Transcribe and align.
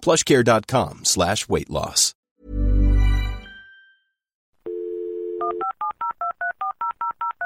plushcare.com 0.00 1.04
slash 1.04 1.48
weight 1.48 1.70
loss. 1.70 2.14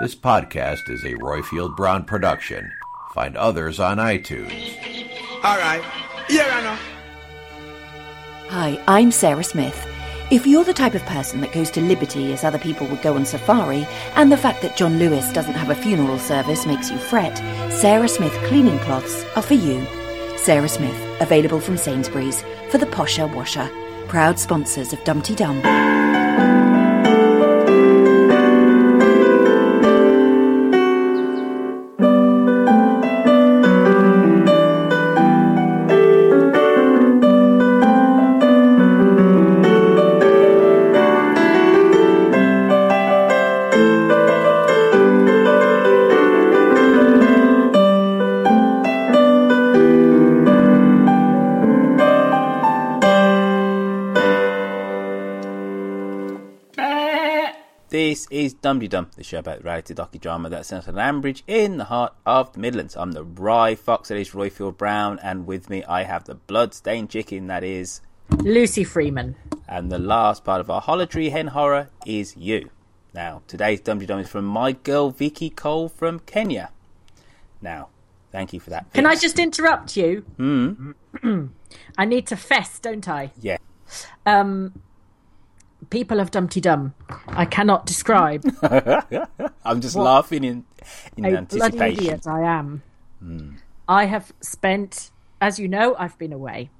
This 0.01 0.15
podcast 0.17 0.91
is 0.91 1.05
a 1.05 1.15
Roifield 1.15 1.77
Brown 1.77 2.05
production. 2.05 2.73
Find 3.15 3.37
others 3.37 3.79
on 3.79 3.99
iTunes. 3.99 4.51
All 5.45 5.57
right. 5.59 5.83
Here 6.29 6.45
I 6.45 6.63
know. 6.63 6.79
Hi, 8.49 8.83
I'm 8.89 9.13
Sarah 9.13 9.45
Smith. 9.45 9.87
If 10.33 10.47
you're 10.47 10.65
the 10.65 10.75
type 10.75 10.95
of 10.95 11.03
person 11.03 11.41
that 11.43 11.53
goes 11.53 11.71
to 11.73 11.81
Liberty 11.81 12.33
as 12.33 12.43
other 12.43 12.59
people 12.59 12.87
would 12.89 13.03
go 13.03 13.15
on 13.15 13.25
safari, 13.25 13.87
and 14.17 14.33
the 14.33 14.37
fact 14.37 14.63
that 14.63 14.77
John 14.77 14.99
Lewis 14.99 15.31
doesn't 15.33 15.55
have 15.55 15.71
a 15.71 15.75
funeral 15.75 16.19
service 16.19 16.67
makes 16.67 16.91
you 16.91 16.99
fret, 16.99 17.37
Sarah 17.71 18.09
Smith 18.09 18.33
cleaning 18.47 18.79
cloths 18.81 19.25
are 19.37 19.43
for 19.43 19.55
you. 19.55 19.87
Sarah 20.43 20.69
Smith, 20.69 21.21
available 21.21 21.61
from 21.61 21.77
Sainsbury's 21.77 22.43
for 22.71 22.79
the 22.79 22.87
posher 22.87 23.33
washer. 23.33 23.71
Proud 24.09 24.41
sponsors 24.41 24.93
of 24.93 25.03
Dumpty 25.05 25.37
Dum. 25.37 25.63
This 58.13 58.29
is 58.31 58.53
Dum 58.53 58.79
Dum, 58.79 59.09
the 59.17 59.25
show 59.25 59.39
about 59.39 59.65
reality 59.65 59.95
docudrama 59.95 60.51
that's 60.51 60.69
set 60.69 60.87
at 60.87 60.97
Ambridge 60.97 61.41
in 61.47 61.79
the 61.79 61.85
heart 61.85 62.13
of 62.27 62.53
the 62.53 62.59
Midlands. 62.59 62.95
I'm 62.95 63.13
the 63.13 63.25
Rye 63.25 63.75
Fox, 63.75 64.11
that 64.11 64.19
is 64.19 64.33
Roifield 64.33 64.77
Brown, 64.77 65.19
and 65.23 65.47
with 65.47 65.71
me 65.71 65.83
I 65.85 66.03
have 66.03 66.25
the 66.25 66.35
blood-stained 66.35 67.09
chicken 67.09 67.47
that 67.47 67.65
is, 67.65 68.03
Lucy 68.29 68.85
Freeman. 68.85 69.37
and 69.67 69.91
the 69.91 69.99
last 69.99 70.45
part 70.45 70.61
of 70.61 70.69
our 70.69 70.83
Holidry 70.83 71.31
Hen 71.31 71.47
horror 71.47 71.89
is 72.05 72.37
you. 72.37 72.69
Now, 73.15 73.41
today's 73.47 73.81
Dum 73.81 73.99
Dum 74.01 74.19
is 74.19 74.29
from 74.29 74.45
my 74.45 74.73
girl 74.73 75.09
Vicky 75.09 75.49
Cole 75.49 75.89
from 75.89 76.19
Kenya. 76.21 76.71
Now, 77.63 77.89
thank 78.31 78.53
you 78.53 78.61
for 78.61 78.69
that. 78.69 78.93
Can 78.93 79.07
I 79.07 79.17
just 79.17 79.39
interrupt 79.39 79.97
you? 79.97 80.27
I 81.97 82.05
need 82.05 82.27
to 82.27 82.37
fess, 82.37 82.79
don't 82.79 83.09
I? 83.09 83.33
Yeah. 83.41 83.57
Um, 84.27 84.83
people 85.93 86.19
of 86.21 86.31
Dumpty 86.31 86.61
Dum, 86.61 86.95
I 87.29 87.45
cannot 87.45 87.85
describe 87.87 88.43
I'm 89.65 89.81
just 89.81 89.95
What? 89.95 90.05
laughing 90.05 90.43
in, 90.43 90.65
in 91.19 91.25
a 91.27 91.43
bloody 91.43 91.79
anticipation. 91.79 91.99
idiot 92.05 92.27
I 92.27 92.41
am. 92.41 92.83
I 93.89 94.07
have 94.07 94.33
spent, 94.41 95.11
as 95.41 95.59
you 95.59 95.69
know, 95.69 95.95
I've 95.99 96.19
been 96.19 96.33
away, 96.33 96.71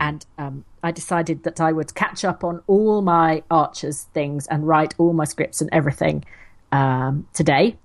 and 0.00 0.24
um, 0.38 0.64
I 0.82 0.90
decided 0.92 1.42
that 1.42 1.60
I 1.60 1.72
would 1.72 1.94
catch 1.94 2.24
up 2.24 2.44
on 2.44 2.62
all 2.66 3.02
my 3.02 3.42
Archers 3.50 4.04
things 4.14 4.46
and 4.46 4.66
write 4.66 4.94
all 4.96 5.12
my 5.12 5.24
scripts 5.24 5.60
and 5.60 5.68
everything 5.72 6.24
um, 6.70 7.26
today. 7.34 7.76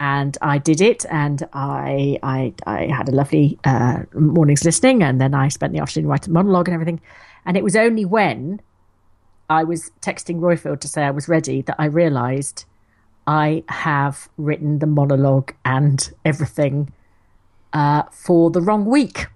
And 0.00 0.38
I 0.40 0.58
did 0.58 0.80
it, 0.80 1.04
and 1.10 1.42
I 1.52 2.18
I, 2.22 2.54
I 2.66 2.86
had 2.86 3.08
a 3.08 3.12
lovely 3.12 3.58
uh, 3.64 4.04
morning's 4.14 4.64
listening, 4.64 5.02
and 5.02 5.20
then 5.20 5.34
I 5.34 5.48
spent 5.48 5.72
the 5.72 5.80
afternoon 5.80 6.08
writing 6.08 6.32
monologue 6.32 6.68
and 6.68 6.74
everything. 6.74 7.00
And 7.44 7.56
it 7.56 7.64
was 7.64 7.74
only 7.74 8.04
when 8.04 8.60
I 9.48 9.64
was 9.64 9.90
texting 10.00 10.40
Roifield 10.40 10.80
to 10.80 10.88
say 10.88 11.04
I 11.04 11.10
was 11.10 11.28
ready 11.28 11.62
that 11.62 11.76
I 11.78 11.86
realised 11.86 12.64
I 13.26 13.64
have 13.68 14.28
written 14.36 14.78
the 14.78 14.86
monologue 14.86 15.54
and 15.64 16.10
everything 16.24 16.92
uh, 17.72 18.04
for 18.10 18.50
the 18.50 18.60
wrong 18.60 18.84
week. 18.84 19.26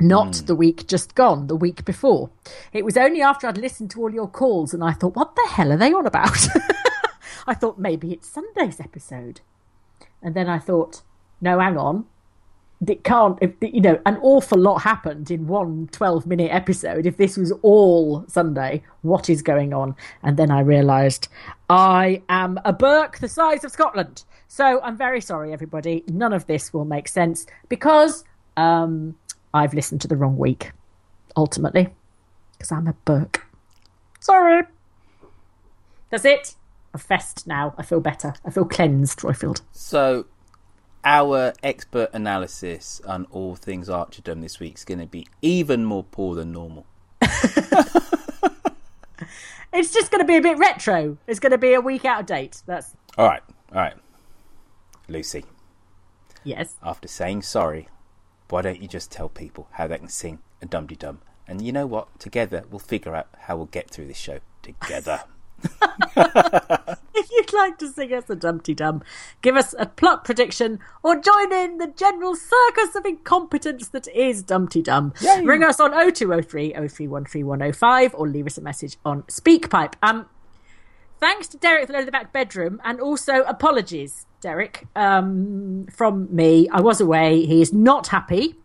Not 0.00 0.42
the 0.46 0.54
week 0.54 0.86
just 0.88 1.14
gone, 1.14 1.46
the 1.46 1.56
week 1.56 1.84
before. 1.84 2.30
It 2.72 2.84
was 2.84 2.96
only 2.96 3.20
after 3.22 3.46
I'd 3.46 3.58
listened 3.58 3.90
to 3.92 4.00
all 4.00 4.12
your 4.12 4.28
calls 4.28 4.72
and 4.74 4.82
I 4.82 4.92
thought, 4.92 5.14
what 5.14 5.36
the 5.36 5.48
hell 5.50 5.70
are 5.70 5.76
they 5.76 5.92
on 5.92 6.06
about? 6.06 6.46
I 7.46 7.54
thought 7.54 7.78
maybe 7.78 8.12
it's 8.12 8.28
Sunday's 8.28 8.80
episode. 8.80 9.40
And 10.22 10.34
then 10.34 10.48
I 10.48 10.58
thought, 10.58 11.02
no, 11.40 11.58
hang 11.58 11.76
on. 11.76 12.06
It 12.86 13.04
can't, 13.04 13.38
if, 13.40 13.52
you 13.60 13.80
know, 13.80 14.00
an 14.06 14.18
awful 14.22 14.58
lot 14.58 14.78
happened 14.78 15.30
in 15.30 15.46
one 15.46 15.88
12 15.92 16.26
minute 16.26 16.50
episode. 16.52 17.06
If 17.06 17.16
this 17.16 17.36
was 17.36 17.52
all 17.62 18.24
Sunday, 18.28 18.82
what 19.02 19.30
is 19.30 19.40
going 19.40 19.72
on? 19.72 19.94
And 20.22 20.36
then 20.36 20.50
I 20.50 20.60
realised 20.60 21.28
I 21.70 22.22
am 22.28 22.58
a 22.64 22.72
Burke 22.72 23.18
the 23.18 23.28
size 23.28 23.62
of 23.64 23.70
Scotland. 23.70 24.24
So 24.48 24.80
I'm 24.82 24.96
very 24.96 25.20
sorry, 25.20 25.52
everybody. 25.52 26.04
None 26.08 26.32
of 26.32 26.46
this 26.46 26.72
will 26.72 26.84
make 26.84 27.08
sense 27.08 27.46
because 27.68 28.24
um, 28.56 29.14
I've 29.54 29.74
listened 29.74 30.00
to 30.02 30.08
the 30.08 30.16
wrong 30.16 30.36
week, 30.36 30.72
ultimately, 31.36 31.88
because 32.52 32.72
I'm 32.72 32.86
a 32.88 32.92
Burke. 33.04 33.46
Sorry. 34.20 34.64
That's 36.10 36.24
it. 36.24 36.54
I've 36.94 37.02
fessed 37.02 37.46
now. 37.46 37.74
I 37.78 37.82
feel 37.82 38.00
better. 38.00 38.34
I 38.44 38.50
feel 38.50 38.64
cleansed, 38.64 39.20
Roifield. 39.20 39.62
So, 39.72 40.26
our 41.04 41.52
expert 41.62 42.10
analysis 42.12 43.00
on 43.06 43.26
all 43.30 43.56
things 43.56 43.88
Archerdom 43.88 44.40
this 44.40 44.60
week 44.60 44.76
is 44.76 44.84
going 44.84 45.00
to 45.00 45.06
be 45.06 45.26
even 45.40 45.84
more 45.84 46.04
poor 46.04 46.34
than 46.34 46.52
normal. 46.52 46.86
It's 49.72 49.92
just 49.92 50.10
going 50.10 50.20
to 50.20 50.26
be 50.26 50.36
a 50.36 50.42
bit 50.42 50.58
retro. 50.58 51.16
It's 51.26 51.40
going 51.40 51.52
to 51.52 51.58
be 51.58 51.72
a 51.72 51.80
week 51.80 52.04
out 52.04 52.20
of 52.20 52.26
date. 52.26 52.62
That's 52.66 52.94
All 53.16 53.26
right, 53.26 53.42
all 53.72 53.80
right. 53.80 53.94
Lucy, 55.08 55.44
yes. 56.44 56.76
after 56.82 57.08
saying 57.08 57.42
sorry, 57.42 57.88
why 58.50 58.62
don't 58.62 58.82
you 58.82 58.88
just 58.88 59.10
tell 59.10 59.28
people 59.28 59.68
how 59.72 59.86
they 59.86 59.98
can 59.98 60.08
sing 60.08 60.40
a 60.60 60.66
Dum 60.66 60.86
Dum? 60.86 61.20
And 61.48 61.62
you 61.62 61.72
know 61.72 61.86
what? 61.86 62.20
Together, 62.20 62.64
we'll 62.70 62.78
figure 62.78 63.14
out 63.14 63.28
how 63.40 63.56
we'll 63.56 63.66
get 63.66 63.90
through 63.90 64.08
this 64.08 64.18
show 64.18 64.40
together. 64.62 65.24
If 67.14 67.30
you'd 67.30 67.52
like 67.52 67.78
to 67.78 67.88
sing 67.88 68.12
us 68.14 68.28
a 68.30 68.34
Dumpty 68.34 68.74
Dum, 68.74 69.02
give 69.42 69.54
us 69.54 69.74
a 69.78 69.86
plot 69.86 70.24
prediction 70.24 70.80
or 71.02 71.20
join 71.20 71.52
in 71.52 71.78
the 71.78 71.86
general 71.86 72.34
circus 72.34 72.94
of 72.96 73.04
incompetence 73.04 73.88
that 73.88 74.08
is 74.08 74.42
Dumpty 74.42 74.82
Dum. 74.82 75.12
Ring 75.46 75.62
us 75.62 75.78
on 75.78 75.92
0203 75.92 76.72
0313105 76.72 78.10
or 78.14 78.28
leave 78.28 78.46
us 78.46 78.58
a 78.58 78.62
message 78.62 78.96
on 79.04 79.22
SpeakPipe. 79.24 79.94
Um, 80.02 80.26
thanks 81.20 81.46
to 81.48 81.58
Derek 81.58 81.90
of 81.90 82.06
the 82.06 82.10
Back 82.10 82.32
Bedroom 82.32 82.80
and 82.82 82.98
also 82.98 83.42
apologies, 83.42 84.26
Derek, 84.40 84.86
um, 84.96 85.86
from 85.92 86.34
me. 86.34 86.68
I 86.70 86.80
was 86.80 87.00
away. 87.00 87.44
He 87.44 87.60
is 87.60 87.72
not 87.72 88.08
happy 88.08 88.56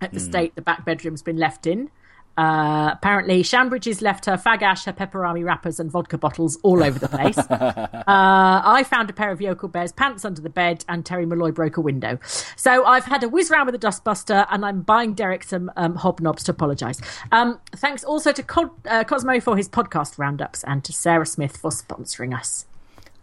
at 0.00 0.12
the 0.12 0.20
state 0.20 0.54
the 0.56 0.62
back 0.62 0.84
bedroom's 0.84 1.22
been 1.22 1.36
left 1.36 1.66
in. 1.66 1.90
Uh, 2.36 2.90
apparently, 2.92 3.42
Shambridge 3.42 3.84
has 3.84 4.00
left 4.00 4.24
her 4.24 4.36
fagash, 4.36 4.84
her 4.86 4.92
pepperami 4.92 5.44
wrappers, 5.44 5.78
and 5.78 5.90
vodka 5.90 6.16
bottles 6.16 6.58
all 6.62 6.82
over 6.82 6.98
the 6.98 7.08
place. 7.08 7.38
uh, 7.38 8.02
I 8.06 8.84
found 8.88 9.10
a 9.10 9.12
pair 9.12 9.30
of 9.30 9.40
Yokel 9.40 9.68
Bear's 9.68 9.92
pants 9.92 10.24
under 10.24 10.40
the 10.40 10.50
bed, 10.50 10.84
and 10.88 11.04
Terry 11.04 11.26
Malloy 11.26 11.52
broke 11.52 11.76
a 11.76 11.80
window. 11.80 12.18
So 12.56 12.84
I've 12.84 13.04
had 13.04 13.22
a 13.22 13.28
whiz 13.28 13.50
round 13.50 13.66
with 13.66 13.74
a 13.74 13.86
dustbuster, 13.86 14.46
and 14.50 14.64
I'm 14.64 14.80
buying 14.82 15.14
Derek 15.14 15.44
some 15.44 15.70
um, 15.76 15.96
hobnobs 15.96 16.44
to 16.44 16.52
apologise. 16.52 17.00
Um, 17.30 17.60
thanks 17.76 18.02
also 18.02 18.32
to 18.32 18.42
Co- 18.42 18.74
uh, 18.86 19.04
Cosmo 19.04 19.40
for 19.40 19.56
his 19.56 19.68
podcast 19.68 20.18
roundups, 20.18 20.64
and 20.64 20.82
to 20.84 20.92
Sarah 20.92 21.26
Smith 21.26 21.56
for 21.56 21.70
sponsoring 21.70 22.36
us. 22.36 22.66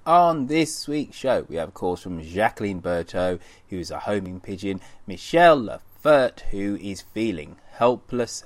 On 0.05 0.47
this 0.47 0.87
week's 0.87 1.15
show, 1.15 1.45
we 1.49 1.57
have 1.57 1.73
calls 1.73 2.01
from 2.01 2.21
Jacqueline 2.21 2.81
Berto, 2.81 3.39
who 3.69 3.77
is 3.77 3.91
a 3.91 3.99
homing 3.99 4.39
pigeon, 4.39 4.81
Michelle 5.05 5.61
Lafert, 5.61 6.41
who 6.51 6.77
is 6.81 7.01
feeling 7.01 7.57
helpless 7.73 8.43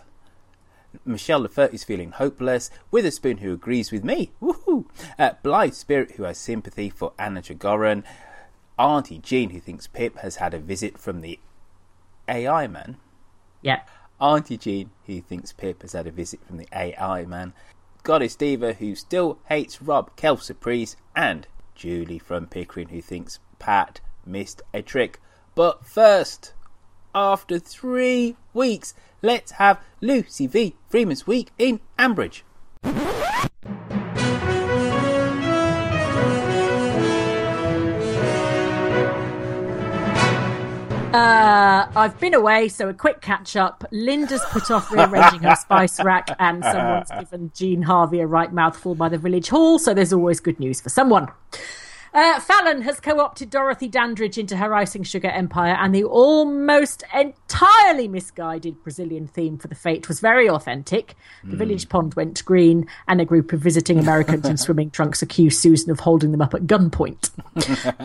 Michelle 1.05 1.41
Lefert 1.41 1.73
is 1.73 1.83
feeling 1.83 2.11
hopeless. 2.11 2.69
Witherspoon, 2.91 3.37
who 3.37 3.53
agrees 3.53 3.91
with 3.91 4.03
me. 4.03 4.31
Woohoo! 4.41 4.85
Uh, 5.17 5.31
Blythe 5.41 5.73
Spirit, 5.73 6.11
who 6.11 6.23
has 6.23 6.37
sympathy 6.37 6.89
for 6.89 7.13
Anna 7.17 7.41
Tregorran. 7.41 8.03
Auntie 8.77 9.19
Jean, 9.19 9.51
who 9.51 9.59
thinks 9.59 9.87
Pip 9.87 10.17
has 10.19 10.37
had 10.37 10.53
a 10.53 10.59
visit 10.59 10.97
from 10.97 11.21
the 11.21 11.39
AI 12.27 12.67
man. 12.67 12.97
Yeah. 13.61 13.81
Auntie 14.19 14.57
Jean, 14.57 14.91
who 15.05 15.21
thinks 15.21 15.53
Pip 15.53 15.81
has 15.81 15.93
had 15.93 16.07
a 16.07 16.11
visit 16.11 16.45
from 16.45 16.57
the 16.57 16.67
AI 16.73 17.25
man. 17.25 17.53
Goddess 18.03 18.35
Diva, 18.35 18.73
who 18.73 18.95
still 18.95 19.39
hates 19.47 19.81
Rob 19.81 20.15
Kelsurprise. 20.15 20.95
And 21.15 21.47
Julie 21.75 22.19
from 22.19 22.47
Pickering, 22.47 22.89
who 22.89 23.01
thinks 23.01 23.39
Pat 23.59 24.01
missed 24.25 24.61
a 24.73 24.81
trick. 24.81 25.19
But 25.55 25.85
first, 25.85 26.53
after 27.13 27.59
three 27.59 28.35
weeks, 28.53 28.93
let's 29.23 29.53
have 29.53 29.81
Lucy 30.01 30.45
V. 30.45 30.75
Freeman's 30.87 31.25
Week 31.25 31.49
in 31.57 31.79
Ambridge. 31.97 32.43
Uh, 41.13 41.87
I've 41.95 42.19
been 42.19 42.33
away, 42.33 42.69
so 42.69 42.89
a 42.89 42.93
quick 42.93 43.21
catch 43.21 43.55
up. 43.55 43.85
Linda's 43.91 44.41
put 44.49 44.71
off 44.71 44.91
rearranging 44.91 45.41
her 45.41 45.55
spice 45.55 46.03
rack, 46.03 46.27
and 46.39 46.63
someone's 46.63 47.09
given 47.19 47.51
Jean 47.53 47.83
Harvey 47.83 48.19
a 48.19 48.25
right 48.25 48.51
mouthful 48.51 48.95
by 48.95 49.09
the 49.09 49.19
village 49.19 49.47
hall, 49.49 49.77
so 49.77 49.93
there's 49.93 50.11
always 50.11 50.39
good 50.39 50.59
news 50.59 50.81
for 50.81 50.89
someone. 50.89 51.27
Uh, 52.13 52.39
Fallon 52.39 52.83
has 52.83 53.00
co 53.00 53.19
opted 53.19 53.50
Dorothy 53.50 53.88
Dandridge 53.88 54.38
into 54.38 54.57
her 54.57 54.75
icing 54.75 55.01
sugar 55.01 55.30
empire, 55.30 55.75
and 55.80 55.95
the 55.95 56.04
almost 56.04 57.04
entirely 57.12 58.07
misguided 58.07 58.83
Brazilian 58.83 59.25
theme 59.25 59.57
for 59.57 59.68
the 59.68 59.74
fete 59.74 60.07
was 60.07 60.19
very 60.19 60.48
authentic. 60.48 61.15
The 61.44 61.56
mm. 61.56 61.57
village 61.57 61.89
pond 61.89 62.13
went 62.13 62.45
green, 62.45 62.88
and 63.07 63.19
a 63.19 63.25
group 63.25 63.51
of 63.51 63.62
visiting 63.62 63.98
Americans 63.98 64.48
in 64.48 64.57
swimming 64.63 64.92
trunks 64.92 65.24
accused 65.24 65.60
Susan 65.60 65.89
of 65.89 66.01
holding 66.01 66.31
them 66.31 66.42
up 66.42 66.54
at 66.54 66.68
gunpoint. 66.68 67.31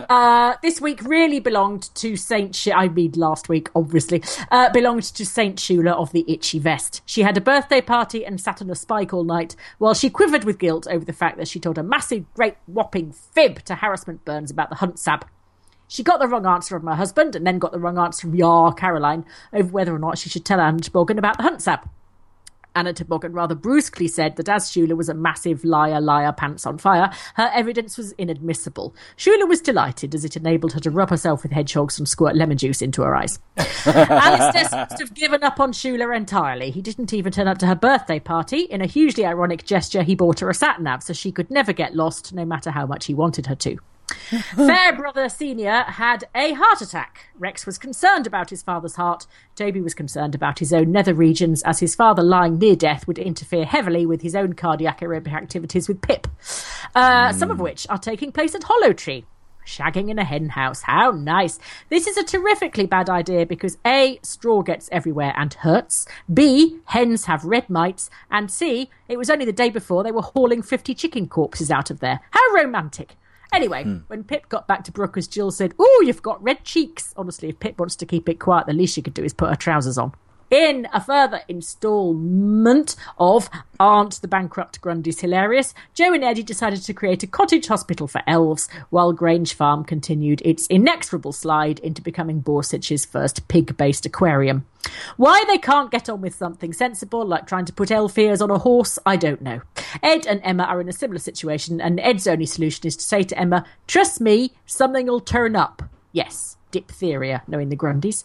uh, 0.09 0.55
this 0.63 0.81
week 0.81 1.03
really 1.03 1.39
belonged 1.39 1.93
to 1.95 2.15
Saint. 2.15 2.55
Sh- 2.55 2.69
I 2.73 2.87
mean, 2.87 3.11
last 3.15 3.47
week, 3.47 3.69
obviously, 3.75 4.23
uh, 4.49 4.71
belonged 4.71 5.03
to 5.03 5.23
Saint 5.23 5.57
Shula 5.57 5.93
of 5.93 6.13
the 6.13 6.25
Itchy 6.27 6.57
Vest. 6.57 7.03
She 7.05 7.21
had 7.21 7.37
a 7.37 7.41
birthday 7.41 7.81
party 7.81 8.25
and 8.25 8.41
sat 8.41 8.59
on 8.59 8.71
a 8.71 8.75
spike 8.75 9.13
all 9.13 9.23
night, 9.23 9.55
while 9.77 9.93
she 9.93 10.09
quivered 10.09 10.45
with 10.45 10.57
guilt 10.57 10.87
over 10.89 11.05
the 11.05 11.13
fact 11.13 11.37
that 11.37 11.47
she 11.47 11.59
told 11.59 11.77
a 11.77 11.83
massive, 11.83 12.25
great, 12.33 12.55
whopping 12.65 13.11
fib 13.11 13.63
to 13.65 13.75
Harris 13.75 13.98
harassment 13.99 14.25
burns 14.25 14.51
about 14.51 14.69
the 14.69 14.77
hunt 14.77 14.97
sab. 14.97 15.25
She 15.87 16.03
got 16.03 16.19
the 16.19 16.27
wrong 16.27 16.45
answer 16.45 16.79
from 16.79 16.87
her 16.87 16.95
husband 16.95 17.35
and 17.35 17.45
then 17.45 17.59
got 17.59 17.71
the 17.71 17.79
wrong 17.79 17.97
answer 17.97 18.21
from 18.21 18.35
Yar 18.35 18.73
Caroline 18.73 19.25
over 19.51 19.69
whether 19.69 19.93
or 19.93 19.99
not 19.99 20.17
she 20.17 20.29
should 20.29 20.45
tell 20.45 20.59
Anna 20.61 20.79
Toboggan 20.79 21.17
about 21.17 21.37
the 21.37 21.43
hunt 21.43 21.61
sab. 21.61 21.89
Anna 22.75 22.93
Toboggan 22.93 23.33
rather 23.33 23.55
brusquely 23.55 24.07
said 24.07 24.35
that 24.35 24.47
as 24.47 24.69
Shula 24.69 24.95
was 24.95 25.09
a 25.09 25.15
massive 25.15 25.65
liar, 25.65 25.99
liar, 25.99 26.31
pants 26.31 26.67
on 26.67 26.77
fire, 26.77 27.11
her 27.33 27.49
evidence 27.53 27.97
was 27.97 28.11
inadmissible. 28.13 28.93
Shula 29.17 29.49
was 29.49 29.59
delighted 29.59 30.13
as 30.13 30.23
it 30.23 30.37
enabled 30.37 30.73
her 30.73 30.79
to 30.81 30.91
rub 30.91 31.09
herself 31.09 31.41
with 31.41 31.51
hedgehogs 31.51 31.97
and 31.97 32.07
squirt 32.07 32.35
lemon 32.35 32.59
juice 32.59 32.83
into 32.83 33.01
her 33.01 33.15
eyes. 33.15 33.39
Alistair 33.85 34.69
must 34.71 34.99
have 34.99 35.15
given 35.15 35.43
up 35.43 35.59
on 35.59 35.73
Shula 35.73 36.15
entirely. 36.15 36.69
He 36.69 36.83
didn't 36.83 37.11
even 37.11 37.31
turn 37.31 37.47
up 37.47 37.57
to 37.57 37.67
her 37.67 37.75
birthday 37.75 38.19
party. 38.19 38.59
In 38.61 38.81
a 38.81 38.85
hugely 38.85 39.25
ironic 39.25 39.65
gesture, 39.65 40.03
he 40.03 40.13
bought 40.13 40.39
her 40.41 40.49
a 40.51 40.53
sat 40.53 40.79
nav 40.79 41.01
so 41.01 41.13
she 41.13 41.31
could 41.31 41.49
never 41.49 41.73
get 41.73 41.95
lost, 41.95 42.31
no 42.31 42.45
matter 42.45 42.69
how 42.69 42.85
much 42.85 43.07
he 43.07 43.15
wanted 43.15 43.47
her 43.47 43.55
to. 43.55 43.79
Fairbrother 44.55 45.29
Senior 45.29 45.83
had 45.83 46.25
a 46.35 46.53
heart 46.53 46.81
attack. 46.81 47.29
Rex 47.37 47.65
was 47.65 47.77
concerned 47.77 48.27
about 48.27 48.49
his 48.49 48.61
father's 48.61 48.95
heart. 48.95 49.25
Toby 49.55 49.81
was 49.81 49.93
concerned 49.93 50.35
about 50.35 50.59
his 50.59 50.73
own 50.73 50.91
nether 50.91 51.13
regions, 51.13 51.61
as 51.63 51.79
his 51.79 51.95
father 51.95 52.23
lying 52.23 52.57
near 52.57 52.75
death 52.75 53.07
would 53.07 53.19
interfere 53.19 53.65
heavily 53.65 54.05
with 54.05 54.21
his 54.21 54.35
own 54.35 54.53
cardiac 54.53 54.99
aerobic 54.99 55.33
activities 55.33 55.87
with 55.87 56.01
Pip, 56.01 56.27
uh, 56.95 57.29
mm. 57.29 57.33
some 57.33 57.51
of 57.51 57.59
which 57.59 57.87
are 57.89 57.97
taking 57.97 58.31
place 58.31 58.55
at 58.55 58.63
Hollow 58.63 58.93
Tree. 58.93 59.25
Shagging 59.65 60.09
in 60.09 60.17
a 60.17 60.23
hen 60.23 60.49
house. 60.49 60.81
How 60.81 61.11
nice. 61.11 61.59
This 61.89 62.07
is 62.07 62.17
a 62.17 62.23
terrifically 62.23 62.87
bad 62.87 63.07
idea 63.07 63.45
because 63.45 63.77
A, 63.85 64.19
straw 64.23 64.63
gets 64.63 64.89
everywhere 64.91 65.33
and 65.37 65.53
hurts. 65.53 66.07
B, 66.33 66.79
hens 66.85 67.25
have 67.25 67.45
red 67.45 67.69
mites. 67.69 68.09
And 68.31 68.49
C, 68.49 68.89
it 69.07 69.17
was 69.17 69.29
only 69.29 69.45
the 69.45 69.53
day 69.53 69.69
before 69.69 70.03
they 70.03 70.11
were 70.11 70.23
hauling 70.23 70.63
50 70.63 70.95
chicken 70.95 71.27
corpses 71.27 71.69
out 71.69 71.91
of 71.91 71.99
there. 71.99 72.19
How 72.31 72.41
romantic. 72.55 73.15
Anyway, 73.53 73.83
mm. 73.83 74.03
when 74.07 74.23
Pip 74.23 74.47
got 74.49 74.67
back 74.67 74.83
to 74.83 74.91
Brooke, 74.91 75.17
as 75.17 75.27
Jill 75.27 75.51
said, 75.51 75.73
Oh, 75.79 76.03
you've 76.05 76.21
got 76.21 76.41
red 76.43 76.63
cheeks. 76.63 77.13
Honestly, 77.17 77.49
if 77.49 77.59
Pip 77.59 77.79
wants 77.79 77.95
to 77.97 78.05
keep 78.05 78.29
it 78.29 78.39
quiet, 78.39 78.67
the 78.67 78.73
least 78.73 78.95
she 78.95 79.01
could 79.01 79.13
do 79.13 79.23
is 79.23 79.33
put 79.33 79.49
her 79.49 79.55
trousers 79.55 79.97
on. 79.97 80.13
In 80.49 80.87
a 80.91 80.99
further 80.99 81.41
instalment 81.47 82.95
of 83.19 83.51
Aren't 83.79 84.19
the 84.21 84.27
Bankrupt 84.27 84.81
Grundys 84.81 85.21
Hilarious, 85.21 85.75
Joe 85.93 86.11
and 86.11 86.23
Eddie 86.23 86.41
decided 86.41 86.81
to 86.81 86.93
create 86.93 87.21
a 87.21 87.27
cottage 87.27 87.67
hospital 87.67 88.07
for 88.07 88.23
elves, 88.25 88.67
while 88.89 89.13
Grange 89.13 89.53
Farm 89.53 89.83
continued 89.83 90.41
its 90.43 90.65
inexorable 90.65 91.33
slide 91.33 91.77
into 91.79 92.01
becoming 92.01 92.41
Borsetshire's 92.41 93.05
first 93.05 93.47
pig 93.47 93.77
based 93.77 94.07
aquarium. 94.07 94.65
Why 95.17 95.43
they 95.45 95.59
can't 95.59 95.91
get 95.91 96.09
on 96.09 96.19
with 96.19 96.33
something 96.33 96.73
sensible, 96.73 97.23
like 97.23 97.45
trying 97.45 97.65
to 97.65 97.73
put 97.73 97.91
elf 97.91 98.17
ears 98.17 98.41
on 98.41 98.49
a 98.49 98.57
horse, 98.57 98.97
I 99.05 99.17
don't 99.17 99.41
know. 99.41 99.61
Ed 100.01 100.25
and 100.25 100.41
Emma 100.43 100.63
are 100.63 100.81
in 100.81 100.89
a 100.89 100.93
similar 100.93 101.19
situation, 101.19 101.79
and 101.79 101.99
Ed's 101.99 102.25
only 102.25 102.47
solution 102.47 102.87
is 102.87 102.97
to 102.97 103.03
say 103.03 103.21
to 103.21 103.37
Emma, 103.37 103.65
Trust 103.85 104.19
me, 104.19 104.53
something'll 104.65 105.19
turn 105.19 105.55
up. 105.55 105.83
Yes 106.11 106.57
diphtheria, 106.71 107.43
knowing 107.47 107.69
the 107.69 107.77
Grundys. 107.77 108.23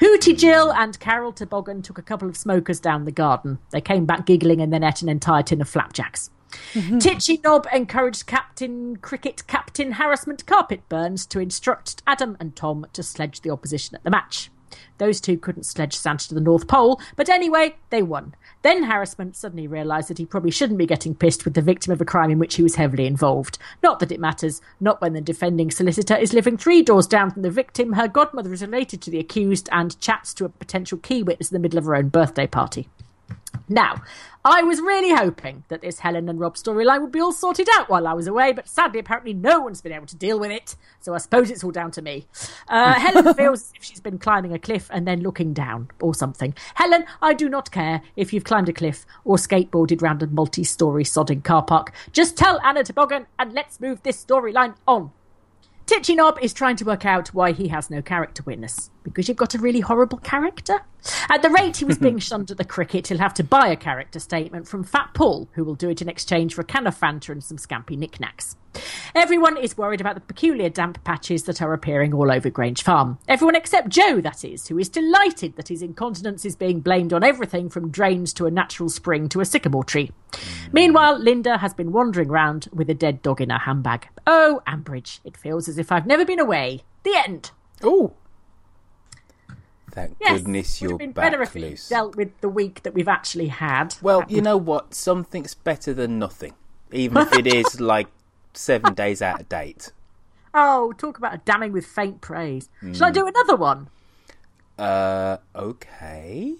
Hooty 0.00 0.34
Jill 0.34 0.72
and 0.72 0.98
Carol 1.00 1.32
Toboggan 1.32 1.82
took 1.82 1.98
a 1.98 2.02
couple 2.02 2.28
of 2.28 2.36
smokers 2.36 2.80
down 2.80 3.04
the 3.04 3.12
garden. 3.12 3.58
They 3.70 3.80
came 3.80 4.06
back 4.06 4.26
giggling 4.26 4.60
and 4.60 4.72
then 4.72 4.84
ate 4.84 5.02
an 5.02 5.08
entire 5.08 5.42
tin 5.42 5.60
of 5.60 5.68
flapjacks. 5.68 6.30
Mm-hmm. 6.74 6.98
Titchy 6.98 7.40
Knob 7.42 7.66
encouraged 7.72 8.26
Captain 8.26 8.96
Cricket 8.96 9.46
Captain 9.46 9.92
Harassment 9.92 10.46
Carpet 10.46 10.86
Burns 10.88 11.26
to 11.26 11.40
instruct 11.40 12.02
Adam 12.06 12.36
and 12.38 12.54
Tom 12.54 12.86
to 12.92 13.02
sledge 13.02 13.40
the 13.40 13.50
opposition 13.50 13.94
at 13.96 14.04
the 14.04 14.10
match. 14.10 14.50
Those 14.98 15.20
two 15.20 15.38
couldn't 15.38 15.64
sledge 15.64 15.94
Santa 15.94 16.28
to 16.28 16.34
the 16.34 16.40
North 16.40 16.68
Pole, 16.68 17.00
but 17.16 17.28
anyway, 17.28 17.74
they 17.90 18.02
won. 18.02 18.34
Then 18.62 18.84
Harassment 18.84 19.36
suddenly 19.36 19.66
realised 19.66 20.08
that 20.08 20.18
he 20.18 20.26
probably 20.26 20.50
shouldn't 20.50 20.78
be 20.78 20.86
getting 20.86 21.14
pissed 21.14 21.44
with 21.44 21.54
the 21.54 21.62
victim 21.62 21.92
of 21.92 22.00
a 22.00 22.04
crime 22.04 22.30
in 22.30 22.38
which 22.38 22.54
he 22.54 22.62
was 22.62 22.76
heavily 22.76 23.06
involved. 23.06 23.58
Not 23.82 23.98
that 24.00 24.12
it 24.12 24.20
matters, 24.20 24.60
not 24.80 25.00
when 25.00 25.12
the 25.12 25.20
defending 25.20 25.70
solicitor 25.70 26.16
is 26.16 26.32
living 26.32 26.56
three 26.56 26.82
doors 26.82 27.06
down 27.06 27.30
from 27.30 27.42
the 27.42 27.50
victim, 27.50 27.94
her 27.94 28.08
godmother 28.08 28.52
is 28.52 28.62
related 28.62 29.02
to 29.02 29.10
the 29.10 29.18
accused, 29.18 29.68
and 29.72 29.98
chats 30.00 30.32
to 30.34 30.44
a 30.44 30.48
potential 30.48 30.98
key 30.98 31.22
witness 31.22 31.50
in 31.50 31.54
the 31.54 31.60
middle 31.60 31.78
of 31.78 31.84
her 31.84 31.96
own 31.96 32.08
birthday 32.08 32.46
party. 32.46 32.88
Now, 33.68 34.02
I 34.44 34.62
was 34.62 34.80
really 34.80 35.14
hoping 35.14 35.64
that 35.68 35.82
this 35.82 36.00
Helen 36.00 36.28
and 36.28 36.40
Rob 36.40 36.56
storyline 36.56 37.00
would 37.00 37.12
be 37.12 37.20
all 37.20 37.32
sorted 37.32 37.68
out 37.74 37.88
while 37.88 38.06
I 38.06 38.12
was 38.12 38.26
away, 38.26 38.52
but 38.52 38.68
sadly, 38.68 38.98
apparently, 38.98 39.32
no 39.32 39.60
one's 39.60 39.80
been 39.80 39.92
able 39.92 40.06
to 40.06 40.16
deal 40.16 40.38
with 40.38 40.50
it. 40.50 40.76
So 41.00 41.14
I 41.14 41.18
suppose 41.18 41.50
it's 41.50 41.62
all 41.62 41.70
down 41.70 41.90
to 41.92 42.02
me. 42.02 42.26
Uh, 42.68 42.94
Helen 42.98 43.34
feels 43.34 43.62
as 43.62 43.72
if 43.76 43.84
she's 43.84 44.00
been 44.00 44.18
climbing 44.18 44.52
a 44.52 44.58
cliff 44.58 44.88
and 44.92 45.06
then 45.06 45.22
looking 45.22 45.52
down, 45.52 45.90
or 46.00 46.14
something. 46.14 46.54
Helen, 46.74 47.04
I 47.20 47.34
do 47.34 47.48
not 47.48 47.70
care 47.70 48.02
if 48.16 48.32
you've 48.32 48.44
climbed 48.44 48.68
a 48.68 48.72
cliff 48.72 49.06
or 49.24 49.36
skateboarded 49.36 50.02
round 50.02 50.22
a 50.22 50.26
multi-story 50.26 51.04
sodding 51.04 51.44
car 51.44 51.62
park. 51.62 51.92
Just 52.12 52.36
tell 52.36 52.60
Anna 52.62 52.84
Toboggan 52.84 53.26
and 53.38 53.52
let's 53.52 53.80
move 53.80 54.02
this 54.02 54.22
storyline 54.22 54.74
on. 54.86 55.12
Titchy 55.92 56.14
Knob 56.14 56.38
is 56.40 56.54
trying 56.54 56.76
to 56.76 56.86
work 56.86 57.04
out 57.04 57.34
why 57.34 57.52
he 57.52 57.68
has 57.68 57.90
no 57.90 58.00
character 58.00 58.42
witness. 58.46 58.90
Because 59.02 59.28
you've 59.28 59.36
got 59.36 59.54
a 59.54 59.58
really 59.58 59.80
horrible 59.80 60.16
character? 60.16 60.80
At 61.28 61.42
the 61.42 61.50
rate 61.50 61.76
he 61.76 61.84
was 61.84 61.98
being 61.98 62.18
shunned 62.18 62.50
at 62.50 62.56
the 62.56 62.64
cricket, 62.64 63.08
he'll 63.08 63.18
have 63.18 63.34
to 63.34 63.44
buy 63.44 63.68
a 63.68 63.76
character 63.76 64.18
statement 64.18 64.66
from 64.66 64.84
Fat 64.84 65.10
Paul, 65.12 65.50
who 65.52 65.64
will 65.64 65.74
do 65.74 65.90
it 65.90 66.00
in 66.00 66.08
exchange 66.08 66.54
for 66.54 66.62
a 66.62 66.64
can 66.64 66.86
of 66.86 66.98
Fanta 66.98 67.28
and 67.28 67.44
some 67.44 67.58
scampy 67.58 67.98
knickknacks. 67.98 68.56
Everyone 69.14 69.56
is 69.56 69.76
worried 69.76 70.00
about 70.00 70.14
the 70.14 70.20
peculiar 70.20 70.68
damp 70.68 71.02
patches 71.04 71.44
that 71.44 71.60
are 71.60 71.72
appearing 71.72 72.14
all 72.14 72.32
over 72.32 72.48
Grange 72.48 72.82
Farm. 72.82 73.18
Everyone 73.28 73.54
except 73.54 73.88
Joe, 73.88 74.20
that 74.20 74.44
is, 74.44 74.68
who 74.68 74.78
is 74.78 74.88
delighted 74.88 75.56
that 75.56 75.68
his 75.68 75.82
incontinence 75.82 76.44
is 76.44 76.56
being 76.56 76.80
blamed 76.80 77.12
on 77.12 77.22
everything 77.22 77.68
from 77.68 77.90
drains 77.90 78.32
to 78.34 78.46
a 78.46 78.50
natural 78.50 78.88
spring 78.88 79.28
to 79.28 79.40
a 79.40 79.44
sycamore 79.44 79.84
tree. 79.84 80.10
Meanwhile, 80.72 81.18
Linda 81.18 81.58
has 81.58 81.74
been 81.74 81.92
wandering 81.92 82.28
round 82.28 82.68
with 82.72 82.88
a 82.88 82.94
dead 82.94 83.22
dog 83.22 83.40
in 83.40 83.50
her 83.50 83.58
handbag. 83.58 84.08
Oh, 84.26 84.62
Ambridge, 84.66 85.20
it 85.24 85.36
feels 85.36 85.68
as 85.68 85.78
if 85.78 85.92
I've 85.92 86.06
never 86.06 86.24
been 86.24 86.40
away. 86.40 86.82
The 87.02 87.14
end. 87.16 87.50
Oh. 87.82 88.14
Thank 89.90 90.16
Yes, 90.20 90.40
goodness 90.40 90.80
you're 90.80 90.92
have 90.92 90.98
been 90.98 91.12
back 91.12 91.30
better 91.30 91.42
if 91.42 91.52
we 91.52 91.76
dealt 91.90 92.16
with 92.16 92.40
the 92.40 92.48
week 92.48 92.82
that 92.82 92.94
we've 92.94 93.08
actually 93.08 93.48
had. 93.48 93.94
Well, 94.00 94.24
you 94.26 94.40
know 94.40 94.56
what? 94.56 94.94
Something's 94.94 95.52
better 95.52 95.92
than 95.92 96.18
nothing, 96.18 96.54
even 96.90 97.18
if 97.18 97.32
it 97.34 97.46
is 97.54 97.78
like 97.78 98.08
seven 98.54 98.94
days 98.94 99.20
out 99.22 99.40
of 99.40 99.48
date. 99.48 99.92
Oh, 100.54 100.92
talk 100.98 101.16
about 101.16 101.32
a 101.32 101.38
damning 101.38 101.72
with 101.72 101.86
faint 101.86 102.20
praise. 102.20 102.68
Shall 102.82 102.90
Hmm. 102.92 103.04
I 103.04 103.10
do 103.10 103.26
another 103.26 103.56
one? 103.56 103.88
Uh, 104.78 105.38
okay. 105.56 106.56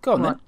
Go 0.00 0.12
on 0.14 0.22
What? 0.22 0.28
then. 0.28 0.40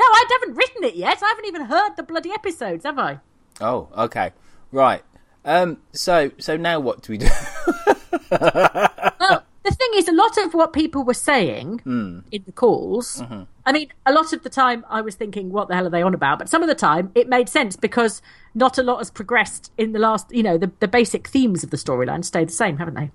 No, 0.00 0.04
I 0.04 0.24
haven't 0.32 0.56
written 0.56 0.82
it 0.82 0.96
yet. 0.96 1.22
I 1.22 1.28
haven't 1.28 1.44
even 1.46 1.66
heard 1.66 1.90
the 1.96 2.02
bloody 2.02 2.32
episodes, 2.32 2.84
have 2.84 2.98
I? 2.98 3.20
Oh, 3.60 3.88
okay. 3.96 4.32
Right. 4.72 5.04
Um. 5.44 5.78
So, 5.92 6.32
so 6.38 6.56
now 6.56 6.80
what 6.80 7.02
do 7.02 7.12
we 7.12 7.18
do? 7.18 7.28
Well, 8.30 9.44
thing 9.90 9.98
is, 9.98 10.08
a 10.08 10.12
lot 10.12 10.36
of 10.38 10.54
what 10.54 10.72
people 10.72 11.02
were 11.04 11.14
saying 11.14 11.78
Hmm. 11.80 12.20
in 12.30 12.42
the 12.46 12.52
calls, 12.52 13.20
Mm-hmm. 13.22 13.42
I 13.66 13.72
mean, 13.72 13.88
a 14.06 14.12
lot 14.12 14.32
of 14.32 14.42
the 14.42 14.48
time 14.48 14.84
I 14.88 15.02
was 15.02 15.14
thinking, 15.14 15.50
what 15.50 15.68
the 15.68 15.74
hell 15.74 15.86
are 15.86 15.90
they 15.90 16.00
on 16.00 16.14
about? 16.14 16.38
But 16.38 16.48
some 16.48 16.62
of 16.62 16.68
the 16.68 16.74
time 16.74 17.10
it 17.14 17.28
made 17.28 17.48
sense 17.50 17.76
because 17.76 18.22
not 18.54 18.78
a 18.78 18.82
lot 18.82 18.96
has 18.98 19.10
progressed 19.10 19.70
in 19.76 19.92
the 19.92 19.98
last, 19.98 20.30
you 20.30 20.42
know, 20.42 20.56
the, 20.56 20.70
the 20.80 20.88
basic 20.88 21.28
themes 21.28 21.62
of 21.62 21.68
the 21.70 21.76
storyline 21.76 22.24
stay 22.24 22.44
the 22.46 22.52
same, 22.52 22.78
haven't 22.78 22.94
they? 22.94 23.10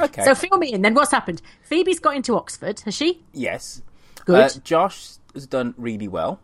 okay. 0.00 0.24
So 0.24 0.34
fill 0.34 0.56
me 0.58 0.72
in 0.72 0.80
then. 0.82 0.94
What's 0.94 1.10
happened? 1.10 1.42
Phoebe's 1.62 1.98
got 2.00 2.16
into 2.16 2.34
Oxford, 2.36 2.80
has 2.80 2.94
she? 2.94 3.22
yes. 3.32 3.82
Good. 4.24 4.36
Uh, 4.56 4.60
Josh 4.62 5.16
has 5.34 5.46
done 5.48 5.74
really 5.76 6.06
well 6.08 6.38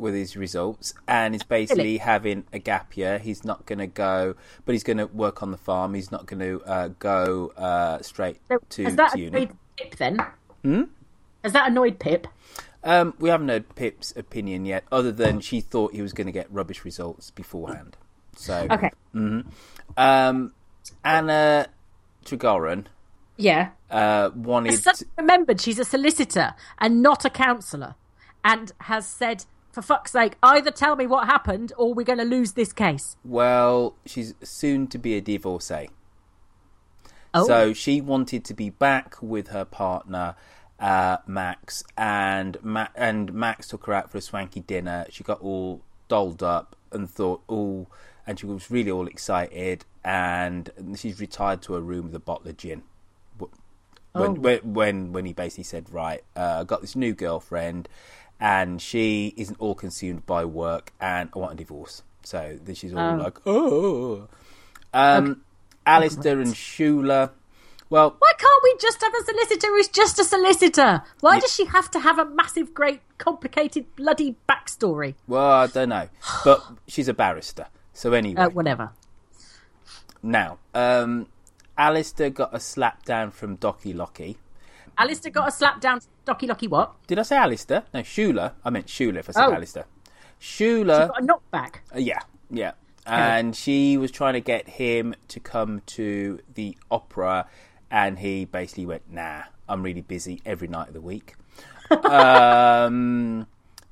with 0.00 0.14
his 0.14 0.36
results, 0.36 0.94
and 1.06 1.34
is 1.34 1.42
basically 1.42 1.98
having 1.98 2.44
a 2.52 2.58
gap 2.58 2.96
year. 2.96 3.18
He's 3.18 3.44
not 3.44 3.66
going 3.66 3.78
to 3.78 3.86
go, 3.86 4.34
but 4.64 4.72
he's 4.72 4.82
going 4.84 4.96
to 4.98 5.06
work 5.06 5.42
on 5.42 5.50
the 5.50 5.56
farm. 5.58 5.94
He's 5.94 6.10
not 6.10 6.26
going 6.26 6.40
to 6.40 6.62
uh, 6.64 6.88
go 6.98 7.52
uh, 7.56 8.00
straight 8.02 8.38
So 8.48 8.58
to, 8.70 8.84
has 8.84 8.96
that 8.96 9.12
to 9.12 9.18
uni. 9.20 9.36
annoyed 9.36 9.56
Pip 9.76 9.96
then? 9.96 10.18
Hmm? 10.64 10.82
Has 11.42 11.52
that 11.52 11.68
annoyed 11.70 11.98
Pip? 11.98 12.26
Um, 12.82 13.14
we 13.18 13.28
haven't 13.28 13.48
heard 13.48 13.74
Pip's 13.74 14.12
opinion 14.16 14.64
yet, 14.64 14.84
other 14.90 15.12
than 15.12 15.40
she 15.40 15.60
thought 15.60 15.92
he 15.94 16.00
was 16.02 16.12
going 16.12 16.26
to 16.26 16.32
get 16.32 16.50
rubbish 16.50 16.84
results 16.84 17.30
beforehand. 17.30 17.96
So, 18.36 18.66
Okay. 18.70 18.90
um, 19.96 20.52
Anna 21.04 21.66
Tregorran 22.24 22.86
Yeah. 23.36 23.70
uh, 23.90 24.30
wanted. 24.34 24.82
I 24.86 24.92
remembered 25.18 25.60
she's 25.60 25.78
a 25.78 25.84
solicitor 25.84 26.54
and 26.78 27.02
not 27.02 27.24
a 27.24 27.30
counsellor, 27.30 27.96
and 28.44 28.72
has 28.82 29.06
said, 29.06 29.44
for 29.72 29.82
fuck's 29.82 30.12
sake, 30.12 30.36
either 30.42 30.70
tell 30.70 30.96
me 30.96 31.06
what 31.06 31.26
happened 31.26 31.72
or 31.76 31.94
we're 31.94 32.04
going 32.04 32.18
to 32.18 32.24
lose 32.24 32.52
this 32.52 32.72
case. 32.72 33.16
well, 33.24 33.94
she's 34.06 34.34
soon 34.42 34.86
to 34.88 34.98
be 34.98 35.16
a 35.16 35.20
divorcee. 35.20 35.88
Oh. 37.32 37.46
So 37.46 37.72
she 37.72 38.00
wanted 38.00 38.44
to 38.46 38.54
be 38.54 38.70
back 38.70 39.16
with 39.22 39.48
her 39.48 39.64
partner, 39.64 40.34
uh, 40.80 41.18
Max, 41.26 41.84
and 41.96 42.56
Ma- 42.62 42.88
and 42.96 43.32
Max 43.32 43.68
took 43.68 43.86
her 43.86 43.92
out 43.92 44.10
for 44.10 44.18
a 44.18 44.20
swanky 44.20 44.60
dinner. 44.60 45.06
She 45.10 45.22
got 45.22 45.40
all 45.40 45.82
dolled 46.08 46.42
up 46.42 46.74
and 46.90 47.08
thought, 47.08 47.42
oh, 47.48 47.86
and 48.26 48.38
she 48.40 48.46
was 48.46 48.68
really 48.70 48.90
all 48.90 49.06
excited. 49.06 49.84
And 50.04 50.70
she's 50.96 51.20
retired 51.20 51.62
to 51.62 51.74
her 51.74 51.80
room 51.80 52.06
with 52.06 52.14
a 52.16 52.20
bottle 52.20 52.48
of 52.48 52.56
gin. 52.56 52.82
Wh- 53.38 53.44
When 54.12 54.30
Oh. 54.30 54.32
when, 54.32 54.74
when 54.74 55.12
when 55.12 55.24
he 55.26 55.32
basically 55.32 55.64
said, 55.64 55.92
right, 55.92 56.24
uh, 56.34 56.58
I 56.60 56.64
got 56.64 56.80
this 56.80 56.96
new 56.96 57.14
girlfriend, 57.14 57.88
and 58.40 58.80
she 58.80 59.34
isn't 59.36 59.56
all 59.60 59.74
consumed 59.74 60.26
by 60.26 60.44
work, 60.44 60.92
and 61.00 61.28
I 61.34 61.38
want 61.38 61.52
a 61.52 61.56
divorce. 61.56 62.02
So 62.22 62.58
she's 62.74 62.94
all 62.94 63.16
like, 63.18 63.38
oh. 63.46 64.28
Um, 64.92 65.42
Alistair 65.86 66.40
and 66.40 66.54
Shula. 66.54 67.30
Well, 67.88 68.14
Why 68.18 68.32
can't 68.38 68.62
we 68.62 68.76
just 68.80 69.00
have 69.02 69.12
a 69.14 69.24
solicitor 69.24 69.66
who's 69.66 69.88
just 69.88 70.18
a 70.20 70.24
solicitor? 70.24 71.02
Why 71.20 71.40
does 71.40 71.52
she 71.52 71.64
have 71.64 71.90
to 71.90 71.98
have 71.98 72.18
a 72.20 72.24
massive, 72.24 72.72
great, 72.72 73.00
complicated, 73.18 73.84
bloody 73.96 74.36
backstory? 74.48 75.14
well, 75.26 75.50
I 75.50 75.66
don't 75.66 75.88
know, 75.88 76.08
but 76.44 76.62
she's 76.86 77.08
a 77.08 77.14
barrister. 77.14 77.66
So 77.92 78.12
anyway, 78.12 78.42
Uh, 78.42 78.50
whatever. 78.50 78.92
now, 80.22 80.58
um, 80.72 81.26
Alistair 81.76 82.30
got 82.30 82.54
a 82.54 82.60
slap 82.60 83.04
down 83.04 83.32
from 83.32 83.56
Docky 83.56 83.94
Locky. 83.94 84.38
Alistair 85.00 85.32
got 85.32 85.48
a 85.48 85.50
slap 85.50 85.80
down. 85.80 86.00
Docky 86.26 86.46
Locky 86.46 86.68
what? 86.68 86.94
Did 87.06 87.18
I 87.18 87.22
say 87.22 87.36
Alistair? 87.36 87.84
No, 87.94 88.00
Shula. 88.00 88.52
I 88.64 88.68
meant 88.70 88.86
Shula 88.86 89.16
if 89.16 89.30
I 89.30 89.32
said 89.32 89.46
Oh. 89.46 89.54
Alistair. 89.54 89.86
Shula. 90.38 91.08
Got 91.08 91.22
a 91.22 91.26
knockback. 91.26 91.76
Uh, 91.94 91.98
yeah, 91.98 92.20
yeah. 92.50 92.72
And 93.06 93.56
she 93.56 93.96
was 93.96 94.10
trying 94.10 94.34
to 94.34 94.40
get 94.40 94.68
him 94.68 95.14
to 95.28 95.40
come 95.40 95.80
to 95.86 96.38
the 96.54 96.76
opera, 96.90 97.46
and 97.90 98.18
he 98.18 98.44
basically 98.44 98.86
went, 98.86 99.10
"Nah, 99.10 99.44
I'm 99.68 99.82
really 99.82 100.02
busy 100.02 100.42
every 100.44 100.68
night 100.68 100.88
of 100.88 100.94
the 100.94 101.00
week." 101.00 101.34
um, 102.04 103.46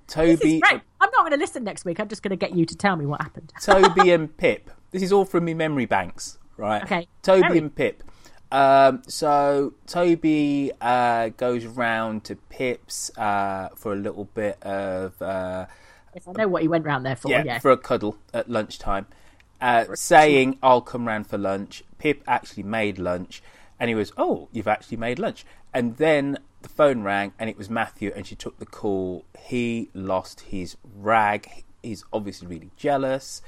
Toby. 0.06 0.60
I'm 0.64 0.80
not 1.00 1.20
going 1.20 1.32
to 1.32 1.36
listen 1.38 1.64
next 1.64 1.84
week. 1.84 1.98
I'm 1.98 2.08
just 2.08 2.22
going 2.22 2.30
to 2.30 2.36
get 2.36 2.54
you 2.54 2.64
to 2.66 2.76
tell 2.76 2.96
me 2.96 3.06
what 3.06 3.22
happened. 3.22 3.52
Toby 3.60 4.10
and 4.12 4.34
Pip. 4.36 4.70
This 4.90 5.02
is 5.02 5.10
all 5.12 5.24
from 5.24 5.46
me 5.46 5.54
memory 5.54 5.86
banks, 5.86 6.38
right? 6.56 6.82
Okay. 6.82 7.08
Toby 7.22 7.40
Very. 7.42 7.58
and 7.58 7.74
Pip. 7.74 8.02
Um, 8.50 9.02
so 9.06 9.74
Toby 9.86 10.72
uh, 10.80 11.28
goes 11.30 11.66
round 11.66 12.24
to 12.24 12.36
Pip's 12.36 13.10
uh, 13.18 13.68
for 13.76 13.92
a 13.92 13.96
little 13.96 14.24
bit 14.24 14.62
of. 14.62 15.20
Uh, 15.20 15.66
Yes, 16.14 16.26
I 16.26 16.32
know 16.32 16.48
what 16.48 16.62
he 16.62 16.68
went 16.68 16.86
round 16.86 17.04
there 17.04 17.14
for. 17.16 17.28
yeah, 17.28 17.44
Yeah. 17.44 17.58
for 17.58 17.70
a 17.70 17.76
cuddle 17.76 18.16
at 18.32 18.48
lunchtime, 18.50 19.06
uh, 19.60 19.84
saying, 19.94 20.58
"I'll 20.62 20.80
come 20.80 21.06
round 21.06 21.26
for 21.26 21.36
lunch." 21.36 21.84
Pip 21.98 22.22
actually 22.26 22.62
made 22.62 22.98
lunch, 22.98 23.42
and 23.78 23.88
he 23.90 23.94
was, 23.94 24.10
"Oh, 24.16 24.48
you've 24.50 24.66
actually 24.66 24.96
made 24.96 25.18
lunch." 25.18 25.44
And 25.74 25.98
then 25.98 26.38
the 26.62 26.70
phone 26.70 27.02
rang, 27.02 27.34
and 27.38 27.50
it 27.50 27.58
was 27.58 27.68
Matthew, 27.68 28.10
and 28.16 28.26
she 28.26 28.34
took 28.34 28.58
the 28.58 28.66
call. 28.66 29.26
He 29.38 29.90
lost 29.92 30.40
his 30.40 30.76
rag. 30.96 31.64
He's 31.82 32.04
obviously 32.10 32.48
really 32.48 32.70
jealous. 32.76 33.42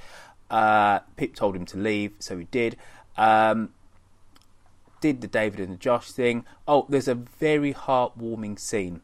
Uh, 0.51 0.99
Pip 1.17 1.35
told 1.35 1.57
him 1.57 1.65
to 1.65 1.79
leave, 1.79 2.13
so 2.19 2.37
he 2.39 2.45
did. 2.45 2.77
Um, 3.17 3.71
did 5.01 5.21
the 5.21 5.29
David 5.29 5.61
and 5.61 5.73
the 5.73 5.77
Josh 5.77 6.13
thing. 6.13 6.45
Oh, 6.69 6.87
there's 6.89 7.09
a 7.09 7.15
very 7.15 7.73
heartwarming 7.73 8.59
scene 8.59 9.03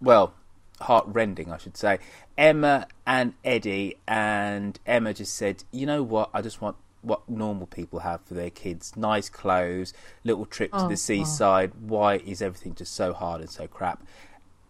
well, 0.00 0.34
heart-rending, 0.80 1.52
I 1.52 1.58
should 1.58 1.76
say. 1.76 1.98
Emma 2.36 2.86
and 3.06 3.34
Eddie, 3.44 3.98
and 4.06 4.78
Emma 4.86 5.14
just 5.14 5.34
said, 5.34 5.64
"You 5.72 5.86
know 5.86 6.02
what? 6.02 6.30
I 6.32 6.42
just 6.42 6.60
want 6.60 6.76
what 7.02 7.28
normal 7.28 7.66
people 7.66 8.00
have 8.00 8.20
for 8.22 8.34
their 8.34 8.50
kids: 8.50 8.96
nice 8.96 9.28
clothes, 9.28 9.92
little 10.24 10.46
trip 10.46 10.72
to 10.72 10.86
the 10.88 10.96
seaside. 10.96 11.72
Why 11.80 12.16
is 12.16 12.42
everything 12.42 12.74
just 12.74 12.94
so 12.94 13.12
hard 13.12 13.40
and 13.40 13.50
so 13.50 13.66
crap?" 13.66 14.04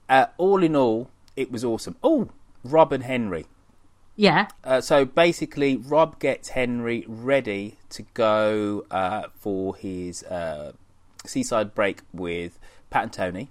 Uh, 0.09 0.27
all 0.39 0.63
in 0.63 0.75
all, 0.75 1.11
it 1.37 1.51
was 1.51 1.65
awesome. 1.65 1.97
Oh, 2.03 2.31
Rob 2.65 2.93
and 2.93 3.05
Henry. 3.05 3.47
Yeah. 4.19 4.49
Uh, 4.65 4.81
so 4.83 5.05
basically, 5.07 5.77
Rob 5.77 6.19
gets 6.19 6.51
Henry 6.51 7.05
ready 7.09 7.79
to 7.91 8.03
go 8.15 8.85
uh, 8.91 9.29
for 9.39 9.77
his 9.77 10.23
uh, 10.25 10.73
seaside 11.25 11.75
break 11.75 12.01
with 12.13 12.59
Pat 12.91 13.03
and 13.05 13.13
Tony 13.13 13.49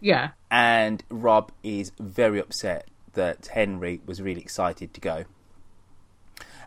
Yeah. 0.00 0.30
and 0.50 1.02
Rob 1.08 1.50
is 1.62 1.92
very 1.98 2.38
upset 2.38 2.86
that 3.14 3.46
Henry 3.46 4.00
was 4.06 4.20
really 4.20 4.42
excited 4.42 4.92
to 4.94 5.00
go. 5.00 5.24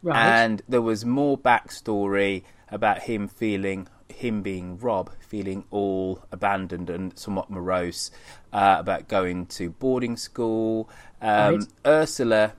Right. 0.02 0.18
And 0.42 0.62
there 0.68 0.82
was 0.82 1.06
more 1.06 1.38
backstory 1.38 2.44
about 2.72 3.04
him 3.04 3.28
feeling, 3.28 3.88
him 4.08 4.42
being 4.42 4.78
Rob, 4.80 5.12
feeling 5.20 5.66
all 5.72 6.24
abandoned 6.32 6.90
and 6.90 7.18
somewhat 7.18 7.50
morose 7.50 8.10
uh, 8.54 8.78
about 8.80 9.08
going 9.08 9.46
to 9.48 9.70
boarding 9.72 10.18
school. 10.18 10.90
Um, 11.22 11.56
Right. 11.56 11.64
Ursula 11.86 12.54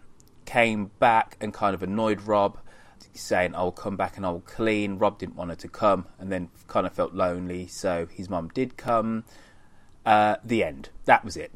came 0.50 0.90
back 0.98 1.36
and 1.40 1.52
kind 1.54 1.74
of 1.74 1.82
annoyed 1.82 2.20
Rob, 2.22 2.58
saying, 3.14 3.54
I'll 3.54 3.72
come 3.72 3.96
back 3.96 4.16
and 4.16 4.24
I'll 4.26 4.40
clean. 4.40 4.98
Rob 4.98 5.18
didn't 5.18 5.36
want 5.36 5.50
her 5.50 5.56
to 5.56 5.68
come 5.68 6.06
and 6.18 6.30
then 6.32 6.48
kind 6.66 6.86
of 6.86 6.92
felt 6.92 7.14
lonely, 7.14 7.66
so 7.66 8.06
his 8.06 8.28
mum 8.28 8.48
did 8.54 8.76
come. 8.76 9.24
Uh, 10.06 10.36
the 10.44 10.64
end. 10.64 10.88
That 11.04 11.24
was 11.24 11.36
it. 11.36 11.52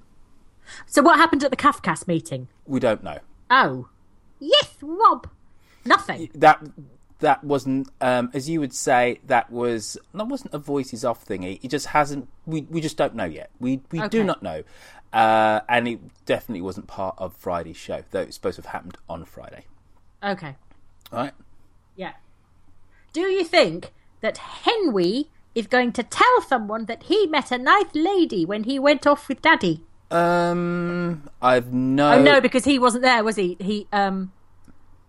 so 0.87 1.03
what 1.03 1.17
happened 1.17 1.43
at 1.45 1.51
the 1.51 1.57
CAFCASS 1.57 2.07
meeting? 2.07 2.49
We 2.67 2.79
don't 2.79 3.03
know. 3.03 3.19
Oh. 3.51 3.89
Yes, 4.39 4.75
Rob. 4.83 5.29
Nothing. 5.87 6.31
that 6.35 6.63
that 7.21 7.43
wasn't 7.45 7.89
um, 8.01 8.31
as 8.35 8.49
you 8.51 8.61
would 8.61 8.75
say 8.75 9.21
that 9.27 9.51
was 9.51 9.97
that 10.13 10.27
wasn't 10.27 10.53
a 10.53 10.59
voices 10.59 11.05
off 11.05 11.25
thingy 11.27 11.59
it 11.65 11.69
just 11.69 11.87
hasn't 11.87 12.29
we, 12.45 12.63
we 12.63 12.81
just 12.81 12.97
don't 12.97 13.15
know 13.15 13.25
yet 13.25 13.51
we 13.61 13.81
we 13.93 13.99
Okay. 14.01 14.09
do 14.09 14.25
not 14.25 14.43
know 14.43 14.63
uh, 15.15 15.61
and 15.69 15.89
it 15.89 16.01
definitely 16.27 16.61
wasn't 16.61 16.87
part 16.87 17.15
of 17.19 17.35
friday's 17.37 17.77
show 17.79 18.03
though 18.11 18.21
it's 18.21 18.35
supposed 18.37 18.57
to 18.57 18.63
have 18.63 18.73
happened 18.73 18.99
on 19.09 19.25
friday 19.25 19.65
Okay. 20.23 20.57
all 21.13 21.19
right 21.21 21.33
Yeah. 21.97 22.13
Do 23.13 23.21
you 23.23 23.45
think 23.45 23.93
that 24.21 24.39
Henry 24.39 25.29
is 25.55 25.67
going 25.69 25.93
to 25.93 26.03
tell 26.03 26.41
someone 26.43 26.87
that 26.87 27.05
he 27.05 27.27
met 27.29 27.53
a 27.53 27.59
nice 27.59 27.93
lady 27.95 28.45
when 28.45 28.65
he 28.65 28.79
went 28.79 29.07
off 29.07 29.29
with 29.29 29.41
Daddy? 29.41 29.85
um 30.11 31.29
i've 31.41 31.73
no 31.73 32.13
Oh 32.15 32.23
no, 32.23 32.41
because 32.41 32.65
he 32.65 32.79
wasn't 32.79 33.03
there, 33.03 33.23
was 33.25 33.37
he? 33.37 33.57
He 33.61 33.87
um 33.93 34.33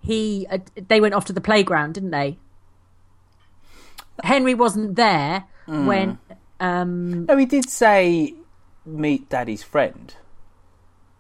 he 0.02 0.46
uh, 0.52 0.60
they 0.88 1.00
went 1.02 1.14
off 1.16 1.26
to 1.26 1.34
the 1.34 1.42
playground, 1.42 1.94
didn't 1.94 2.12
they? 2.12 2.38
Henry 4.24 4.54
wasn't 4.54 4.96
there 4.96 5.46
when 5.68 6.18
Um, 6.60 7.26
No, 7.26 7.36
he 7.38 7.46
did 7.46 7.70
say 7.70 8.34
meet 8.86 9.30
Daddy's 9.30 9.64
friend. 9.64 10.14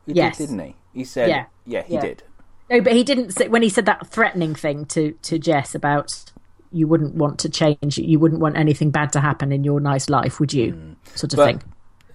He 0.05 0.13
Yes. 0.13 0.37
did, 0.37 0.47
didn't 0.47 0.59
he? 0.65 0.75
He 0.93 1.03
said, 1.03 1.29
Yeah. 1.29 1.45
yeah, 1.65 1.83
he 1.83 1.95
Yeah. 1.95 2.01
did. 2.01 2.23
no, 2.69 2.81
but 2.81 2.93
he 2.93 3.03
didn't 3.03 3.31
say 3.31 3.47
when 3.47 3.61
he 3.61 3.69
said 3.69 3.85
that 3.85 4.07
threatening 4.07 4.55
thing 4.55 4.85
to 4.87 5.11
to 5.23 5.37
Jess 5.39 5.75
about 5.75 6.31
you 6.71 6.87
wouldn't 6.87 7.15
want 7.15 7.39
to 7.39 7.49
change, 7.49 7.97
you 7.97 8.19
wouldn't 8.19 8.41
want 8.41 8.57
anything 8.57 8.89
bad 8.91 9.11
to 9.13 9.21
happen 9.21 9.51
in 9.51 9.63
your 9.63 9.79
nice 9.79 10.09
life, 10.09 10.39
would 10.39 10.53
you? 10.53 10.95
Sort 11.15 11.31
of 11.33 11.37
But 11.37 11.45
thing. 11.45 11.63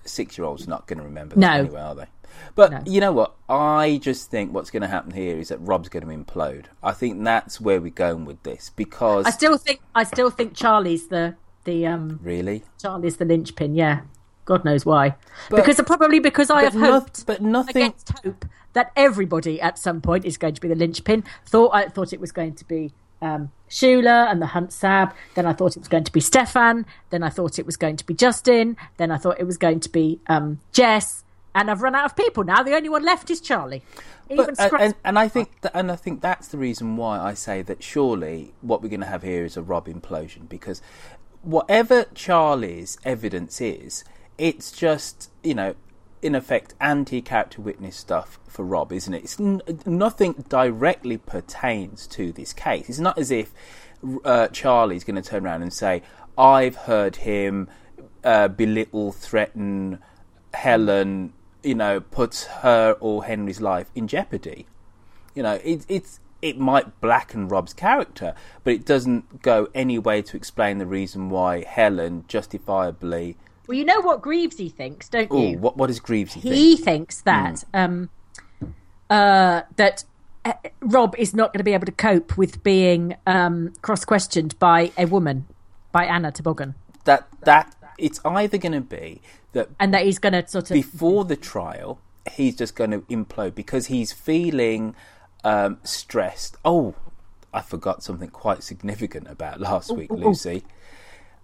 six-year-olds 0.05 0.67
are 0.67 0.71
not 0.71 0.87
going 0.87 0.99
to 0.99 1.05
remember 1.05 1.37
No. 1.37 1.47
that 1.47 1.59
anyway, 1.61 1.81
are 1.81 1.95
they? 1.95 2.07
But 2.55 2.71
No. 2.73 2.81
you 2.85 3.01
know 3.01 3.13
what? 3.13 3.35
I 3.49 3.99
just 4.03 4.31
think 4.31 4.53
what's 4.53 4.71
going 4.71 4.83
to 4.83 4.89
happen 4.89 5.13
here 5.13 5.39
is 5.39 5.49
that 5.49 5.59
Rob's 5.61 5.89
going 5.89 6.07
to 6.07 6.13
implode. 6.15 6.67
I 6.83 6.93
think 6.93 7.23
that's 7.25 7.61
where 7.61 7.81
we're 7.81 7.91
going 7.91 8.25
with 8.25 8.43
this 8.43 8.71
because 8.75 9.25
I 9.27 9.31
still 9.31 9.57
think 9.57 9.81
I 9.95 10.05
still 10.05 10.31
think 10.31 10.55
Charlie's 10.55 11.09
the 11.09 11.37
the 11.65 11.87
um 11.87 12.19
really, 12.23 12.65
Charlie's 12.81 13.17
the 13.19 13.25
linchpin. 13.25 13.75
Yeah, 13.75 14.01
God 14.51 14.65
knows 14.65 14.85
why. 14.85 15.15
because 15.49 15.81
probably 15.87 16.19
because 16.19 16.51
I 16.51 16.65
have 16.65 16.75
no- 16.75 16.95
hoped 16.95 17.25
but 17.25 17.41
nothing- 17.41 17.85
against 17.85 18.11
hope 18.25 18.45
that 18.73 18.91
everybody 18.97 19.61
at 19.61 19.79
some 19.79 20.01
point 20.01 20.25
is 20.25 20.37
going 20.37 20.55
to 20.55 20.61
be 20.61 20.67
the 20.67 20.75
linchpin. 20.75 21.23
Thought 21.47 21.71
I 21.73 21.87
thought 21.87 22.13
it 22.13 22.21
was 22.21 22.33
going 22.33 22.57
to 22.57 22.65
be 22.65 22.91
um, 23.23 23.53
Shula 23.69 24.29
and 24.29 24.43
the 24.43 24.47
Hunt 24.47 24.73
Sab. 24.73 25.15
Then 25.37 25.47
I 25.47 25.53
thought 25.53 25.77
it 25.77 25.79
was 25.79 25.87
going 25.87 26.03
to 26.03 26.11
be 26.11 26.19
Stefan. 26.19 26.85
Then 27.11 27.23
I 27.23 27.29
thought 27.29 27.61
it 27.61 27.67
was 27.67 27.77
going 27.77 27.95
to 27.95 28.05
be 28.05 28.13
Justin. 28.13 28.77
Then 28.97 29.13
I 29.13 29.19
thought 29.19 29.39
it 29.39 29.47
was 29.47 29.57
going 29.57 29.79
to 29.81 29.89
be 29.89 30.19
um, 30.27 30.59
Jess. 30.73 31.23
And 31.55 31.71
I've 31.71 31.83
run 31.83 31.95
out 31.95 32.07
of 32.07 32.17
people 32.17 32.43
now. 32.43 32.65
The 32.65 32.75
only 32.75 32.89
one 32.89 33.05
left 33.05 33.31
is 33.31 33.41
Charlie. 33.41 33.83
Even 34.29 34.55
But, 34.57 34.73
uh, 34.73 34.77
and, 34.81 34.95
and 35.05 35.17
I 35.17 35.29
think 35.29 35.61
that, 35.61 35.77
and 35.77 35.93
I 35.93 35.97
think 35.97 36.23
that's 36.23 36.49
the 36.49 36.59
reason 36.59 36.97
why 36.97 37.21
I 37.21 37.35
say 37.35 37.63
that 37.63 37.85
surely 37.85 38.53
what 38.63 38.83
we're 38.83 38.89
going 38.89 39.01
to 39.01 39.07
have 39.07 39.23
here 39.23 39.45
is 39.45 39.57
a 39.57 39.63
Rob 39.63 39.87
implosion 39.87 40.49
because 40.49 40.83
whatever 41.43 42.05
Charlie's 42.15 42.99
evidence 43.05 43.61
is, 43.61 44.05
it's 44.41 44.73
just 44.73 45.31
you 45.43 45.55
know 45.55 45.75
in 46.23 46.35
effect 46.35 46.75
anti-character 46.81 47.63
witness 47.63 47.97
stuff 47.97 48.39
for 48.47 48.63
Rob, 48.63 48.93
isn't 48.93 49.15
it? 49.15 49.25
It's 49.25 49.41
n- 49.41 49.63
nothing 49.87 50.45
directly 50.49 51.17
pertains 51.17 52.07
to 52.09 52.31
this 52.33 52.53
case. 52.53 52.89
It's 52.89 52.99
not 52.99 53.17
as 53.17 53.31
if 53.31 53.55
uh, 54.25 54.49
Charlie's 54.49 55.05
going 55.05 55.21
to 55.23 55.23
turn 55.23 55.47
around 55.47 55.63
and 55.63 55.73
say, 55.73 56.03
"I've 56.37 56.77
heard 56.77 57.17
him 57.17 57.69
uh, 58.25 58.49
belittle, 58.49 59.13
threaten 59.13 59.99
Helen." 60.55 61.33
You 61.63 61.75
know, 61.75 62.01
puts 62.01 62.45
her 62.45 62.97
or 63.01 63.25
Henry's 63.25 63.61
life 63.61 63.91
in 63.95 64.09
jeopardy. 64.09 64.67
You 65.35 65.43
know, 65.43 65.61
it, 65.63 65.85
it's 65.89 66.21
it 66.41 66.59
might 66.59 67.01
blacken 67.03 67.49
Rob's 67.49 67.75
character, 67.75 68.35
but 68.65 68.73
it 68.73 68.87
doesn't 68.87 69.43
go 69.43 69.69
any 69.75 69.99
way 69.99 70.23
to 70.23 70.37
explain 70.37 70.79
the 70.79 70.87
reason 70.87 71.29
why 71.29 71.63
Helen 71.65 72.25
justifiably. 72.29 73.37
Well, 73.71 73.79
you 73.79 73.85
know 73.85 74.01
what 74.01 74.21
Greavesy 74.21 74.69
thinks, 74.69 75.09
don't 75.09 75.29
Oh, 75.31 75.41
you? 75.41 75.59
what 75.59 75.77
what 75.77 75.87
does 75.87 76.01
Greavesy 76.01 76.41
he 76.41 76.75
think? 76.75 76.85
thinks 76.85 77.21
that 77.21 77.63
um, 77.73 78.11
uh, 79.09 79.63
that 79.77 80.03
uh, 80.45 80.55
Rob 80.81 81.15
is 81.17 81.35
not 81.35 81.53
going 81.53 81.59
to 81.61 81.65
be 81.65 81.73
able 81.73 81.87
to 81.87 81.93
cope 81.93 82.37
with 82.37 82.65
being 82.65 83.15
um, 83.29 83.73
cross-questioned 83.81 84.59
by 84.59 84.91
a 84.99 85.05
woman, 85.07 85.47
by 85.93 86.05
Anna 86.05 86.33
Toboggan, 86.33 86.75
That 87.05 87.29
that 87.43 87.73
it's 87.97 88.19
either 88.25 88.59
going 88.59 88.73
to 88.73 88.81
be 88.81 89.21
that 89.53 89.69
and 89.79 89.95
that 89.95 90.05
he's 90.05 90.19
going 90.19 90.33
to 90.33 90.45
sort 90.49 90.69
of 90.73 90.75
before 90.75 91.25
the 91.25 91.37
trial 91.37 92.01
he's 92.33 92.57
just 92.57 92.75
going 92.75 92.91
to 92.91 93.03
implode 93.03 93.55
because 93.55 93.87
he's 93.87 94.13
feeling 94.13 94.97
um, 95.45 95.79
stressed. 95.85 96.57
Oh, 96.65 96.97
I 97.55 97.63
forgot 97.63 98.03
something 98.03 98.31
quite 98.31 98.65
significant 98.65 99.29
about 99.29 99.61
last 99.61 99.95
week, 99.97 100.11
Lucy. 100.11 100.65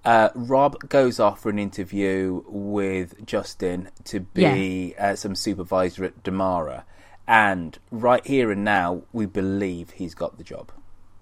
Uh, 0.06 0.28
Rob 0.36 0.88
goes 0.88 1.18
off 1.18 1.40
for 1.42 1.50
an 1.50 1.58
interview 1.58 2.44
with 2.46 3.26
Justin 3.26 3.90
to 4.04 4.20
be 4.20 4.94
uh, 5.00 5.16
some 5.16 5.34
supervisor 5.34 6.04
at 6.04 6.22
Damara. 6.22 6.84
And 7.26 7.76
right 7.90 8.24
here 8.24 8.52
and 8.52 8.62
now, 8.64 9.02
we 9.12 9.26
believe 9.26 9.90
he's 9.90 10.14
got 10.14 10.38
the 10.38 10.44
job. 10.44 10.70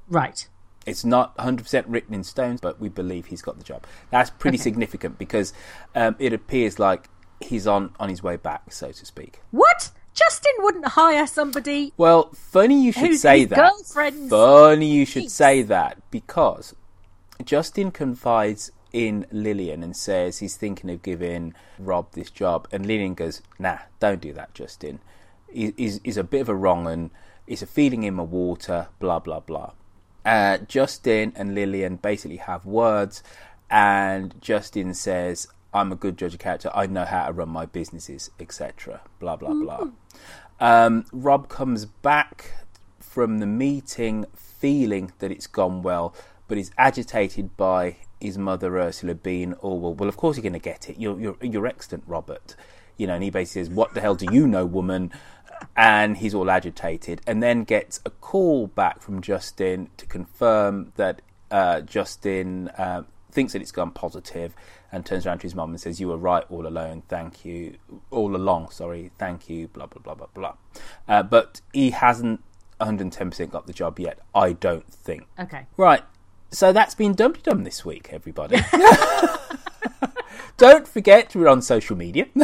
right. 0.09 0.47
It's 0.87 1.03
not 1.03 1.35
100% 1.39 1.85
written 1.89 2.15
in 2.15 2.25
stone, 2.25 2.59
but 2.61 2.79
we 2.79 2.91
believe 2.91 3.25
he's 3.25 3.41
got 3.41 3.57
the 3.57 3.65
job. 3.65 3.87
That's 4.11 4.29
pretty 4.29 4.59
significant 4.59 5.19
because 5.19 5.55
um, 5.95 6.15
it 6.19 6.35
appears 6.35 6.79
like 6.79 7.09
he's 7.41 7.67
on, 7.67 7.95
on 7.99 8.11
his 8.11 8.23
way 8.23 8.37
back, 8.37 8.71
so 8.71 8.93
to 8.93 9.07
speak. 9.07 9.41
What? 9.51 9.93
Justin 10.13 10.53
wouldn't 10.59 10.89
hire 10.89 11.27
somebody. 11.27 11.95
Well, 11.97 12.31
funny 12.35 12.85
you 12.85 12.93
should 12.93 13.17
say 13.17 13.47
that. 13.47 13.57
girlfriend's 13.57 14.29
Funny 14.29 14.93
you 14.93 15.07
should 15.07 15.31
say 15.31 15.63
that 15.63 15.99
because 16.11 16.75
Justin 17.43 17.91
confides 17.91 18.71
in 18.95 19.27
Lilian 19.33 19.83
and 19.83 19.97
says 19.97 20.39
he's 20.39 20.57
thinking 20.57 20.89
of 20.89 21.03
giving 21.03 21.53
Rob 21.79 22.13
this 22.13 22.31
job, 22.31 22.69
and 22.73 22.87
Lilian 22.87 23.15
goes, 23.15 23.43
"Nah, 23.59 23.79
don't 23.99 24.21
do 24.21 24.33
that, 24.33 24.55
Justin. 24.55 25.01
He- 25.53 25.75
He's, 25.77 26.01
he's 26.05 26.17
a 26.17 26.25
bit 26.25 26.41
of 26.43 26.49
a 26.49 26.55
wrong 26.55 26.87
and 26.87 27.11
it's 27.47 27.61
a 27.63 27.67
feeling 27.67 28.05
in 28.05 28.15
my 28.15 28.23
water. 28.23 28.89
Blah 29.01 29.19
blah 29.19 29.41
blah." 29.41 29.73
Uh, 30.25 30.59
Justin 30.59 31.33
and 31.37 31.55
Lillian 31.55 31.97
basically 31.97 32.39
have 32.39 32.65
words, 32.65 33.23
and 33.69 34.41
Justin 34.41 34.95
says, 34.95 35.49
"I'm 35.75 35.91
a 35.93 35.97
good 35.97 36.17
judge 36.17 36.35
of 36.35 36.41
character. 36.41 36.71
I 36.75 36.87
know 36.87 37.05
how 37.05 37.27
to 37.27 37.33
run 37.33 37.49
my 37.49 37.67
businesses, 37.67 38.31
etc." 38.39 39.01
Blah 39.19 39.37
blah 39.37 39.55
blah. 39.55 39.89
Um, 40.61 41.05
Rob 41.13 41.49
comes 41.49 41.85
back 41.85 42.53
from 43.01 43.39
the 43.41 43.47
meeting 43.47 44.25
feeling 44.37 45.13
that 45.19 45.31
it's 45.33 45.49
gone 45.49 45.83
well, 45.83 46.15
but 46.49 46.59
is 46.59 46.71
agitated 46.79 47.57
by 47.57 47.97
his 48.25 48.39
mother 48.39 48.77
Ursula 48.79 49.15
being, 49.15 49.55
"Oh 49.63 49.75
well, 49.75 49.95
well 49.95 50.09
of 50.09 50.17
course 50.17 50.37
you're 50.37 50.43
going 50.43 50.55
to 50.55 50.59
get 50.59 50.89
it. 50.89 50.99
You're 50.99 51.21
you're 51.21 51.37
you're 51.41 51.67
excellent, 51.67 52.05
Robert." 52.07 52.57
You 52.97 53.07
know, 53.07 53.15
and 53.15 53.23
he 53.23 53.31
basically 53.31 53.65
says, 53.65 53.71
"What 53.71 53.95
the 53.95 54.01
hell 54.01 54.15
do 54.15 54.27
you 54.33 54.47
know, 54.47 54.65
woman?" 54.65 55.13
And 55.77 56.17
he's 56.17 56.35
all 56.35 56.51
agitated, 56.51 57.21
and 57.27 57.43
then 57.43 57.65
gets 57.65 58.01
a 58.05 58.11
call 58.11 58.67
back 58.67 59.01
from 59.01 59.21
Justin 59.21 59.91
to 59.97 60.07
confirm 60.07 60.93
that 60.97 61.23
uh, 61.51 61.81
Justin 61.83 62.69
uh, 62.77 63.03
thinks 63.31 63.53
that 63.53 63.63
it's 63.63 63.73
gone 63.73 63.93
positive, 63.93 64.55
and 64.91 65.07
turns 65.07 65.27
around 65.27 65.39
to 65.39 65.43
his 65.45 65.55
mum 65.55 65.71
and 65.71 65.81
says, 65.81 66.01
"You 66.01 66.09
were 66.09 66.17
right 66.17 66.45
all 66.51 66.67
alone. 66.67 67.03
Thank 67.09 67.45
you, 67.45 67.77
all 68.11 68.35
along. 68.35 68.71
Sorry, 68.71 69.11
thank 69.19 69.49
you." 69.49 69.69
Blah 69.69 69.87
blah 69.87 70.03
blah 70.03 70.15
blah 70.15 70.29
blah. 70.35 70.55
Uh, 71.07 71.23
but 71.23 71.61
he 71.73 71.91
hasn't 71.91 72.43
110% 72.81 73.51
got 73.51 73.67
the 73.67 73.73
job 73.73 73.99
yet. 73.99 74.19
I 74.35 74.53
don't 74.53 74.91
think. 74.93 75.27
Okay. 75.39 75.67
Right. 75.77 76.03
So 76.55 76.73
that's 76.73 76.95
been 76.95 77.15
Dumpty 77.15 77.41
Dum 77.43 77.65
this 77.65 77.85
week, 77.85 78.11
everybody. 78.13 78.59
don't 80.57 80.87
forget 80.87 81.35
we're 81.35 81.49
on 81.49 81.61
social 81.61 81.97
media. 81.97 82.27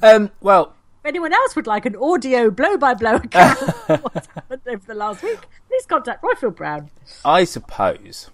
um, 0.00 0.30
well, 0.40 0.74
If 1.00 1.06
anyone 1.06 1.32
else 1.32 1.56
would 1.56 1.66
like 1.66 1.86
an 1.86 1.96
audio 1.96 2.50
blow-by-blow 2.52 3.14
account 3.24 3.60
of 3.88 4.00
what's 4.02 4.28
happened 4.28 4.62
over 4.68 4.86
the 4.86 4.94
last 4.94 5.24
week, 5.24 5.40
please 5.68 5.86
contact 5.86 6.22
Roifield 6.22 6.54
Brown. 6.54 6.90
I 7.24 7.42
suppose 7.42 8.30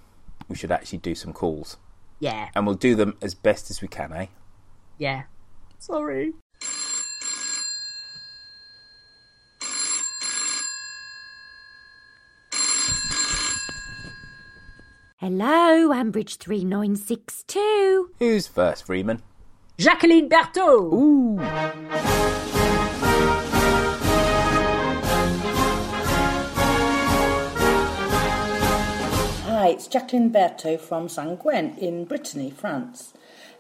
we 0.47 0.57
should 0.57 0.71
actually 0.73 0.99
do 0.99 1.15
some 1.15 1.33
calls, 1.33 1.79
Yeah. 2.19 2.51
and 2.55 2.67
we'll 2.67 2.75
do 2.75 2.95
them 2.95 3.17
as 3.23 3.35
best 3.35 3.71
as 3.71 3.81
we 3.81 3.89
can, 3.89 4.13
eh? 4.13 4.27
Yeah. 4.99 5.23
Sorry. 5.79 6.35
Hello, 15.21 15.91
Ambridge 15.93 16.39
3962. 16.39 18.11
Who's 18.19 18.47
first, 18.47 18.87
Freeman? 18.87 19.21
Jacqueline 19.77 20.31
Berthaud. 20.31 20.93
Ooh. 20.95 22.41
Hi, 29.45 29.69
it's 29.69 29.87
Jacqueline 29.89 30.31
Berthaud 30.31 30.81
from 30.81 31.09
Saint 31.09 31.41
Gwen 31.41 31.77
in 31.79 32.05
Brittany, 32.05 32.51
France. 32.51 33.13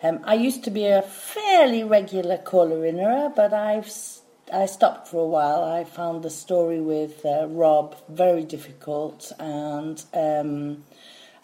Um, 0.03 0.21
I 0.25 0.35
used 0.35 0.65
to 0.65 0.71
be 0.71 0.87
a 0.87 1.03
fairly 1.03 1.83
regular 1.85 2.39
caller 2.39 2.87
in 2.87 2.99
her, 2.99 3.31
but 3.35 3.53
I've 3.53 3.87
s- 3.87 4.23
I 4.53 4.67
stopped 4.67 5.09
for 5.09 5.19
a 5.19 5.27
while. 5.27 5.63
I 5.65 5.85
found 5.85 6.23
the 6.23 6.31
story 6.31 6.81
with 6.81 7.25
uh, 7.27 7.47
Rob 7.49 7.97
very 8.09 8.45
difficult, 8.45 9.33
and 9.39 10.03
um, 10.15 10.85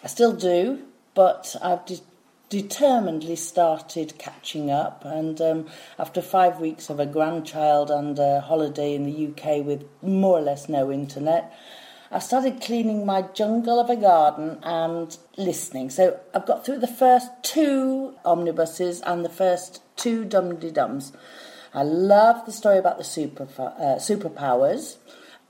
I 0.06 0.08
still 0.08 0.34
do, 0.34 0.84
but 1.14 1.56
I've 1.60 1.84
de- 1.84 2.00
determinedly 2.48 3.34
started 3.34 4.16
catching 4.18 4.70
up. 4.70 5.04
And 5.04 5.40
um, 5.40 5.66
after 5.98 6.22
five 6.22 6.60
weeks 6.60 6.88
of 6.88 7.00
a 7.00 7.06
grandchild 7.06 7.90
and 7.90 8.16
a 8.16 8.40
holiday 8.40 8.94
in 8.94 9.02
the 9.02 9.26
UK 9.26 9.66
with 9.66 9.84
more 10.02 10.38
or 10.38 10.42
less 10.42 10.68
no 10.68 10.92
internet, 10.92 11.52
I 12.12 12.20
started 12.20 12.60
cleaning 12.60 13.04
my 13.04 13.22
jungle 13.22 13.80
of 13.80 13.90
a 13.90 13.96
garden 13.96 14.60
and 14.62 15.18
listening. 15.36 15.90
So 15.90 16.20
I've 16.32 16.46
got 16.46 16.64
through 16.64 16.78
the 16.78 16.86
first 16.86 17.28
two 17.42 18.14
omnibuses 18.24 19.00
and 19.00 19.24
the 19.24 19.28
first 19.28 19.82
two 19.96 20.24
Dum 20.24 20.54
Dums. 20.54 21.14
I 21.74 21.82
love 21.82 22.46
the 22.46 22.52
story 22.52 22.78
about 22.78 22.98
the 22.98 23.02
super 23.02 23.48
uh, 23.58 23.96
superpowers. 23.98 24.98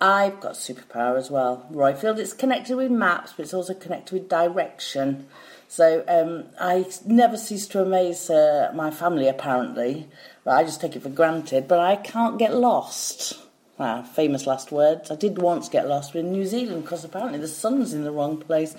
I've 0.00 0.40
got 0.40 0.54
superpower 0.54 1.16
as 1.16 1.30
well. 1.30 1.66
Roifield, 1.72 2.18
it's 2.18 2.34
connected 2.34 2.76
with 2.76 2.90
maps, 2.90 3.32
but 3.34 3.44
it's 3.44 3.54
also 3.54 3.72
connected 3.72 4.12
with 4.12 4.28
direction. 4.28 5.26
So 5.68 6.04
um, 6.06 6.44
I 6.60 6.86
never 7.06 7.36
cease 7.36 7.66
to 7.68 7.82
amaze 7.82 8.28
uh, 8.28 8.72
my 8.74 8.90
family, 8.90 9.26
apparently. 9.26 10.08
But 10.44 10.52
I 10.52 10.64
just 10.64 10.80
take 10.80 10.96
it 10.96 11.02
for 11.02 11.08
granted. 11.08 11.66
But 11.66 11.80
I 11.80 11.96
can't 11.96 12.38
get 12.38 12.54
lost. 12.54 13.42
Wow, 13.78 14.02
famous 14.02 14.46
last 14.46 14.70
words. 14.70 15.10
I 15.10 15.16
did 15.16 15.38
once 15.38 15.68
get 15.68 15.88
lost 15.88 16.14
in 16.14 16.30
New 16.30 16.46
Zealand 16.46 16.82
because 16.82 17.04
apparently 17.04 17.38
the 17.38 17.48
sun's 17.48 17.92
in 17.92 18.04
the 18.04 18.12
wrong 18.12 18.38
place. 18.38 18.74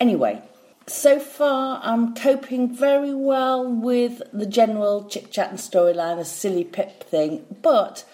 Anyway, 0.00 0.42
so 0.86 1.20
far 1.20 1.80
I'm 1.82 2.14
coping 2.14 2.74
very 2.74 3.14
well 3.14 3.64
with 3.64 4.20
the 4.32 4.46
general 4.46 5.04
chit 5.08 5.30
chat 5.30 5.50
and 5.50 5.58
storyline, 5.58 6.16
the 6.16 6.24
silly 6.24 6.64
Pip 6.64 7.04
thing, 7.04 7.46
but 7.62 8.04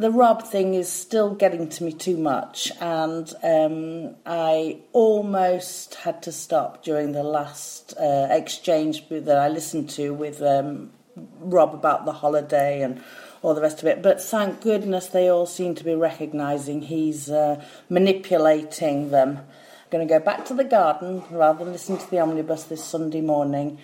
the 0.00 0.10
Rob 0.10 0.42
thing 0.44 0.72
is 0.72 0.90
still 0.90 1.34
getting 1.34 1.68
to 1.68 1.84
me 1.84 1.92
too 1.92 2.16
much, 2.16 2.72
and 2.80 3.30
um, 3.42 4.16
I 4.24 4.78
almost 4.92 5.94
had 5.96 6.22
to 6.22 6.32
stop 6.32 6.82
during 6.82 7.12
the 7.12 7.22
last 7.22 7.92
uh, 7.98 8.28
exchange 8.30 9.06
that 9.10 9.36
I 9.36 9.48
listened 9.48 9.90
to 9.90 10.14
with 10.14 10.40
um, 10.40 10.90
Rob 11.38 11.74
about 11.74 12.06
the 12.06 12.12
holiday 12.12 12.80
and 12.80 13.02
all 13.42 13.52
the 13.52 13.60
rest 13.60 13.80
of 13.80 13.88
it. 13.88 14.02
But 14.02 14.22
thank 14.22 14.62
goodness 14.62 15.08
they 15.08 15.28
all 15.28 15.44
seem 15.44 15.74
to 15.74 15.84
be 15.84 15.94
recognising 15.94 16.80
he's 16.80 17.28
uh, 17.28 17.62
manipulating 17.90 19.10
them. 19.10 19.36
I'm 19.36 19.90
going 19.90 20.08
to 20.08 20.14
go 20.14 20.24
back 20.24 20.46
to 20.46 20.54
the 20.54 20.64
garden 20.64 21.24
rather 21.30 21.62
than 21.62 21.74
listen 21.74 21.98
to 21.98 22.10
the 22.10 22.20
omnibus 22.20 22.64
this 22.64 22.82
Sunday 22.82 23.20
morning 23.20 23.78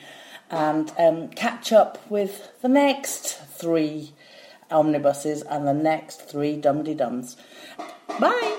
and 0.50 0.90
um, 0.98 1.28
catch 1.28 1.72
up 1.72 1.98
with 2.10 2.52
the 2.62 2.68
next 2.68 3.38
three 3.58 4.12
omnibuses 4.70 5.42
and 5.42 5.66
the 5.66 5.74
next 5.74 6.28
three 6.28 6.56
dum 6.56 6.82
de 6.84 6.94
dums. 6.94 7.36
Bye! 8.20 8.58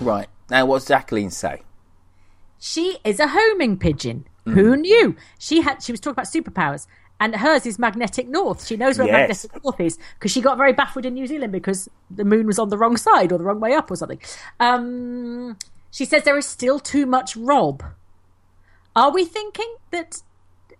Right. 0.00 0.28
Now, 0.48 0.64
what's 0.64 0.86
Jacqueline 0.86 1.30
say? 1.30 1.60
She 2.58 2.96
is 3.04 3.20
a 3.20 3.28
homing 3.28 3.78
pigeon. 3.78 4.26
Who 4.46 4.74
knew? 4.76 5.14
She 5.38 5.60
had. 5.60 5.80
She 5.82 5.92
was 5.92 6.00
talking 6.00 6.14
about 6.14 6.26
superpowers, 6.26 6.86
and 7.20 7.36
hers 7.36 7.66
is 7.66 7.78
magnetic 7.78 8.26
north. 8.26 8.66
She 8.66 8.76
knows 8.76 8.98
where 8.98 9.06
Yes. 9.06 9.44
magnetic 9.44 9.62
north 9.62 9.78
is 9.80 9.98
because 10.14 10.32
she 10.32 10.40
got 10.40 10.56
very 10.58 10.72
baffled 10.72 11.04
in 11.04 11.14
New 11.14 11.26
Zealand 11.28 11.52
because 11.52 11.88
the 12.10 12.24
moon 12.24 12.46
was 12.46 12.58
on 12.58 12.70
the 12.70 12.78
wrong 12.78 12.96
side 12.96 13.30
or 13.30 13.38
the 13.38 13.44
wrong 13.44 13.60
way 13.60 13.74
up 13.74 13.90
or 13.90 13.96
something. 13.96 14.18
Um, 14.58 15.56
she 15.90 16.04
says 16.04 16.24
there 16.24 16.38
is 16.38 16.46
still 16.46 16.78
too 16.78 17.06
much 17.06 17.36
Rob. 17.36 17.82
Are 18.94 19.12
we 19.12 19.24
thinking 19.24 19.74
that 19.90 20.22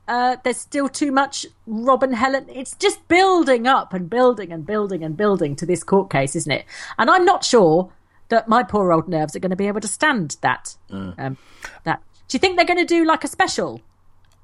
uh, 0.09 0.37
there's 0.43 0.57
still 0.57 0.89
too 0.89 1.13
much 1.13 1.47
Rob 1.67 2.03
and 2.03 2.15
Helen? 2.15 2.47
It's 2.49 2.75
just 2.77 3.07
building 3.09 3.67
up 3.67 3.93
and 3.93 4.11
building 4.11 4.53
and 4.53 4.67
building 4.67 5.05
and 5.05 5.17
building 5.17 5.57
to 5.57 5.67
this 5.67 5.85
court 5.85 6.11
case, 6.11 6.35
isn't 6.37 6.53
it? 6.53 6.65
And 6.99 7.11
I'm 7.11 7.25
not 7.25 7.45
sure 7.45 7.93
that 8.29 8.49
my 8.49 8.63
poor 8.63 8.93
old 8.93 9.09
nerves 9.09 9.37
are 9.37 9.41
going 9.41 9.51
to 9.51 9.57
be 9.57 9.69
able 9.69 9.81
to 9.81 9.89
stand 9.89 10.37
that. 10.41 10.77
Um, 11.19 11.37
that. 11.85 12.03
Do 12.29 12.37
you 12.37 12.39
think 12.39 12.57
they're 12.57 12.67
going 12.67 12.79
to 12.79 12.85
do 12.85 13.05
like 13.05 13.25
a 13.25 13.29
special? 13.29 13.81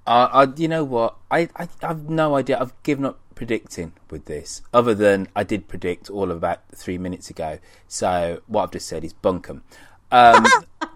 Uh, 0.06 0.28
I, 0.32 0.52
you 0.56 0.68
know 0.68 0.84
what? 0.84 1.16
I, 1.30 1.48
I 1.56 1.68
I've 1.82 2.08
no 2.08 2.36
idea. 2.36 2.58
I've 2.60 2.80
given 2.82 3.04
up 3.04 3.18
predicting 3.34 3.92
with 4.10 4.26
this, 4.26 4.62
other 4.72 4.94
than 4.94 5.28
I 5.36 5.44
did 5.44 5.68
predict 5.68 6.10
all 6.10 6.30
of 6.30 6.36
about 6.36 6.60
three 6.74 6.98
minutes 6.98 7.30
ago. 7.30 7.58
So 7.88 8.40
what 8.46 8.64
I've 8.64 8.70
just 8.72 8.86
said 8.88 9.04
is 9.04 9.12
bunkum. 9.12 9.62
Um, 10.12 10.46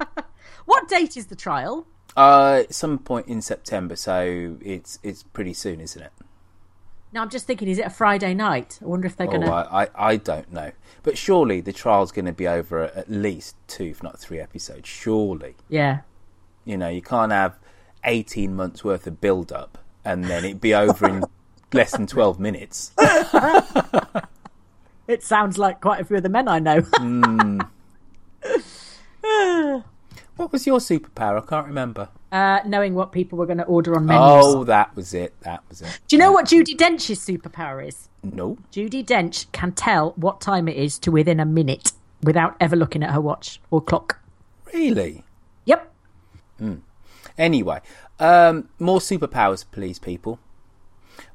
What 0.67 0.89
date 0.89 1.17
is 1.17 1.27
the 1.27 1.37
trial? 1.37 1.87
uh, 2.17 2.63
some 2.71 2.99
point 2.99 3.27
in 3.29 3.41
September, 3.43 3.97
so 3.97 4.57
it's 4.61 4.99
it's 5.03 5.23
pretty 5.23 5.53
soon, 5.55 5.81
isn't 5.81 6.01
it? 6.03 6.13
Now 7.13 7.23
I'm 7.23 7.31
just 7.31 7.47
thinking, 7.47 7.67
is 7.69 7.79
it 7.79 7.87
a 7.87 7.91
Friday 7.91 8.35
night? 8.35 8.79
I 8.81 8.85
wonder 8.87 9.07
if 9.09 9.17
they're 9.17 9.27
Oh, 9.27 9.31
going 9.31 9.43
to. 9.43 9.51
I, 9.53 9.83
I, 9.85 9.89
I 9.97 10.17
don't 10.17 10.53
know. 10.53 10.71
But 11.03 11.19
surely 11.19 11.61
the 11.61 11.73
trial's 11.73 12.13
going 12.13 12.27
to 12.27 12.33
be 12.33 12.47
over 12.47 12.83
at, 12.85 13.11
least 13.11 13.57
two, 13.67 13.85
if 13.87 14.01
not 14.03 14.19
three 14.21 14.39
episodes. 14.39 14.89
Surely. 14.89 15.57
Yeah. 15.69 16.01
You 16.65 16.77
know, 16.77 16.89
you 16.89 17.03
can't 17.03 17.33
have 17.33 17.59
18 18.05 18.55
months 18.55 18.85
worth 18.85 19.09
of 19.09 19.21
build 19.21 19.51
up 19.51 19.79
and 20.05 20.25
then 20.27 20.45
it 20.45 20.61
be 20.61 20.73
over 20.73 21.09
in 21.09 21.25
less 21.73 21.91
than 21.93 22.07
12 22.07 22.39
minutes. 22.39 22.93
It 25.09 25.25
sounds 25.25 25.59
like 25.59 25.81
quite 25.81 26.01
a 26.01 26.05
few 26.05 26.19
of 26.19 26.23
the 26.23 26.29
men 26.29 26.47
I 26.47 26.61
know. 26.61 26.83
What 30.37 30.53
was 30.53 30.67
your 30.67 30.79
superpower? 30.79 31.43
I 31.43 31.47
can't 31.47 31.67
remember. 31.67 32.09
uh, 32.33 32.61
knowing 32.67 32.95
what 32.95 33.13
people 33.13 33.37
were 33.39 33.45
going 33.47 33.59
to 33.59 33.65
order 33.65 33.95
on 33.95 34.07
menus. 34.07 34.45
Oh, 34.47 34.65
that 34.65 34.95
was 34.97 35.13
it. 35.13 35.35
That 35.43 35.63
was 35.69 35.83
it. 35.83 36.01
Do 36.09 36.17
you 36.17 36.21
know 36.21 36.33
what 36.33 36.47
Judi 36.47 36.75
Dench's 36.77 37.19
superpower 37.19 37.87
is? 37.87 38.09
No. 38.23 38.57
Judi 38.73 39.05
Dench 39.05 39.51
can 39.53 39.73
tell 39.73 40.13
what 40.17 40.41
time 40.41 40.67
it 40.67 40.77
is 40.77 40.99
to 41.01 41.11
within 41.11 41.41
a 41.41 41.45
minute 41.45 41.93
without 42.23 42.57
ever 42.59 42.75
looking 42.77 43.03
at 43.03 43.11
her 43.11 43.21
watch 43.21 43.61
or 43.71 43.83
clock. 43.83 44.19
Really? 44.73 45.25
Yep. 45.67 45.93
Anyway, 47.37 47.81
um, 48.19 48.69
more 48.79 48.99
superpowers, 48.99 49.65
please, 49.71 49.99
people. 49.99 50.39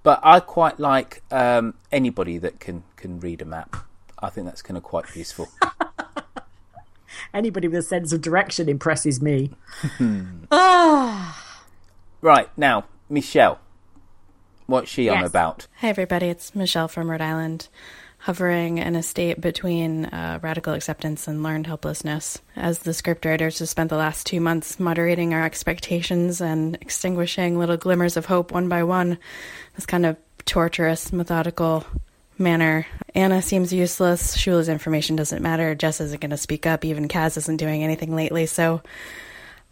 But 0.03 0.19
I 0.23 0.39
quite 0.39 0.79
like 0.79 1.21
um, 1.31 1.75
anybody 1.91 2.37
that 2.39 2.59
can, 2.59 2.83
can 2.95 3.19
read 3.19 3.41
a 3.41 3.45
map. 3.45 3.75
I 4.19 4.29
think 4.29 4.45
that's 4.45 4.61
kind 4.63 4.77
of 4.77 4.83
quite 4.83 5.15
useful. 5.15 5.47
Anybody 7.33 7.67
with 7.67 7.79
a 7.79 7.83
sense 7.83 8.11
of 8.13 8.21
direction 8.21 8.69
impresses 8.69 9.21
me. 9.21 9.51
right, 12.21 12.49
now, 12.57 12.85
Michelle. 13.09 13.59
What's 14.67 14.89
she 14.89 15.09
on 15.09 15.23
about? 15.23 15.67
Hi, 15.77 15.89
everybody. 15.89 16.27
It's 16.27 16.55
Michelle 16.55 16.87
from 16.87 17.11
Rhode 17.11 17.21
Island, 17.21 17.67
hovering 18.19 18.79
in 18.79 18.95
a 18.95 19.03
state 19.03 19.39
between 19.39 20.05
uh, 20.05 20.39
radical 20.41 20.73
acceptance 20.73 21.27
and 21.27 21.43
learned 21.43 21.67
helplessness. 21.67 22.41
As 22.55 22.79
the 22.79 22.91
scriptwriters 22.91 23.59
have 23.59 23.69
spent 23.69 23.91
the 23.91 23.97
last 23.97 24.25
two 24.25 24.41
months 24.41 24.79
moderating 24.79 25.35
our 25.35 25.43
expectations 25.43 26.41
and 26.41 26.75
extinguishing 26.81 27.59
little 27.59 27.77
glimmers 27.77 28.17
of 28.17 28.25
hope 28.25 28.51
one 28.51 28.67
by 28.67 28.81
one, 28.83 29.19
this 29.75 29.85
kind 29.85 30.05
of 30.05 30.17
torturous, 30.45 31.13
methodical 31.13 31.85
manner. 32.37 32.85
Anna 33.13 33.41
seems 33.41 33.71
useless. 33.71 34.35
Shula's 34.35 34.69
information 34.69 35.15
doesn't 35.15 35.41
matter. 35.41 35.75
Jess 35.75 36.01
isn't 36.01 36.21
going 36.21 36.31
to 36.31 36.37
speak 36.37 36.65
up. 36.65 36.85
Even 36.85 37.07
Kaz 37.07 37.37
isn't 37.37 37.57
doing 37.57 37.83
anything 37.83 38.15
lately. 38.15 38.45
So 38.45 38.81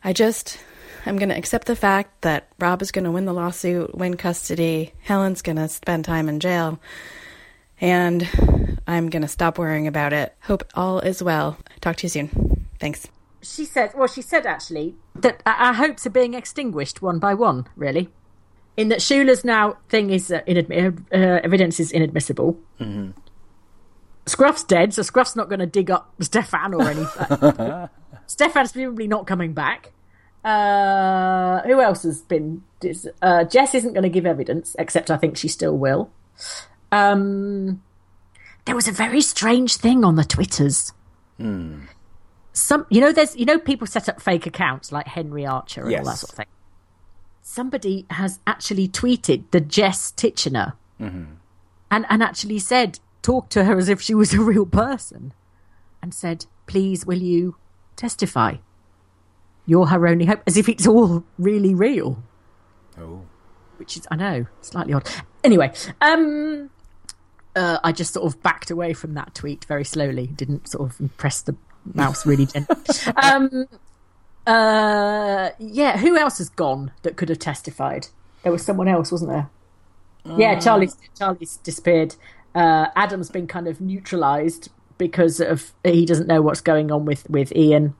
I 0.03 0.13
just 0.13 0.59
I'm 1.05 1.17
going 1.17 1.29
to 1.29 1.37
accept 1.37 1.67
the 1.67 1.75
fact 1.75 2.21
that 2.21 2.47
Rob 2.59 2.81
is 2.81 2.91
going 2.91 3.03
to 3.03 3.11
win 3.11 3.25
the 3.25 3.33
lawsuit, 3.33 3.93
win 3.95 4.15
custody. 4.15 4.93
Helen's 5.01 5.41
going 5.41 5.57
to 5.57 5.67
spend 5.67 6.05
time 6.05 6.29
in 6.29 6.39
jail. 6.39 6.79
And 7.81 8.27
I'm 8.87 9.09
going 9.09 9.23
to 9.23 9.27
stop 9.27 9.57
worrying 9.57 9.87
about 9.87 10.13
it. 10.13 10.33
Hope 10.41 10.63
all 10.73 10.99
is 10.99 11.21
well. 11.21 11.57
Talk 11.81 11.97
to 11.97 12.03
you 12.03 12.09
soon. 12.09 12.67
Thanks. 12.79 13.07
She 13.41 13.65
said, 13.65 13.91
well, 13.95 14.07
she 14.07 14.21
said 14.21 14.45
actually 14.45 14.95
that 15.15 15.43
our 15.45 15.53
our 15.55 15.73
hopes 15.73 16.07
are 16.07 16.11
being 16.11 16.33
extinguished 16.33 17.01
one 17.01 17.19
by 17.19 17.33
one, 17.33 17.67
really. 17.75 18.09
In 18.75 18.89
that 18.89 18.99
Shula's 18.99 19.43
now 19.45 19.77
thing 19.89 20.09
is 20.09 20.31
uh, 20.31 20.41
inadmi- 20.47 21.05
uh, 21.13 21.15
uh, 21.15 21.39
evidence 21.43 21.79
is 21.79 21.91
inadmissible. 21.91 22.57
Scruff's 24.25 24.63
dead, 24.63 24.93
so 24.93 25.01
Scruff's 25.03 25.35
not 25.35 25.49
going 25.49 25.59
to 25.59 25.65
dig 25.67 25.91
up 25.91 26.13
Stefan 26.21 26.73
or 26.73 26.83
anything. 26.83 27.89
Stefan's 28.27 28.71
presumably 28.71 29.07
not 29.07 29.27
coming 29.27 29.53
back. 29.53 29.91
Uh, 30.43 31.61
who 31.63 31.79
else 31.81 32.03
has 32.03 32.21
been? 32.21 32.63
Uh, 33.21 33.43
Jess 33.43 33.75
isn't 33.75 33.93
going 33.93 34.03
to 34.03 34.09
give 34.09 34.25
evidence, 34.25 34.75
except 34.79 35.11
I 35.11 35.17
think 35.17 35.37
she 35.37 35.47
still 35.47 35.77
will. 35.77 36.09
Um, 36.91 37.81
there 38.65 38.75
was 38.75 38.87
a 38.87 38.91
very 38.91 39.21
strange 39.21 39.75
thing 39.77 40.03
on 40.03 40.15
the 40.15 40.23
Twitters. 40.23 40.93
Some, 42.53 42.85
you 42.89 43.01
know, 43.01 43.11
there's, 43.11 43.35
you 43.35 43.45
know, 43.45 43.57
people 43.59 43.87
set 43.87 44.07
up 44.07 44.21
fake 44.21 44.45
accounts 44.45 44.91
like 44.91 45.07
Henry 45.07 45.45
Archer 45.45 45.81
and 45.81 45.91
all 45.99 46.05
that 46.05 46.17
sort 46.19 46.31
of 46.31 46.35
thing. 46.37 46.45
Somebody 47.43 48.05
has 48.09 48.39
actually 48.47 48.87
tweeted 48.87 49.43
the 49.51 49.59
Jess 49.59 50.11
Titchener 50.11 50.73
and 51.91 52.05
and 52.09 52.23
actually 52.23 52.57
said, 52.57 52.99
talked 53.21 53.51
to 53.51 53.65
her 53.65 53.77
as 53.77 53.89
if 53.89 54.01
she 54.01 54.13
was 54.15 54.33
a 54.33 54.41
real 54.41 54.65
person, 54.65 55.33
and 56.01 56.13
said, 56.13 56.45
"Please, 56.67 57.05
will 57.05 57.19
you 57.19 57.55
testify? 57.95 58.55
You're 59.65 59.87
her 59.87 60.07
only 60.07 60.25
hope," 60.25 60.41
as 60.47 60.57
if 60.57 60.69
it's 60.69 60.87
all 60.87 61.23
really 61.37 61.75
real. 61.75 62.23
Oh. 62.97 63.21
Which 63.77 63.97
is, 63.97 64.07
I 64.09 64.15
know, 64.15 64.45
slightly 64.61 64.93
odd. 64.93 65.09
Anyway, 65.43 65.73
um, 65.99 66.69
uh, 67.55 67.79
I 67.83 67.91
just 67.91 68.13
sort 68.13 68.25
of 68.25 68.41
backed 68.41 68.71
away 68.71 68.93
from 68.93 69.13
that 69.15 69.35
tweet 69.35 69.65
very 69.65 69.83
slowly. 69.83 70.27
Didn't 70.27 70.69
sort 70.69 70.89
of 70.89 71.17
press 71.17 71.41
the 71.41 71.55
mouse 71.93 72.25
really 72.25 72.45
gently. 72.45 72.75
um, 73.21 73.65
uh, 74.45 75.49
yeah, 75.59 75.97
who 75.97 76.17
else 76.17 76.37
has 76.37 76.49
gone 76.49 76.91
that 77.03 77.15
could 77.15 77.29
have 77.29 77.39
testified? 77.39 78.07
There 78.43 78.51
was 78.51 78.63
someone 78.63 78.87
else, 78.87 79.11
wasn't 79.11 79.31
there? 79.31 79.49
Yeah, 80.37 80.59
Charlie's 80.59 80.97
Charlie's 81.17 81.57
disappeared. 81.57 82.15
Uh, 82.55 82.87
Adam's 82.95 83.29
been 83.29 83.47
kind 83.47 83.67
of 83.67 83.81
neutralised 83.81 84.69
because 84.97 85.39
of 85.39 85.73
he 85.83 86.05
doesn't 86.05 86.27
know 86.27 86.41
what's 86.41 86.61
going 86.61 86.91
on 86.91 87.05
with 87.05 87.29
with 87.29 87.55
Ian. 87.55 87.95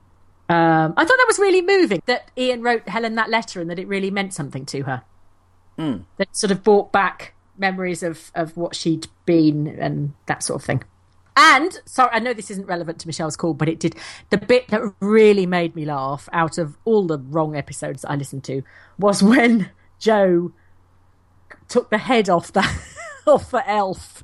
Um, 0.48 0.94
I 0.96 1.04
thought 1.04 1.16
that 1.16 1.24
was 1.26 1.38
really 1.38 1.62
moving 1.62 2.02
that 2.06 2.30
Ian 2.36 2.62
wrote 2.62 2.88
Helen 2.88 3.14
that 3.14 3.30
letter 3.30 3.60
and 3.60 3.70
that 3.70 3.78
it 3.78 3.88
really 3.88 4.10
meant 4.10 4.34
something 4.34 4.66
to 4.66 4.82
her. 4.82 5.02
Mm. 5.78 6.04
That 6.18 6.36
sort 6.36 6.50
of 6.50 6.62
brought 6.62 6.92
back 6.92 7.34
memories 7.56 8.02
of 8.02 8.30
of 8.34 8.56
what 8.56 8.74
she'd 8.74 9.06
been 9.26 9.66
and 9.66 10.14
that 10.26 10.42
sort 10.42 10.60
of 10.60 10.66
thing. 10.66 10.84
And 11.36 11.80
sorry, 11.84 12.10
I 12.12 12.20
know 12.20 12.32
this 12.32 12.50
isn't 12.50 12.66
relevant 12.66 13.00
to 13.00 13.08
Michelle's 13.08 13.36
call, 13.36 13.54
but 13.54 13.68
it 13.68 13.80
did. 13.80 13.96
The 14.30 14.38
bit 14.38 14.68
that 14.68 14.82
really 15.00 15.46
made 15.46 15.74
me 15.74 15.84
laugh 15.84 16.28
out 16.32 16.58
of 16.58 16.78
all 16.84 17.06
the 17.06 17.18
wrong 17.18 17.56
episodes 17.56 18.02
that 18.02 18.10
I 18.10 18.16
listened 18.16 18.44
to 18.44 18.62
was 18.98 19.22
when 19.22 19.70
Joe 19.98 20.52
took 21.68 21.90
the 21.90 21.98
head 21.98 22.28
off 22.28 22.52
the 22.52 22.64
off 23.26 23.50
the 23.50 23.68
elf, 23.68 24.22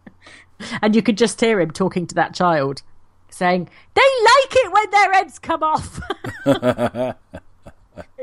and 0.82 0.94
you 0.94 1.02
could 1.02 1.18
just 1.18 1.40
hear 1.40 1.60
him 1.60 1.72
talking 1.72 2.06
to 2.06 2.14
that 2.14 2.34
child, 2.34 2.82
saying, 3.28 3.68
"They 3.94 4.00
like 4.00 4.54
it 4.56 4.72
when 4.72 4.90
their 4.90 5.12
heads 5.12 5.38
come 5.40 5.62
off." 5.62 6.00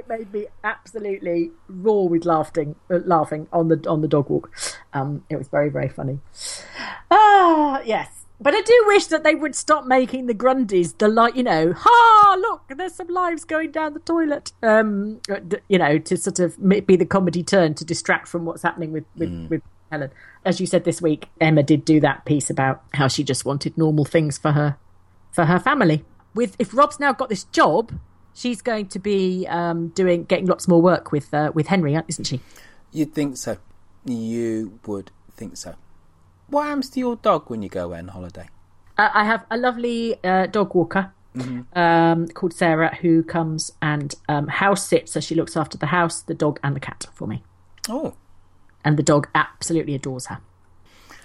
made 0.09 0.33
me 0.33 0.47
absolutely 0.63 1.51
roar 1.69 2.09
with 2.09 2.25
laughing, 2.25 2.75
uh, 2.89 2.99
laughing 3.05 3.47
on 3.53 3.67
the 3.69 3.87
on 3.87 4.01
the 4.01 4.07
dog 4.07 4.29
walk. 4.29 4.51
Um, 4.93 5.23
it 5.29 5.37
was 5.37 5.47
very 5.47 5.69
very 5.69 5.89
funny. 5.89 6.19
Ah, 7.11 7.81
yes. 7.85 8.19
But 8.41 8.55
I 8.55 8.61
do 8.61 8.83
wish 8.87 9.07
that 9.07 9.23
they 9.23 9.35
would 9.35 9.53
stop 9.53 9.85
making 9.85 10.27
the 10.27 10.33
Grundys 10.33 10.97
the 10.97 11.09
like, 11.09 11.35
you 11.35 11.43
know, 11.43 11.73
ha, 11.75 12.37
look, 12.39 12.63
there's 12.69 12.95
some 12.95 13.09
lives 13.09 13.43
going 13.43 13.71
down 13.71 13.93
the 13.93 13.99
toilet. 13.99 14.53
Um, 14.63 15.19
you 15.67 15.77
know, 15.77 15.97
to 15.99 16.15
sort 16.15 16.39
of 16.39 16.57
be 16.85 16.95
the 16.95 17.05
comedy 17.05 17.43
turn 17.43 17.73
to 17.75 17.83
distract 17.83 18.29
from 18.29 18.45
what's 18.45 18.63
happening 18.63 18.93
with 18.93 19.05
with, 19.17 19.29
mm. 19.29 19.49
with 19.49 19.61
Helen. 19.91 20.11
As 20.45 20.61
you 20.61 20.67
said 20.67 20.85
this 20.85 21.01
week, 21.01 21.27
Emma 21.41 21.63
did 21.63 21.83
do 21.83 21.99
that 21.99 22.23
piece 22.23 22.49
about 22.49 22.81
how 22.93 23.09
she 23.09 23.23
just 23.23 23.43
wanted 23.43 23.77
normal 23.77 24.05
things 24.05 24.37
for 24.37 24.53
her 24.53 24.77
for 25.31 25.45
her 25.45 25.59
family. 25.59 26.05
With 26.33 26.55
if 26.59 26.73
Rob's 26.73 26.99
now 26.99 27.11
got 27.11 27.27
this 27.27 27.43
job, 27.45 27.91
she's 28.39 28.61
going 28.61 28.87
to 28.87 28.99
be 28.99 29.45
um, 29.49 29.89
doing 29.89 30.23
getting 30.23 30.45
lots 30.45 30.67
more 30.67 30.81
work 30.81 31.11
with 31.11 31.33
uh, 31.33 31.51
with 31.53 31.67
Henry, 31.67 31.99
isn't 32.07 32.25
she? 32.25 32.39
You'd 32.91 33.13
think 33.13 33.37
so. 33.37 33.57
You 34.05 34.79
would 34.85 35.11
think 35.31 35.57
so. 35.57 35.75
What 36.47 36.67
happens 36.67 36.89
to 36.91 36.99
your 36.99 37.17
dog 37.17 37.49
when 37.49 37.61
you 37.61 37.69
go 37.69 37.85
away 37.85 37.99
on 37.99 38.07
holiday? 38.07 38.49
Uh, 38.97 39.09
I 39.13 39.25
have 39.25 39.45
a 39.51 39.57
lovely 39.57 40.15
uh, 40.23 40.47
dog 40.47 40.73
walker 40.73 41.11
mm-hmm. 41.35 41.77
um, 41.77 42.27
called 42.29 42.53
Sarah 42.53 42.95
who 42.95 43.23
comes 43.23 43.71
and 43.81 44.15
um, 44.27 44.47
house 44.47 44.87
sits, 44.87 45.11
so 45.11 45.19
she 45.19 45.35
looks 45.35 45.55
after 45.55 45.77
the 45.77 45.87
house, 45.87 46.21
the 46.21 46.33
dog, 46.33 46.59
and 46.63 46.75
the 46.75 46.79
cat 46.79 47.05
for 47.13 47.27
me. 47.27 47.43
Oh, 47.87 48.15
and 48.83 48.97
the 48.97 49.03
dog 49.03 49.27
absolutely 49.35 49.93
adores 49.93 50.27
her. 50.27 50.39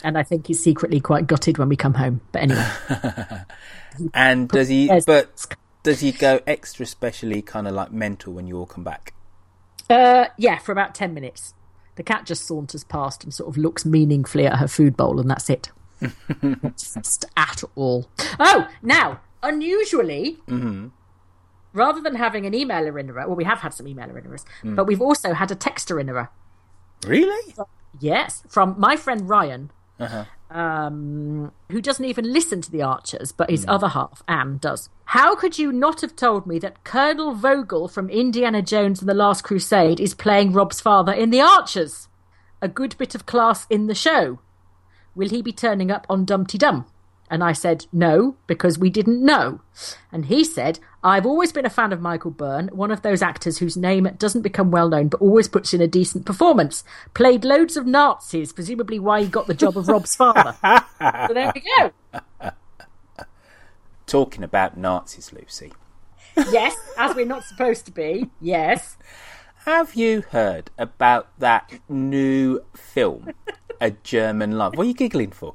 And 0.02 0.18
I 0.18 0.22
think 0.22 0.48
he's 0.48 0.62
secretly 0.62 1.00
quite 1.00 1.26
gutted 1.26 1.56
when 1.56 1.70
we 1.70 1.76
come 1.76 1.94
home. 1.94 2.20
But 2.30 2.42
anyway. 2.42 2.70
and 4.14 4.48
does 4.50 4.68
he? 4.68 4.90
But 5.06 5.46
does 5.84 6.00
he 6.00 6.10
go 6.10 6.40
extra 6.46 6.84
specially 6.84 7.42
kind 7.42 7.68
of 7.68 7.74
like 7.74 7.92
mental 7.92 8.32
when 8.32 8.48
you 8.48 8.58
all 8.58 8.66
come 8.66 8.82
back? 8.82 9.14
Uh, 9.88 10.26
yeah, 10.36 10.58
for 10.58 10.72
about 10.72 10.94
ten 10.96 11.14
minutes. 11.14 11.54
The 11.94 12.02
cat 12.02 12.26
just 12.26 12.44
saunters 12.44 12.82
past 12.82 13.22
and 13.22 13.32
sort 13.32 13.48
of 13.48 13.56
looks 13.56 13.84
meaningfully 13.84 14.46
at 14.46 14.58
her 14.58 14.66
food 14.66 14.96
bowl, 14.96 15.20
and 15.20 15.30
that's 15.30 15.48
it. 15.48 15.70
just 16.76 17.24
at 17.36 17.62
all. 17.76 18.08
Oh, 18.40 18.68
now, 18.82 19.20
unusually, 19.42 20.38
mm-hmm. 20.48 20.88
rather 21.72 22.00
than 22.00 22.16
having 22.16 22.46
an 22.46 22.52
emailer 22.52 22.98
in 22.98 23.14
well, 23.14 23.36
we 23.36 23.44
have 23.44 23.60
had 23.60 23.72
some 23.72 23.86
emailer 23.86 24.16
in 24.18 24.30
mm. 24.30 24.74
but 24.74 24.86
we've 24.86 25.02
also 25.02 25.34
had 25.34 25.52
a 25.52 25.54
texter 25.54 26.00
in 26.00 26.08
Really? 27.06 27.54
Yes, 28.00 28.42
from 28.48 28.74
my 28.78 28.96
friend 28.96 29.28
Ryan, 29.28 29.70
uh-huh. 29.98 30.24
um, 30.50 31.52
who 31.70 31.80
doesn't 31.80 32.04
even 32.04 32.32
listen 32.32 32.60
to 32.60 32.70
the 32.70 32.82
Archers, 32.82 33.32
but 33.32 33.50
his 33.50 33.64
mm. 33.64 33.72
other 33.72 33.88
half, 33.88 34.22
Anne, 34.26 34.58
does. 34.58 34.88
How 35.06 35.34
could 35.34 35.58
you 35.58 35.72
not 35.72 36.00
have 36.00 36.16
told 36.16 36.46
me 36.46 36.58
that 36.58 36.84
Colonel 36.84 37.34
Vogel 37.34 37.88
from 37.88 38.08
Indiana 38.08 38.62
Jones 38.62 39.00
and 39.00 39.08
the 39.08 39.14
Last 39.14 39.42
Crusade 39.42 40.00
is 40.00 40.14
playing 40.14 40.52
Rob's 40.52 40.80
father 40.80 41.12
in 41.12 41.30
The 41.30 41.40
Archers? 41.40 42.08
A 42.60 42.68
good 42.68 42.96
bit 42.98 43.14
of 43.14 43.26
class 43.26 43.66
in 43.68 43.86
the 43.86 43.94
show. 43.94 44.38
Will 45.14 45.28
he 45.28 45.42
be 45.42 45.52
turning 45.52 45.90
up 45.90 46.06
on 46.08 46.24
Dumpty 46.24 46.58
Dum? 46.58 46.86
And 47.30 47.42
I 47.42 47.52
said, 47.52 47.86
no, 47.92 48.36
because 48.46 48.78
we 48.78 48.90
didn't 48.90 49.24
know. 49.24 49.60
And 50.12 50.26
he 50.26 50.44
said, 50.44 50.78
I've 51.02 51.24
always 51.26 51.52
been 51.52 51.66
a 51.66 51.70
fan 51.70 51.92
of 51.92 52.00
Michael 52.00 52.30
Byrne, 52.30 52.68
one 52.68 52.90
of 52.90 53.02
those 53.02 53.22
actors 53.22 53.58
whose 53.58 53.76
name 53.76 54.08
doesn't 54.18 54.42
become 54.42 54.70
well 54.70 54.88
known 54.88 55.08
but 55.08 55.20
always 55.20 55.48
puts 55.48 55.72
in 55.72 55.80
a 55.80 55.88
decent 55.88 56.26
performance. 56.26 56.84
Played 57.14 57.44
loads 57.44 57.76
of 57.76 57.86
Nazis, 57.86 58.52
presumably 58.52 58.98
why 58.98 59.22
he 59.22 59.28
got 59.28 59.46
the 59.46 59.54
job 59.54 59.76
of 59.76 59.88
Rob's 59.88 60.14
father. 60.14 60.54
so 60.62 61.34
there 61.34 61.52
we 61.54 61.62
go. 61.78 62.50
Talking 64.06 64.44
about 64.44 64.76
Nazis, 64.76 65.32
Lucy. 65.32 65.72
yes, 66.50 66.76
as 66.98 67.16
we're 67.16 67.24
not 67.26 67.44
supposed 67.44 67.86
to 67.86 67.92
be. 67.92 68.30
Yes. 68.40 68.96
Have 69.64 69.94
you 69.94 70.20
heard 70.20 70.70
about 70.76 71.28
that 71.38 71.80
new 71.88 72.60
film, 72.76 73.30
A 73.80 73.92
German 73.92 74.58
Love? 74.58 74.76
What 74.76 74.84
are 74.84 74.88
you 74.88 74.94
giggling 74.94 75.30
for? 75.30 75.54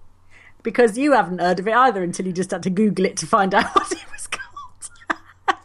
Because 0.64 0.98
you 0.98 1.14
haven't 1.14 1.40
heard 1.40 1.60
of 1.60 1.68
it 1.68 1.74
either 1.74 2.04
until 2.04 2.26
you 2.28 2.34
just 2.34 2.52
had 2.52 2.64
to 2.64 2.70
Google 2.70 3.06
it 3.06 3.18
to 3.18 3.26
find 3.26 3.54
out 3.54 3.66
what 3.76 3.92
it 3.92 4.06
was 4.12 4.28
called. 4.28 5.60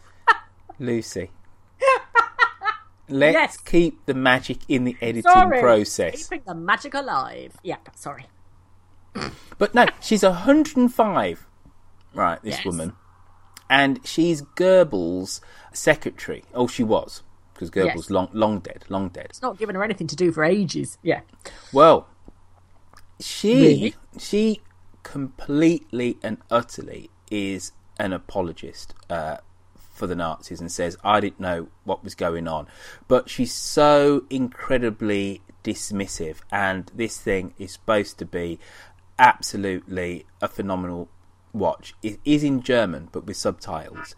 Lucy. 0.79 1.31
Let's 3.09 3.33
yes. 3.33 3.57
keep 3.57 4.05
the 4.05 4.13
magic 4.13 4.59
in 4.67 4.83
the 4.83 4.95
editing 5.01 5.31
sorry. 5.31 5.59
process. 5.59 6.27
Keeping 6.27 6.43
the 6.45 6.55
magic 6.55 6.93
alive. 6.93 7.55
Yeah, 7.63 7.77
sorry. 7.95 8.25
but 9.57 9.75
no, 9.75 9.85
she's 10.01 10.23
105. 10.23 11.45
Right, 12.13 12.41
this 12.41 12.55
yes. 12.55 12.65
woman. 12.65 12.93
And 13.69 13.99
she's 14.05 14.41
Goebbels' 14.41 15.41
secretary. 15.73 16.43
Oh, 16.53 16.67
she 16.67 16.83
was. 16.83 17.23
Because 17.53 17.71
Goebbels 17.71 17.95
yes. 17.95 18.09
long, 18.09 18.29
long 18.33 18.59
dead, 18.59 18.85
long 18.89 19.09
dead. 19.09 19.27
It's 19.29 19.41
not 19.41 19.57
given 19.57 19.75
her 19.75 19.83
anything 19.83 20.07
to 20.07 20.15
do 20.15 20.31
for 20.31 20.43
ages. 20.43 20.97
Yeah. 21.03 21.21
Well, 21.71 22.07
she 23.19 23.55
really? 23.55 23.95
she 24.19 24.61
completely 25.05 26.17
and 26.21 26.37
utterly 26.51 27.09
is 27.31 27.71
an 27.97 28.11
apologist 28.11 28.93
uh, 29.09 29.37
for 29.93 30.07
the 30.07 30.15
Nazis 30.15 30.59
and 30.59 30.69
says, 30.69 30.97
I 31.03 31.21
didn't 31.21 31.39
know 31.39 31.69
what 31.85 32.03
was 32.03 32.15
going 32.15 32.47
on. 32.47 32.67
But 33.07 33.29
she's 33.29 33.53
so 33.53 34.25
incredibly 34.29 35.41
dismissive, 35.63 36.37
and 36.51 36.91
this 36.93 37.17
thing 37.17 37.53
is 37.57 37.71
supposed 37.71 38.17
to 38.17 38.25
be 38.25 38.59
absolutely 39.17 40.25
a 40.41 40.47
phenomenal 40.47 41.07
watch. 41.55 41.95
It 42.03 42.19
is 42.25 42.43
in 42.43 42.61
German, 42.61 43.09
but 43.11 43.25
with 43.25 43.37
subtitles. 43.37 44.15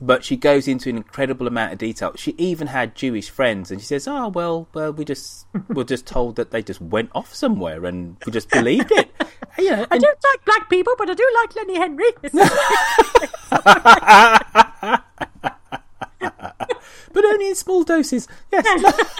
But 0.00 0.24
she 0.24 0.36
goes 0.36 0.68
into 0.68 0.90
an 0.90 0.96
incredible 0.96 1.46
amount 1.46 1.72
of 1.72 1.78
detail. 1.78 2.12
She 2.16 2.34
even 2.36 2.66
had 2.68 2.94
Jewish 2.94 3.30
friends, 3.30 3.70
and 3.70 3.80
she 3.80 3.86
says, 3.86 4.08
"Oh 4.08 4.28
well, 4.28 4.68
well, 4.74 4.92
we 4.92 5.04
just 5.04 5.46
were 5.68 5.84
just 5.84 6.06
told 6.06 6.36
that 6.36 6.50
they 6.50 6.62
just 6.62 6.80
went 6.80 7.10
off 7.14 7.34
somewhere, 7.34 7.84
and 7.84 8.16
we 8.26 8.32
just 8.32 8.50
believed 8.50 8.92
it." 8.92 9.10
You 9.58 9.70
know, 9.70 9.82
and... 9.82 9.88
I 9.90 9.98
don't 9.98 10.18
like 10.24 10.44
black 10.44 10.70
people, 10.70 10.94
but 10.96 11.10
I 11.10 11.14
do 11.14 11.28
like 11.34 11.56
Lenny 11.56 11.76
Henry. 11.76 12.12
but 17.12 17.24
only 17.24 17.48
in 17.48 17.54
small 17.54 17.82
doses. 17.82 18.28
Yes. 18.52 19.10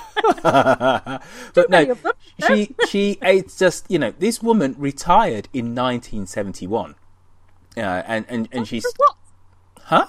but 0.43 1.69
no, 1.69 1.97
she 2.47 2.75
she 2.89 3.19
it's 3.23 3.59
just 3.59 3.91
you 3.91 3.99
know 3.99 4.13
this 4.19 4.43
woman 4.43 4.75
retired 4.79 5.49
in 5.53 5.75
1971. 5.75 6.95
Yeah, 7.77 8.03
and 8.07 8.27
and 8.29 8.49
and 8.53 8.67
she's 8.67 8.87
what? 8.97 9.17
Huh? 9.83 10.07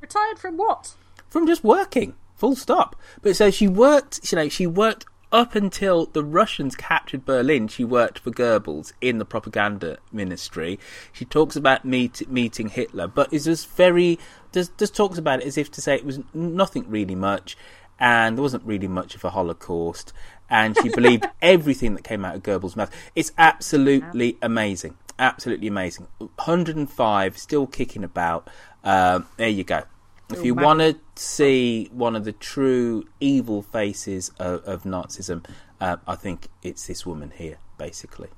Retired 0.00 0.38
from 0.38 0.56
what? 0.56 0.94
From 1.28 1.46
just 1.46 1.64
working. 1.64 2.14
Full 2.34 2.56
stop. 2.56 2.96
But 3.22 3.36
so 3.36 3.50
she 3.50 3.68
worked. 3.68 4.30
You 4.30 4.36
know, 4.36 4.48
she 4.48 4.66
worked 4.66 5.06
up 5.30 5.54
until 5.54 6.06
the 6.06 6.24
Russians 6.24 6.74
captured 6.74 7.24
Berlin. 7.24 7.68
She 7.68 7.84
worked 7.84 8.18
for 8.18 8.30
Goebbels 8.30 8.92
in 9.00 9.18
the 9.18 9.24
propaganda 9.24 9.98
ministry. 10.12 10.78
She 11.12 11.24
talks 11.24 11.56
about 11.56 11.84
meet, 11.84 12.28
meeting 12.30 12.68
Hitler, 12.68 13.06
but 13.08 13.32
is 13.32 13.44
just 13.44 13.68
very 13.70 14.18
just 14.52 14.76
just 14.78 14.96
talks 14.96 15.18
about 15.18 15.40
it 15.40 15.46
as 15.46 15.58
if 15.58 15.70
to 15.72 15.80
say 15.80 15.94
it 15.94 16.04
was 16.04 16.20
nothing 16.32 16.88
really 16.88 17.14
much, 17.14 17.56
and 17.98 18.36
there 18.36 18.42
wasn't 18.42 18.64
really 18.64 18.88
much 18.88 19.14
of 19.14 19.24
a 19.24 19.30
Holocaust. 19.30 20.12
And 20.50 20.74
she 20.80 20.88
believed 20.88 21.26
everything 21.42 21.94
that 21.94 22.04
came 22.04 22.24
out 22.24 22.34
of 22.34 22.42
Goebbels' 22.42 22.74
mouth. 22.74 22.90
It's 23.14 23.32
absolutely 23.36 24.38
amazing 24.40 24.96
absolutely 25.18 25.68
amazing. 25.68 26.08
105, 26.18 27.38
still 27.38 27.66
kicking 27.66 28.04
about. 28.04 28.48
Uh, 28.84 29.20
there 29.36 29.48
you 29.48 29.64
go. 29.64 29.82
If 30.30 30.44
you 30.44 30.54
want 30.54 30.80
to 30.80 30.96
see 31.14 31.88
one 31.90 32.14
of 32.14 32.24
the 32.24 32.32
true 32.32 33.04
evil 33.18 33.62
faces 33.62 34.30
of, 34.38 34.62
of 34.64 34.82
Nazism, 34.82 35.46
uh, 35.80 35.96
I 36.06 36.16
think 36.16 36.48
it's 36.62 36.86
this 36.86 37.06
woman 37.06 37.32
here, 37.34 37.56
basically. 37.78 38.28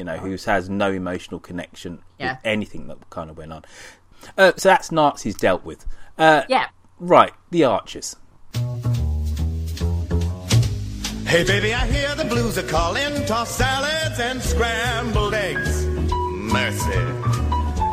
You 0.00 0.04
know, 0.04 0.16
who 0.16 0.30
has 0.32 0.68
no 0.68 0.90
emotional 0.90 1.38
connection 1.40 2.00
yeah. 2.18 2.32
with 2.32 2.40
anything 2.44 2.88
that 2.88 3.08
kind 3.08 3.30
of 3.30 3.38
went 3.38 3.52
on. 3.52 3.64
Uh, 4.36 4.52
so 4.56 4.68
that's 4.68 4.90
Nazis 4.90 5.36
dealt 5.36 5.64
with. 5.64 5.86
Uh, 6.18 6.42
yeah. 6.48 6.66
Right, 6.98 7.32
the 7.50 7.64
Archers. 7.64 8.16
Hey 11.26 11.42
baby, 11.44 11.74
I 11.74 11.86
hear 11.86 12.14
the 12.14 12.24
blues 12.24 12.56
are 12.56 12.62
calling. 12.62 13.26
Toss 13.26 13.50
salads 13.50 14.20
and 14.20 14.40
scrambled 14.40 15.34
eggs. 15.34 15.65
Mercy. 16.56 17.04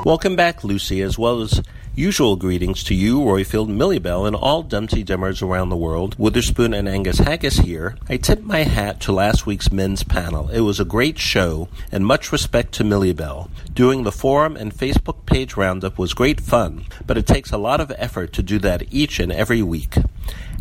Welcome 0.06 0.38
back, 0.38 0.63
Lucy, 0.63 1.02
as 1.02 1.19
well 1.19 1.41
as 1.41 1.62
Usual 1.95 2.38
greetings 2.38 2.84
to 2.86 2.95
you, 2.95 3.19
Roifield, 3.19 3.67
Millibell, 3.67 4.26
and 4.26 4.36
all 4.36 4.63
Dumpty 4.63 5.04
Dummers 5.04 5.43
around 5.43 5.69
the 5.69 5.78
world. 5.78 6.15
Witherspoon 6.17 6.73
and 6.73 6.89
Angus 6.89 7.19
Haggis 7.19 7.58
here. 7.60 7.97
I 8.10 8.17
tip 8.17 8.41
my 8.41 8.63
hat 8.63 8.99
to 9.02 9.12
last 9.12 9.45
week's 9.45 9.71
men's 9.71 10.02
panel. 10.02 10.49
It 10.49 10.62
was 10.62 10.80
a 10.80 10.86
great 10.86 11.19
show, 11.19 11.67
and 11.91 12.04
much 12.04 12.32
respect 12.32 12.71
to 12.73 12.84
Millibell. 12.84 13.52
Doing 13.71 14.02
the 14.02 14.12
forum 14.12 14.58
and 14.58 14.73
Facebook 14.73 15.28
page 15.28 15.56
roundup 15.56 15.99
was 15.99 16.15
great 16.15 16.41
fun, 16.41 16.86
but 17.06 17.15
it 17.15 17.28
takes 17.28 17.52
a 17.52 17.60
lot 17.60 17.80
of 17.80 17.91
effort 17.95 18.34
to 18.34 18.41
do 18.41 18.58
that 18.58 18.91
each 18.91 19.19
and 19.19 19.32
every 19.32 19.62
week. 19.62 19.95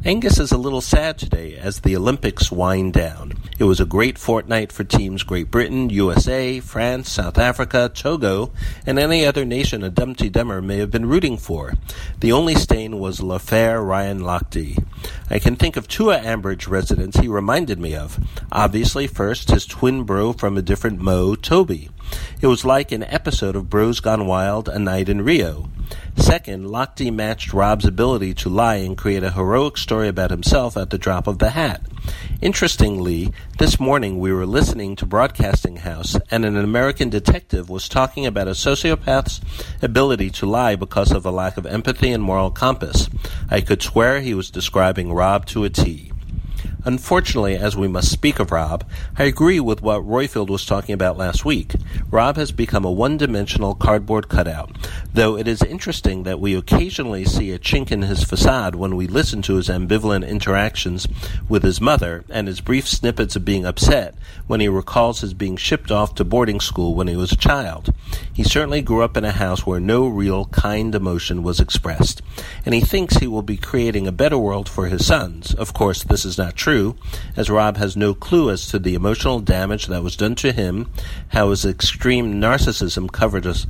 Angus 0.04 0.40
is 0.40 0.50
a 0.50 0.58
little 0.58 0.80
sad 0.80 1.16
today 1.16 1.54
as 1.54 1.78
the 1.78 1.94
Olympics 1.94 2.50
wind 2.50 2.92
down. 2.92 3.34
It 3.60 3.64
was 3.64 3.78
a 3.78 3.84
great 3.84 4.18
fortnight 4.18 4.72
for 4.72 4.82
teams 4.82 5.22
Great 5.22 5.48
Britain, 5.48 5.90
USA, 5.90 6.58
France, 6.58 7.08
South 7.08 7.38
Africa, 7.38 7.88
Togo, 7.94 8.50
and 8.84 8.98
any 8.98 9.24
other 9.24 9.44
nation 9.44 9.84
a 9.84 9.90
Dumpty 9.90 10.28
Dummer 10.28 10.60
may 10.60 10.78
have 10.78 10.90
been 10.90 11.06
rooting 11.06 11.38
for. 11.38 11.74
The 12.18 12.32
only 12.32 12.56
stain 12.56 12.98
was 12.98 13.22
l'affaire 13.22 13.80
Ryan 13.80 14.22
Lochte. 14.22 14.84
I 15.30 15.38
can 15.38 15.54
think 15.54 15.76
of 15.76 15.86
two 15.86 16.06
Ambridge 16.06 16.68
residents 16.68 17.18
he 17.18 17.28
reminded 17.28 17.78
me 17.78 17.94
of. 17.94 18.18
Obviously, 18.50 19.06
first, 19.06 19.52
his 19.52 19.66
twin 19.66 20.02
bro 20.02 20.32
from 20.32 20.58
a 20.58 20.62
different 20.62 21.00
Mo, 21.00 21.36
Toby. 21.36 21.90
It 22.40 22.46
was 22.46 22.64
like 22.64 22.92
an 22.92 23.04
episode 23.04 23.56
of 23.56 23.70
Bros 23.70 24.00
Gone 24.00 24.26
Wild, 24.26 24.68
A 24.68 24.78
Night 24.78 25.08
in 25.08 25.22
Rio. 25.22 25.68
Second, 26.16 26.66
Lochte 26.66 27.12
matched 27.12 27.52
Rob's 27.52 27.84
ability 27.84 28.34
to 28.34 28.48
lie 28.48 28.76
and 28.76 28.96
create 28.96 29.22
a 29.22 29.32
heroic 29.32 29.76
story 29.76 30.08
about 30.08 30.30
himself 30.30 30.76
at 30.76 30.90
the 30.90 30.98
drop 30.98 31.26
of 31.26 31.38
the 31.38 31.50
hat. 31.50 31.82
Interestingly, 32.40 33.32
this 33.58 33.78
morning 33.78 34.18
we 34.18 34.32
were 34.32 34.46
listening 34.46 34.96
to 34.96 35.06
Broadcasting 35.06 35.76
House, 35.76 36.16
and 36.30 36.44
an 36.44 36.56
American 36.56 37.10
detective 37.10 37.70
was 37.70 37.88
talking 37.88 38.26
about 38.26 38.48
a 38.48 38.52
sociopath's 38.52 39.40
ability 39.80 40.30
to 40.30 40.46
lie 40.46 40.76
because 40.76 41.12
of 41.12 41.24
a 41.24 41.30
lack 41.30 41.56
of 41.56 41.66
empathy 41.66 42.10
and 42.12 42.22
moral 42.22 42.50
compass. 42.50 43.08
I 43.50 43.60
could 43.60 43.82
swear 43.82 44.20
he 44.20 44.34
was 44.34 44.50
describing 44.50 45.12
Rob 45.12 45.46
to 45.46 45.64
a 45.64 45.70
T. 45.70 46.12
Unfortunately, 46.84 47.54
as 47.54 47.76
we 47.76 47.86
must 47.86 48.10
speak 48.10 48.40
of 48.40 48.50
Rob, 48.50 48.84
I 49.16 49.22
agree 49.24 49.60
with 49.60 49.82
what 49.82 50.02
Roifield 50.02 50.48
was 50.48 50.66
talking 50.66 50.92
about 50.92 51.16
last 51.16 51.44
week. 51.44 51.74
Rob 52.10 52.34
has 52.34 52.50
become 52.50 52.84
a 52.84 52.90
one 52.90 53.16
dimensional 53.16 53.76
cardboard 53.76 54.28
cutout, 54.28 54.72
though 55.14 55.36
it 55.36 55.46
is 55.46 55.62
interesting 55.62 56.24
that 56.24 56.40
we 56.40 56.56
occasionally 56.56 57.24
see 57.24 57.52
a 57.52 57.58
chink 57.60 57.92
in 57.92 58.02
his 58.02 58.24
facade 58.24 58.74
when 58.74 58.96
we 58.96 59.06
listen 59.06 59.42
to 59.42 59.54
his 59.54 59.68
ambivalent 59.68 60.28
interactions 60.28 61.06
with 61.48 61.62
his 61.62 61.80
mother 61.80 62.24
and 62.28 62.48
his 62.48 62.60
brief 62.60 62.88
snippets 62.88 63.36
of 63.36 63.44
being 63.44 63.64
upset 63.64 64.16
when 64.48 64.58
he 64.58 64.66
recalls 64.66 65.20
his 65.20 65.34
being 65.34 65.56
shipped 65.56 65.92
off 65.92 66.16
to 66.16 66.24
boarding 66.24 66.58
school 66.58 66.96
when 66.96 67.06
he 67.06 67.14
was 67.14 67.30
a 67.30 67.36
child. 67.36 67.94
He 68.34 68.42
certainly 68.42 68.82
grew 68.82 69.02
up 69.02 69.16
in 69.16 69.24
a 69.24 69.30
house 69.30 69.64
where 69.64 69.78
no 69.78 70.08
real 70.08 70.46
kind 70.46 70.96
emotion 70.96 71.44
was 71.44 71.60
expressed, 71.60 72.22
and 72.66 72.74
he 72.74 72.80
thinks 72.80 73.18
he 73.18 73.28
will 73.28 73.42
be 73.42 73.56
creating 73.56 74.08
a 74.08 74.12
better 74.12 74.38
world 74.38 74.68
for 74.68 74.88
his 74.88 75.06
sons. 75.06 75.54
Of 75.54 75.72
course, 75.74 76.02
this 76.02 76.24
is 76.24 76.36
not 76.36 76.56
true 76.56 76.71
true, 76.72 76.96
as 77.36 77.50
Rob 77.50 77.76
has 77.76 77.98
no 77.98 78.14
clue 78.14 78.48
as 78.48 78.66
to 78.66 78.78
the 78.78 78.94
emotional 78.94 79.40
damage 79.40 79.88
that 79.88 80.02
was 80.02 80.16
done 80.16 80.34
to 80.34 80.52
him, 80.52 80.90
how 81.28 81.50
his 81.50 81.66
extreme 81.66 82.40
narcissism 82.40 83.12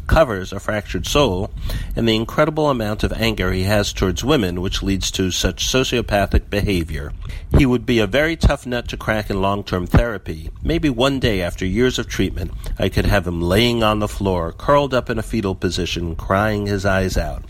covers 0.07 0.53
a 0.53 0.61
fractured 0.61 1.05
soul, 1.05 1.51
and 1.97 2.07
the 2.07 2.15
incredible 2.15 2.71
amount 2.71 3.03
of 3.03 3.13
anger 3.15 3.51
he 3.51 3.65
has 3.65 3.93
towards 3.93 4.23
women, 4.23 4.61
which 4.61 4.85
leads 4.85 5.11
to 5.11 5.33
such 5.33 5.67
sociopathic 5.67 6.49
behavior. 6.49 7.13
He 7.59 7.67
would 7.67 7.85
be 7.85 7.99
a 7.99 8.07
very 8.07 8.37
tough 8.37 8.67
nut 8.67 8.87
to 8.91 8.97
crack 8.97 9.31
in 9.31 9.43
long 9.43 9.65
term 9.65 9.85
therapy. 9.85 10.51
Maybe 10.63 10.89
one 10.89 11.19
day, 11.19 11.43
after 11.43 11.67
years 11.67 11.99
of 11.99 12.07
treatment, 12.07 12.53
I 12.79 12.89
could 12.89 13.07
have 13.07 13.27
him 13.27 13.43
laying 13.43 13.83
on 13.83 13.99
the 13.99 14.07
floor, 14.07 14.53
curled 14.53 14.95
up 14.95 15.11
in 15.11 15.19
a 15.19 15.25
fetal 15.25 15.57
position, 15.57 16.15
crying 16.15 16.67
his 16.67 16.87
eyes 16.87 17.17
out. 17.17 17.43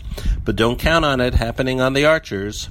But 0.43 0.55
don't 0.55 0.79
count 0.79 1.05
on 1.05 1.21
it 1.21 1.35
happening 1.35 1.79
on 1.79 1.93
the 1.93 2.05
Archers. 2.05 2.69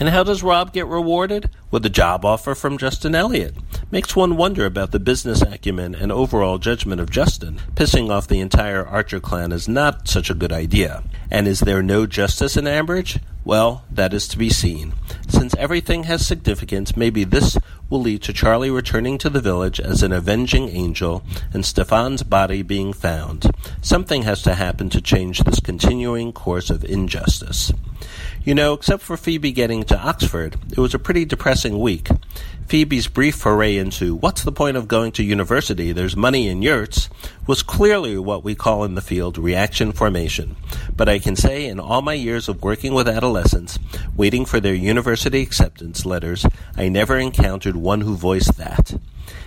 And 0.00 0.08
how 0.10 0.22
does 0.22 0.42
Rob 0.42 0.72
get 0.72 0.86
rewarded? 0.86 1.50
With 1.70 1.84
a 1.84 1.90
job 1.90 2.24
offer 2.24 2.54
from 2.54 2.78
Justin 2.78 3.14
Elliott. 3.14 3.54
Makes 3.90 4.14
one 4.14 4.36
wonder 4.36 4.64
about 4.64 4.92
the 4.92 5.00
business 5.00 5.42
acumen 5.42 5.94
and 5.94 6.12
overall 6.12 6.58
judgment 6.58 7.00
of 7.00 7.10
Justin. 7.10 7.60
Pissing 7.74 8.10
off 8.10 8.28
the 8.28 8.40
entire 8.40 8.86
Archer 8.86 9.18
clan 9.18 9.50
is 9.50 9.68
not 9.68 10.06
such 10.06 10.30
a 10.30 10.34
good 10.34 10.52
idea. 10.52 11.02
And 11.30 11.48
is 11.48 11.60
there 11.60 11.82
no 11.82 12.06
justice 12.06 12.56
in 12.56 12.66
Ambridge? 12.66 13.20
Well, 13.44 13.84
that 13.90 14.12
is 14.12 14.28
to 14.28 14.38
be 14.38 14.50
seen. 14.50 14.92
Since 15.26 15.54
everything 15.56 16.04
has 16.04 16.26
significance, 16.26 16.96
maybe 16.96 17.24
this 17.24 17.56
will 17.88 18.00
lead 18.00 18.22
to 18.24 18.32
Charlie 18.32 18.70
returning 18.70 19.18
to 19.18 19.30
the 19.30 19.40
village 19.40 19.80
as 19.80 20.02
an 20.02 20.12
avenging 20.12 20.68
angel 20.68 21.22
and 21.52 21.64
Stefan's 21.64 22.22
body 22.22 22.62
being 22.62 22.92
found. 22.92 23.50
Something 23.80 24.22
has 24.22 24.42
to 24.42 24.54
happen 24.54 24.90
to 24.90 25.00
change 25.00 25.40
this 25.40 25.60
continuing 25.60 26.32
course 26.32 26.68
of 26.70 26.84
injustice. 26.84 27.72
You 28.48 28.54
know, 28.54 28.72
except 28.72 29.02
for 29.02 29.18
Phoebe 29.18 29.52
getting 29.52 29.82
to 29.82 29.98
Oxford, 29.98 30.56
it 30.70 30.78
was 30.78 30.94
a 30.94 30.98
pretty 30.98 31.26
depressing 31.26 31.78
week. 31.78 32.08
Phoebe's 32.66 33.06
brief 33.06 33.34
foray 33.34 33.76
into 33.76 34.14
what's 34.14 34.42
the 34.42 34.52
point 34.52 34.78
of 34.78 34.88
going 34.88 35.12
to 35.12 35.22
university, 35.22 35.92
there's 35.92 36.16
money 36.16 36.48
in 36.48 36.62
yurts, 36.62 37.10
was 37.46 37.62
clearly 37.62 38.16
what 38.16 38.44
we 38.44 38.54
call 38.54 38.84
in 38.84 38.94
the 38.94 39.02
field 39.02 39.36
reaction 39.36 39.92
formation. 39.92 40.56
But 40.96 41.10
I 41.10 41.18
can 41.18 41.36
say 41.36 41.66
in 41.66 41.78
all 41.78 42.00
my 42.00 42.14
years 42.14 42.48
of 42.48 42.62
working 42.62 42.94
with 42.94 43.06
adolescents, 43.06 43.78
waiting 44.16 44.46
for 44.46 44.60
their 44.60 44.72
university 44.72 45.42
acceptance 45.42 46.06
letters, 46.06 46.46
I 46.74 46.88
never 46.88 47.18
encountered 47.18 47.76
one 47.76 48.00
who 48.00 48.16
voiced 48.16 48.56
that. 48.56 48.98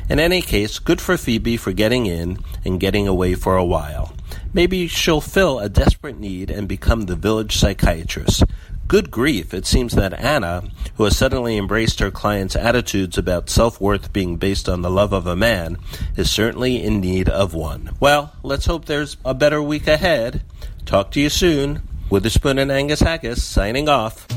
In 0.10 0.20
any 0.20 0.44
case, 0.44 0.78
good 0.78 1.02
for 1.02 1.18
Phoebe 1.18 1.58
for 1.58 1.74
getting 1.74 2.06
in 2.06 2.38
and 2.64 2.80
getting 2.80 3.08
away 3.08 3.34
for 3.34 3.58
a 3.58 3.66
while. 3.66 4.14
Maybe 4.54 4.88
she'll 4.88 5.22
fill 5.22 5.60
a 5.60 5.70
desperate 5.70 6.20
need 6.20 6.52
and 6.52 6.68
become 6.68 7.04
the 7.04 7.16
village 7.16 7.56
psychiatrist. 7.56 8.44
Good 8.92 9.10
grief, 9.10 9.54
it 9.54 9.66
seems 9.66 9.94
that 9.94 10.20
Anna, 10.20 10.64
who 10.96 11.06
has 11.06 11.16
suddenly 11.16 11.56
embraced 11.56 12.02
her 12.02 12.12
client's 12.12 12.58
attitudes 12.58 13.18
about 13.18 13.50
self 13.50 13.80
worth 13.80 14.12
being 14.12 14.36
based 14.36 14.68
on 14.68 14.82
the 14.82 14.90
love 14.90 15.14
of 15.14 15.26
a 15.26 15.34
man, 15.34 15.78
is 16.18 16.30
certainly 16.30 16.84
in 16.84 17.00
need 17.00 17.30
of 17.30 17.54
one. 17.54 17.92
Well, 18.02 18.34
let's 18.44 18.66
hope 18.66 18.84
there's 18.84 19.16
a 19.24 19.34
better 19.34 19.62
week 19.64 19.88
ahead. 19.88 20.44
Talk 20.86 21.12
to 21.12 21.22
you 21.22 21.30
soon. 21.30 21.84
Witherspoon 22.10 22.58
and 22.60 22.70
Angus 22.70 23.00
Haggis 23.00 23.42
signing 23.42 23.88
off. 23.88 24.30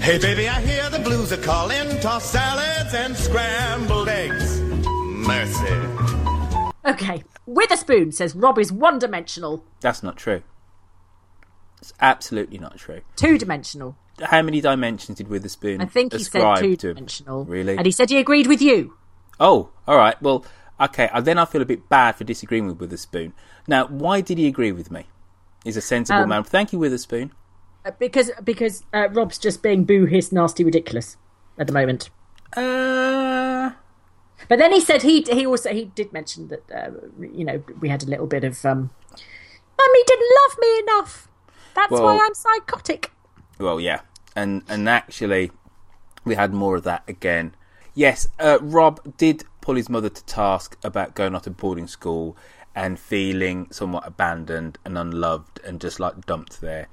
Hey 0.00 0.18
baby, 0.18 0.48
I 0.48 0.60
hear 0.60 0.88
the 0.90 1.00
blues 1.02 1.32
are 1.32 1.42
calling. 1.42 1.98
Tossed 1.98 2.30
salads 2.30 2.94
and 2.94 3.16
scrambled 3.16 4.08
eggs. 4.08 4.60
Mercy. 4.60 5.74
Okay, 6.86 7.24
Witherspoon 7.46 8.12
says 8.12 8.36
Rob 8.36 8.60
is 8.60 8.70
one 8.70 9.00
dimensional. 9.00 9.64
That's 9.80 10.04
not 10.04 10.16
true. 10.16 10.44
It's 11.80 11.92
absolutely 12.00 12.58
not 12.58 12.76
true. 12.76 13.00
Two 13.16 13.38
dimensional. 13.38 13.96
How 14.22 14.42
many 14.42 14.60
dimensions 14.60 15.16
did 15.16 15.28
Witherspoon 15.28 15.80
I 15.80 15.86
think 15.86 16.12
he 16.12 16.22
said 16.22 16.56
two 16.56 16.76
dimensional. 16.76 17.44
Really? 17.44 17.76
And 17.76 17.86
he 17.86 17.92
said 17.92 18.10
he 18.10 18.18
agreed 18.18 18.46
with 18.46 18.60
you. 18.60 18.94
Oh, 19.38 19.70
all 19.88 19.96
right. 19.96 20.20
Well, 20.20 20.44
okay. 20.78 21.08
uh, 21.12 21.22
Then 21.22 21.38
I 21.38 21.46
feel 21.46 21.62
a 21.62 21.66
bit 21.66 21.88
bad 21.88 22.16
for 22.16 22.24
disagreeing 22.24 22.66
with 22.66 22.78
Witherspoon. 22.78 23.32
Now, 23.66 23.86
why 23.86 24.20
did 24.20 24.36
he 24.36 24.46
agree 24.46 24.72
with 24.72 24.90
me? 24.90 25.06
He's 25.64 25.78
a 25.78 25.80
sensible 25.80 26.22
Um, 26.22 26.28
man. 26.28 26.44
Thank 26.44 26.72
you, 26.72 26.78
Witherspoon. 26.78 27.32
Uh, 27.84 27.92
Because 27.98 28.30
because 28.44 28.84
uh, 28.92 29.08
Rob's 29.10 29.38
just 29.38 29.62
being 29.62 29.84
boo 29.84 30.04
hiss 30.04 30.32
nasty 30.32 30.64
ridiculous 30.64 31.16
at 31.58 31.66
the 31.66 31.72
moment. 31.72 32.10
Uh... 32.54 33.70
But 34.48 34.58
then 34.58 34.72
he 34.72 34.80
said 34.80 35.02
he 35.02 35.22
he 35.22 35.46
also 35.46 35.70
he 35.72 35.86
did 35.86 36.12
mention 36.12 36.48
that 36.48 36.62
uh, 36.74 36.90
you 37.20 37.44
know 37.44 37.62
we 37.80 37.88
had 37.88 38.02
a 38.02 38.06
little 38.06 38.26
bit 38.26 38.42
of 38.42 38.64
um, 38.64 38.90
mummy 39.78 40.02
didn't 40.06 40.28
love 40.42 40.58
me 40.58 40.78
enough. 40.80 41.28
That's 41.74 41.90
Well- 41.90 42.04
why 42.04 42.18
I'm 42.22 42.34
psychotic. 42.34 43.12
Well, 43.58 43.78
yeah, 43.80 44.00
and 44.34 44.62
and 44.68 44.88
actually, 44.88 45.52
we 46.24 46.34
had 46.34 46.54
more 46.54 46.76
of 46.76 46.84
that 46.84 47.02
again. 47.06 47.54
Yes, 47.94 48.28
uh, 48.38 48.58
Rob 48.62 49.16
did 49.16 49.44
pull 49.60 49.74
his 49.74 49.88
mother 49.88 50.08
to 50.08 50.24
task 50.24 50.78
about 50.82 51.14
going 51.14 51.34
off 51.34 51.42
to 51.42 51.50
boarding 51.50 51.86
school 51.86 52.36
and 52.74 52.98
feeling 52.98 53.66
somewhat 53.70 54.06
abandoned 54.06 54.78
and 54.84 54.96
unloved 54.96 55.60
and 55.64 55.80
just 55.80 56.00
like 56.00 56.24
dumped 56.24 56.60
there. 56.60 56.88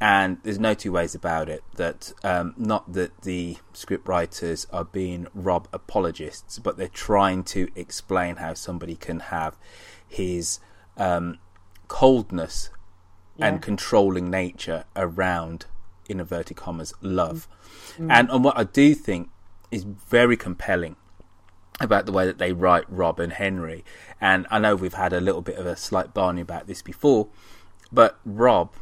And 0.00 0.38
there's 0.42 0.58
no 0.58 0.74
two 0.74 0.92
ways 0.92 1.14
about 1.14 1.48
it 1.48 1.64
that 1.76 2.12
um, 2.22 2.54
not 2.56 2.92
that 2.92 3.22
the 3.22 3.56
script 3.72 4.06
writers 4.06 4.66
are 4.72 4.84
being 4.84 5.26
Rob 5.32 5.66
apologists, 5.72 6.58
but 6.58 6.76
they're 6.76 6.88
trying 6.88 7.42
to 7.44 7.68
explain 7.74 8.36
how 8.36 8.54
somebody 8.54 8.96
can 8.96 9.20
have 9.20 9.56
his 10.06 10.60
um, 10.96 11.38
coldness 11.88 12.70
Yeah. 13.36 13.46
and 13.48 13.60
controlling 13.62 14.30
nature 14.30 14.84
around 14.94 15.66
in 16.08 16.20
inverted 16.20 16.56
commas 16.56 16.92
love 17.00 17.48
Mm. 17.98 18.10
and 18.10 18.30
and 18.30 18.44
what 18.44 18.56
i 18.58 18.64
do 18.64 18.94
think 18.94 19.28
is 19.70 19.82
very 19.84 20.36
compelling 20.36 20.96
about 21.80 22.06
the 22.06 22.12
way 22.12 22.24
that 22.26 22.38
they 22.38 22.52
write 22.52 22.84
rob 22.88 23.18
and 23.20 23.32
henry 23.32 23.84
and 24.20 24.46
i 24.50 24.58
know 24.58 24.74
we've 24.76 24.94
had 24.94 25.12
a 25.12 25.20
little 25.20 25.42
bit 25.42 25.56
of 25.56 25.66
a 25.66 25.76
slight 25.76 26.14
barney 26.14 26.40
about 26.40 26.66
this 26.68 26.82
before 26.82 27.28
but 27.92 28.18
rob 28.24 28.72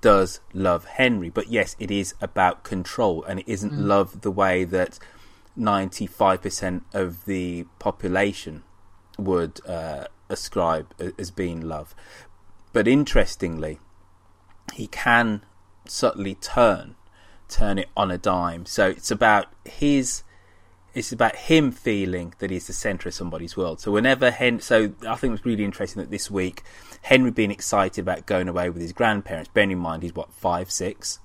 does 0.00 0.40
love 0.52 0.84
henry 0.84 1.28
but 1.30 1.48
yes 1.48 1.74
it 1.80 1.90
is 1.90 2.14
about 2.20 2.62
control 2.62 3.24
and 3.24 3.40
it 3.40 3.48
isn't 3.48 3.72
Mm. 3.72 3.86
love 3.86 4.20
the 4.20 4.30
way 4.30 4.64
that 4.64 4.98
95% 5.58 6.82
of 6.92 7.24
the 7.24 7.64
population 7.78 8.62
would 9.18 9.60
uh, 9.66 10.04
ascribe 10.28 10.94
as 11.18 11.30
being 11.30 11.60
love 11.62 11.94
but 12.72 12.86
interestingly, 12.86 13.78
he 14.74 14.86
can 14.86 15.42
subtly 15.86 16.34
turn 16.36 16.94
turn 17.48 17.78
it 17.78 17.88
on 17.96 18.10
a 18.10 18.18
dime. 18.18 18.66
So 18.66 18.88
it's 18.88 19.10
about 19.10 19.46
his 19.64 20.22
it's 20.94 21.12
about 21.12 21.36
him 21.36 21.70
feeling 21.72 22.32
that 22.38 22.50
he's 22.50 22.66
the 22.66 22.72
centre 22.72 23.08
of 23.10 23.14
somebody's 23.14 23.56
world. 23.56 23.80
So 23.80 23.92
whenever 23.92 24.30
Hen, 24.30 24.60
so 24.60 24.92
I 25.06 25.14
think 25.16 25.30
it 25.30 25.32
was 25.32 25.44
really 25.44 25.62
interesting 25.64 26.00
that 26.02 26.10
this 26.10 26.30
week 26.30 26.62
Henry 27.02 27.30
being 27.30 27.50
excited 27.50 28.00
about 28.02 28.26
going 28.26 28.48
away 28.48 28.70
with 28.70 28.80
his 28.82 28.92
grandparents. 28.92 29.50
Bearing 29.52 29.70
in 29.72 29.78
mind 29.78 30.02
he's 30.02 30.14
what 30.14 30.32
five 30.32 30.70
six, 30.70 31.20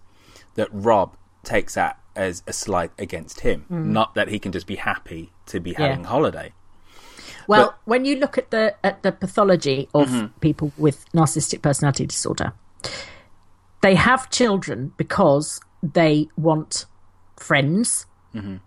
that 0.56 0.68
Rob 0.72 1.16
takes 1.44 1.74
that 1.76 1.98
as 2.16 2.44
a 2.46 2.54
slight 2.54 2.92
against 3.00 3.40
him, 3.40 3.66
Mm. 3.72 3.86
not 3.86 4.14
that 4.16 4.28
he 4.28 4.38
can 4.38 4.52
just 4.52 4.68
be 4.68 4.76
happy 4.76 5.32
to 5.48 5.60
be 5.62 5.74
having 5.74 6.06
a 6.06 6.10
holiday. 6.10 6.52
Well, 7.48 7.68
But- 7.68 7.78
when 7.86 8.06
you 8.06 8.18
look 8.18 8.38
at 8.38 8.52
the 8.52 8.76
at 8.84 9.02
the 9.02 9.12
pathology 9.14 9.88
of 9.96 10.10
Mhm. 10.10 10.32
people 10.42 10.72
with 10.78 11.06
narcissistic 11.14 11.62
personality 11.64 12.06
disorder, 12.06 12.54
they 13.82 13.96
have 13.96 14.30
children 14.30 14.94
because 14.98 15.60
they 15.82 16.28
want 16.38 16.86
friends 17.38 18.06
Mm-hmm. 18.34 18.58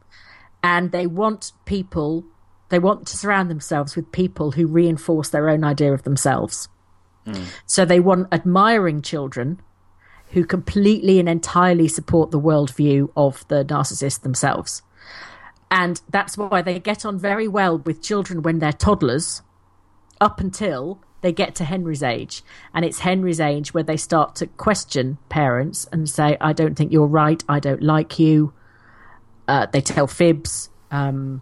and 0.62 0.92
they 0.92 1.06
want 1.06 1.52
people 1.64 2.22
they 2.68 2.78
want 2.78 3.06
to 3.06 3.16
surround 3.16 3.50
themselves 3.50 3.96
with 3.96 4.12
people 4.12 4.50
who 4.50 4.66
reinforce 4.66 5.30
their 5.30 5.48
own 5.48 5.64
idea 5.64 5.92
of 5.94 6.02
themselves. 6.02 6.68
So 7.64 7.86
they 7.86 8.00
want 8.00 8.28
admiring 8.30 9.00
children 9.00 9.62
who 10.32 10.44
completely 10.44 11.18
and 11.18 11.28
entirely 11.30 11.88
support 11.88 12.30
the 12.30 12.40
worldview 12.40 13.08
of 13.16 13.48
the 13.48 13.64
narcissist 13.64 14.20
themselves. 14.20 14.82
And 15.70 16.02
that's 16.10 16.36
why 16.36 16.60
they 16.60 16.78
get 16.78 17.06
on 17.06 17.18
very 17.18 17.48
well 17.48 17.78
with 17.78 18.02
children 18.02 18.42
when 18.42 18.58
they're 18.58 18.72
toddlers 18.72 19.40
up 20.20 20.40
until 20.40 21.00
they 21.25 21.33
get 21.33 21.55
to 21.55 21.64
Henry's 21.64 22.03
age. 22.03 22.43
And 22.75 22.85
it's 22.85 23.01
Henry's 23.01 23.41
age 23.41 23.72
where 23.72 23.83
they 23.83 23.97
start 23.97 24.37
to 24.37 24.47
question 24.47 25.16
parents 25.31 25.89
and 25.91 26.09
say, 26.09 26.37
I 26.39 26.53
don't 26.53 26.75
think 26.75 26.93
you're 26.93 27.07
right. 27.07 27.43
I 27.49 27.61
don't 27.61 27.83
like 27.83 28.18
you. 28.18 28.53
Uh, 29.49 29.64
they 29.64 29.81
tell 29.81 30.07
fibs. 30.07 30.68
Um, 30.91 31.41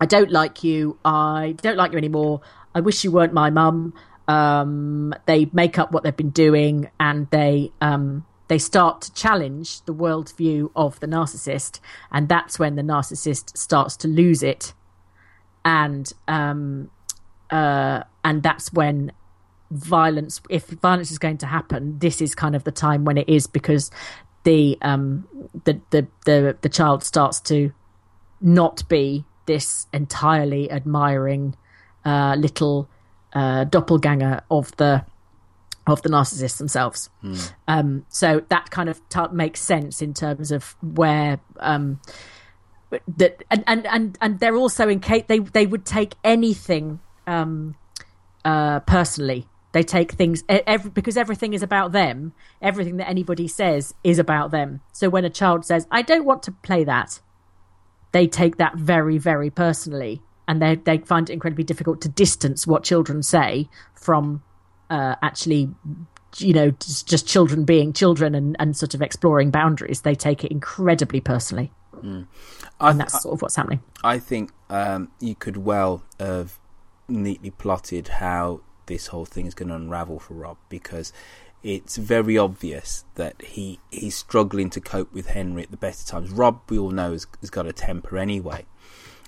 I 0.00 0.06
don't 0.06 0.30
like 0.30 0.64
you. 0.64 0.98
I 1.04 1.54
don't 1.60 1.76
like 1.76 1.92
you 1.92 1.98
anymore. 1.98 2.40
I 2.74 2.80
wish 2.80 3.04
you 3.04 3.10
weren't 3.10 3.34
my 3.34 3.50
mum. 3.50 3.92
Um, 4.26 5.12
they 5.26 5.50
make 5.52 5.78
up 5.78 5.92
what 5.92 6.02
they've 6.02 6.16
been 6.16 6.30
doing 6.30 6.90
and 6.98 7.28
they 7.30 7.72
um, 7.82 8.24
they 8.48 8.58
start 8.58 9.02
to 9.02 9.12
challenge 9.12 9.84
the 9.84 9.94
worldview 9.94 10.70
of 10.74 10.98
the 11.00 11.06
narcissist, 11.06 11.78
and 12.10 12.28
that's 12.28 12.58
when 12.58 12.74
the 12.74 12.82
narcissist 12.82 13.56
starts 13.56 13.96
to 13.98 14.08
lose 14.08 14.42
it, 14.42 14.72
and 15.64 16.12
um, 16.26 16.90
uh, 17.50 18.02
and 18.24 18.42
that's 18.42 18.72
when 18.72 19.12
violence, 19.70 20.40
if 20.50 20.66
violence 20.66 21.10
is 21.10 21.18
going 21.18 21.38
to 21.38 21.46
happen, 21.46 21.98
this 21.98 22.20
is 22.20 22.34
kind 22.34 22.54
of 22.56 22.64
the 22.64 22.72
time 22.72 23.04
when 23.04 23.16
it 23.18 23.28
is 23.28 23.46
because 23.46 23.90
the 24.44 24.78
um, 24.82 25.26
the 25.64 25.80
the 25.90 26.06
the, 26.24 26.56
the 26.60 26.68
child 26.68 27.04
starts 27.04 27.40
to 27.42 27.72
not 28.40 28.88
be 28.88 29.24
this 29.46 29.86
entirely 29.92 30.70
admiring 30.70 31.54
uh, 32.04 32.34
little 32.38 32.88
uh, 33.34 33.64
doppelganger 33.64 34.42
of 34.50 34.74
the 34.76 35.04
of 35.86 36.02
the 36.02 36.08
narcissists 36.08 36.58
themselves. 36.58 37.10
Um, 37.68 38.06
so 38.08 38.42
that 38.48 38.70
kind 38.70 38.88
of 38.88 39.06
t- 39.08 39.20
makes 39.32 39.60
sense 39.60 40.02
in 40.02 40.14
terms 40.14 40.52
of 40.52 40.76
where 40.82 41.40
um, 41.58 42.00
that 43.16 43.42
and, 43.50 43.64
and 43.66 43.86
and 43.86 44.18
and 44.20 44.40
they're 44.40 44.56
also 44.56 44.88
in 44.88 45.00
case 45.00 45.24
they 45.28 45.38
they 45.40 45.66
would 45.66 45.84
take 45.84 46.14
anything 46.24 47.00
um, 47.26 47.74
uh, 48.44 48.80
personally. 48.80 49.46
They 49.72 49.82
take 49.84 50.12
things 50.12 50.42
every, 50.48 50.90
because 50.90 51.16
everything 51.16 51.54
is 51.54 51.62
about 51.62 51.92
them. 51.92 52.32
Everything 52.60 52.96
that 52.96 53.08
anybody 53.08 53.46
says 53.46 53.94
is 54.02 54.18
about 54.18 54.50
them. 54.50 54.80
So 54.92 55.08
when 55.08 55.24
a 55.24 55.30
child 55.30 55.64
says, 55.64 55.86
"I 55.92 56.02
don't 56.02 56.24
want 56.24 56.42
to 56.44 56.52
play 56.52 56.82
that," 56.84 57.20
they 58.10 58.26
take 58.26 58.56
that 58.56 58.76
very, 58.76 59.16
very 59.16 59.48
personally, 59.48 60.22
and 60.48 60.60
they 60.60 60.74
they 60.74 60.98
find 60.98 61.30
it 61.30 61.34
incredibly 61.34 61.62
difficult 61.62 62.00
to 62.00 62.08
distance 62.08 62.66
what 62.66 62.82
children 62.82 63.22
say 63.22 63.68
from 63.94 64.42
uh, 64.90 65.14
actually, 65.22 65.70
you 66.38 66.52
know, 66.52 66.72
just, 66.72 67.28
children 67.28 67.64
being 67.64 67.92
children 67.92 68.34
and, 68.34 68.56
and 68.58 68.76
sort 68.76 68.94
of 68.94 69.02
exploring 69.02 69.52
boundaries. 69.52 70.00
They 70.00 70.16
take 70.16 70.42
it 70.42 70.50
incredibly 70.50 71.20
personally, 71.20 71.70
Mm. 72.02 72.26
And 72.80 73.00
that's 73.00 73.22
sort 73.22 73.34
of 73.34 73.42
what's 73.42 73.56
happening. 73.56 73.82
I 74.02 74.18
think 74.18 74.52
um, 74.68 75.10
you 75.20 75.34
could 75.34 75.56
well 75.58 76.02
have 76.18 76.58
neatly 77.10 77.50
plotted 77.50 78.08
how 78.08 78.60
this 78.86 79.08
whole 79.08 79.24
thing 79.24 79.46
is 79.46 79.54
going 79.54 79.68
to 79.68 79.74
unravel 79.74 80.18
for 80.18 80.34
Rob 80.34 80.56
because 80.68 81.12
it's 81.62 81.96
very 81.96 82.38
obvious 82.38 83.04
that 83.14 83.40
he 83.42 83.78
he's 83.90 84.16
struggling 84.16 84.70
to 84.70 84.80
cope 84.80 85.12
with 85.12 85.28
Henry 85.28 85.62
at 85.62 85.70
the 85.70 85.76
best 85.76 86.02
of 86.02 86.06
times. 86.08 86.30
Rob, 86.30 86.60
we 86.68 86.78
all 86.78 86.90
know, 86.90 87.12
has, 87.12 87.26
has 87.40 87.50
got 87.50 87.66
a 87.66 87.72
temper 87.72 88.16
anyway, 88.16 88.64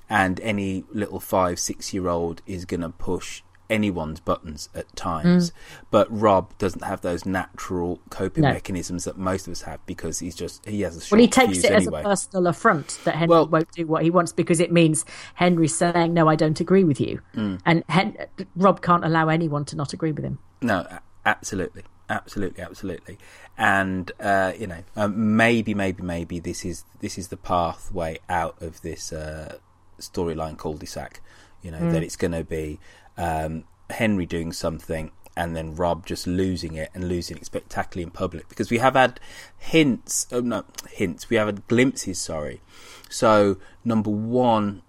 and 0.08 0.40
any 0.40 0.84
little 0.92 1.20
five 1.20 1.58
six 1.58 1.92
year 1.92 2.08
old 2.08 2.42
is 2.46 2.64
going 2.64 2.80
to 2.80 2.88
push 2.88 3.42
anyone's 3.72 4.20
buttons 4.20 4.68
at 4.74 4.94
times. 4.94 5.50
Mm. 5.50 5.54
But 5.90 6.06
Rob 6.10 6.56
doesn't 6.58 6.84
have 6.84 7.00
those 7.00 7.24
natural 7.26 8.00
coping 8.10 8.42
No. 8.42 8.52
mechanisms 8.52 9.04
that 9.04 9.16
most 9.16 9.46
of 9.48 9.52
us 9.52 9.62
have 9.62 9.84
because 9.86 10.18
he's 10.20 10.34
just 10.34 10.64
he 10.66 10.82
has 10.82 10.96
a 10.96 11.02
Well, 11.10 11.20
he 11.20 11.26
takes 11.28 11.58
it 11.64 11.70
anyway. 11.72 12.00
as 12.00 12.04
a 12.04 12.08
personal 12.08 12.46
affront 12.46 12.98
that 13.04 13.16
Henry 13.16 13.44
won't 13.44 13.72
do 13.72 13.86
what 13.86 14.02
he 14.02 14.10
wants 14.10 14.32
because 14.32 14.60
it 14.60 14.70
means 14.70 15.04
Henry's 15.34 15.74
saying, 15.74 16.12
"No, 16.14 16.28
I 16.28 16.36
don't 16.36 16.60
agree 16.60 16.84
with 16.84 17.00
you," 17.00 17.20
Mm. 17.34 17.60
and 17.66 17.82
Hen- 17.88 18.16
Rob 18.56 18.82
can't 18.82 19.04
allow 19.04 19.28
anyone 19.28 19.64
to 19.66 19.76
not 19.76 19.92
agree 19.92 20.12
with 20.12 20.24
him. 20.24 20.38
No, 20.60 20.86
absolutely, 21.26 21.82
absolutely, 22.08 22.62
absolutely. 22.62 23.18
And 23.58 24.12
uh, 24.20 24.52
you 24.58 24.66
know, 24.66 24.82
um, 24.96 25.36
maybe, 25.36 25.74
maybe, 25.74 26.02
maybe 26.02 26.38
this 26.40 26.64
is 26.64 26.84
this 27.00 27.18
is 27.18 27.28
the 27.28 27.36
pathway 27.36 28.18
out 28.28 28.60
of 28.62 28.80
this 28.82 29.12
uh, 29.12 29.56
storyline 30.00 30.56
cul-de-sac. 30.58 31.20
You 31.62 31.70
know 31.70 31.78
Mm. 31.78 31.92
that 31.92 32.02
it's 32.02 32.16
going 32.16 32.32
to 32.32 32.42
be 32.42 32.80
um, 33.16 33.64
Henry 33.90 34.26
doing 34.26 34.52
something. 34.52 35.10
And 35.34 35.56
then 35.56 35.74
Rob 35.74 36.04
just 36.04 36.26
losing 36.26 36.74
it 36.74 36.90
and 36.92 37.08
losing 37.08 37.38
it 37.38 37.46
spectacularly 37.46 38.02
in 38.02 38.10
public 38.10 38.50
because 38.50 38.70
we 38.70 38.76
have 38.78 38.92
had 38.92 39.18
hints, 39.58 40.26
oh 40.30 40.40
no, 40.40 40.64
hints. 40.90 41.30
We 41.30 41.36
have 41.36 41.46
had 41.46 41.66
glimpses. 41.68 42.18
Sorry. 42.18 42.60
So 43.08 43.56
number 43.82 44.10
one, 44.10 44.82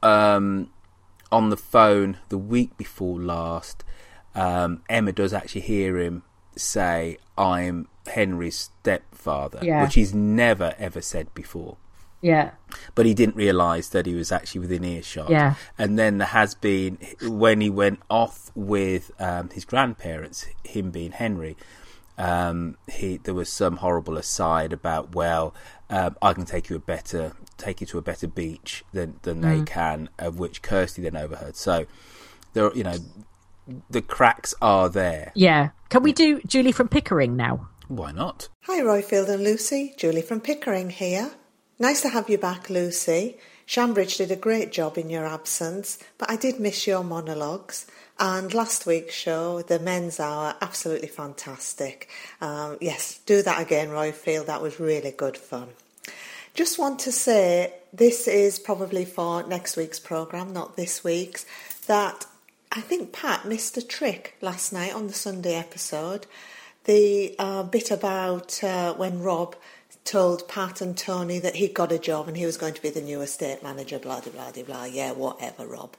um, 0.00 0.70
on 1.32 1.50
the 1.50 1.56
phone 1.56 2.18
the 2.28 2.38
week 2.38 2.76
before 2.76 3.18
last, 3.20 3.82
um, 4.36 4.82
Emma 4.88 5.10
does 5.10 5.32
actually 5.32 5.62
hear 5.62 5.98
him 5.98 6.22
say, 6.54 7.18
"I'm 7.36 7.88
Henry's 8.06 8.70
stepfather," 8.80 9.58
Yeah. 9.62 9.82
which 9.82 9.94
he's 9.94 10.14
never 10.14 10.76
ever 10.78 11.00
said 11.00 11.34
before. 11.34 11.76
Yeah, 12.20 12.50
But 12.96 13.06
he 13.06 13.14
didn't 13.14 13.36
realise 13.36 13.88
that 13.90 14.06
he 14.06 14.14
was 14.14 14.32
actually 14.32 14.62
within 14.62 14.84
earshot. 14.84 15.30
Yeah. 15.30 15.54
And 15.78 15.96
then 15.98 16.18
there 16.18 16.26
has 16.26 16.54
been 16.54 16.98
when 17.22 17.60
he 17.60 17.70
went 17.70 18.00
off 18.10 18.50
with 18.56 19.12
um, 19.20 19.50
his 19.50 19.64
grandparents, 19.64 20.46
him 20.64 20.90
being 20.90 21.12
Henry. 21.12 21.56
Um, 22.16 22.76
he 22.90 23.18
there 23.18 23.34
was 23.34 23.48
some 23.48 23.76
horrible 23.76 24.16
aside 24.18 24.72
about 24.72 25.14
well, 25.14 25.54
um, 25.88 26.16
I 26.20 26.32
can 26.32 26.44
take 26.44 26.68
you 26.68 26.74
a 26.74 26.80
better 26.80 27.34
take 27.56 27.80
you 27.80 27.86
to 27.88 27.98
a 27.98 28.02
better 28.02 28.26
beach 28.26 28.84
than 28.92 29.20
than 29.22 29.40
they 29.40 29.58
Mm. 29.60 29.66
can, 29.66 30.08
of 30.18 30.40
which 30.40 30.60
Kirsty 30.60 31.02
then 31.02 31.16
overheard. 31.16 31.54
So 31.54 31.86
there, 32.54 32.74
you 32.74 32.82
know, 32.82 32.96
the 33.88 34.02
cracks 34.02 34.54
are 34.60 34.88
there. 34.88 35.30
yeah. 35.36 35.70
Can 35.90 36.02
we 36.02 36.12
do 36.12 36.40
Julie 36.46 36.72
from 36.72 36.88
Pickering 36.88 37.36
now? 37.36 37.68
Why 37.86 38.10
not? 38.12 38.48
Hi, 38.64 38.80
Roifield 38.80 39.28
and 39.28 39.42
Lucy. 39.44 39.94
Julie 39.96 40.20
from 40.22 40.40
Pickering 40.40 40.90
here. 40.90 41.30
Nice 41.80 42.02
to 42.02 42.08
have 42.08 42.28
you 42.28 42.38
back, 42.38 42.70
Lucy. 42.70 43.36
Shambridge 43.64 44.16
did 44.16 44.32
a 44.32 44.36
great 44.36 44.72
job 44.72 44.98
in 44.98 45.10
your 45.10 45.24
absence, 45.24 45.96
but 46.18 46.28
I 46.28 46.34
did 46.34 46.58
miss 46.58 46.88
your 46.88 47.04
monologues. 47.04 47.86
And 48.18 48.52
last 48.52 48.84
week's 48.84 49.14
show, 49.14 49.62
the 49.62 49.78
men's 49.78 50.18
hour, 50.18 50.56
absolutely 50.60 51.06
fantastic. 51.06 52.08
Um, 52.40 52.78
yes, 52.80 53.20
do 53.26 53.42
that 53.42 53.62
again, 53.62 53.90
Roifield. 53.90 54.46
That 54.46 54.60
was 54.60 54.80
really 54.80 55.12
good 55.12 55.36
fun. 55.36 55.68
Just 56.52 56.80
want 56.80 56.98
to 57.00 57.12
say 57.12 57.74
this 57.92 58.26
is 58.26 58.58
probably 58.58 59.04
for 59.04 59.44
next 59.44 59.76
week's 59.76 60.00
programme, 60.00 60.52
not 60.52 60.74
this 60.74 61.04
week's, 61.04 61.46
that 61.86 62.26
I 62.72 62.80
think 62.80 63.12
Pat 63.12 63.44
missed 63.44 63.76
a 63.76 63.86
trick 63.86 64.34
last 64.40 64.72
night 64.72 64.96
on 64.96 65.06
the 65.06 65.12
Sunday 65.12 65.54
episode. 65.54 66.26
The 66.84 67.36
uh, 67.38 67.62
bit 67.62 67.92
about 67.92 68.64
uh, 68.64 68.94
when 68.94 69.20
Rob 69.20 69.54
told 70.08 70.48
Pat 70.48 70.80
and 70.80 70.96
Tony 70.96 71.38
that 71.38 71.56
he'd 71.56 71.74
got 71.74 71.92
a 71.92 71.98
job 71.98 72.28
and 72.28 72.36
he 72.36 72.46
was 72.46 72.56
going 72.56 72.72
to 72.72 72.80
be 72.80 72.88
the 72.88 73.02
new 73.02 73.20
estate 73.20 73.62
manager, 73.62 73.98
blah, 73.98 74.20
blah, 74.20 74.50
blah, 74.50 74.62
blah. 74.62 74.84
Yeah, 74.84 75.12
whatever, 75.12 75.66
Rob. 75.66 75.94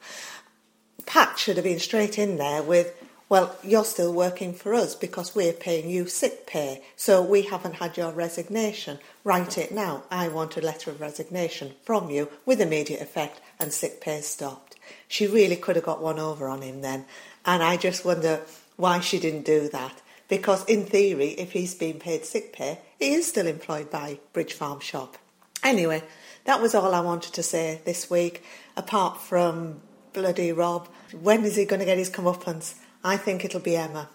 Pat 1.06 1.38
should 1.38 1.58
have 1.58 1.64
been 1.64 1.80
straight 1.80 2.18
in 2.18 2.38
there 2.38 2.64
with, 2.64 2.96
well, 3.30 3.56
you're 3.64 3.86
still 3.86 4.12
working 4.12 4.52
for 4.54 4.74
us 4.74 4.96
because 4.96 5.36
we're 5.36 5.54
paying 5.54 5.92
you 5.92 6.08
sick 6.08 6.48
pay, 6.48 6.82
so 6.96 7.22
we 7.22 7.44
haven't 7.44 7.76
had 7.76 7.98
your 7.98 8.12
resignation. 8.12 8.98
Write 9.24 9.60
it 9.60 9.72
now. 9.72 10.04
I 10.10 10.28
want 10.28 10.58
a 10.58 10.62
letter 10.62 10.90
of 10.90 11.00
resignation 11.00 11.74
from 11.84 12.10
you 12.10 12.30
with 12.48 12.60
immediate 12.60 13.02
effect 13.02 13.40
and 13.60 13.72
sick 13.72 14.02
pay 14.02 14.22
stopped. 14.22 14.76
She 15.08 15.28
really 15.28 15.56
could 15.56 15.76
have 15.76 15.86
got 15.86 16.02
one 16.02 16.18
over 16.18 16.50
on 16.50 16.64
him 16.64 16.82
then, 16.82 17.06
and 17.46 17.62
I 17.62 17.78
just 17.78 18.04
wonder 18.04 18.42
why 18.76 19.02
she 19.02 19.20
didn't 19.20 19.46
do 19.46 19.70
that. 19.70 20.02
because 20.30 20.64
in 20.66 20.86
theory, 20.86 21.30
if 21.32 21.52
he's 21.52 21.76
being 21.76 22.00
paid 22.00 22.24
sick 22.24 22.54
pay, 22.54 22.80
he 23.00 23.14
is 23.14 23.28
still 23.28 23.48
employed 23.48 23.90
by 23.90 24.20
Bridge 24.34 24.54
Farm 24.54 24.80
Shop. 24.80 25.18
Anyway, 25.64 26.04
that 26.46 26.62
was 26.62 26.76
all 26.76 26.94
I 26.94 27.00
wanted 27.00 27.34
to 27.34 27.44
say 27.44 27.82
this 27.86 28.10
week, 28.10 28.44
apart 28.78 29.22
from 29.22 29.82
bloody 30.14 30.52
Rob. 30.52 30.88
When 31.20 31.44
is 31.44 31.56
he 31.56 31.66
going 31.66 31.80
to 31.80 31.86
get 31.86 31.98
his 31.98 32.10
comeuppance? 32.10 32.76
I 33.04 33.18
think 33.18 33.44
it'll 33.44 33.60
be 33.60 33.76
Emma 33.76 34.10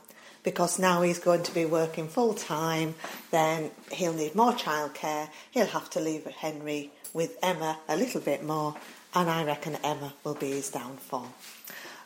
because 0.45 0.78
now 0.78 1.03
he's 1.03 1.18
going 1.18 1.43
to 1.43 1.55
be 1.55 1.64
working 1.64 2.07
full 2.07 2.35
time, 2.35 2.95
then 3.30 3.70
he'll 3.91 4.12
need 4.12 4.35
more 4.35 4.53
childcare, 4.53 5.28
he'll 5.51 5.66
have 5.66 5.89
to 5.91 6.01
leave 6.01 6.26
Henry 6.26 6.93
with 7.14 7.39
Emma 7.43 7.78
a 7.89 7.97
little 7.97 8.20
bit 8.20 8.45
more, 8.45 8.76
and 9.14 9.30
I 9.30 9.43
reckon 9.45 9.76
Emma 9.82 10.12
will 10.22 10.35
be 10.35 10.51
his 10.51 10.70
downfall. 10.70 11.32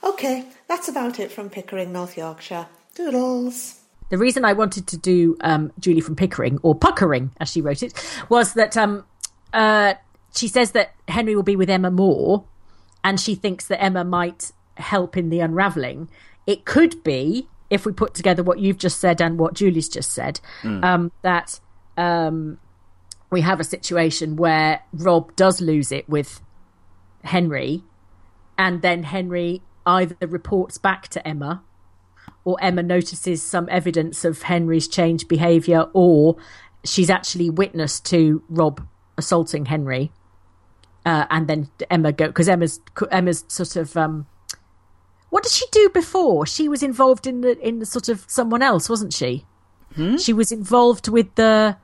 Okay, 0.04 0.46
that's 0.68 0.88
about 0.88 1.18
it 1.18 1.32
from 1.32 1.50
Pickering, 1.50 1.92
North 1.92 2.16
Yorkshire. 2.16 2.68
Doodles. 2.94 3.77
The 4.11 4.18
reason 4.18 4.44
I 4.44 4.52
wanted 4.54 4.86
to 4.88 4.96
do 4.96 5.36
um, 5.40 5.72
Julie 5.78 6.00
from 6.00 6.16
Pickering, 6.16 6.59
or 6.62 6.74
Puckering 6.74 7.30
as 7.40 7.50
she 7.50 7.61
wrote 7.61 7.82
it, 7.82 7.92
was 8.28 8.54
that 8.54 8.76
um, 8.76 9.04
uh, 9.52 9.94
she 10.34 10.48
says 10.48 10.72
that 10.72 10.94
Henry 11.09 11.34
will 11.34 11.42
be 11.42 11.56
with 11.56 11.70
Emma 11.70 11.90
more, 11.90 12.44
and 13.04 13.20
she 13.20 13.34
thinks 13.34 13.66
that 13.66 13.82
Emma 13.82 14.04
might 14.04 14.52
help 14.76 15.16
in 15.16 15.30
the 15.30 15.40
unravelling. 15.40 16.09
It 16.46 16.64
could 16.64 17.02
be 17.02 17.48
if 17.70 17.84
we 17.84 17.92
put 17.92 18.14
together 18.14 18.42
what 18.42 18.59
you've 18.59 18.78
just 18.78 18.98
said 18.98 19.20
and 19.20 19.38
what 19.38 19.54
Julie's 19.54 19.88
just 19.88 20.11
said, 20.12 20.40
mm. 20.62 20.82
um, 20.82 21.12
that 21.22 21.61
um, 21.96 22.59
we 23.30 23.42
have 23.42 23.61
a 23.61 23.64
situation 23.64 24.36
where 24.36 24.82
Rob 24.92 25.36
does 25.36 25.61
lose 25.61 25.92
it 25.92 26.09
with 26.09 26.40
Henry, 27.24 27.82
and 28.56 28.80
then 28.80 29.02
Henry 29.02 29.62
either 29.84 30.16
reports 30.26 30.78
back 30.78 31.09
to 31.09 31.26
Emma, 31.26 31.62
or 32.45 32.57
Emma 32.61 32.82
notices 32.82 33.43
some 33.43 33.68
evidence 33.70 34.24
of 34.24 34.43
Henry's 34.43 34.89
changed 34.89 35.28
behaviour, 35.28 35.86
or 35.93 36.36
she's 36.84 37.11
actually 37.11 37.51
witness 37.51 38.01
to 38.01 38.43
Rob 38.49 38.86
assaulting 39.16 39.66
Henry, 39.66 40.12
uh, 41.05 41.26
and 41.30 41.49
then 41.49 41.70
Emma 41.91 42.12
go 42.12 42.28
because 42.28 42.49
Emma's 42.49 42.80
Emma's 43.11 43.45
sort 43.49 43.76
of 43.76 43.97
um, 43.97 44.26
what 45.30 45.43
did 45.43 45.53
she 45.53 45.66
do 45.72 45.91
before? 45.91 46.47
She 46.47 46.68
was 46.68 46.82
involved 46.82 47.26
in 47.26 47.43
the 47.43 47.59
in 47.66 47.78
the 47.80 47.86
sort 47.86 48.09
of 48.09 48.24
someone 48.28 48.62
else, 48.62 48.89
wasn't 48.89 49.12
she? 49.12 49.45
Hmm? 49.95 50.16
She 50.16 50.32
was 50.32 50.53
involved 50.53 51.09
with 51.09 51.34
the 51.34 51.76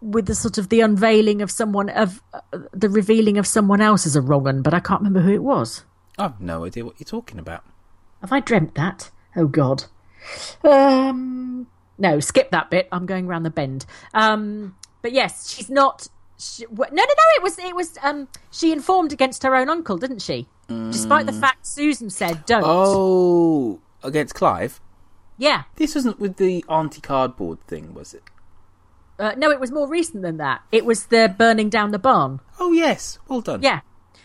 with 0.00 0.26
the 0.26 0.34
sort 0.34 0.58
of 0.58 0.68
the 0.68 0.80
unveiling 0.80 1.40
of 1.40 1.50
someone 1.50 1.88
of 1.88 2.22
uh, 2.32 2.40
the 2.72 2.88
revealing 2.88 3.38
of 3.38 3.46
someone 3.46 3.80
else 3.80 4.06
as 4.06 4.14
a 4.14 4.20
wrong 4.20 4.44
one, 4.44 4.62
but 4.62 4.74
I 4.74 4.80
can't 4.80 5.00
remember 5.00 5.20
who 5.20 5.32
it 5.32 5.42
was. 5.42 5.84
I've 6.18 6.40
no 6.40 6.64
idea 6.64 6.84
what 6.84 7.00
you're 7.00 7.06
talking 7.06 7.38
about. 7.38 7.64
Have 8.20 8.32
I 8.32 8.40
dreamt 8.40 8.74
that? 8.74 9.10
Oh 9.36 9.46
God. 9.46 9.84
Um, 10.62 11.66
no, 11.98 12.20
skip 12.20 12.50
that 12.50 12.70
bit. 12.70 12.88
I'm 12.90 13.06
going 13.06 13.26
around 13.26 13.42
the 13.42 13.50
bend. 13.50 13.86
Um, 14.12 14.76
but 15.02 15.12
yes, 15.12 15.50
she's 15.50 15.68
not. 15.68 16.08
She, 16.38 16.64
no, 16.70 16.86
no, 16.90 16.94
no. 16.94 17.04
It 17.36 17.42
was. 17.42 17.58
It 17.58 17.76
was. 17.76 17.98
Um, 18.02 18.28
she 18.50 18.72
informed 18.72 19.12
against 19.12 19.42
her 19.42 19.54
own 19.54 19.68
uncle, 19.68 19.98
didn't 19.98 20.22
she? 20.22 20.48
Despite 20.68 21.26
the 21.26 21.32
mm. 21.32 21.40
fact 21.40 21.66
Susan 21.66 22.08
said 22.08 22.46
don't. 22.46 22.64
Oh, 22.64 23.80
against 24.02 24.34
Clive? 24.34 24.80
Yeah. 25.36 25.64
This 25.76 25.94
wasn't 25.94 26.18
with 26.18 26.36
the 26.36 26.64
anti 26.70 27.00
cardboard 27.00 27.60
thing, 27.66 27.92
was 27.92 28.14
it? 28.14 28.22
Uh, 29.18 29.32
no, 29.36 29.50
it 29.50 29.60
was 29.60 29.70
more 29.70 29.88
recent 29.88 30.22
than 30.22 30.38
that. 30.38 30.62
It 30.72 30.84
was 30.84 31.06
the 31.06 31.32
burning 31.36 31.68
down 31.68 31.90
the 31.90 31.98
barn. 31.98 32.40
Oh 32.58 32.72
yes, 32.72 33.18
well 33.28 33.40
done. 33.40 33.62
Yeah, 33.62 33.80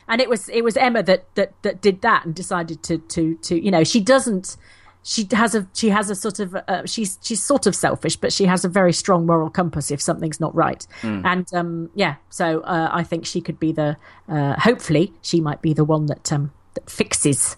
and 0.08 0.20
it 0.20 0.30
was 0.30 0.50
it 0.50 0.64
was 0.64 0.76
Emma 0.78 1.04
that 1.04 1.26
that 1.36 1.54
that 1.62 1.82
did 1.82 2.02
that 2.02 2.26
and 2.26 2.34
decided 2.34 2.82
to 2.84 2.98
to 2.98 3.36
to 3.36 3.64
you 3.64 3.70
know 3.70 3.84
she 3.84 4.00
doesn't 4.00 4.58
she 5.04 5.28
has 5.32 5.56
a 5.56 5.68
she 5.74 5.90
has 5.90 6.10
a 6.10 6.16
sort 6.16 6.40
of 6.40 6.56
uh, 6.56 6.86
she's 6.86 7.18
she's 7.22 7.42
sort 7.42 7.66
of 7.66 7.76
selfish, 7.76 8.16
but 8.16 8.34
she 8.34 8.46
has 8.46 8.66
a 8.66 8.70
very 8.70 8.94
strong 8.94 9.26
moral 9.26 9.50
compass 9.50 9.92
if 9.92 10.02
something's 10.02 10.40
not 10.40 10.54
right. 10.54 10.86
Mm. 11.02 11.26
And 11.26 11.54
um, 11.54 11.90
yeah, 11.96 12.16
so 12.30 12.62
uh, 12.62 12.90
I 12.92 13.04
think 13.04 13.26
she 13.26 13.42
could 13.42 13.60
be 13.60 13.72
the 13.72 13.98
uh, 14.28 14.60
hopefully 14.60 15.14
she 15.22 15.42
might 15.42 15.62
be 15.62 15.74
the 15.74 15.86
one 15.86 16.08
that 16.08 16.32
um, 16.32 16.52
that 16.74 16.90
fixes 16.90 17.58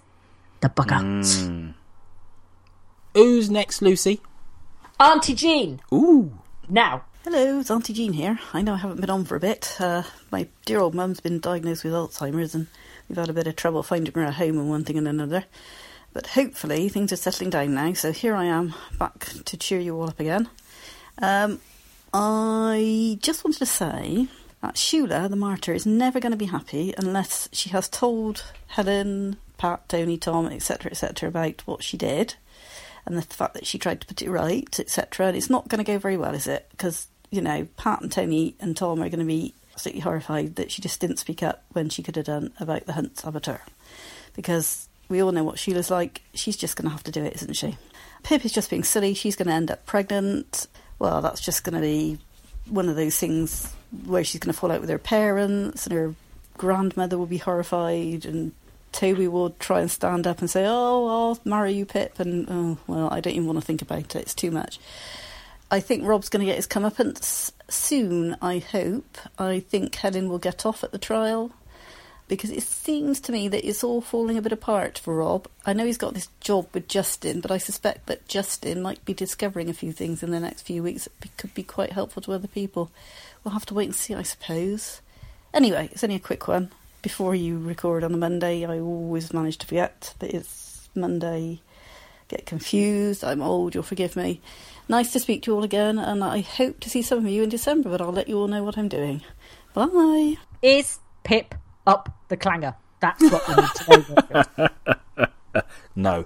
the 0.61 0.69
bugger. 0.69 1.01
Mm. 1.01 1.73
Who's 3.13 3.49
next, 3.49 3.81
Lucy? 3.81 4.21
Auntie 4.99 5.33
Jean. 5.33 5.81
Ooh. 5.93 6.39
Now. 6.69 7.03
Hello, 7.23 7.59
it's 7.59 7.69
Auntie 7.69 7.93
Jean 7.93 8.13
here. 8.13 8.39
I 8.51 8.63
know 8.63 8.73
I 8.73 8.77
haven't 8.77 9.01
been 9.01 9.09
on 9.09 9.25
for 9.25 9.35
a 9.35 9.39
bit. 9.39 9.75
Uh, 9.79 10.03
my 10.31 10.47
dear 10.65 10.79
old 10.79 10.95
mum's 10.95 11.19
been 11.19 11.39
diagnosed 11.39 11.83
with 11.83 11.93
Alzheimer's 11.93 12.55
and 12.55 12.65
we've 13.07 13.17
had 13.17 13.29
a 13.29 13.33
bit 13.33 13.45
of 13.45 13.55
trouble 13.55 13.83
finding 13.83 14.13
her 14.15 14.23
a 14.23 14.31
home 14.31 14.57
and 14.57 14.69
one 14.69 14.83
thing 14.83 14.97
and 14.97 15.07
another. 15.07 15.45
But 16.13 16.27
hopefully 16.27 16.89
things 16.89 17.13
are 17.13 17.17
settling 17.17 17.49
down 17.49 17.73
now, 17.73 17.93
so 17.93 18.11
here 18.11 18.35
I 18.35 18.45
am 18.45 18.73
back 18.99 19.19
to 19.45 19.57
cheer 19.57 19.79
you 19.79 19.95
all 19.95 20.09
up 20.09 20.19
again. 20.19 20.49
Um, 21.21 21.59
I 22.13 23.17
just 23.21 23.45
wanted 23.45 23.59
to 23.59 23.65
say 23.65 24.27
that 24.61 24.75
Shula, 24.75 25.29
the 25.29 25.35
martyr, 25.35 25.73
is 25.73 25.85
never 25.85 26.19
going 26.19 26.31
to 26.31 26.37
be 26.37 26.45
happy 26.45 26.93
unless 26.97 27.47
she 27.53 27.69
has 27.69 27.87
told 27.87 28.43
Helen, 28.67 29.37
Pat, 29.57 29.87
Tony, 29.87 30.17
Tom, 30.17 30.47
etc., 30.47 30.91
etc., 30.91 31.29
about 31.29 31.65
what 31.65 31.83
she 31.83 31.95
did 31.95 32.35
and 33.05 33.17
the 33.17 33.21
fact 33.21 33.53
that 33.53 33.65
she 33.65 33.77
tried 33.77 34.01
to 34.01 34.07
put 34.07 34.21
it 34.21 34.29
right, 34.29 34.79
etc. 34.79 35.27
And 35.27 35.37
it's 35.37 35.49
not 35.49 35.67
going 35.67 35.83
to 35.83 35.91
go 35.91 35.97
very 35.97 36.17
well, 36.17 36.35
is 36.35 36.47
it? 36.47 36.67
Because, 36.71 37.07
you 37.29 37.41
know, 37.41 37.67
Pat 37.77 38.01
and 38.01 38.11
Tony 38.11 38.55
and 38.59 38.75
Tom 38.75 39.01
are 39.01 39.09
going 39.09 39.19
to 39.19 39.25
be 39.25 39.53
absolutely 39.73 40.01
horrified 40.01 40.55
that 40.57 40.71
she 40.71 40.81
just 40.81 40.99
didn't 40.99 41.17
speak 41.17 41.41
up 41.41 41.63
when 41.71 41.89
she 41.89 42.03
could 42.03 42.15
have 42.15 42.25
done 42.25 42.51
about 42.59 42.85
the 42.85 42.93
hunt 42.93 43.17
saboteur. 43.17 43.61
Because 44.35 44.87
we 45.11 45.21
all 45.21 45.33
know 45.33 45.43
what 45.43 45.59
Sheila's 45.59 45.91
like. 45.91 46.21
She's 46.33 46.55
just 46.55 46.75
going 46.75 46.85
to 46.85 46.91
have 46.91 47.03
to 47.03 47.11
do 47.11 47.23
it, 47.23 47.35
isn't 47.35 47.53
she? 47.53 47.77
Pip 48.23 48.45
is 48.45 48.51
just 48.51 48.69
being 48.69 48.83
silly. 48.83 49.13
She's 49.13 49.35
going 49.35 49.47
to 49.47 49.53
end 49.53 49.69
up 49.69 49.85
pregnant. 49.85 50.67
Well, 50.97 51.21
that's 51.21 51.41
just 51.41 51.63
going 51.63 51.75
to 51.75 51.81
be 51.81 52.17
one 52.67 52.87
of 52.87 52.95
those 52.95 53.17
things 53.17 53.71
where 54.05 54.23
she's 54.23 54.39
going 54.39 54.53
to 54.53 54.59
fall 54.59 54.71
out 54.71 54.79
with 54.79 54.89
her 54.89 54.97
parents 54.97 55.85
and 55.85 55.93
her 55.93 56.15
grandmother 56.57 57.17
will 57.17 57.25
be 57.25 57.37
horrified 57.37 58.25
and 58.25 58.53
Toby 58.93 59.27
will 59.27 59.51
try 59.51 59.81
and 59.81 59.91
stand 59.91 60.27
up 60.27 60.39
and 60.39 60.49
say, 60.49 60.65
"Oh, 60.67 61.07
I'll 61.07 61.39
marry 61.45 61.71
you, 61.71 61.85
Pip," 61.85 62.19
and 62.19 62.45
oh, 62.49 62.77
well, 62.87 63.07
I 63.09 63.21
don't 63.21 63.33
even 63.33 63.47
want 63.47 63.57
to 63.57 63.65
think 63.65 63.81
about 63.81 64.15
it. 64.15 64.21
It's 64.21 64.33
too 64.33 64.51
much. 64.51 64.79
I 65.69 65.79
think 65.79 66.05
Rob's 66.05 66.27
going 66.27 66.41
to 66.41 66.45
get 66.45 66.57
his 66.57 66.67
comeuppance 66.67 67.53
soon. 67.69 68.35
I 68.41 68.59
hope. 68.59 69.17
I 69.39 69.61
think 69.61 69.95
Helen 69.95 70.27
will 70.27 70.39
get 70.39 70.65
off 70.65 70.83
at 70.83 70.91
the 70.91 70.97
trial 70.97 71.51
because 72.31 72.49
it 72.49 72.63
seems 72.63 73.19
to 73.19 73.33
me 73.33 73.49
that 73.49 73.67
it's 73.67 73.83
all 73.83 73.99
falling 73.99 74.37
a 74.37 74.41
bit 74.41 74.53
apart 74.53 74.97
for 74.97 75.17
Rob. 75.17 75.49
I 75.65 75.73
know 75.73 75.85
he's 75.85 75.97
got 75.97 76.13
this 76.13 76.29
job 76.39 76.65
with 76.71 76.87
Justin, 76.87 77.41
but 77.41 77.51
I 77.51 77.57
suspect 77.57 78.05
that 78.05 78.25
Justin 78.25 78.81
might 78.81 79.03
be 79.03 79.13
discovering 79.13 79.69
a 79.69 79.73
few 79.73 79.91
things 79.91 80.23
in 80.23 80.31
the 80.31 80.39
next 80.39 80.61
few 80.61 80.81
weeks 80.81 81.09
that 81.19 81.35
could 81.35 81.53
be 81.53 81.61
quite 81.61 81.91
helpful 81.91 82.21
to 82.21 82.31
other 82.31 82.47
people. 82.47 82.89
We'll 83.43 83.51
have 83.51 83.65
to 83.65 83.73
wait 83.73 83.87
and 83.87 83.95
see, 83.95 84.15
I 84.15 84.21
suppose. 84.21 85.01
Anyway, 85.53 85.89
it's 85.91 86.05
only 86.05 86.15
a 86.15 86.19
quick 86.19 86.47
one. 86.47 86.71
Before 87.01 87.35
you 87.35 87.59
record 87.59 88.01
on 88.01 88.13
a 88.13 88.17
Monday, 88.17 88.63
I 88.63 88.79
always 88.79 89.33
manage 89.33 89.57
to 89.57 89.67
forget 89.67 90.13
that 90.19 90.33
it's 90.33 90.87
Monday. 90.95 91.59
Get 92.29 92.45
confused. 92.45 93.25
I'm 93.25 93.41
old, 93.41 93.75
you'll 93.75 93.83
forgive 93.83 94.15
me. 94.15 94.39
Nice 94.87 95.11
to 95.11 95.19
speak 95.19 95.43
to 95.43 95.51
you 95.51 95.57
all 95.57 95.65
again, 95.65 95.99
and 95.99 96.23
I 96.23 96.39
hope 96.39 96.79
to 96.79 96.89
see 96.89 97.01
some 97.01 97.17
of 97.25 97.27
you 97.29 97.43
in 97.43 97.49
December, 97.49 97.89
but 97.89 97.99
I'll 97.99 98.13
let 98.13 98.29
you 98.29 98.37
all 98.39 98.47
know 98.47 98.63
what 98.63 98.77
I'm 98.77 98.87
doing. 98.87 99.21
Bye. 99.73 100.37
Is 100.61 100.99
Pip 101.25 101.55
up 101.85 102.09
the 102.27 102.37
clanger. 102.37 102.75
That's 102.99 103.23
what 103.31 103.47
we 103.47 103.55
need 103.55 103.71
to 103.73 104.71
know. 105.55 105.61
no. 105.95 106.25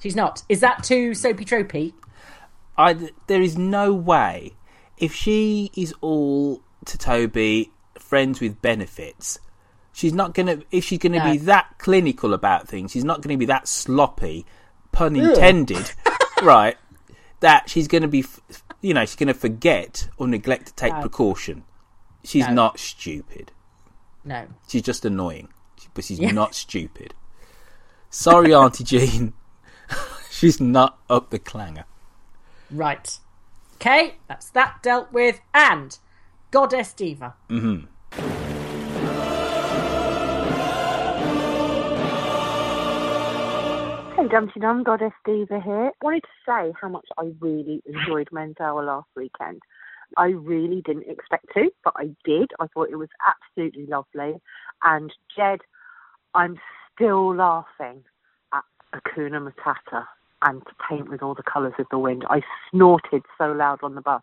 She's 0.00 0.16
not. 0.16 0.42
Is 0.48 0.60
that 0.60 0.82
too 0.84 1.14
soapy 1.14 1.44
tropey? 1.44 1.92
I, 2.76 3.10
there 3.26 3.42
is 3.42 3.58
no 3.58 3.92
way. 3.92 4.54
If 4.96 5.14
she 5.14 5.70
is 5.76 5.94
all 6.00 6.62
to 6.86 6.96
Toby, 6.98 7.72
friends 7.98 8.40
with 8.40 8.62
benefits, 8.62 9.38
she's 9.92 10.12
not 10.12 10.34
going 10.34 10.46
to. 10.46 10.64
If 10.70 10.84
she's 10.84 10.98
going 10.98 11.12
to 11.12 11.18
no. 11.18 11.32
be 11.32 11.38
that 11.38 11.74
clinical 11.78 12.32
about 12.32 12.68
things, 12.68 12.92
she's 12.92 13.04
not 13.04 13.20
going 13.20 13.34
to 13.34 13.38
be 13.38 13.46
that 13.46 13.68
sloppy, 13.68 14.46
pun 14.92 15.16
intended, 15.16 15.92
right? 16.42 16.76
That 17.40 17.68
she's 17.68 17.88
going 17.88 18.02
to 18.02 18.08
be, 18.08 18.24
you 18.80 18.94
know, 18.94 19.04
she's 19.04 19.16
going 19.16 19.28
to 19.28 19.34
forget 19.34 20.08
or 20.16 20.26
neglect 20.26 20.68
to 20.68 20.74
take 20.74 20.94
no. 20.94 21.00
precaution. 21.00 21.64
She's 22.24 22.46
no. 22.48 22.54
not 22.54 22.78
stupid. 22.78 23.52
No. 24.24 24.46
She's 24.68 24.82
just 24.82 25.04
annoying, 25.04 25.48
but 25.94 26.04
she's 26.04 26.18
yeah. 26.18 26.32
not 26.32 26.54
stupid. 26.54 27.14
Sorry, 28.10 28.54
Auntie 28.54 28.84
Jean. 28.84 29.32
she's 30.30 30.60
not 30.60 30.98
up 31.08 31.30
the 31.30 31.38
clanger. 31.38 31.84
Right. 32.70 33.18
Okay, 33.76 34.16
that's 34.26 34.50
that 34.50 34.82
dealt 34.82 35.12
with. 35.12 35.40
And 35.54 35.98
Goddess 36.50 36.92
Diva. 36.92 37.34
Mm-hmm. 37.48 37.86
Hey, 44.16 44.26
Dumpty 44.26 44.58
Dum, 44.58 44.82
Goddess 44.82 45.12
Diva 45.24 45.60
here. 45.60 45.92
Wanted 46.02 46.22
to 46.22 46.28
say 46.44 46.72
how 46.80 46.88
much 46.88 47.06
I 47.16 47.32
really 47.40 47.80
enjoyed 47.86 48.28
Men's 48.32 48.56
Hour 48.60 48.84
last 48.84 49.06
weekend. 49.14 49.62
I 50.16 50.26
really 50.28 50.82
didn't 50.82 51.08
expect 51.08 51.46
to, 51.54 51.70
but 51.84 51.94
I 51.96 52.10
did. 52.24 52.50
I 52.60 52.66
thought 52.68 52.90
it 52.90 52.96
was 52.96 53.08
absolutely 53.26 53.86
lovely. 53.86 54.40
And 54.82 55.12
Jed, 55.36 55.60
I'm 56.34 56.58
still 56.94 57.34
laughing 57.34 58.04
at 58.52 58.64
Hakuna 58.94 59.50
Matata. 59.52 60.04
and 60.42 60.64
to 60.66 60.72
paint 60.88 61.10
with 61.10 61.22
all 61.22 61.34
the 61.34 61.42
colours 61.42 61.74
of 61.78 61.86
the 61.90 61.98
wind. 61.98 62.24
I 62.30 62.42
snorted 62.70 63.22
so 63.36 63.52
loud 63.52 63.80
on 63.82 63.94
the 63.96 64.00
bus. 64.00 64.22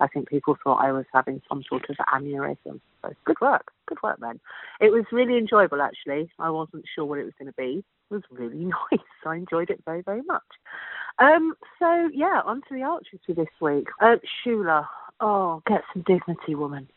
I 0.00 0.06
think 0.06 0.28
people 0.28 0.56
thought 0.64 0.82
I 0.82 0.92
was 0.92 1.04
having 1.12 1.42
some 1.48 1.62
sort 1.68 1.84
of 1.90 1.96
aneurysm. 2.12 2.80
So 3.02 3.12
good 3.26 3.36
work, 3.42 3.70
good 3.86 3.98
work, 4.02 4.18
then. 4.20 4.40
It 4.80 4.90
was 4.90 5.04
really 5.12 5.36
enjoyable, 5.36 5.82
actually. 5.82 6.30
I 6.38 6.48
wasn't 6.48 6.84
sure 6.94 7.04
what 7.04 7.18
it 7.18 7.24
was 7.24 7.34
going 7.38 7.52
to 7.52 7.56
be. 7.56 7.84
It 8.10 8.14
was 8.14 8.22
really 8.30 8.64
nice. 8.92 9.06
I 9.26 9.36
enjoyed 9.36 9.68
it 9.68 9.82
very, 9.84 10.02
very 10.02 10.22
much. 10.22 10.42
Um, 11.18 11.54
so 11.78 12.08
yeah, 12.14 12.40
on 12.46 12.62
to 12.68 12.74
the 12.74 12.82
archery 12.82 13.20
this 13.28 13.46
week. 13.60 13.88
Uh, 14.00 14.16
Shula, 14.46 14.86
oh, 15.20 15.62
get 15.66 15.82
some 15.92 16.02
dignity, 16.06 16.54
woman. 16.54 16.88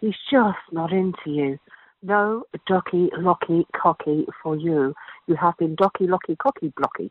He's 0.00 0.14
just 0.30 0.58
not 0.72 0.92
into 0.92 1.16
you. 1.26 1.58
No 2.02 2.44
docky, 2.68 3.10
locky, 3.18 3.66
cocky 3.76 4.26
for 4.42 4.56
you. 4.56 4.94
You 5.26 5.36
have 5.36 5.56
been 5.58 5.76
docky, 5.76 6.08
locky, 6.08 6.36
cocky, 6.36 6.72
blocky, 6.76 7.10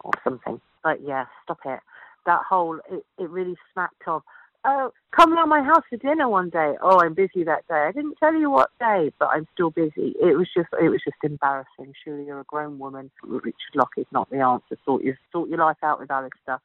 or 0.00 0.12
something. 0.24 0.60
But 0.82 1.02
yeah, 1.02 1.26
stop 1.44 1.58
it. 1.66 1.80
That 2.24 2.40
whole 2.48 2.80
it, 2.90 3.04
it 3.18 3.28
really 3.28 3.56
smacked 3.72 4.02
of. 4.06 4.22
Oh, 4.64 4.92
come 5.14 5.32
round 5.32 5.50
my 5.50 5.60
house 5.60 5.82
for 5.90 5.96
dinner 5.96 6.28
one 6.28 6.48
day. 6.48 6.74
Oh, 6.80 7.00
I'm 7.00 7.14
busy 7.14 7.42
that 7.44 7.66
day. 7.68 7.84
I 7.88 7.90
didn't 7.90 8.16
tell 8.18 8.32
you 8.32 8.48
what 8.48 8.70
day, 8.78 9.12
but 9.18 9.30
I'm 9.32 9.48
still 9.52 9.70
busy. 9.70 10.14
It 10.22 10.38
was 10.38 10.48
just, 10.56 10.68
it 10.80 10.88
was 10.88 11.00
just 11.04 11.16
embarrassing. 11.24 11.92
Surely 12.04 12.26
you're 12.26 12.40
a 12.40 12.44
grown 12.44 12.78
woman. 12.78 13.10
Richard 13.24 13.74
Lockie's 13.74 14.06
not 14.12 14.30
the 14.30 14.38
answer. 14.38 14.78
Sort 14.84 15.02
your, 15.02 15.18
sort 15.32 15.48
your 15.48 15.58
life 15.58 15.78
out 15.82 15.98
with 15.98 16.12
Alistair. 16.12 16.60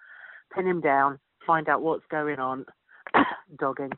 Pin 0.53 0.67
him 0.67 0.79
down. 0.79 1.17
Find 1.47 1.67
out 1.67 1.81
what's 1.81 2.05
going 2.11 2.37
on. 2.37 2.67
Dogging, 3.59 3.93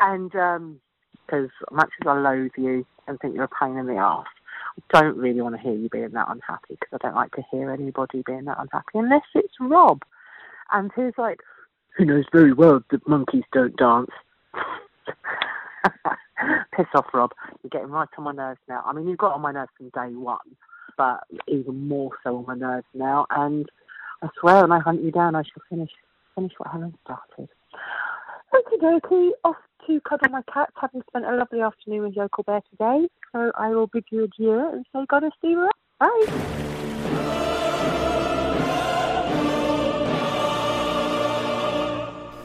and 0.00 0.34
um, 0.36 0.80
because 1.26 1.50
much 1.70 1.90
as 2.00 2.06
I 2.06 2.18
loathe 2.18 2.52
you 2.56 2.86
and 3.06 3.18
think 3.20 3.34
you're 3.34 3.44
a 3.44 3.48
pain 3.48 3.76
in 3.76 3.86
the 3.86 3.96
ass, 3.96 4.26
I 4.92 5.00
don't 5.00 5.16
really 5.16 5.40
want 5.40 5.54
to 5.54 5.60
hear 5.60 5.74
you 5.74 5.88
being 5.88 6.10
that 6.10 6.28
unhappy 6.28 6.76
because 6.80 6.88
I 6.92 6.98
don't 7.06 7.14
like 7.14 7.32
to 7.32 7.42
hear 7.50 7.70
anybody 7.70 8.22
being 8.26 8.44
that 8.44 8.58
unhappy 8.58 8.92
unless 8.94 9.22
it's 9.34 9.54
Rob. 9.60 10.02
And 10.72 10.90
he's 10.96 11.12
like, 11.16 11.40
he 11.98 12.04
knows 12.04 12.24
very 12.32 12.52
well 12.52 12.82
that 12.90 13.08
monkeys 13.08 13.44
don't 13.52 13.76
dance. 13.76 14.10
Piss 16.76 16.86
off, 16.94 17.06
Rob. 17.14 17.32
You're 17.62 17.70
getting 17.70 17.90
right 17.90 18.08
on 18.18 18.24
my 18.24 18.32
nerves 18.32 18.60
now. 18.68 18.82
I 18.84 18.92
mean, 18.92 19.06
you've 19.06 19.18
got 19.18 19.34
on 19.34 19.42
my 19.42 19.52
nerves 19.52 19.70
from 19.76 19.90
day 19.90 20.14
one, 20.16 20.38
but 20.96 21.20
even 21.46 21.86
more 21.86 22.10
so 22.24 22.36
on 22.38 22.46
my 22.46 22.54
nerves 22.54 22.86
now. 22.94 23.26
And 23.30 23.68
I 24.22 24.28
swear, 24.40 24.62
when 24.62 24.72
I 24.72 24.80
hunt 24.80 25.02
you 25.02 25.12
down, 25.12 25.36
I 25.36 25.42
shall 25.42 25.62
finish 25.68 25.90
finish 26.34 26.52
what 26.58 26.70
Helen 26.70 26.96
started. 27.04 27.48
Okie 28.54 28.78
dokie, 28.80 29.30
off 29.42 29.56
to 29.86 30.00
cuddle 30.08 30.30
my 30.30 30.40
cats, 30.52 30.72
having 30.80 31.02
spent 31.08 31.24
a 31.24 31.34
lovely 31.34 31.60
afternoon 31.60 32.02
with 32.02 32.14
Yoko 32.14 32.44
Bear 32.46 32.60
today. 32.70 33.08
So 33.32 33.50
I 33.58 33.70
will 33.70 33.88
bid 33.88 34.04
you 34.12 34.24
adieu 34.24 34.70
and 34.72 34.86
say 34.92 35.04
goddess 35.08 35.32
Diva. 35.42 35.68
Bye. 35.98 36.24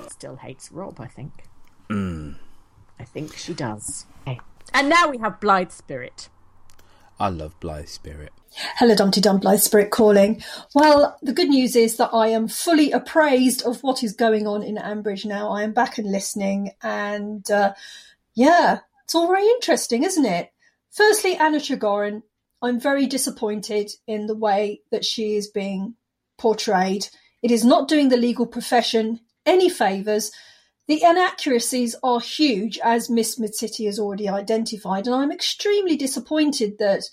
Still 0.10 0.38
hates 0.38 0.72
Rob, 0.72 1.00
I 1.00 1.08
think. 1.08 1.44
Mm. 1.90 2.36
I 3.00 3.04
think 3.04 3.38
she 3.38 3.54
does. 3.54 4.08
Okay. 4.28 4.40
And 4.74 4.90
now 4.90 5.10
we 5.10 5.20
have 5.20 5.40
Blythe 5.40 5.72
Spirit. 5.72 6.30
I 7.20 7.30
love 7.30 7.60
Blythe 7.60 7.88
Spirit. 7.88 8.32
Hello, 8.78 8.96
Dumpty 8.96 9.22
Dum 9.22 9.40
Blythe 9.40 9.60
Spirit 9.60 9.92
calling. 9.92 10.44
Well, 10.74 11.18
the 11.22 11.34
good 11.34 11.50
news 11.50 11.76
is 11.76 11.98
that 11.98 12.12
I 12.14 12.28
am 12.28 12.48
fully 12.48 12.92
appraised 12.92 13.64
of 13.64 13.84
what 13.84 14.04
is 14.04 14.14
going 14.14 14.48
on 14.48 14.64
in 14.64 14.78
Ambridge 14.78 15.26
now. 15.26 15.50
I 15.52 15.64
am 15.64 15.74
back 15.74 15.98
and 15.98 16.10
listening, 16.10 16.72
and 16.82 17.50
uh, 17.52 17.74
yeah, 18.36 18.80
it's 19.04 19.16
all 19.16 19.28
very 19.28 19.46
interesting, 19.48 20.04
isn't 20.04 20.26
it? 20.26 20.52
Firstly, 20.92 21.36
Anna 21.36 21.58
Tregorran, 21.58 22.24
I'm 22.62 22.80
very 22.80 23.06
disappointed 23.06 23.92
in 24.08 24.28
the 24.28 24.36
way 24.36 24.82
that 24.92 25.06
she 25.06 25.36
is 25.36 25.48
being 25.48 25.96
portrayed. 26.38 27.08
It 27.44 27.52
is 27.52 27.64
not 27.64 27.88
doing 27.88 28.10
the 28.10 28.18
legal 28.18 28.48
profession 28.48 29.20
any 29.46 29.70
favours. 29.70 30.32
The 30.90 31.04
inaccuracies 31.04 31.96
are 32.02 32.20
huge, 32.20 32.80
as 32.80 33.12
Miss 33.12 33.38
Midcity 33.38 33.86
has 33.86 34.00
already 34.00 34.28
identified, 34.28 35.06
and 35.06 35.16
I'm 35.16 35.32
extremely 35.32 35.96
disappointed 35.96 36.80
that 36.80 37.04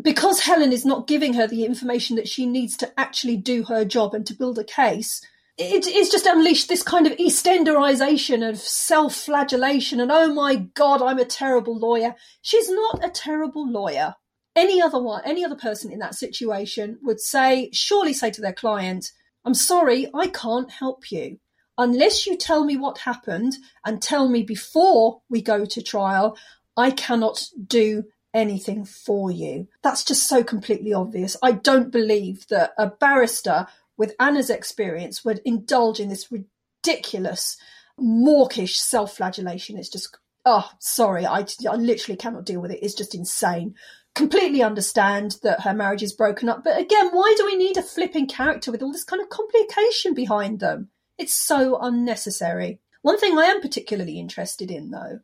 because 0.00 0.40
Helen 0.40 0.72
is 0.72 0.86
not 0.86 1.06
giving 1.06 1.34
her 1.34 1.46
the 1.46 1.66
information 1.66 2.16
that 2.16 2.26
she 2.26 2.46
needs 2.46 2.74
to 2.78 2.90
actually 2.98 3.36
do 3.36 3.64
her 3.64 3.84
job 3.84 4.14
and 4.14 4.26
to 4.26 4.34
build 4.34 4.58
a 4.58 4.64
case, 4.64 5.20
it 5.58 5.86
is 5.86 6.08
just 6.08 6.24
unleashed 6.24 6.70
this 6.70 6.82
kind 6.82 7.06
of 7.06 7.12
Eastenderization 7.18 8.48
of 8.48 8.56
self-flagellation 8.56 10.00
and 10.00 10.10
oh 10.10 10.32
my 10.32 10.56
god, 10.72 11.02
I'm 11.02 11.18
a 11.18 11.26
terrible 11.26 11.78
lawyer. 11.78 12.14
She's 12.40 12.70
not 12.70 13.04
a 13.04 13.10
terrible 13.10 13.70
lawyer. 13.70 14.14
Any 14.56 14.80
other 14.80 15.02
one, 15.02 15.20
any 15.26 15.44
other 15.44 15.56
person 15.56 15.92
in 15.92 15.98
that 15.98 16.14
situation 16.14 16.98
would 17.02 17.20
say, 17.20 17.68
surely 17.74 18.14
say 18.14 18.30
to 18.30 18.40
their 18.40 18.54
client, 18.54 19.12
I'm 19.44 19.52
sorry, 19.52 20.08
I 20.14 20.28
can't 20.28 20.70
help 20.70 21.12
you. 21.12 21.40
Unless 21.78 22.26
you 22.26 22.36
tell 22.36 22.64
me 22.64 22.76
what 22.76 22.98
happened 22.98 23.54
and 23.84 24.00
tell 24.02 24.28
me 24.28 24.42
before 24.42 25.22
we 25.28 25.40
go 25.40 25.64
to 25.64 25.82
trial, 25.82 26.36
I 26.76 26.90
cannot 26.90 27.48
do 27.66 28.04
anything 28.34 28.84
for 28.84 29.30
you. 29.30 29.68
That's 29.82 30.04
just 30.04 30.28
so 30.28 30.42
completely 30.42 30.92
obvious. 30.92 31.36
I 31.42 31.52
don't 31.52 31.90
believe 31.90 32.46
that 32.48 32.72
a 32.78 32.88
barrister 32.88 33.66
with 33.96 34.14
Anna's 34.18 34.50
experience 34.50 35.24
would 35.24 35.40
indulge 35.44 36.00
in 36.00 36.08
this 36.08 36.28
ridiculous, 36.30 37.56
mawkish 37.98 38.78
self 38.78 39.16
flagellation. 39.16 39.78
It's 39.78 39.90
just, 39.90 40.16
oh, 40.44 40.70
sorry, 40.78 41.26
I, 41.26 41.46
I 41.70 41.76
literally 41.76 42.16
cannot 42.16 42.46
deal 42.46 42.60
with 42.60 42.70
it. 42.70 42.82
It's 42.82 42.94
just 42.94 43.14
insane. 43.14 43.74
Completely 44.14 44.62
understand 44.62 45.36
that 45.42 45.62
her 45.62 45.72
marriage 45.72 46.02
is 46.02 46.12
broken 46.12 46.48
up. 46.48 46.64
But 46.64 46.78
again, 46.78 47.08
why 47.12 47.34
do 47.36 47.46
we 47.46 47.56
need 47.56 47.76
a 47.76 47.82
flipping 47.82 48.26
character 48.26 48.70
with 48.70 48.82
all 48.82 48.92
this 48.92 49.04
kind 49.04 49.22
of 49.22 49.30
complication 49.30 50.14
behind 50.14 50.60
them? 50.60 50.90
It's 51.22 51.34
so 51.34 51.78
unnecessary. 51.80 52.80
One 53.02 53.16
thing 53.16 53.38
I 53.38 53.44
am 53.44 53.60
particularly 53.60 54.18
interested 54.18 54.72
in, 54.72 54.90
though, 54.90 55.20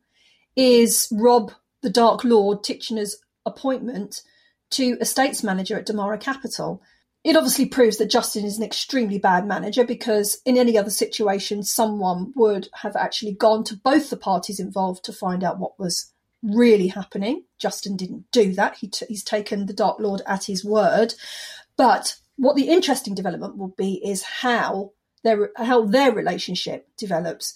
is 0.55 1.09
Rob 1.11 1.51
the 1.81 1.89
Dark 1.89 2.23
Lord 2.23 2.63
Titchener's 2.63 3.17
appointment 3.45 4.21
to 4.69 4.97
estates 5.01 5.43
manager 5.43 5.77
at 5.77 5.85
Damara 5.85 6.17
Capital. 6.17 6.81
It 7.25 7.35
obviously 7.35 7.65
proves 7.65 7.97
that 7.97 8.09
Justin 8.09 8.45
is 8.45 8.57
an 8.57 8.63
extremely 8.63 9.19
bad 9.19 9.45
manager 9.45 9.83
because 9.83 10.39
in 10.45 10.55
any 10.55 10.77
other 10.77 10.89
situation, 10.89 11.63
someone 11.63 12.31
would 12.33 12.69
have 12.75 12.95
actually 12.95 13.33
gone 13.33 13.65
to 13.65 13.75
both 13.75 14.09
the 14.09 14.15
parties 14.15 14.61
involved 14.61 15.03
to 15.03 15.11
find 15.11 15.43
out 15.43 15.59
what 15.59 15.77
was 15.77 16.13
really 16.41 16.87
happening. 16.87 17.43
Justin 17.57 17.97
didn't 17.97 18.31
do 18.31 18.53
that. 18.53 18.77
He 18.77 18.87
t- 18.87 19.05
he's 19.09 19.25
taken 19.25 19.65
the 19.65 19.73
Dark 19.73 19.99
Lord 19.99 20.21
at 20.25 20.45
his 20.45 20.63
word. 20.63 21.15
But 21.75 22.15
what 22.37 22.55
the 22.55 22.69
interesting 22.69 23.15
development 23.15 23.57
will 23.57 23.75
be 23.77 23.95
is 23.95 24.23
how 24.23 24.93
their 25.23 25.51
how 25.57 25.85
their 25.85 26.11
relationship 26.11 26.87
develops. 26.97 27.53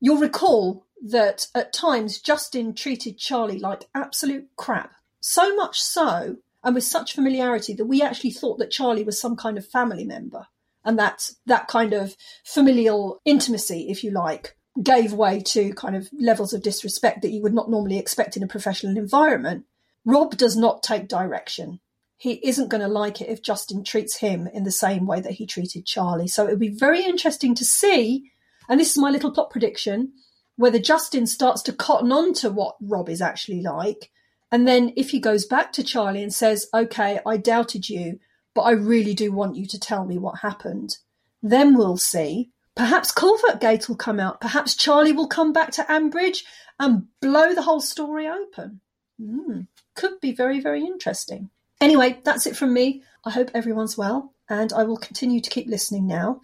You'll 0.00 0.18
recall 0.18 0.86
that 1.02 1.46
at 1.54 1.72
times 1.72 2.20
Justin 2.20 2.74
treated 2.74 3.18
Charlie 3.18 3.58
like 3.58 3.88
absolute 3.94 4.48
crap. 4.56 4.92
So 5.20 5.54
much 5.54 5.80
so, 5.80 6.36
and 6.62 6.74
with 6.74 6.84
such 6.84 7.14
familiarity, 7.14 7.74
that 7.74 7.86
we 7.86 8.02
actually 8.02 8.30
thought 8.30 8.58
that 8.58 8.70
Charlie 8.70 9.04
was 9.04 9.20
some 9.20 9.36
kind 9.36 9.58
of 9.58 9.66
family 9.66 10.04
member. 10.04 10.46
And 10.84 10.98
that 10.98 11.30
that 11.46 11.68
kind 11.68 11.92
of 11.92 12.16
familial 12.44 13.20
intimacy, 13.24 13.88
if 13.90 14.02
you 14.02 14.10
like, 14.10 14.56
gave 14.82 15.12
way 15.12 15.40
to 15.40 15.74
kind 15.74 15.94
of 15.94 16.08
levels 16.12 16.52
of 16.52 16.62
disrespect 16.62 17.22
that 17.22 17.30
you 17.30 17.42
would 17.42 17.52
not 17.52 17.70
normally 17.70 17.98
expect 17.98 18.36
in 18.36 18.42
a 18.42 18.48
professional 18.48 18.96
environment. 18.96 19.66
Rob 20.06 20.36
does 20.36 20.56
not 20.56 20.82
take 20.82 21.08
direction. 21.08 21.80
He 22.20 22.32
isn't 22.46 22.68
going 22.68 22.82
to 22.82 22.86
like 22.86 23.22
it 23.22 23.30
if 23.30 23.42
Justin 23.42 23.82
treats 23.82 24.18
him 24.18 24.46
in 24.46 24.64
the 24.64 24.70
same 24.70 25.06
way 25.06 25.22
that 25.22 25.32
he 25.32 25.46
treated 25.46 25.86
Charlie. 25.86 26.28
So 26.28 26.44
it'll 26.44 26.58
be 26.58 26.68
very 26.68 27.02
interesting 27.02 27.54
to 27.54 27.64
see, 27.64 28.30
and 28.68 28.78
this 28.78 28.90
is 28.90 28.98
my 28.98 29.08
little 29.08 29.30
plot 29.30 29.48
prediction, 29.48 30.12
whether 30.56 30.78
Justin 30.78 31.26
starts 31.26 31.62
to 31.62 31.72
cotton 31.72 32.12
on 32.12 32.34
to 32.34 32.50
what 32.50 32.76
Rob 32.82 33.08
is 33.08 33.22
actually 33.22 33.62
like. 33.62 34.10
And 34.52 34.68
then 34.68 34.92
if 34.98 35.08
he 35.08 35.18
goes 35.18 35.46
back 35.46 35.72
to 35.72 35.82
Charlie 35.82 36.22
and 36.22 36.34
says, 36.34 36.66
okay, 36.74 37.20
I 37.24 37.38
doubted 37.38 37.88
you, 37.88 38.18
but 38.54 38.62
I 38.62 38.72
really 38.72 39.14
do 39.14 39.32
want 39.32 39.56
you 39.56 39.66
to 39.68 39.80
tell 39.80 40.04
me 40.04 40.18
what 40.18 40.40
happened, 40.40 40.98
then 41.42 41.74
we'll 41.74 41.96
see. 41.96 42.50
Perhaps 42.76 43.12
Culvert 43.12 43.62
Gate 43.62 43.88
will 43.88 43.96
come 43.96 44.20
out. 44.20 44.42
Perhaps 44.42 44.76
Charlie 44.76 45.12
will 45.12 45.26
come 45.26 45.54
back 45.54 45.70
to 45.70 45.84
Ambridge 45.84 46.42
and 46.78 47.04
blow 47.22 47.54
the 47.54 47.62
whole 47.62 47.80
story 47.80 48.28
open. 48.28 48.82
Mm, 49.18 49.68
could 49.94 50.20
be 50.20 50.32
very, 50.32 50.60
very 50.60 50.84
interesting. 50.84 51.48
Anyway, 51.80 52.20
that's 52.24 52.46
it 52.46 52.56
from 52.56 52.74
me. 52.74 53.02
I 53.24 53.30
hope 53.30 53.50
everyone's 53.54 53.96
well, 53.96 54.34
and 54.48 54.72
I 54.72 54.84
will 54.84 54.96
continue 54.96 55.40
to 55.40 55.50
keep 55.50 55.66
listening 55.66 56.06
now, 56.06 56.40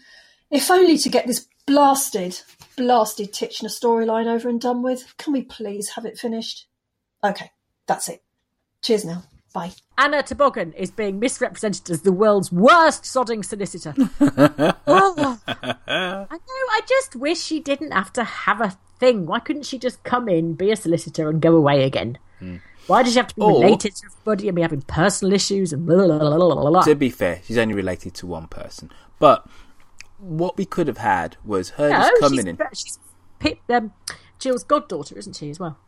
if 0.51 0.71
only 0.71 0.99
to 0.99 1.09
get 1.09 1.27
this 1.27 1.47
blasted, 1.67 2.41
blasted 2.77 3.33
Titchener 3.33 3.69
storyline 3.69 4.27
over 4.27 4.49
and 4.49 4.61
done 4.61 4.83
with. 4.83 5.17
Can 5.19 5.33
we 5.33 5.43
please 5.43 5.91
have 5.91 6.07
it 6.07 6.19
finished? 6.19 6.67
Okay, 7.25 7.51
that's 7.87 8.09
it. 8.09 8.23
Cheers 8.83 9.05
now. 9.05 9.25
Bye. 9.53 9.73
Anna 9.97 10.23
Toboggan 10.23 10.75
is 10.75 10.91
being 10.91 11.19
misrepresented 11.19 11.89
as 11.91 12.03
the 12.03 12.13
world's 12.13 12.53
worst 12.53 13.05
sodding 13.05 13.43
solicitor. 13.45 13.95
oh, 14.87 15.41
I 15.47 16.29
know. 16.29 16.39
I 16.39 16.81
just 16.87 17.17
wish 17.17 17.41
she 17.41 17.61
didn't 17.61 17.93
have 17.93 18.13
to 18.15 18.25
have 18.25 18.61
a 18.61 18.77
thing. 19.01 19.25
Why 19.27 19.41
couldn't 19.41 19.65
she 19.65 19.79
just 19.79 20.05
come 20.05 20.29
in, 20.29 20.55
be 20.55 20.71
a 20.71 20.77
solicitor, 20.77 21.31
and 21.31 21.41
go 21.41 21.57
away 21.57 21.85
again? 21.85 22.19
Hmm. 22.39 22.57
Why 22.87 23.03
does 23.03 23.13
she 23.15 23.19
have 23.19 23.29
to 23.29 23.35
be 23.35 23.43
Or- 23.43 23.63
related 23.63 23.97
to 23.97 24.07
everybody 24.07 24.49
and 24.49 24.57
be 24.57 24.63
having 24.63 24.83
personal 24.83 25.33
issues 25.35 25.73
and 25.73 25.85
blah, 25.87 25.97
blah, 26.07 26.19
blah, 26.19 26.37
blah, 26.37 26.55
blah, 26.55 26.71
blah. 26.71 26.83
To 26.83 26.95
be 26.95 27.11
fair, 27.11 27.41
she's 27.45 27.59
only 27.59 27.75
related 27.75 28.15
to 28.15 28.27
one 28.27 28.47
person. 28.47 28.91
But 29.19 29.47
what 30.19 30.57
we 30.57 30.65
could 30.65 30.87
have 30.87 30.99
had 30.99 31.37
was 31.45 31.71
her 31.71 31.89
No, 31.91 31.97
just 31.97 32.11
she's, 32.13 32.21
coming 32.21 32.47
in. 32.47 32.59
she's 32.73 32.99
Pip, 33.39 33.59
um, 33.71 33.93
Jill's 34.39 34.65
goddaughter, 34.65 35.19
isn't 35.19 35.35
she, 35.37 35.51
as 35.51 35.59
well? 35.61 35.79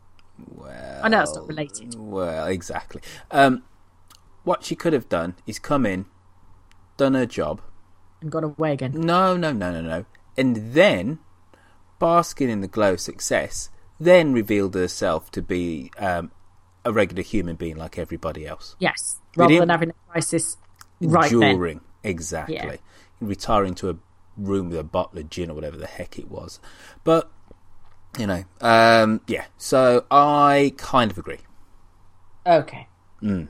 Well, 0.47 1.01
I 1.03 1.09
know 1.09 1.21
it's 1.21 1.35
not 1.35 1.47
related. 1.47 1.95
Well, 1.97 2.47
exactly. 2.47 3.01
Um, 3.31 3.63
what 4.43 4.63
she 4.63 4.75
could 4.75 4.93
have 4.93 5.09
done 5.09 5.35
is 5.47 5.57
come 5.59 5.85
in, 5.85 6.05
done 6.97 7.13
her 7.13 7.25
job, 7.25 7.61
And 8.21 8.31
gone 8.31 8.43
away 8.43 8.73
again. 8.73 8.91
No, 8.95 9.35
no, 9.37 9.51
no, 9.51 9.71
no, 9.71 9.81
no. 9.81 10.05
And 10.37 10.73
then, 10.73 11.19
basking 11.97 12.49
in 12.49 12.61
the 12.61 12.67
glow 12.67 12.93
of 12.93 12.99
success, 12.99 13.69
then 13.99 14.31
revealed 14.33 14.75
herself 14.75 15.29
to 15.31 15.41
be 15.41 15.91
um, 15.97 16.31
a 16.89 16.93
regular 16.93 17.21
human 17.21 17.55
being 17.55 17.77
like 17.77 17.97
everybody 17.99 18.47
else. 18.47 18.75
Yes, 18.79 19.19
rather 19.37 19.59
than 19.59 19.69
having 19.69 19.91
a 19.91 20.11
crisis 20.11 20.57
right 20.99 21.29
then. 21.29 21.55
During, 21.55 21.81
exactly. 22.03 22.55
Yeah. 22.55 22.75
Retiring 23.21 23.75
to 23.75 23.91
a 23.91 23.95
room 24.35 24.69
with 24.69 24.79
a 24.79 24.83
bottle 24.83 25.19
of 25.19 25.29
gin 25.29 25.51
or 25.51 25.53
whatever 25.53 25.77
the 25.77 25.85
heck 25.85 26.17
it 26.17 26.29
was. 26.29 26.59
But, 27.03 27.29
you 28.17 28.25
know, 28.25 28.43
um, 28.61 29.21
yeah. 29.27 29.45
So 29.57 30.05
I 30.09 30.73
kind 30.77 31.11
of 31.11 31.17
agree. 31.17 31.39
Okay. 32.47 32.87
Mm. 33.21 33.49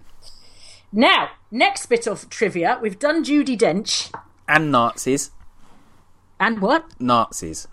Now, 0.91 1.29
next 1.49 1.85
bit 1.85 2.07
of 2.07 2.29
trivia. 2.29 2.77
We've 2.81 2.99
done 2.99 3.23
Judi 3.23 3.57
Dench. 3.57 4.11
And 4.47 4.71
Nazis. 4.71 5.31
And 6.39 6.59
what? 6.59 6.99
Nazis. 6.99 7.67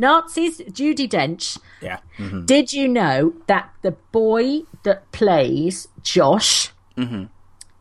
Nazis, 0.00 0.60
Judi 0.62 1.08
Dench. 1.08 1.58
Yeah. 1.80 1.98
hmm 2.16 2.44
Did 2.46 2.72
you 2.72 2.88
know 2.88 3.34
that 3.46 3.70
the 3.82 3.92
boy 4.12 4.62
that 4.82 5.10
plays 5.12 5.88
Josh 6.02 6.70
hmm 6.96 7.24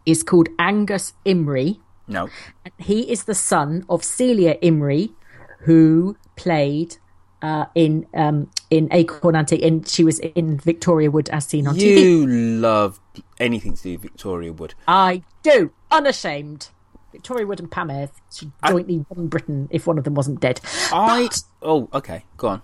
is 0.05 0.24
called 0.24 0.49
Angus 0.57 1.13
Imrie? 1.26 1.80
No. 2.07 2.30
And 2.65 2.74
he 2.78 3.11
is 3.11 3.26
the 3.26 3.36
son 3.36 3.86
of 3.89 4.03
Celia 4.03 4.55
Imrie, 4.63 5.11
who 5.59 6.17
played 6.36 6.97
uh, 7.41 7.65
in 7.76 8.07
um, 8.13 8.49
in 8.70 8.88
Acorn 8.91 9.36
Antique. 9.36 9.63
And 9.63 9.88
she 9.88 10.03
was 10.03 10.20
in 10.20 10.57
Victoria 10.57 11.11
Wood 11.11 11.30
as 11.30 11.45
seen 11.45 11.67
on 11.67 11.76
TV. 11.76 12.03
You 12.03 12.28
love 12.28 12.99
anything 13.39 13.76
to 13.76 13.84
do 13.84 13.91
with 13.93 14.01
Victoria 14.01 14.51
Wood. 14.51 14.74
I 14.88 15.24
do, 15.43 15.72
unashamed. 15.91 16.70
Victoria 17.12 17.45
Wood 17.47 17.60
and 17.60 17.72
Pam 17.72 17.89
Ayres 17.89 18.10
should 18.34 18.51
jointly 18.68 19.05
won 19.10 19.28
Britain 19.28 19.68
if 19.72 19.88
one 19.88 19.97
of 19.97 20.03
them 20.03 20.14
wasn't 20.16 20.39
dead. 20.39 20.60
I. 20.91 21.30
Oh, 21.62 21.89
okay. 21.93 22.26
Go 22.38 22.47
on. 22.49 22.62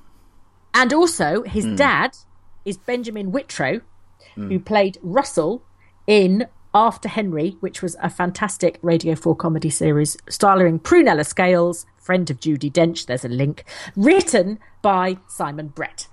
And 0.73 0.93
also, 0.93 1.43
his 1.43 1.65
Hmm. 1.65 1.75
dad 1.75 2.17
is 2.65 2.77
Benjamin 2.77 3.31
Whitrow, 3.31 3.81
Hmm. 4.35 4.49
who 4.49 4.59
played 4.59 4.97
Russell 5.01 5.63
in 6.07 6.47
After 6.73 7.07
Henry, 7.07 7.55
which 7.61 7.81
was 7.81 7.95
a 8.01 8.09
fantastic 8.09 8.77
Radio 8.81 9.15
4 9.15 9.33
comedy 9.35 9.69
series 9.69 10.17
starring 10.29 10.77
Prunella 10.79 11.25
Scales, 11.25 11.85
friend 11.97 12.29
of 12.29 12.39
Judi 12.41 12.69
Dench, 12.69 13.05
there's 13.05 13.23
a 13.23 13.29
link, 13.29 13.63
written 13.95 14.59
by 14.81 15.17
Simon 15.29 15.69
Brett. 15.69 16.07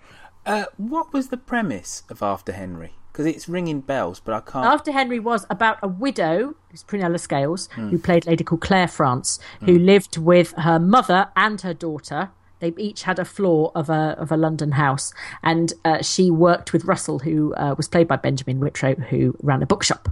Uh, 0.46 0.66
what 0.76 1.12
was 1.12 1.28
the 1.28 1.36
premise 1.36 2.04
of 2.08 2.22
After 2.22 2.52
Henry? 2.52 2.94
Because 3.12 3.26
it's 3.26 3.46
ringing 3.46 3.82
bells, 3.82 4.20
but 4.20 4.32
I 4.34 4.40
can't. 4.40 4.64
After 4.66 4.90
Henry 4.90 5.18
was 5.18 5.44
about 5.50 5.76
a 5.82 5.88
widow, 5.88 6.54
who's 6.70 6.82
Prunella 6.82 7.20
Scales, 7.20 7.68
Hmm. 7.74 7.90
who 7.90 7.98
played 7.98 8.26
a 8.26 8.30
lady 8.30 8.42
called 8.42 8.62
Claire 8.62 8.88
France, 8.88 9.38
who 9.60 9.78
lived 9.78 10.16
with 10.16 10.52
her 10.56 10.78
mother 10.78 11.28
and 11.36 11.60
her 11.60 11.74
daughter. 11.74 12.30
They 12.60 12.72
each 12.78 13.02
had 13.02 13.18
a 13.18 13.24
floor 13.24 13.70
of 13.74 13.90
a 13.90 14.14
of 14.18 14.30
a 14.32 14.36
London 14.36 14.72
house, 14.72 15.12
and 15.42 15.72
uh, 15.84 16.00
she 16.00 16.30
worked 16.30 16.72
with 16.72 16.84
Russell, 16.84 17.18
who 17.18 17.52
uh, 17.54 17.74
was 17.76 17.86
played 17.88 18.08
by 18.08 18.16
Benjamin 18.16 18.60
Whitrow, 18.60 18.94
who 19.08 19.36
ran 19.42 19.62
a 19.62 19.66
bookshop. 19.66 20.08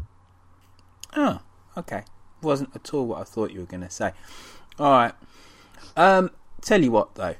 Oh, 1.17 1.39
okay. 1.77 2.03
Wasn't 2.43 2.71
at 2.75 2.93
all 2.93 3.07
what 3.07 3.21
I 3.21 3.25
thought 3.25 3.51
you 3.53 3.61
were 3.61 3.67
going 3.67 3.83
to 3.83 3.91
say. 3.91 4.13
All 4.79 4.91
right. 4.91 5.13
Um, 5.97 6.31
tell 6.61 6.83
you 6.83 6.91
what 6.91 7.15
though, 7.15 7.37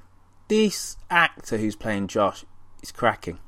this 0.49 0.97
actor 1.11 1.57
who's 1.59 1.77
playing 1.77 2.07
Josh 2.09 2.45
is 2.83 2.93
cracking. 2.93 3.39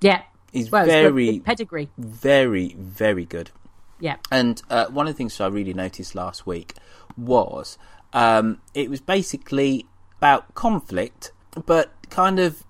Yeah, 0.00 0.22
He's 0.52 0.70
Well, 0.70 0.84
very 0.86 1.32
good 1.36 1.44
pedigree. 1.44 1.90
very, 1.98 2.74
very 2.78 3.24
good. 3.24 3.50
Yeah, 3.98 4.16
And 4.30 4.60
uh, 4.68 4.86
one 4.88 5.06
of 5.08 5.14
the 5.14 5.16
things 5.16 5.40
I 5.40 5.46
really 5.46 5.72
noticed 5.72 6.14
last 6.14 6.46
week 6.46 6.74
was 7.16 7.78
um, 8.12 8.60
it 8.74 8.90
was 8.90 9.00
basically 9.00 9.86
about 10.18 10.54
conflict, 10.54 11.32
but 11.64 11.92
kind 12.10 12.38
of 12.38 12.62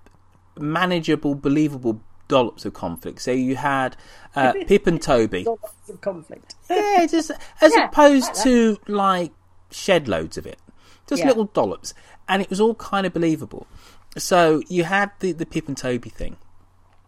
manageable, 0.57 1.35
believable 1.35 2.01
dollops 2.29 2.65
of 2.65 2.73
conflict. 2.73 3.21
So 3.21 3.31
you 3.31 3.55
had 3.57 3.95
uh, 4.35 4.53
Pip 4.67 4.87
and 4.87 5.01
Toby. 5.01 5.43
Lots 5.43 5.89
of 5.89 6.01
conflict. 6.01 6.55
Yeah, 6.69 7.05
just 7.05 7.31
as 7.61 7.73
Yeah, 7.75 7.87
opposed 7.87 8.33
like 8.35 8.43
to 8.43 8.77
like 8.87 9.31
shed 9.71 10.07
loads 10.07 10.37
of 10.37 10.45
it, 10.45 10.59
just 11.07 11.21
Yeah. 11.21 11.27
little 11.27 11.45
dollops, 11.45 11.93
and 12.27 12.41
it 12.41 12.49
was 12.49 12.59
all 12.59 12.75
kind 12.75 13.05
of 13.05 13.13
believable. 13.13 13.67
So 14.17 14.61
you 14.69 14.83
had 14.85 15.11
the 15.19 15.31
the 15.33 15.45
Pip 15.45 15.67
and 15.67 15.77
Toby 15.77 16.09
thing, 16.09 16.37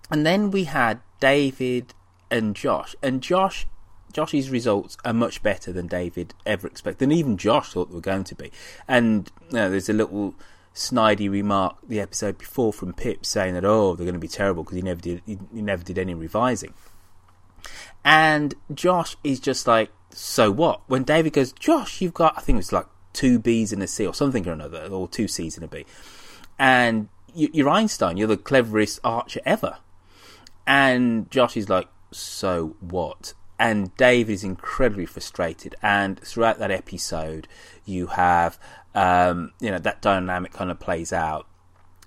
and 0.10 0.26
then 0.26 0.52
we 0.52 0.66
had 0.66 1.00
David 1.20 1.94
and 2.32 2.56
Josh, 2.56 2.96
and 3.02 3.22
Josh. 3.22 3.68
Josh's 4.12 4.50
results 4.50 4.98
are 5.06 5.14
much 5.14 5.44
better 5.44 5.72
than 5.72 5.86
David 5.86 6.34
ever 6.46 6.68
expected, 6.68 7.04
and 7.06 7.14
even 7.14 7.38
Josh 7.38 7.74
thought 7.74 7.90
they 7.90 7.96
were 7.96 8.02
going 8.02 8.24
to 8.24 8.36
be. 8.36 8.52
And 8.88 9.32
you 9.50 9.56
know, 9.58 9.70
there's 9.70 9.90
a 9.90 9.94
little 9.94 10.34
snidey 10.74 11.30
remark 11.30 11.78
the 11.88 12.00
episode 12.00 12.38
before 12.38 12.72
from 12.74 12.94
Pip 12.94 13.26
saying 13.26 13.54
that 13.54 13.66
oh 13.66 13.96
they're 13.96 14.06
going 14.06 14.14
to 14.14 14.20
be 14.20 14.28
terrible 14.28 14.64
because 14.64 14.78
he 14.78 14.82
never 14.82 15.02
did 15.02 15.22
he, 15.26 15.38
he 15.54 15.62
never 15.62 15.84
did 15.84 15.98
any 16.00 16.14
revising. 16.14 16.74
And 18.04 18.56
Josh 18.74 19.16
is 19.24 19.40
just 19.40 19.68
like, 19.68 19.92
so 20.12 20.52
what? 20.52 20.82
When 20.88 21.04
David 21.04 21.34
goes, 21.34 21.52
Josh, 21.52 22.02
you've 22.02 22.14
got, 22.14 22.38
I 22.38 22.42
think 22.42 22.56
it 22.56 22.58
was 22.58 22.72
like 22.72 22.88
two 23.14 23.40
B's 23.40 23.74
and 23.74 23.84
a 23.84 23.88
C 23.88 24.08
or 24.08 24.14
something 24.14 24.48
or 24.48 24.54
another, 24.54 24.88
or 24.88 25.08
two 25.08 25.28
C's 25.28 25.56
and 25.56 25.66
a 25.66 25.68
B. 25.68 25.86
And 26.58 27.10
you- 27.34 27.50
you're 27.54 27.70
Einstein, 27.70 28.18
you're 28.18 28.28
the 28.28 28.38
cleverest 28.38 29.00
archer 29.04 29.42
ever. 29.46 29.78
And 30.70 31.30
Josh 31.32 31.58
is 31.58 31.68
like, 31.68 31.88
so 32.12 32.76
what? 32.80 33.34
And 33.58 33.94
David 33.98 34.32
is 34.32 34.44
incredibly 34.44 35.08
frustrated. 35.08 35.76
And 35.82 36.20
throughout 36.20 36.60
that 36.60 36.70
episode, 36.72 37.48
you 37.86 38.08
have, 38.08 38.60
um, 38.94 39.52
you 39.60 39.72
know, 39.72 39.80
that 39.80 40.02
dynamic 40.02 40.54
kind 40.54 40.70
of 40.70 40.80
plays 40.80 41.12
out. 41.12 41.48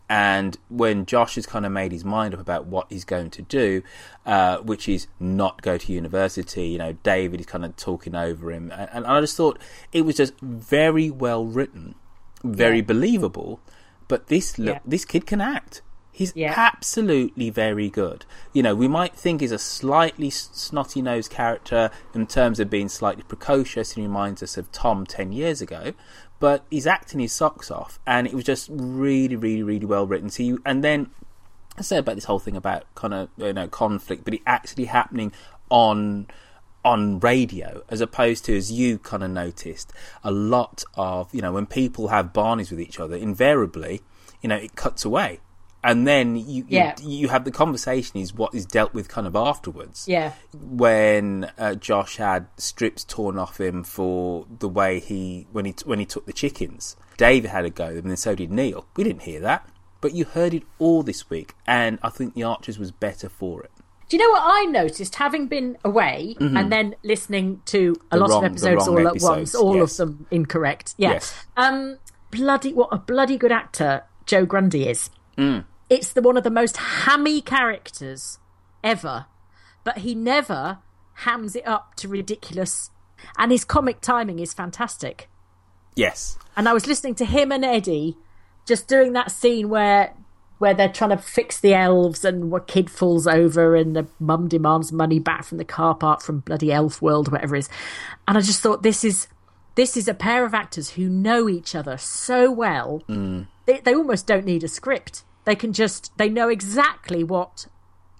And 0.08 0.56
when 0.68 1.06
Josh 1.06 1.34
has 1.34 1.46
kind 1.46 1.66
of 1.66 1.72
made 1.72 1.90
his 1.90 2.04
mind 2.04 2.34
up 2.34 2.40
about 2.40 2.66
what 2.66 2.86
he's 2.90 3.04
going 3.04 3.30
to 3.30 3.42
do, 3.42 3.82
uh, 4.26 4.58
which 4.58 4.88
is 4.88 5.08
not 5.18 5.60
go 5.62 5.76
to 5.76 5.92
university, 5.92 6.68
you 6.68 6.78
know, 6.78 6.92
David 7.02 7.40
is 7.40 7.46
kind 7.46 7.64
of 7.64 7.74
talking 7.76 8.14
over 8.14 8.52
him. 8.52 8.70
And, 8.70 8.88
and 8.92 9.06
I 9.06 9.20
just 9.20 9.36
thought 9.36 9.58
it 9.92 10.02
was 10.02 10.16
just 10.16 10.38
very 10.40 11.10
well 11.10 11.44
written, 11.46 11.96
very 12.44 12.76
Yeah. 12.78 12.82
believable. 12.84 13.60
But 14.06 14.28
this 14.28 14.58
look, 14.58 14.76
Yeah. 14.76 14.80
this 14.84 15.04
kid 15.04 15.26
can 15.26 15.40
act. 15.40 15.82
He's 16.12 16.32
Yeah. 16.36 16.52
absolutely 16.56 17.48
very 17.50 17.88
good. 17.88 18.26
You 18.52 18.62
know, 18.62 18.74
we 18.74 18.86
might 18.86 19.16
think 19.16 19.40
he's 19.40 19.50
a 19.50 19.58
slightly 19.58 20.28
snotty 20.30 21.00
nosed 21.00 21.30
character 21.30 21.90
in 22.14 22.26
terms 22.26 22.60
of 22.60 22.68
being 22.68 22.88
slightly 22.90 23.22
precocious 23.22 23.96
and 23.96 24.04
reminds 24.04 24.42
us 24.42 24.58
of 24.58 24.70
Tom 24.72 25.06
10 25.06 25.32
years 25.32 25.62
ago, 25.62 25.94
but 26.38 26.64
he's 26.70 26.86
acting 26.86 27.20
his 27.20 27.32
socks 27.32 27.70
off, 27.70 27.98
and 28.06 28.26
it 28.26 28.34
was 28.34 28.44
just 28.44 28.68
really, 28.70 29.36
really, 29.36 29.62
really 29.62 29.86
well 29.86 30.06
written. 30.06 30.28
So 30.28 30.42
you, 30.42 30.60
and 30.66 30.84
then 30.84 31.10
I 31.78 31.82
said 31.82 32.00
about 32.00 32.16
this 32.16 32.24
whole 32.24 32.38
thing 32.38 32.56
about 32.56 32.84
kind 32.94 33.14
of 33.14 33.30
you 33.38 33.52
know 33.54 33.66
conflict, 33.68 34.24
but 34.24 34.34
it 34.34 34.42
actually 34.46 34.84
happening 34.86 35.32
on 35.70 36.26
on 36.84 37.20
radio 37.20 37.82
as 37.88 38.00
opposed 38.00 38.44
to 38.44 38.56
as 38.56 38.70
you 38.72 38.98
kind 38.98 39.22
of 39.22 39.30
noticed 39.30 39.92
a 40.24 40.32
lot 40.32 40.82
of 40.96 41.32
you 41.32 41.40
know 41.40 41.52
when 41.52 41.64
people 41.64 42.08
have 42.08 42.32
barneys 42.32 42.70
with 42.70 42.80
each 42.80 42.98
other 42.98 43.14
invariably 43.14 44.00
you 44.42 44.48
know 44.48 44.56
it 44.56 44.74
cuts 44.74 45.04
away 45.04 45.38
and 45.84 46.06
then 46.06 46.36
you 46.36 46.64
Yeah. 46.68 46.94
you, 47.02 47.10
you 47.18 47.28
have 47.28 47.44
the 47.44 47.50
conversation 47.50 48.18
is 48.20 48.32
what 48.34 48.54
is 48.54 48.64
dealt 48.66 48.94
with 48.94 49.08
kind 49.08 49.26
of 49.26 49.34
afterwards 49.36 50.06
Yeah. 50.08 50.32
when 50.52 51.50
uh, 51.58 51.74
Josh 51.74 52.16
had 52.16 52.46
strips 52.56 53.04
torn 53.04 53.38
off 53.38 53.60
him 53.60 53.84
for 53.84 54.46
the 54.58 54.68
way 54.68 55.00
he 55.00 55.46
when 55.52 55.64
he 55.64 55.74
when 55.84 55.98
he 55.98 56.04
took 56.04 56.26
the 56.26 56.32
chickens. 56.32 56.96
David 57.16 57.50
had 57.50 57.64
a 57.64 57.70
go, 57.70 57.86
and 57.86 58.04
then 58.10 58.16
so 58.16 58.34
did 58.34 58.50
Neil. 58.50 58.86
We 58.96 59.04
didn't 59.04 59.22
hear 59.22 59.40
that, 59.40 59.68
but 60.00 60.14
you 60.14 60.24
heard 60.24 60.54
it 60.54 60.62
all 60.78 61.02
this 61.02 61.28
week, 61.30 61.54
and 61.66 61.98
I 62.02 62.08
think 62.08 62.34
the 62.34 62.42
Archers 62.42 62.78
was 62.78 62.90
better 62.90 63.28
for 63.28 63.62
it. 63.62 63.70
Do 64.08 64.16
you 64.16 64.22
know 64.26 64.30
what 64.32 64.42
I 64.44 64.64
noticed, 64.64 65.14
having 65.14 65.46
been 65.46 65.78
away 65.84 66.36
Mhm. 66.38 66.58
and 66.58 66.70
then 66.72 66.94
listening 67.02 67.62
to 67.66 67.94
a 68.10 68.16
The 68.16 68.20
lot 68.20 68.30
wrong- 68.30 68.44
of 68.44 68.50
episodes 68.52 68.88
all 68.88 68.98
episodes, 68.98 69.24
at 69.24 69.30
once, 69.38 69.54
all 69.54 69.76
yes. 69.76 70.00
of 70.00 70.08
them 70.08 70.26
incorrect. 70.30 70.94
Yeah. 70.98 71.12
Yes. 71.12 71.34
Um, 71.56 71.96
bloody, 72.30 72.72
what 72.74 72.88
a 72.92 72.98
bloody 72.98 73.38
good 73.38 73.52
actor 73.52 74.02
Joe 74.26 74.44
Grundy 74.44 74.86
is. 74.88 75.08
Mm. 75.38 75.64
It's 75.92 76.12
the 76.12 76.22
one 76.22 76.36
of 76.38 76.44
the 76.44 76.50
most 76.50 76.76
hammy 76.78 77.40
characters 77.42 78.38
ever, 78.82 79.26
but 79.84 79.98
he 79.98 80.14
never 80.14 80.78
hams 81.14 81.54
it 81.54 81.66
up 81.66 81.94
to 81.96 82.08
ridiculous, 82.08 82.90
and 83.36 83.52
his 83.52 83.64
comic 83.64 84.00
timing 84.00 84.38
is 84.38 84.54
fantastic. 84.54 85.28
Yes, 85.94 86.38
And 86.56 86.66
I 86.68 86.72
was 86.72 86.86
listening 86.86 87.14
to 87.16 87.26
him 87.26 87.52
and 87.52 87.64
Eddie 87.64 88.16
just 88.66 88.88
doing 88.88 89.12
that 89.12 89.30
scene 89.30 89.68
where 89.68 90.14
where 90.58 90.72
they're 90.72 90.88
trying 90.88 91.10
to 91.10 91.16
fix 91.18 91.60
the 91.60 91.74
elves 91.74 92.24
and 92.24 92.50
what 92.50 92.66
kid 92.68 92.88
falls 92.88 93.26
over 93.26 93.74
and 93.76 93.94
the 93.96 94.06
mum 94.20 94.46
demands 94.48 94.92
money 94.92 95.18
back 95.18 95.44
from 95.44 95.58
the 95.58 95.64
car 95.64 95.94
park 95.94 96.22
from 96.22 96.38
bloody 96.38 96.70
elf 96.72 97.02
world 97.02 97.30
whatever 97.32 97.56
it 97.56 97.60
is 97.60 97.68
and 98.28 98.38
i 98.38 98.40
just 98.40 98.60
thought 98.60 98.84
this 98.84 99.02
is 99.04 99.26
this 99.74 99.96
is 99.96 100.06
a 100.06 100.14
pair 100.14 100.44
of 100.44 100.54
actors 100.54 100.90
who 100.90 101.08
know 101.08 101.48
each 101.48 101.74
other 101.74 101.96
so 101.98 102.48
well 102.50 103.02
Mm. 103.08 103.48
they, 103.66 103.80
they 103.80 103.92
almost 103.94 104.26
don't 104.28 104.44
need 104.46 104.62
a 104.62 104.68
script 104.68 105.24
they 105.44 105.54
can 105.54 105.72
just 105.72 106.16
they 106.18 106.28
know 106.28 106.48
exactly 106.48 107.24
what 107.24 107.66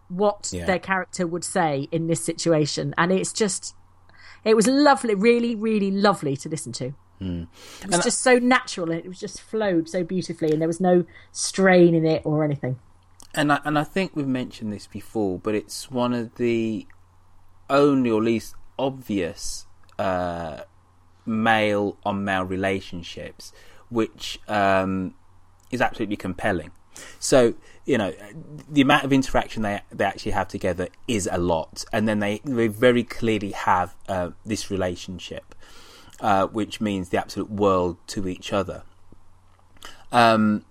what 0.09 0.51
Yeah. 0.53 0.67
their 0.67 0.79
character 0.79 1.27
would 1.27 1.45
say 1.45 1.89
in 1.91 2.07
this 2.07 2.25
situation 2.25 2.95
and 2.99 3.11
it's 3.13 3.33
just 3.33 3.75
it 4.45 4.55
was 4.57 4.67
lovely 4.67 5.15
really 5.15 5.55
really 5.55 5.91
lovely 5.91 6.37
to 6.39 6.49
listen 6.49 6.73
to 6.73 6.95
Mm. 7.21 7.47
it 7.83 7.87
was 7.89 8.03
just 8.03 8.21
so 8.21 8.39
natural 8.41 8.91
and 8.91 8.99
it 8.99 9.07
was 9.07 9.21
just 9.21 9.41
flowed 9.41 9.89
so 9.89 10.03
beautifully 10.03 10.51
and 10.51 10.61
there 10.61 10.67
was 10.67 10.81
no 10.81 11.05
strain 11.31 11.95
in 11.95 12.05
it 12.05 12.23
or 12.25 12.43
anything 12.43 12.81
and 13.35 13.53
I, 13.53 13.61
and 13.65 13.79
I 13.79 13.85
think 13.85 14.15
we've 14.17 14.27
mentioned 14.27 14.73
this 14.73 14.87
before, 14.87 15.39
but 15.39 15.55
it's 15.55 15.91
one 15.91 16.13
of 16.13 16.35
the 16.35 16.87
only 17.71 18.11
or 18.11 18.23
least 18.23 18.55
obvious 18.79 19.67
uh, 19.99 20.63
male 21.25 21.97
on 22.05 22.25
male 22.25 22.43
relationships, 22.45 23.53
which 23.89 24.39
um, 24.49 25.15
is 25.71 25.81
absolutely 25.81 26.17
compelling. 26.17 26.73
So 27.19 27.55
you 27.85 27.99
know 27.99 28.13
the 28.71 28.81
amount 28.81 29.05
of 29.05 29.13
interaction 29.13 29.63
they 29.63 29.81
they 29.91 30.05
actually 30.05 30.33
have 30.33 30.49
together 30.49 30.89
is 31.09 31.29
a 31.31 31.39
lot, 31.39 31.85
and 31.93 32.07
then 32.07 32.21
they 32.21 32.41
they 32.45 32.69
very 32.69 33.05
clearly 33.05 33.53
have 33.53 33.95
uh, 34.09 34.31
this 34.45 34.71
relationship, 34.71 35.55
uh, 36.21 36.47
which 36.47 36.81
means 36.81 37.09
the 37.09 37.19
absolute 37.19 37.51
world 37.51 37.97
to 38.09 38.29
each 38.29 38.53
other. 38.53 38.83
Um, 40.11 40.65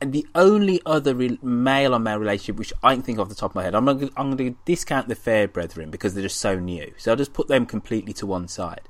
and 0.00 0.12
the 0.12 0.26
only 0.34 0.80
other 0.84 1.14
male 1.42 1.94
on 1.94 2.02
male 2.02 2.18
relationship 2.18 2.56
which 2.56 2.72
I 2.82 2.94
can 2.94 3.02
think 3.02 3.18
of 3.18 3.22
off 3.22 3.28
the 3.30 3.34
top 3.34 3.52
of 3.52 3.54
my 3.54 3.62
head, 3.62 3.74
I'm 3.74 3.86
going 3.86 4.36
to 4.36 4.56
discount 4.66 5.08
the 5.08 5.14
Fair 5.14 5.48
Brethren 5.48 5.90
because 5.90 6.12
they're 6.12 6.22
just 6.22 6.38
so 6.38 6.58
new. 6.58 6.92
So 6.98 7.10
I'll 7.10 7.16
just 7.16 7.32
put 7.32 7.48
them 7.48 7.64
completely 7.64 8.12
to 8.14 8.26
one 8.26 8.46
side. 8.46 8.82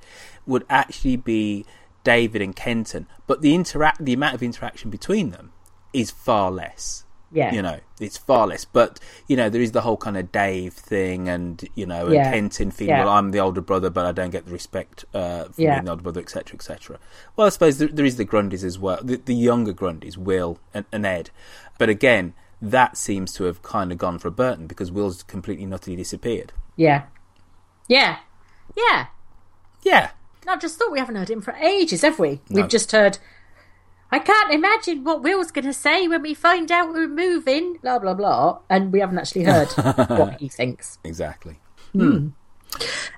Would 0.46 0.66
actually 0.68 1.16
be 1.16 1.64
David 2.02 2.42
and 2.42 2.54
Kenton, 2.54 3.06
but 3.26 3.40
the 3.40 3.54
interact 3.54 4.04
the 4.04 4.12
amount 4.12 4.34
of 4.34 4.42
interaction 4.42 4.90
between 4.90 5.30
them 5.30 5.52
is 5.92 6.10
far 6.10 6.50
less. 6.50 7.02
Yeah. 7.32 7.52
you 7.52 7.60
know, 7.60 7.80
it's 8.00 8.16
far 8.16 8.46
less. 8.46 8.64
But 8.64 9.00
you 9.26 9.36
know, 9.36 9.50
there 9.50 9.60
is 9.60 9.72
the 9.72 9.80
whole 9.80 9.96
kind 9.96 10.16
of 10.16 10.30
Dave 10.30 10.72
thing, 10.72 11.28
and 11.28 11.62
you 11.74 11.84
know, 11.84 12.06
and 12.06 12.14
Yeah. 12.14 12.30
Kenton 12.30 12.70
feeling, 12.70 12.90
Yeah. 12.94 13.04
well, 13.04 13.14
I'm 13.14 13.32
the 13.32 13.40
older 13.40 13.60
brother, 13.60 13.90
but 13.90 14.06
I 14.06 14.12
don't 14.12 14.30
get 14.30 14.46
the 14.46 14.52
respect 14.52 15.04
uh, 15.12 15.44
for 15.46 15.60
Yeah. 15.60 15.74
being 15.74 15.84
the 15.86 15.90
older 15.90 16.02
brother, 16.04 16.20
etc., 16.20 16.54
etc. 16.54 16.98
Well, 17.34 17.48
I 17.48 17.50
suppose 17.50 17.78
there, 17.78 17.88
there 17.88 18.06
is 18.06 18.16
the 18.16 18.24
Grundys 18.24 18.62
as 18.62 18.78
well, 18.78 19.00
the, 19.02 19.16
the 19.16 19.34
younger 19.34 19.74
Grundys, 19.74 20.16
Will 20.16 20.60
and, 20.72 20.84
and 20.92 21.04
Ed. 21.04 21.30
But 21.78 21.88
again, 21.90 22.32
that 22.62 22.96
seems 22.96 23.34
to 23.34 23.44
have 23.44 23.60
kind 23.60 23.90
of 23.92 23.98
gone 23.98 24.18
for 24.20 24.30
Burton 24.30 24.66
because 24.68 24.90
Will's 24.92 25.22
completely 25.24 25.70
utterly 25.70 25.96
disappeared. 25.96 26.52
Yeah. 26.76 27.02
Yeah. 27.88 28.18
Yeah. 28.76 29.06
Yeah. 29.82 30.10
I 30.48 30.56
just 30.56 30.78
thought 30.78 30.92
we 30.92 31.00
haven't 31.00 31.16
heard 31.16 31.28
him 31.30 31.40
for 31.42 31.54
ages, 31.54 32.02
have 32.02 32.18
we? 32.20 32.40
No. 32.48 32.62
We've 32.62 32.70
just 32.70 32.92
heard. 32.92 33.18
I 34.12 34.18
can't 34.20 34.52
imagine 34.52 35.02
what 35.04 35.22
Will's 35.22 35.50
going 35.50 35.64
to 35.66 35.72
say 35.72 36.06
when 36.08 36.22
we 36.22 36.32
find 36.34 36.70
out 36.70 36.92
we're 36.92 37.08
moving. 37.08 37.78
Blah 37.82 37.98
blah 37.98 38.14
blah, 38.14 38.58
and 38.70 38.92
we 38.92 39.00
haven't 39.00 39.18
actually 39.18 39.44
heard 39.44 39.68
what 40.08 40.40
he 40.40 40.48
thinks. 40.48 40.98
Exactly. 41.04 41.58
Hmm. 41.92 42.28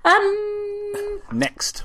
Um. 0.05 1.21
Next. 1.33 1.85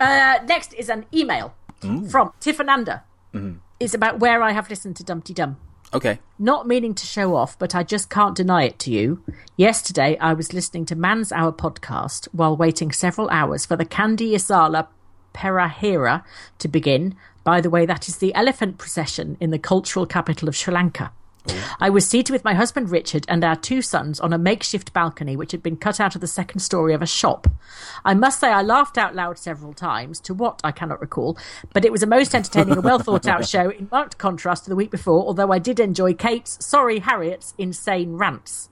Uh, 0.00 0.38
next 0.46 0.72
is 0.74 0.88
an 0.88 1.06
email 1.12 1.54
Mm. 1.80 2.10
from 2.10 2.32
Tiffananda. 2.40 3.02
Mhm. 3.32 3.58
It's 3.78 3.94
about 3.94 4.18
where 4.18 4.42
I 4.42 4.50
have 4.50 4.68
listened 4.68 4.96
to 4.96 5.04
Dumpty 5.04 5.32
Dum. 5.32 5.56
Okay. 5.94 6.18
Not 6.38 6.66
meaning 6.66 6.92
to 6.94 7.06
show 7.06 7.36
off, 7.36 7.56
but 7.56 7.72
I 7.72 7.84
just 7.84 8.10
can't 8.10 8.34
deny 8.34 8.64
it 8.64 8.80
to 8.80 8.90
you. 8.90 9.22
Yesterday, 9.56 10.18
I 10.20 10.32
was 10.34 10.52
listening 10.52 10.86
to 10.86 10.96
Man's 10.96 11.30
Hour 11.30 11.52
podcast 11.52 12.26
while 12.32 12.56
waiting 12.56 12.90
several 12.90 13.30
hours 13.30 13.64
for 13.64 13.76
the 13.76 13.84
Kandy 13.86 14.32
Esala 14.32 14.88
Perahera 15.32 16.24
to 16.58 16.66
begin. 16.68 17.14
By 17.48 17.62
the 17.62 17.70
way, 17.70 17.86
that 17.86 18.10
is 18.10 18.18
the 18.18 18.34
elephant 18.34 18.76
procession 18.76 19.38
in 19.40 19.48
the 19.48 19.58
cultural 19.58 20.04
capital 20.04 20.50
of 20.50 20.54
Sri 20.54 20.74
Lanka. 20.74 21.12
Oh. 21.48 21.76
I 21.80 21.88
was 21.88 22.06
seated 22.06 22.30
with 22.30 22.44
my 22.44 22.52
husband 22.52 22.90
Richard 22.90 23.24
and 23.26 23.42
our 23.42 23.56
two 23.56 23.80
sons 23.80 24.20
on 24.20 24.34
a 24.34 24.38
makeshift 24.38 24.92
balcony 24.92 25.34
which 25.34 25.52
had 25.52 25.62
been 25.62 25.78
cut 25.78 25.98
out 25.98 26.14
of 26.14 26.20
the 26.20 26.26
second 26.26 26.60
story 26.60 26.92
of 26.92 27.00
a 27.00 27.06
shop. 27.06 27.46
I 28.04 28.12
must 28.12 28.38
say 28.38 28.48
I 28.48 28.60
laughed 28.60 28.98
out 28.98 29.14
loud 29.14 29.38
several 29.38 29.72
times, 29.72 30.20
to 30.20 30.34
what 30.34 30.60
I 30.62 30.72
cannot 30.72 31.00
recall, 31.00 31.38
but 31.72 31.86
it 31.86 31.90
was 31.90 32.02
a 32.02 32.06
most 32.06 32.34
entertaining 32.34 32.74
and 32.74 32.84
well 32.84 32.98
thought 32.98 33.26
out 33.26 33.48
show 33.48 33.70
in 33.70 33.88
marked 33.90 34.18
contrast 34.18 34.64
to 34.64 34.68
the 34.68 34.76
week 34.76 34.90
before, 34.90 35.24
although 35.24 35.50
I 35.50 35.58
did 35.58 35.80
enjoy 35.80 36.12
Kate's, 36.12 36.62
sorry, 36.62 36.98
Harriet's 36.98 37.54
insane 37.56 38.16
rants. 38.16 38.68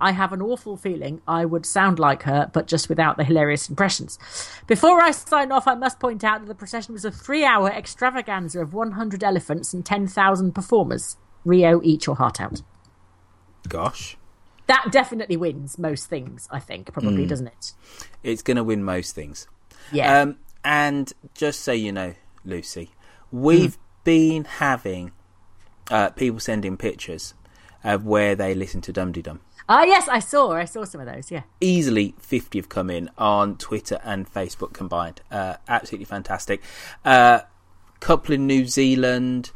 I 0.00 0.12
have 0.12 0.32
an 0.32 0.42
awful 0.42 0.76
feeling 0.76 1.20
I 1.26 1.44
would 1.44 1.64
sound 1.64 1.98
like 1.98 2.24
her, 2.24 2.50
but 2.52 2.66
just 2.66 2.88
without 2.88 3.16
the 3.16 3.24
hilarious 3.24 3.68
impressions. 3.68 4.18
Before 4.66 5.00
I 5.00 5.12
sign 5.12 5.52
off, 5.52 5.68
I 5.68 5.74
must 5.74 6.00
point 6.00 6.24
out 6.24 6.40
that 6.40 6.46
the 6.48 6.54
procession 6.54 6.92
was 6.94 7.04
a 7.04 7.10
three 7.10 7.44
hour 7.44 7.70
extravaganza 7.70 8.60
of 8.60 8.74
100 8.74 9.22
elephants 9.22 9.72
and 9.72 9.84
10,000 9.86 10.52
performers. 10.52 11.16
Rio, 11.44 11.80
eat 11.82 12.06
your 12.06 12.16
heart 12.16 12.40
out. 12.40 12.62
Gosh. 13.68 14.16
That 14.66 14.88
definitely 14.90 15.36
wins 15.36 15.78
most 15.78 16.06
things, 16.06 16.48
I 16.50 16.58
think, 16.58 16.92
probably, 16.92 17.26
Mm. 17.26 17.28
doesn't 17.28 17.46
it? 17.48 17.72
It's 18.22 18.42
going 18.42 18.56
to 18.56 18.64
win 18.64 18.82
most 18.82 19.14
things. 19.14 19.46
Yeah. 19.92 20.20
Um, 20.22 20.36
and 20.64 21.12
just 21.34 21.60
so 21.60 21.72
you 21.72 21.92
know, 21.92 22.14
Lucy, 22.44 22.90
we've 23.30 23.78
been 24.04 24.44
having 24.44 25.12
uh, 25.90 26.10
people 26.10 26.40
sending 26.40 26.76
pictures 26.78 27.34
of 27.84 28.06
where 28.06 28.34
they 28.34 28.54
listen 28.54 28.80
to 28.80 28.92
Dum 28.92 29.12
Dum. 29.12 29.40
Ah, 29.68 29.84
yes, 29.84 30.08
I 30.08 30.18
saw. 30.18 30.52
I 30.52 30.66
saw 30.66 30.84
some 30.84 31.00
of 31.00 31.06
those, 31.06 31.30
yeah. 31.30 31.42
Easily 31.60 32.14
50 32.18 32.58
have 32.58 32.68
come 32.68 32.90
in 32.90 33.10
on 33.16 33.56
Twitter 33.56 33.98
and 34.04 34.30
Facebook 34.30 34.74
combined. 34.74 35.22
Uh, 35.30 35.56
absolutely 35.66 36.04
fantastic. 36.04 36.62
Uh, 37.04 37.40
couple 38.00 38.34
in 38.34 38.46
New 38.46 38.66
Zealand. 38.66 39.50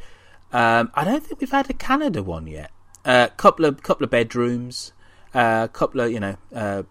Um, 0.53 0.91
I 0.95 1.05
don't 1.05 1.23
think 1.23 1.41
we've 1.41 1.51
had 1.51 1.69
a 1.69 1.75
Canada 1.75 2.23
one 2.23 2.47
yet. 2.47 2.71
Uh, 3.05 3.29
couple 3.37 3.65
of 3.65 3.83
couple 3.83 4.05
of 4.05 4.11
bedrooms. 4.11 4.93
Uh, 5.35 5.69
couple 5.69 6.01
of 6.01 6.11
you 6.11 6.21
know 6.21 6.37
uh, 6.55 6.83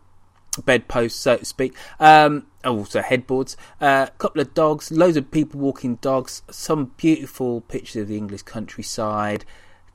bedposts, 0.64 1.20
so 1.20 1.38
to 1.38 1.46
speak. 1.46 1.76
Um, 2.00 2.46
also 2.64 3.02
headboards. 3.02 3.58
A 3.82 3.86
uh, 3.86 4.06
couple 4.20 4.42
of 4.42 4.54
dogs. 4.54 4.92
Loads 4.92 5.18
of 5.18 5.32
people 5.32 5.60
walking 5.60 5.96
dogs. 5.96 6.44
Some 6.52 6.92
beautiful 6.98 7.62
pictures 7.62 8.04
of 8.04 8.08
the 8.08 8.18
English 8.18 8.44
countryside. 8.44 9.44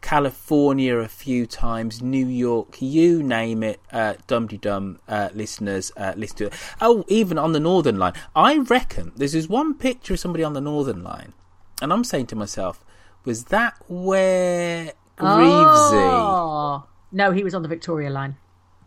California 0.03 0.97
a 0.99 1.09
few 1.09 1.47
times, 1.47 2.03
New 2.03 2.27
York, 2.27 2.77
you 2.83 3.23
name 3.23 3.63
it, 3.63 3.81
uh, 3.93 4.15
Dum 4.27 4.47
Dum 4.49 4.99
uh, 5.09 5.31
listeners 5.35 5.91
uh, 5.97 6.13
listen 6.17 6.37
to 6.37 6.47
it. 6.47 6.53
Oh, 6.81 7.05
even 7.09 7.39
on 7.39 7.53
the 7.53 7.61
Northern 7.61 7.99
Line. 7.99 8.13
I 8.37 8.59
reckon 8.59 9.13
there's 9.17 9.33
this 9.33 9.49
one 9.49 9.75
picture 9.75 10.15
of 10.15 10.21
somebody 10.21 10.45
on 10.45 10.53
the 10.53 10.61
Northern 10.61 11.03
Line, 11.03 11.33
and 11.81 11.93
I'm 11.93 12.05
saying 12.05 12.27
to 12.27 12.37
myself, 12.37 12.85
was 13.25 13.45
that 13.47 13.75
where 13.89 14.93
Greavesy? 15.17 15.97
Oh. 15.97 16.85
No, 17.13 17.31
he 17.31 17.45
was 17.45 17.55
on 17.55 17.63
the 17.63 17.69
Victoria 17.69 18.11
line. 18.11 18.37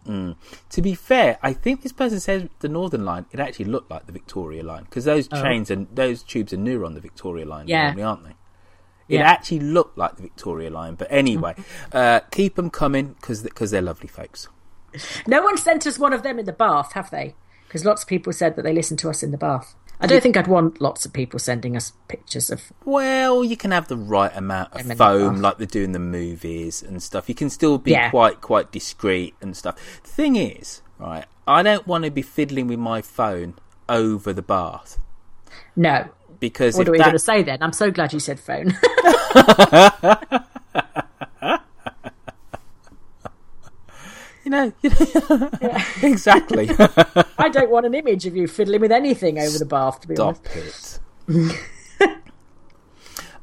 Mm. 0.05 0.35
To 0.69 0.81
be 0.81 0.93
fair, 0.95 1.37
I 1.41 1.53
think 1.53 1.81
this 1.81 1.91
person 1.91 2.19
says 2.19 2.47
the 2.59 2.69
Northern 2.69 3.05
Line. 3.05 3.25
It 3.31 3.39
actually 3.39 3.65
looked 3.65 3.89
like 3.89 4.05
the 4.05 4.11
Victoria 4.11 4.63
Line 4.63 4.83
because 4.83 5.05
those 5.05 5.27
Oh. 5.31 5.39
trains 5.41 5.71
and 5.71 5.87
those 5.93 6.21
tubes 6.23 6.51
are 6.53 6.57
newer 6.57 6.85
on 6.85 6.93
the 6.93 6.99
Victoria 6.99 7.45
Line, 7.45 7.67
Yeah. 7.67 7.85
normally, 7.93 8.03
aren't 8.03 8.23
they? 8.25 8.35
It 9.07 9.15
Yeah. 9.19 9.29
actually 9.29 9.59
looked 9.59 9.97
like 9.97 10.15
the 10.15 10.23
Victoria 10.23 10.69
Line, 10.69 10.95
but 10.95 11.07
anyway, 11.11 11.53
uh, 11.93 12.21
keep 12.31 12.55
them 12.55 12.69
coming 12.69 13.15
because 13.19 13.43
because 13.43 13.71
they're 13.71 13.81
lovely 13.81 14.07
folks. 14.07 14.47
No 15.27 15.41
one 15.43 15.57
sent 15.57 15.85
us 15.85 15.99
one 15.99 16.13
of 16.13 16.23
them 16.23 16.39
in 16.39 16.45
the 16.45 16.53
bath, 16.53 16.93
have 16.93 17.11
they? 17.11 17.35
Because 17.67 17.83
lots 17.85 18.03
of 18.03 18.07
people 18.07 18.31
said 18.33 18.55
that 18.55 18.61
they 18.63 18.73
listened 18.73 18.99
to 18.99 19.09
us 19.09 19.21
in 19.23 19.31
the 19.31 19.37
bath. 19.37 19.75
I 19.99 20.07
don't 20.07 20.21
think 20.21 20.35
I'd 20.35 20.47
want 20.47 20.81
lots 20.81 21.05
of 21.05 21.13
people 21.13 21.39
sending 21.39 21.77
us 21.77 21.93
pictures 22.09 22.49
of. 22.49 22.61
Well, 22.83 23.43
you 23.45 23.55
can 23.55 23.71
have 23.71 23.87
the 23.87 23.95
right 23.97 24.31
amount 24.35 24.73
of 24.73 24.87
the 24.87 24.95
foam, 24.95 25.39
like 25.41 25.57
they 25.57 25.65
do 25.65 25.83
in 25.83 25.91
the 25.93 25.99
movies 25.99 26.83
and 26.83 27.01
stuff. 27.01 27.29
You 27.29 27.35
can 27.35 27.49
still 27.49 27.77
be 27.77 27.91
Yeah. 27.91 28.09
quite 28.09 28.41
quite 28.41 28.71
discreet 28.71 29.35
and 29.41 29.55
stuff. 29.55 29.77
Thing 30.03 30.35
is, 30.35 30.81
right, 30.99 31.25
I 31.47 31.63
don't 31.63 31.87
want 31.87 32.03
to 32.05 32.11
be 32.11 32.21
fiddling 32.21 32.67
with 32.67 32.79
my 32.79 33.01
phone 33.01 33.55
over 33.87 34.33
the 34.33 34.41
bath 34.41 34.97
No. 35.75 36.09
Because 36.39 36.75
What 36.75 36.83
if 36.83 36.87
are 36.89 36.91
we 36.91 36.97
that 36.99 37.03
going 37.05 37.13
to 37.15 37.19
say 37.19 37.43
then? 37.43 37.61
I'm 37.61 37.73
so 37.73 37.91
glad 37.91 38.13
you 38.13 38.19
said 38.19 38.39
phone. 38.39 38.67
you 44.43 44.51
know, 44.51 44.71
you 44.81 44.89
know 45.29 45.49
exactly. 46.03 46.69
I 47.37 47.49
don't 47.49 47.69
want 47.69 47.85
an 47.85 47.93
image 47.95 48.25
of 48.25 48.35
you 48.35 48.47
fiddling 48.47 48.81
with 48.81 48.91
anything 48.91 49.39
over 49.39 49.57
the 49.57 49.65
bath, 49.65 50.01
to 50.01 50.07
be 50.07 50.15
Stop 50.15 50.37
honest. 50.55 50.99
it. 51.27 52.17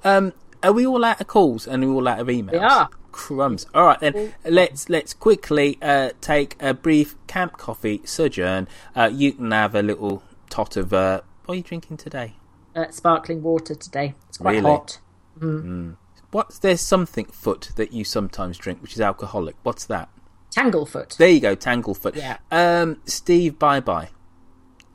um, 0.05 0.33
are 0.63 0.73
we 0.73 0.87
all 0.87 1.05
out 1.05 1.21
of 1.21 1.27
calls 1.27 1.67
and 1.67 1.83
are 1.83 1.89
we 1.89 1.93
all 1.93 2.07
out 2.09 2.21
of 2.21 2.29
emails? 2.29 2.53
We 2.53 2.59
are. 2.59 2.89
Crumbs. 3.11 3.67
All 3.75 3.85
right 3.85 4.01
then. 4.01 4.33
Let's 4.45 4.89
let's 4.89 5.13
quickly 5.13 5.77
uh, 5.83 6.11
take 6.23 6.57
a 6.63 6.73
brief 6.73 7.15
camp 7.27 7.59
coffee 7.59 8.01
sojourn. 8.05 8.69
Uh, 8.97 9.11
you 9.13 9.33
can 9.33 9.51
have 9.51 9.75
a 9.75 9.83
little 9.83 10.23
tot 10.49 10.77
of. 10.79 10.93
Uh, 10.95 11.21
what 11.45 11.55
are 11.55 11.57
you 11.57 11.63
drinking 11.63 11.99
today? 11.99 12.37
Uh, 12.75 12.91
sparkling 12.91 13.43
water 13.43 13.75
today. 13.75 14.15
It's 14.29 14.39
quite 14.39 14.53
Really? 14.53 14.71
hot. 14.71 14.99
Mm. 15.39 15.97
What's 16.31 16.59
there's 16.59 16.81
something 16.81 17.27
foot 17.27 17.71
that 17.77 17.93
you 17.93 18.05
sometimes 18.05 18.57
drink, 18.57 18.81
which 18.81 18.95
is 18.95 19.01
alcoholic. 19.01 19.57
What's 19.63 19.85
that? 19.87 20.09
Tanglefoot. 20.55 21.17
There 21.17 21.29
you 21.29 21.41
go, 21.41 21.55
Tanglefoot. 21.57 22.17
Yeah. 22.17 22.39
Um, 22.51 23.01
Steve 23.05 23.59
Bye 23.59 23.81
Bye 23.81 24.09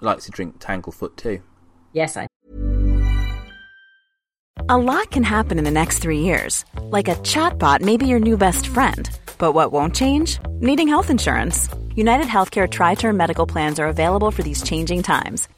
likes 0.02 0.26
to 0.26 0.32
drink 0.32 0.60
Tanglefoot 0.60 1.16
too. 1.16 1.42
Yes, 1.94 2.18
I. 2.18 2.28
A 4.70 4.78
lot 4.78 5.12
can 5.12 5.24
happen 5.24 5.58
in 5.60 5.64
the 5.64 5.72
next 5.72 6.00
three 6.00 6.20
years. 6.22 6.66
Like 6.82 7.08
a 7.08 7.16
chatbot 7.16 7.82
may 7.82 7.98
be 7.98 8.08
your 8.08 8.20
new 8.20 8.38
best 8.38 8.68
friend. 8.68 9.10
But 9.38 9.54
what 9.54 9.72
won't 9.72 9.96
change? 9.96 10.40
Needing 10.60 10.88
health 10.88 11.10
insurance. 11.10 11.70
United 11.96 12.26
Healthcare 12.28 12.70
Tri 12.70 12.96
Term 12.96 13.16
Medical 13.18 13.46
Plans 13.48 13.80
are 13.80 13.88
available 13.88 14.32
for 14.32 14.44
these 14.44 14.62
changing 14.64 15.04
times. 15.04 15.48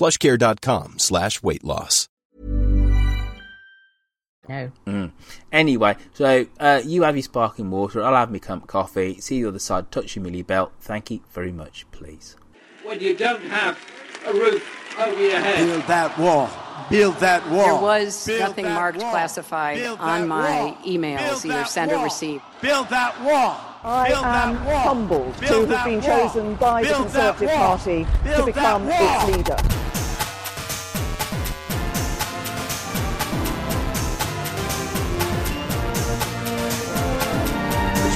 plushcare.com 0.00 0.98
slash 0.98 1.42
weight 1.42 1.62
loss. 1.62 2.08
No. 4.48 4.72
Mm. 4.86 5.12
Anyway, 5.52 5.96
so 6.14 6.46
uh, 6.58 6.80
you 6.84 7.02
have 7.02 7.14
your 7.14 7.22
sparkling 7.22 7.70
water, 7.70 8.02
I'll 8.02 8.16
have 8.16 8.32
my 8.32 8.38
cup 8.38 8.62
of 8.62 8.66
coffee. 8.66 9.20
See 9.20 9.42
the 9.42 9.48
other 9.48 9.58
side, 9.60 9.92
touch 9.92 10.16
your 10.16 10.24
millie 10.24 10.42
belt. 10.42 10.72
Thank 10.80 11.10
you 11.10 11.20
very 11.32 11.52
much, 11.52 11.86
please. 11.92 12.36
When 12.82 12.98
you 12.98 13.14
don't 13.14 13.42
have 13.42 13.78
a 14.26 14.32
roof 14.32 14.64
over 14.64 14.64
your 14.64 14.88
head. 14.88 14.89
Oh, 15.02 15.14
Build 15.66 15.82
that 15.86 16.18
wall. 16.18 16.50
Build 16.90 17.16
that 17.20 17.48
wall. 17.48 17.64
There 17.64 17.76
was 17.82 18.26
Build 18.26 18.40
nothing 18.40 18.64
marked 18.66 18.98
wall. 19.00 19.10
classified 19.12 19.78
Build 19.78 20.00
on 20.00 20.26
my 20.28 20.60
wall. 20.62 20.76
emails, 20.84 21.18
Build 21.18 21.44
either 21.46 21.54
that 21.54 21.68
sent 21.68 21.92
or 21.92 21.96
wall. 21.96 22.04
received. 22.04 22.42
Build 22.60 22.88
that 22.88 23.20
wall. 23.22 23.56
I 23.82 24.08
Build 24.08 24.24
am 24.24 24.54
that 24.56 24.66
wall. 24.66 24.78
humbled 24.80 25.34
to 25.38 25.66
have 25.66 25.84
been 25.86 26.00
wall. 26.00 26.28
chosen 26.28 26.54
by 26.56 26.82
the 26.82 26.88
Build 26.88 27.08
that 27.08 27.36
Conservative. 27.38 27.56
Party 27.56 28.06
Build 28.24 28.36
to 28.36 28.44
become 28.46 28.88
its 28.90 29.36
leader. 29.36 29.56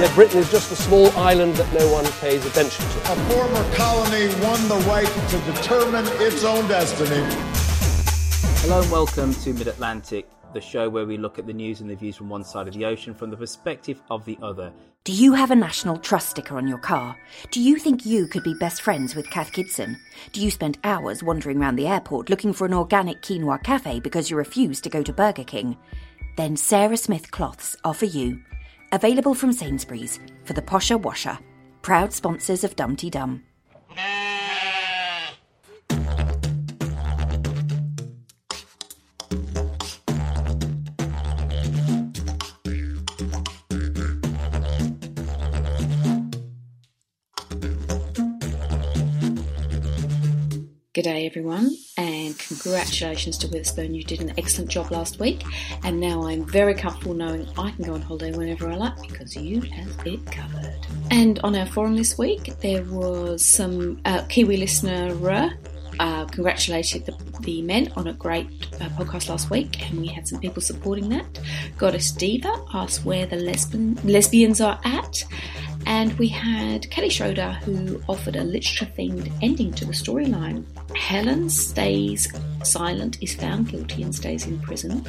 He 0.05 0.09
said 0.09 0.17
Britain 0.17 0.39
is 0.41 0.51
just 0.51 0.71
a 0.71 0.77
small 0.77 1.09
island 1.17 1.55
that 1.57 1.73
no 1.73 1.91
one 1.91 2.05
pays 2.21 2.45
attention 2.45 2.85
to. 2.91 2.99
A 3.11 3.17
former 3.31 3.75
colony 3.75 4.27
won 4.45 4.69
the 4.69 4.77
right 4.87 5.07
to 5.07 5.39
determine 5.51 6.05
its 6.21 6.45
own 6.45 6.69
destiny. 6.69 7.25
Hello 8.61 8.83
and 8.83 8.91
welcome 8.91 9.33
to 9.33 9.55
Mid 9.55 9.67
Atlantic, 9.67 10.29
the 10.53 10.61
show 10.61 10.91
where 10.91 11.07
we 11.07 11.17
look 11.17 11.39
at 11.39 11.47
the 11.47 11.55
news 11.55 11.81
and 11.81 11.89
the 11.89 11.95
views 11.95 12.17
from 12.17 12.29
one 12.29 12.45
side 12.45 12.69
of 12.69 12.75
the 12.75 12.85
ocean 12.85 13.15
from 13.15 13.31
the 13.31 13.37
perspective 13.39 14.03
of 14.11 14.23
the 14.27 14.37
other. 14.43 14.71
Do 15.05 15.13
you 15.15 15.33
have 15.33 15.51
a 15.51 15.57
National 15.57 15.97
Trust 15.97 16.29
sticker 16.29 16.59
on 16.59 16.69
your 16.69 16.77
car? 16.77 17.17
Do 17.51 17.63
you 17.63 17.79
think 17.79 18.05
you 18.05 18.27
could 18.27 18.45
be 18.45 18.53
best 18.61 18.83
friends 18.83 19.15
with 19.15 19.31
Cath 19.31 19.53
Kidston? 19.53 19.97
Do 20.33 20.43
you 20.43 20.51
spend 20.51 20.77
hours 20.85 21.23
wandering 21.23 21.63
around 21.63 21.77
the 21.77 21.87
airport 21.87 22.29
looking 22.29 22.53
for 22.53 22.67
an 22.67 22.75
organic 22.75 23.23
quinoa 23.23 23.63
cafe 23.65 24.01
because 24.01 24.31
you 24.31 24.37
refuse 24.37 24.83
to 24.83 24.91
go 24.91 25.03
to 25.03 25.15
Burger 25.15 25.45
King? 25.45 25.79
Then 26.37 26.59
Sarah 26.59 26.99
Smith 26.99 27.31
Cloths 27.31 27.75
offer 27.85 28.05
you. 28.05 28.43
Available 28.93 29.35
from 29.35 29.53
Sainsbury's 29.53 30.21
for 30.45 30.53
the 30.53 30.63
posher 30.63 31.01
washer. 31.01 31.39
Proud 31.83 32.13
sponsors 32.13 32.65
of 32.65 32.77
Dumpty 32.77 33.11
Dum. 33.11 33.43
G'day 50.95 51.27
everyone, 51.27 51.77
and 51.97 52.39
congratulations 52.39 53.37
to 53.39 53.49
Witherspoon. 53.49 53.97
You 53.97 54.05
did 54.05 54.21
an 54.21 54.33
excellent 54.39 54.71
job 54.71 54.93
last 54.93 55.19
week, 55.19 55.43
and 55.83 55.99
now 55.99 56.23
I'm 56.29 56.45
very 56.45 56.73
comfortable 56.73 57.15
knowing 57.15 57.49
I 57.59 57.73
can 57.73 57.85
go 57.85 57.95
on 57.95 58.01
holiday 58.01 58.31
whenever 58.31 58.71
I 58.71 58.77
like 58.77 59.03
because 59.03 59.35
you 59.35 59.61
have 59.61 60.07
it 60.07 60.25
covered. 60.25 60.87
And 61.11 61.41
on 61.41 61.57
our 61.57 61.67
forum 61.67 61.97
this 61.97 62.17
week, 62.17 62.57
there 62.61 62.85
was 62.85 63.45
some 63.45 64.01
uh, 64.05 64.23
Kiwi 64.29 64.57
listener 64.57 65.51
uh, 65.99 66.27
congratulated 66.27 67.07
the, 67.07 67.41
the 67.41 67.61
men 67.63 67.91
on 67.97 68.07
a 68.07 68.13
great 68.13 68.47
uh, 68.75 68.89
podcast 68.91 69.29
last 69.29 69.51
week, 69.51 69.91
and 69.91 70.01
we 70.01 70.07
had 70.07 70.29
some 70.29 70.39
people 70.39 70.63
supporting 70.63 71.09
that. 71.09 71.41
Goddess 71.77 72.13
Diva 72.13 72.55
asked 72.73 73.05
where 73.05 73.27
the 73.27 73.35
lesbian, 73.35 73.99
lesbians 74.05 74.61
are 74.61 74.79
at, 74.85 75.25
and 75.87 76.17
we 76.21 76.29
had 76.29 76.89
Kelly 76.93 77.11
Schroeder 77.11 77.55
who 77.65 78.01
offered 78.09 78.37
a 78.37 78.45
literature 78.45 78.87
themed 78.97 79.33
ending 79.43 79.73
to 79.73 79.85
the 79.85 79.93
storyline. 79.93 80.65
Helen 80.97 81.51
stays 81.51 82.29
silent, 82.63 83.23
is 83.23 83.35
found 83.35 83.69
guilty, 83.69 84.03
and 84.03 84.15
stays 84.15 84.47
in 84.47 84.61
prison. 84.61 85.05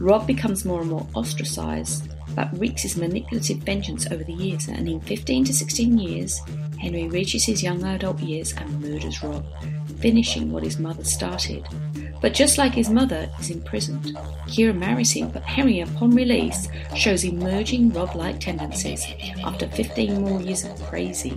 Rob 0.00 0.26
becomes 0.26 0.64
more 0.64 0.80
and 0.80 0.90
more 0.90 1.06
ostracised, 1.14 2.08
but 2.34 2.56
wreaks 2.58 2.82
his 2.82 2.96
manipulative 2.96 3.58
vengeance 3.58 4.06
over 4.10 4.22
the 4.24 4.32
years, 4.32 4.68
and 4.68 4.88
in 4.88 5.00
15 5.00 5.44
to 5.44 5.52
16 5.52 5.98
years, 5.98 6.40
Henry 6.78 7.08
reaches 7.08 7.44
his 7.44 7.62
young 7.62 7.82
adult 7.84 8.20
years 8.20 8.52
and 8.52 8.80
murders 8.80 9.22
Rob, 9.22 9.44
finishing 9.98 10.52
what 10.52 10.62
his 10.62 10.78
mother 10.78 11.04
started. 11.04 11.66
But 12.20 12.34
just 12.34 12.58
like 12.58 12.74
his 12.74 12.90
mother 12.90 13.30
is 13.38 13.50
imprisoned, 13.50 14.16
Kira 14.46 14.76
marries 14.76 15.12
him, 15.12 15.30
but 15.30 15.42
Henry, 15.44 15.80
upon 15.80 16.10
release, 16.10 16.68
shows 16.96 17.24
emerging 17.24 17.90
Rob 17.90 18.14
like 18.16 18.40
tendencies. 18.40 19.06
After 19.44 19.68
15 19.68 20.22
more 20.22 20.40
years 20.40 20.64
of 20.64 20.82
crazy, 20.84 21.30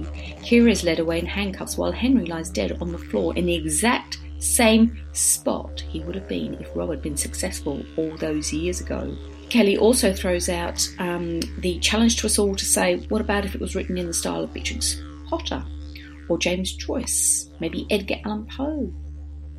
Kira 0.44 0.72
is 0.72 0.84
led 0.84 1.00
away 1.00 1.20
in 1.20 1.26
handcuffs 1.26 1.78
while 1.78 1.92
Henry 1.92 2.26
lies 2.26 2.50
dead 2.50 2.78
on 2.82 2.92
the 2.92 2.98
floor 2.98 3.36
in 3.36 3.46
the 3.46 3.56
exact 3.56 4.18
same 4.40 5.00
spot 5.14 5.82
he 5.82 6.00
would 6.02 6.16
have 6.16 6.28
been 6.28 6.56
if 6.56 6.76
Rob 6.76 6.90
had 6.90 7.02
been 7.02 7.18
successful 7.18 7.84
all 7.96 8.18
those 8.18 8.52
years 8.52 8.82
ago. 8.82 9.16
Kelly 9.50 9.78
also 9.78 10.14
throws 10.14 10.50
out 10.50 10.88
um, 10.98 11.42
the 11.60 11.78
challenge 11.80 12.18
to 12.18 12.26
us 12.26 12.40
all 12.40 12.56
to 12.56 12.66
say, 12.66 12.98
what 13.10 13.22
about 13.22 13.46
if 13.46 13.54
it 13.54 13.62
was 13.62 13.76
written 13.76 13.98
in 13.98 14.08
the 14.08 14.14
style 14.14 14.44
of 14.44 14.54
Beatrix 14.54 15.00
Potter 15.28 15.64
or 16.30 16.38
James 16.38 16.74
Joyce, 16.74 17.50
maybe 17.60 17.86
Edgar 17.90 18.16
Allan 18.26 18.46
Poe? 18.46 18.92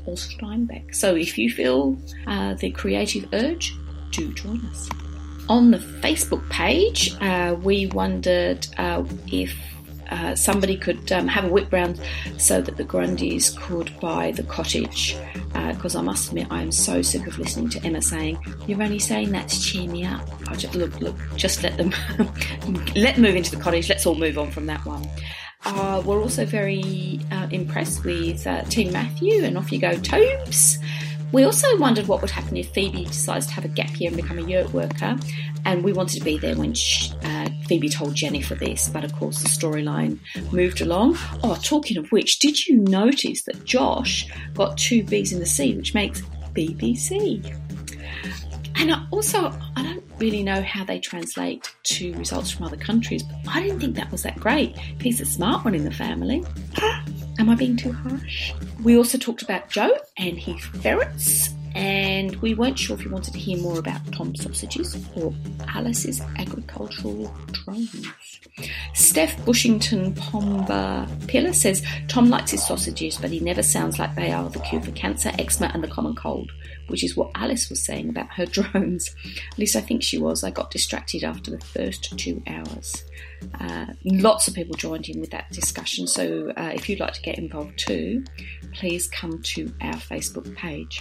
Paul 0.05 0.16
Steinbeck. 0.16 0.94
So 0.94 1.14
if 1.14 1.38
you 1.38 1.50
feel 1.50 1.96
uh, 2.26 2.55
the 2.55 2.70
creative 2.70 3.28
urge, 3.32 3.74
do 4.11 4.32
join 4.34 4.64
us. 4.66 4.88
On 5.48 5.70
the 5.70 5.78
Facebook 5.78 6.48
page, 6.50 7.14
uh, 7.20 7.57
we 7.61 7.86
wondered 7.86 8.66
uh, 8.78 9.05
if 9.30 9.55
uh, 10.11 10.34
somebody 10.36 10.76
could 10.76 11.11
um, 11.11 11.26
have 11.26 11.44
a 11.44 11.48
whip 11.48 11.72
round 11.72 12.00
so 12.36 12.61
that 12.61 12.76
the 12.76 12.84
Grundys 12.84 13.57
could 13.57 13.98
buy 14.00 14.30
the 14.32 14.42
cottage. 14.44 15.16
Because 15.53 15.94
I 15.94 16.03
must 16.03 16.28
admit, 16.28 16.46
I 16.50 16.62
am 16.62 16.72
so 16.72 17.03
sick 17.03 17.26
of 17.26 17.38
listening 17.38 17.68
to 17.70 17.84
Emma 17.84 18.00
saying, 18.00 18.38
"You're 18.66 18.82
only 18.82 18.98
saying 18.98 19.32
that 19.32 19.48
to 19.48 19.61
cheer 19.61 19.88
me 19.88 20.05
up." 20.05 20.26
I 20.48 20.55
just 20.55 20.74
look, 20.74 20.98
look, 21.00 21.16
just 21.36 21.62
let 21.62 21.76
them 21.76 21.92
let 22.96 23.18
move 23.18 23.36
into 23.36 23.55
the 23.55 23.62
cottage. 23.62 23.88
Let's 23.88 24.07
all 24.07 24.14
move 24.14 24.38
on 24.38 24.50
from 24.50 24.66
that 24.66 24.84
one. 24.84 25.07
Uh, 25.64 26.02
we're 26.04 26.20
also 26.20 26.44
very 26.44 27.20
uh, 27.30 27.46
impressed 27.50 28.04
with 28.04 28.46
uh, 28.46 28.62
Team 28.64 28.92
Matthew 28.92 29.44
and 29.44 29.56
Off 29.56 29.70
You 29.70 29.78
Go 29.78 29.96
Tobes, 29.98 30.78
We 31.32 31.44
also 31.44 31.78
wondered 31.78 32.08
what 32.08 32.20
would 32.20 32.30
happen 32.30 32.58
if 32.58 32.68
Phoebe 32.74 33.06
decides 33.06 33.46
to 33.46 33.52
have 33.54 33.64
a 33.64 33.68
gap 33.68 33.98
year 33.98 34.08
and 34.08 34.16
become 34.20 34.38
a 34.38 34.42
yurt 34.42 34.70
worker, 34.74 35.16
and 35.64 35.82
we 35.82 35.94
wanted 35.94 36.18
to 36.18 36.24
be 36.24 36.36
there 36.36 36.54
when 36.56 36.74
she, 36.74 37.10
uh, 37.22 37.48
Phoebe 37.66 37.88
told 37.88 38.14
Jennifer 38.14 38.54
this, 38.54 38.90
but 38.90 39.02
of 39.02 39.14
course 39.14 39.42
the 39.42 39.48
storyline 39.48 40.18
moved 40.52 40.82
along. 40.82 41.16
Oh, 41.42 41.58
talking 41.62 41.96
of 41.96 42.12
which, 42.12 42.38
did 42.38 42.66
you 42.66 42.76
notice 42.76 43.44
that 43.44 43.64
Josh 43.64 44.28
got 44.52 44.76
two 44.76 45.04
B's 45.04 45.32
in 45.32 45.38
the 45.40 45.46
C, 45.46 45.74
which 45.74 45.94
makes 45.94 46.20
BBC? 46.52 47.58
And 48.74 48.92
I 48.92 49.06
also, 49.10 49.58
I 49.76 49.82
don't 49.82 50.11
really 50.18 50.42
know 50.42 50.62
how 50.62 50.84
they 50.84 50.98
translate 50.98 51.72
to 51.84 52.12
results 52.14 52.50
from 52.50 52.66
other 52.66 52.76
countries, 52.76 53.22
but 53.22 53.54
I 53.54 53.62
didn't 53.62 53.80
think 53.80 53.96
that 53.96 54.10
was 54.10 54.22
that 54.22 54.38
great. 54.38 54.76
He's 55.00 55.20
a 55.20 55.26
smart 55.26 55.64
one 55.64 55.74
in 55.74 55.84
the 55.84 55.90
family. 55.90 56.44
Am 57.38 57.48
I 57.48 57.54
being 57.54 57.76
too 57.76 57.92
harsh? 57.92 58.52
We 58.82 58.96
also 58.96 59.18
talked 59.18 59.42
about 59.42 59.68
Joe 59.68 59.96
and 60.18 60.38
his 60.38 60.60
ferrets, 60.82 61.50
and 61.75 62.37
we 62.37 62.55
weren't 62.55 62.79
sure 62.79 62.97
if 62.97 63.05
you 63.05 63.11
wanted 63.11 63.33
to 63.33 63.39
hear 63.39 63.59
more 63.59 63.79
about 63.79 64.01
Tom's 64.12 64.43
sausages 64.43 64.97
or 65.16 65.33
Alice's 65.68 66.20
agricultural 66.39 67.35
drones. 67.53 68.07
Steph 68.95 69.43
Bushington 69.45 70.14
Pomba 70.14 71.09
Pillar 71.27 71.53
says 71.53 71.85
Tom 72.09 72.29
likes 72.29 72.51
his 72.51 72.66
sausages, 72.66 73.16
but 73.18 73.31
he 73.31 73.41
never 73.41 73.62
sounds 73.62 73.99
like 73.99 74.14
they 74.14 74.31
are 74.31 74.49
the 74.51 74.59
cure 74.61 74.83
for 74.83 74.93
cancer, 74.93 75.33
eczema, 75.39 75.70
and 75.73 75.83
the 75.83 75.89
common 75.89 76.14
cold, 76.14 76.51
which 76.89 77.03
is 77.03 77.16
what 77.16 77.31
Alice 77.35 77.70
was 77.70 77.85
saying 77.85 78.09
about 78.09 78.29
her 78.33 78.47
drones. 78.47 79.14
At 79.53 79.59
least 79.59 79.77
I 79.77 79.81
think 79.81 80.03
she 80.03 80.18
was. 80.18 80.45
I 80.45 80.51
got 80.51 80.70
distracted 80.70 81.25
after 81.25 81.51
the 81.51 81.64
first 81.64 82.18
two 82.18 82.43
hours. 82.47 83.05
Uh, 83.59 83.87
lots 84.05 84.47
of 84.47 84.55
people 84.55 84.75
joined 84.75 85.09
in 85.09 85.20
with 85.20 85.31
that 85.31 85.51
discussion, 85.51 86.07
so 86.07 86.53
uh, 86.57 86.73
if 86.75 86.89
you'd 86.89 87.01
like 87.01 87.14
to 87.14 87.23
get 87.23 87.39
involved 87.39 87.79
too, 87.79 88.23
please 88.73 89.09
come 89.09 89.41
to 89.43 89.73
our 89.81 89.95
Facebook 89.95 90.55
page. 90.55 91.01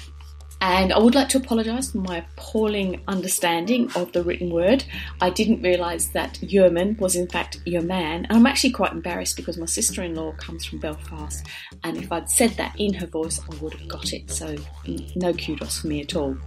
And 0.62 0.94
I 0.94 1.00
would 1.00 1.16
like 1.16 1.28
to 1.30 1.40
apologise 1.40 1.92
for 1.92 1.98
my 1.98 2.18
appalling 2.18 3.02
understanding 3.08 3.92
of 3.96 4.12
the 4.12 4.24
written 4.24 4.52
word. 4.52 4.84
I 5.20 5.32
didn't 5.32 5.64
realise 5.64 6.10
that 6.10 6.36
Yerman 6.36 7.00
was 7.00 7.16
in 7.16 7.28
fact 7.28 7.60
your 7.66 7.82
man. 7.82 8.26
And 8.26 8.38
I'm 8.38 8.46
actually 8.46 8.72
quite 8.72 8.92
embarrassed 8.92 9.36
because 9.36 9.58
my 9.58 9.66
sister 9.66 10.04
in 10.04 10.14
law 10.14 10.34
comes 10.34 10.64
from 10.64 10.78
Belfast. 10.78 11.48
And 11.84 11.98
if 11.98 12.12
I'd 12.12 12.30
said 12.30 12.52
that 12.52 12.80
in 12.80 12.94
her 12.94 13.08
voice, 13.08 13.42
I 13.52 13.56
would 13.56 13.74
have 13.74 13.88
got 13.88 14.14
it. 14.14 14.30
So 14.30 14.56
mm, 14.86 15.16
no 15.16 15.34
kudos 15.34 15.80
for 15.80 15.88
me 15.88 16.02
at 16.02 16.16
all. 16.16 16.38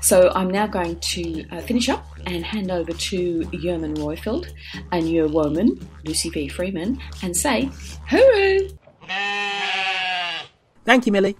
So 0.00 0.30
I'm 0.36 0.50
now 0.50 0.68
going 0.68 1.00
to 1.00 1.44
uh, 1.50 1.60
finish 1.62 1.88
up 1.88 2.06
and 2.26 2.44
hand 2.44 2.70
over 2.70 2.92
to 2.92 3.40
Yerman 3.40 3.96
Roifield 3.96 4.52
and 4.92 5.10
your 5.10 5.26
woman, 5.26 5.84
Lucy 6.04 6.30
V. 6.30 6.46
Freeman, 6.46 7.00
and 7.22 7.36
say, 7.36 7.68
hooroo! 8.08 8.78
Thank 10.84 11.06
you, 11.06 11.12
Millie. 11.12 11.36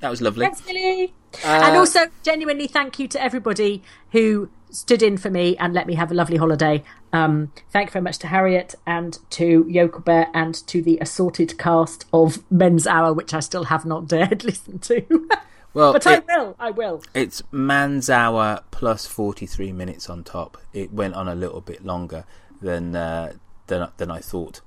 That 0.00 0.10
was 0.10 0.20
lovely. 0.20 0.44
Thanks, 0.44 0.66
Millie. 0.66 1.14
Uh, 1.44 1.60
and 1.64 1.76
also, 1.76 2.06
genuinely, 2.22 2.66
thank 2.66 2.98
you 2.98 3.08
to 3.08 3.22
everybody 3.22 3.82
who 4.12 4.48
stood 4.70 5.02
in 5.02 5.16
for 5.16 5.30
me 5.30 5.56
and 5.56 5.72
let 5.72 5.86
me 5.86 5.94
have 5.94 6.10
a 6.10 6.14
lovely 6.14 6.36
holiday. 6.36 6.82
Um, 7.12 7.52
thank 7.70 7.88
you 7.88 7.92
very 7.92 8.02
much 8.02 8.18
to 8.18 8.26
Harriet 8.26 8.74
and 8.86 9.18
to 9.30 9.64
Yoko 9.64 10.04
Bear 10.04 10.28
and 10.34 10.54
to 10.66 10.82
the 10.82 10.98
assorted 11.00 11.58
cast 11.58 12.04
of 12.12 12.42
Men's 12.50 12.86
Hour, 12.86 13.12
which 13.12 13.32
I 13.32 13.40
still 13.40 13.64
have 13.64 13.84
not 13.84 14.06
dared 14.08 14.44
listen 14.44 14.78
to. 14.80 15.28
Well, 15.74 15.92
but 15.92 16.06
I 16.06 16.18
will. 16.20 16.56
I 16.58 16.70
will. 16.70 17.02
It's 17.14 17.42
man's 17.52 18.08
hour 18.08 18.62
plus 18.70 19.06
43 19.06 19.72
minutes 19.72 20.08
on 20.08 20.24
top. 20.24 20.56
It 20.72 20.92
went 20.92 21.14
on 21.14 21.28
a 21.28 21.34
little 21.34 21.60
bit 21.60 21.84
longer 21.84 22.24
than 22.60 22.96
uh, 22.96 23.34
than, 23.66 23.88
than 23.98 24.10
I 24.10 24.20
thought. 24.20 24.60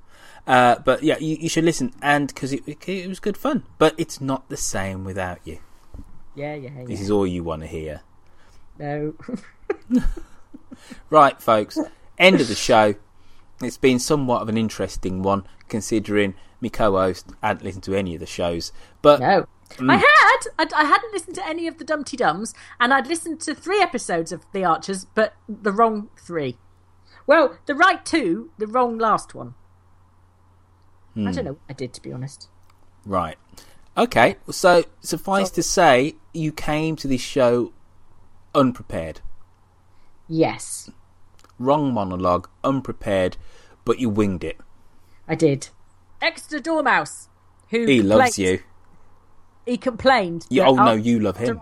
Uh, 0.47 0.75
but 0.85 1.03
yeah, 1.03 1.17
you, 1.19 1.37
you 1.37 1.49
should 1.49 1.63
listen, 1.63 1.93
and 2.01 2.27
because 2.27 2.53
it, 2.53 2.61
it, 2.67 2.87
it 2.87 3.07
was 3.07 3.19
good 3.19 3.37
fun. 3.37 3.63
But 3.77 3.95
it's 3.97 4.21
not 4.21 4.49
the 4.49 4.57
same 4.57 5.03
without 5.03 5.39
you. 5.43 5.59
Yeah, 6.35 6.55
yeah, 6.55 6.69
yeah. 6.77 6.85
This 6.85 7.01
is 7.01 7.11
all 7.11 7.27
you 7.27 7.43
want 7.43 7.61
to 7.61 7.67
hear. 7.67 8.01
No. 8.79 9.13
Right, 11.09 11.39
folks, 11.41 11.77
end 12.17 12.41
of 12.41 12.47
the 12.47 12.55
show. 12.55 12.95
It's 13.61 13.77
been 13.77 13.99
somewhat 13.99 14.41
of 14.41 14.49
an 14.49 14.57
interesting 14.57 15.21
one, 15.21 15.45
considering 15.67 16.33
my 16.59 16.69
co-host 16.69 17.27
hadn't 17.43 17.63
listened 17.63 17.83
to 17.83 17.93
any 17.95 18.15
of 18.15 18.19
the 18.19 18.25
shows. 18.25 18.71
But 19.01 19.19
no, 19.19 19.45
Mm. 19.77 19.89
I 19.91 19.95
had. 19.97 20.39
I, 20.59 20.81
I 20.81 20.83
hadn't 20.85 21.13
listened 21.13 21.35
to 21.35 21.47
any 21.47 21.65
of 21.67 21.77
the 21.77 21.85
Dumpty 21.85 22.17
Dums, 22.17 22.53
and 22.79 22.93
I'd 22.93 23.07
listened 23.07 23.39
to 23.41 23.55
three 23.55 23.81
episodes 23.81 24.31
of 24.33 24.45
The 24.53 24.65
Archers, 24.65 25.05
but 25.15 25.33
the 25.47 25.71
wrong 25.71 26.09
three. 26.19 26.57
Well, 27.25 27.57
the 27.67 27.75
right 27.75 28.03
two, 28.05 28.51
the 28.57 28.67
wrong 28.67 28.97
last 28.97 29.33
one. 29.33 29.53
I 31.15 31.19
Hmm. 31.19 31.31
don't 31.31 31.45
know 31.45 31.51
what 31.53 31.61
I 31.69 31.73
did, 31.73 31.93
to 31.93 32.01
be 32.01 32.11
honest. 32.11 32.49
Right. 33.05 33.37
Okay. 33.97 34.37
So 34.49 34.83
suffice 35.01 35.49
to 35.51 35.63
say, 35.63 36.15
you 36.33 36.51
came 36.51 36.95
to 36.97 37.07
this 37.07 37.21
show 37.21 37.73
unprepared. 38.55 39.21
Yes, 40.27 40.89
Wrong 41.59 41.93
monologue, 41.93 42.49
unprepared, 42.63 43.37
but 43.85 43.99
you 43.99 44.09
winged 44.09 44.43
it. 44.43 44.57
I 45.27 45.35
did. 45.35 45.69
Exeter 46.21 46.59
Dormouse, 46.59 47.27
who 47.69 47.85
He 47.85 48.01
loves 48.01 48.39
you. 48.39 48.61
He 49.65 49.77
complained. 49.77 50.47
You- 50.49 50.63
oh 50.63 50.73
no, 50.73 50.93
you 50.93 51.19
love 51.19 51.37
him. 51.37 51.61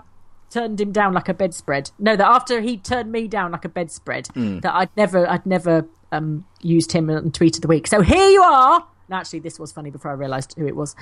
Turned 0.49 0.79
him 0.79 0.91
down 0.93 1.13
like 1.13 1.27
a 1.27 1.33
bedspread. 1.33 1.91
No, 1.99 2.15
that 2.15 2.25
after 2.27 2.61
he 2.61 2.77
turned 2.77 3.11
me 3.11 3.27
down 3.27 3.51
like 3.51 3.65
a 3.65 3.69
bedspread, 3.69 4.27
Mm. 4.35 4.61
that 4.61 4.73
I'd 4.73 4.89
never, 4.95 5.29
I'd 5.29 5.45
never 5.45 5.85
um, 6.11 6.45
used 6.61 6.91
him 6.93 7.09
on 7.09 7.31
tweet 7.31 7.55
of 7.57 7.61
the 7.61 7.67
week. 7.67 7.85
So 7.87 8.01
here 8.01 8.29
you 8.29 8.41
are. 8.41 8.87
Actually, 9.11 9.39
this 9.39 9.59
was 9.59 9.71
funny 9.71 9.89
before 9.89 10.11
I 10.11 10.13
realised 10.15 10.53
who 10.57 10.67
it 10.67 10.75
was. 10.75 10.95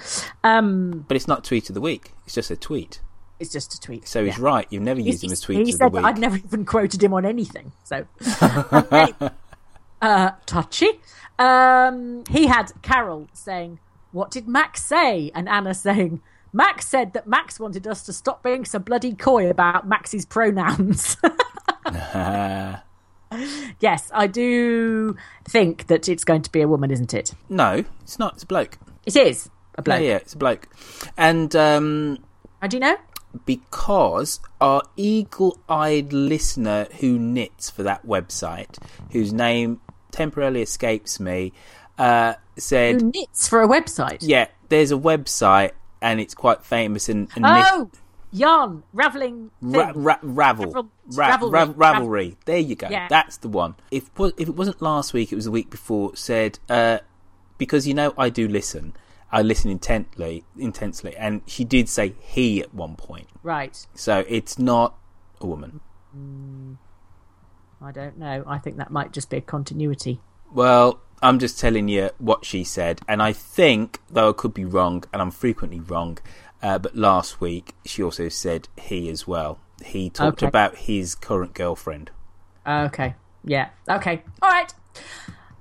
Um, 0.44 1.06
But 1.08 1.16
it's 1.18 1.28
not 1.28 1.44
tweet 1.44 1.70
of 1.70 1.74
the 1.76 1.82
week. 1.82 2.14
It's 2.26 2.36
just 2.36 2.50
a 2.52 2.56
tweet. 2.56 3.02
it's 3.40 3.52
just 3.52 3.74
a 3.74 3.80
tweet. 3.80 4.08
So 4.08 4.24
he's 4.26 4.38
yeah. 4.38 4.44
right. 4.44 4.68
You've 4.70 4.82
never 4.84 5.00
used 5.00 5.22
He- 5.22 5.28
him 5.28 5.34
as 5.34 5.40
he 5.42 5.46
tweet 5.46 5.60
of 5.60 5.66
the 5.66 5.72
said 5.74 5.80
that 5.80 5.92
week. 5.94 6.06
I'd 6.06 6.18
never 6.18 6.38
even 6.46 6.66
quoted 6.66 7.04
him 7.04 7.14
on 7.14 7.26
anything. 7.26 7.72
So 7.84 8.06
Anyway, 8.72 9.14
uh, 10.02 10.32
touchy. 10.46 11.00
Um, 11.40 12.24
he 12.30 12.48
had 12.48 12.72
Carol 12.82 13.28
saying, 13.34 13.80
"What 14.12 14.32
did 14.32 14.48
Max 14.48 14.84
say?" 14.84 15.32
and 15.36 15.48
Anna 15.48 15.74
saying, 15.76 16.22
"Max 16.52 16.88
said 16.88 17.14
that 17.14 17.28
Max 17.28 17.60
wanted 17.60 17.86
us 17.86 18.02
to 18.08 18.14
stop 18.14 18.42
being 18.42 18.66
so 18.66 18.80
bloody 18.80 19.14
coy 19.14 19.50
about 19.50 19.88
Max's 19.88 20.26
pronouns." 20.26 21.18
yes, 23.80 24.10
I 24.14 24.28
do 24.28 25.16
think 25.48 25.88
that 25.88 26.08
it's 26.10 26.24
going 26.24 26.42
to 26.44 26.52
be 26.52 26.62
a 26.62 26.68
woman, 26.68 26.92
isn't 26.92 27.14
it? 27.14 27.34
no, 27.50 27.84
it's 28.02 28.20
not. 28.20 28.36
It's 28.36 28.44
a 28.44 28.48
bloke. 28.48 28.78
It 29.06 29.16
is 29.16 29.50
a 29.76 29.82
bloke. 29.82 30.02
Yeah, 30.02 30.08
yeah, 30.08 30.16
it's 30.18 30.34
a 30.34 30.38
bloke. 30.38 30.68
And 31.18 31.56
um, 31.56 32.20
How 32.62 32.68
do 32.68 32.78
you 32.78 32.82
know? 32.82 32.98
because 33.46 34.40
our 34.60 34.82
eagle-eyed 34.96 36.12
listener 36.14 36.88
who 37.00 37.20
knits 37.20 37.70
for 37.70 37.84
that 37.84 38.06
website, 38.06 38.78
whose 39.12 39.32
name 39.34 39.80
temporarily 40.12 40.62
escapes 40.62 41.20
me, 41.20 41.54
uh, 41.98 42.34
said, 42.58 43.02
Who 43.02 43.12
knits 43.14 43.48
for 43.48 43.62
a 43.62 43.68
website? 43.68 44.20
"Yeah, 44.22 44.48
there's 44.70 44.92
a 44.92 44.96
website 44.98 45.72
and 46.02 46.20
it's 46.20 46.34
quite 46.34 46.64
famous 46.64 47.10
and, 47.10 47.28
and 47.36 47.44
knit- 47.44 47.66
Oh, 47.68 47.90
yarn, 48.32 48.84
raveling. 48.94 49.52
Ra- 49.62 49.94
thing. 49.94 50.04
ra- 50.04 50.20
ravel, 50.22 50.66
Ravel- 50.72 50.92
Ra- 51.16 51.38
ravelry. 51.38 51.52
rav- 51.52 51.76
ravelry. 51.76 52.36
There 52.46 52.58
you 52.60 52.76
go. 52.76 52.88
Yeah. 52.90 53.08
That's 53.10 53.38
the 53.38 53.48
one. 53.50 53.76
If 53.92 54.10
if 54.20 54.48
it 54.50 54.56
wasn't 54.56 54.82
last 54.82 55.14
week, 55.14 55.32
it 55.32 55.36
was 55.36 55.46
the 55.46 55.52
week 55.52 55.70
before. 55.70 56.16
Said 56.16 56.60
uh, 56.70 57.00
because 57.58 57.88
you 57.88 57.94
know 57.94 58.14
I 58.18 58.30
do 58.30 58.48
listen. 58.48 58.94
I 59.32 59.42
listen 59.42 59.70
intently, 59.70 60.46
intensely, 60.58 61.14
and 61.18 61.42
she 61.46 61.66
did 61.66 61.90
say 61.90 62.14
he 62.20 62.62
at 62.62 62.74
one 62.74 62.96
point. 62.96 63.28
Right. 63.44 63.86
So 63.94 64.24
it's 64.30 64.58
not 64.58 64.96
a 65.42 65.46
woman. 65.46 65.82
I 67.82 67.92
don't 67.92 68.18
know. 68.18 68.44
I 68.48 68.58
think 68.58 68.78
that 68.78 68.90
might 68.90 69.12
just 69.12 69.30
be 69.30 69.38
a 69.38 69.42
continuity. 69.42 70.20
Well, 70.52 71.02
I'm 71.22 71.40
just 71.40 71.60
telling 71.60 71.90
you 71.90 72.10
what 72.20 72.46
she 72.46 72.64
said, 72.64 73.02
and 73.08 73.22
I 73.22 73.34
think, 73.34 74.00
though 74.10 74.30
I 74.30 74.34
could 74.34 74.54
be 74.54 74.66
wrong, 74.66 75.04
and 75.12 75.22
I'm 75.22 75.32
frequently 75.32 75.80
wrong, 75.80 76.18
uh, 76.62 76.78
but 76.80 76.96
last 76.96 77.40
week 77.42 77.74
she 77.86 78.02
also 78.04 78.30
said 78.30 78.68
he 78.78 79.10
as 79.10 79.28
well. 79.28 79.60
He 79.86 80.10
talked 80.10 80.40
Okay. 80.44 80.48
about 80.48 80.76
his 80.76 81.14
current 81.16 81.54
girlfriend. 81.54 82.12
Okay. 82.68 83.16
Yeah. 83.44 83.70
Okay. 83.88 84.24
All 84.42 84.50
right. 84.50 84.74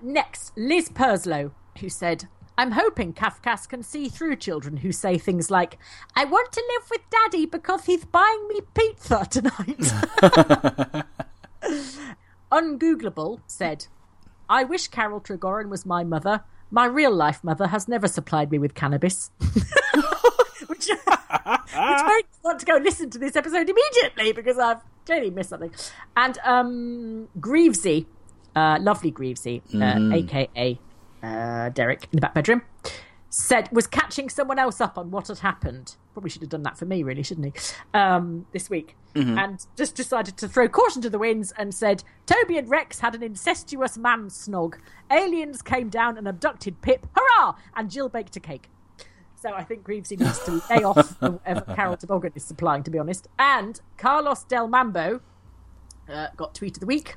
Next, 0.02 0.52
Liz 0.56 0.89
Perslow, 0.89 1.52
who 1.81 1.89
said, 1.89 2.27
I'm 2.59 2.73
hoping 2.73 3.12
CAFCASS 3.12 3.68
can 3.68 3.82
see 3.82 4.09
through 4.09 4.36
children 4.36 4.78
who 4.78 4.90
say 4.90 5.18
things 5.18 5.51
like, 5.51 5.78
I 6.14 6.24
want 6.24 6.51
to 6.52 6.64
live 6.74 6.90
with 6.90 7.02
daddy 7.10 7.44
because 7.44 7.85
he's 7.85 8.05
buying 8.06 8.48
me 8.48 8.60
pizza 8.74 9.27
tonight. 9.31 9.93
Ungoogleable 12.52 13.40
said, 13.47 13.86
I 14.48 14.64
wish 14.64 14.89
Carol 14.89 15.20
Tregorran 15.20 15.68
was 15.68 15.85
my 15.85 16.05
mother. 16.05 16.44
My 16.70 16.86
real 16.86 17.12
life 17.14 17.43
mother 17.44 17.66
has 17.68 17.89
never 17.89 18.09
supplied 18.09 18.51
me 18.51 18.59
with 18.59 18.74
cannabis. 18.74 19.31
which, 20.77 20.89
which 20.89 21.73
me 21.74 22.23
want 22.44 22.61
to 22.61 22.66
go 22.66 22.77
listen 22.77 23.11
to 23.11 23.19
this 23.19 23.36
episode 23.36 23.69
immediately 23.69 24.32
because 24.32 24.59
I've 24.59 24.81
clearly 25.05 25.31
missed 25.31 25.51
something. 25.51 25.73
And 26.16 26.39
um, 26.44 27.28
Greavesy, 27.40 28.07
uh, 28.55 28.78
lovely 28.81 29.11
Greavesy, 29.11 29.62
uh, 29.74 30.11
aka 30.12 30.78
uh, 31.23 31.69
Derek 31.70 32.05
in 32.05 32.11
the 32.12 32.20
back 32.20 32.35
bedroom, 32.35 32.62
said 33.31 33.69
was 33.73 33.86
catching 33.86 34.28
someone 34.28 34.59
else 34.59 34.81
up 34.81 34.97
on 34.98 35.11
what 35.11 35.28
had 35.28 35.39
happened. 35.40 35.97
Probably 36.12 36.31
should 36.31 36.43
have 36.43 36.51
done 36.51 36.62
that 36.62 36.78
for 36.78 36.86
me, 36.86 37.03
really, 37.03 37.23
shouldn't 37.23 37.47
he? 37.57 37.74
Um, 37.98 38.47
this 38.53 38.70
week, 38.70 38.97
Mhm. 39.15 39.39
and 39.43 39.66
just 39.77 39.94
decided 39.94 40.36
to 40.39 40.48
throw 40.48 40.69
caution 40.69 41.03
to 41.03 41.11
the 41.11 41.19
winds 41.19 41.53
and 41.59 41.74
said 41.74 42.05
Toby 42.27 42.57
and 42.59 42.69
Rex 42.70 43.01
had 43.01 43.15
an 43.15 43.23
incestuous 43.23 43.98
man 43.98 44.28
snog. 44.28 44.74
Aliens 45.11 45.61
came 45.62 45.89
down 45.90 46.16
and 46.16 46.27
abducted 46.28 46.81
Pip. 46.81 47.07
Hurrah! 47.15 47.55
And 47.74 47.90
Jill 47.90 48.09
baked 48.09 48.36
a 48.36 48.40
cake. 48.40 48.70
So 49.47 49.55
I 49.55 49.62
think 49.62 49.85
Greavesy 49.85 50.16
needs 50.16 50.40
to 50.40 50.60
lay 50.68 50.82
off 50.82 51.09
whatever 51.20 51.60
Carol 51.77 51.97
Toboggan 51.97 52.32
is 52.35 52.43
supplying, 52.43 52.82
to 52.82 52.90
be 52.90 52.98
honest. 52.98 53.28
And 53.39 53.81
Carlos 53.97 54.43
Del 54.43 54.66
Mambo 54.66 55.20
uh, 56.12 56.27
got 56.36 56.52
tweet 56.52 56.77
of 56.77 56.81
the 56.81 56.86
week. 56.86 57.14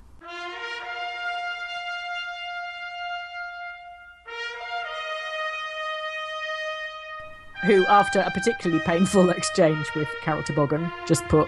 Who, 7.66 7.84
after 7.88 8.20
a 8.20 8.30
particularly 8.30 8.84
painful 8.86 9.32
exchange 9.32 9.88
with 9.96 10.08
Carol 10.22 10.44
Toboggan, 10.44 10.92
just 11.08 11.24
put 11.30 11.48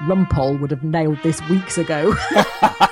Rumpole 0.00 0.60
would 0.60 0.70
have 0.70 0.84
nailed 0.84 1.22
this 1.22 1.40
weeks 1.48 1.78
ago. 1.78 2.14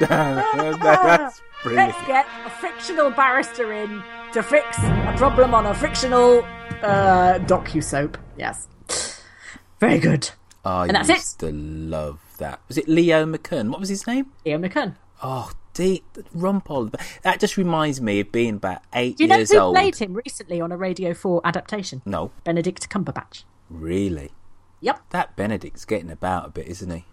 That's 0.00 1.42
brilliant. 1.62 1.88
Let's 1.94 2.06
get 2.06 2.26
a 2.44 2.50
fictional 2.50 3.10
barrister 3.10 3.72
in 3.72 4.02
to 4.32 4.42
fix 4.42 4.78
a 4.78 5.14
problem 5.16 5.54
on 5.54 5.66
a 5.66 5.74
fictional 5.74 6.40
uh, 6.82 7.38
docu 7.40 7.82
soap. 7.82 8.18
Yes, 8.36 8.68
very 9.80 9.98
good. 9.98 10.30
I 10.64 10.86
And 10.86 10.96
that's 10.96 11.08
it. 11.08 11.16
used 11.16 11.40
to 11.40 11.52
love 11.52 12.20
that. 12.38 12.60
Was 12.68 12.76
it 12.76 12.88
Leo 12.88 13.24
McKern? 13.24 13.70
What 13.70 13.80
was 13.80 13.88
his 13.88 14.06
name? 14.06 14.32
Leo 14.44 14.58
McKern. 14.58 14.96
Oh, 15.22 15.50
D- 15.74 16.02
Rumpole. 16.34 16.92
That 17.22 17.38
just 17.40 17.56
reminds 17.56 18.00
me 18.00 18.20
of 18.20 18.32
being 18.32 18.56
about 18.56 18.82
eight 18.92 19.16
Do 19.16 19.24
you 19.24 19.28
know 19.28 19.36
years 19.36 19.52
who 19.52 19.58
old. 19.58 19.74
played 19.76 19.96
him 19.96 20.12
recently 20.14 20.60
on 20.60 20.72
a 20.72 20.76
Radio 20.76 21.14
4 21.14 21.40
adaptation? 21.44 22.02
No, 22.04 22.32
Benedict 22.44 22.88
Cumberbatch. 22.90 23.44
really. 23.70 24.30
Yep. 24.80 25.00
That 25.10 25.36
Benedict's 25.36 25.84
getting 25.86 26.10
about 26.10 26.46
a 26.46 26.50
bit, 26.50 26.66
isn't 26.68 26.90
he? 26.90 27.04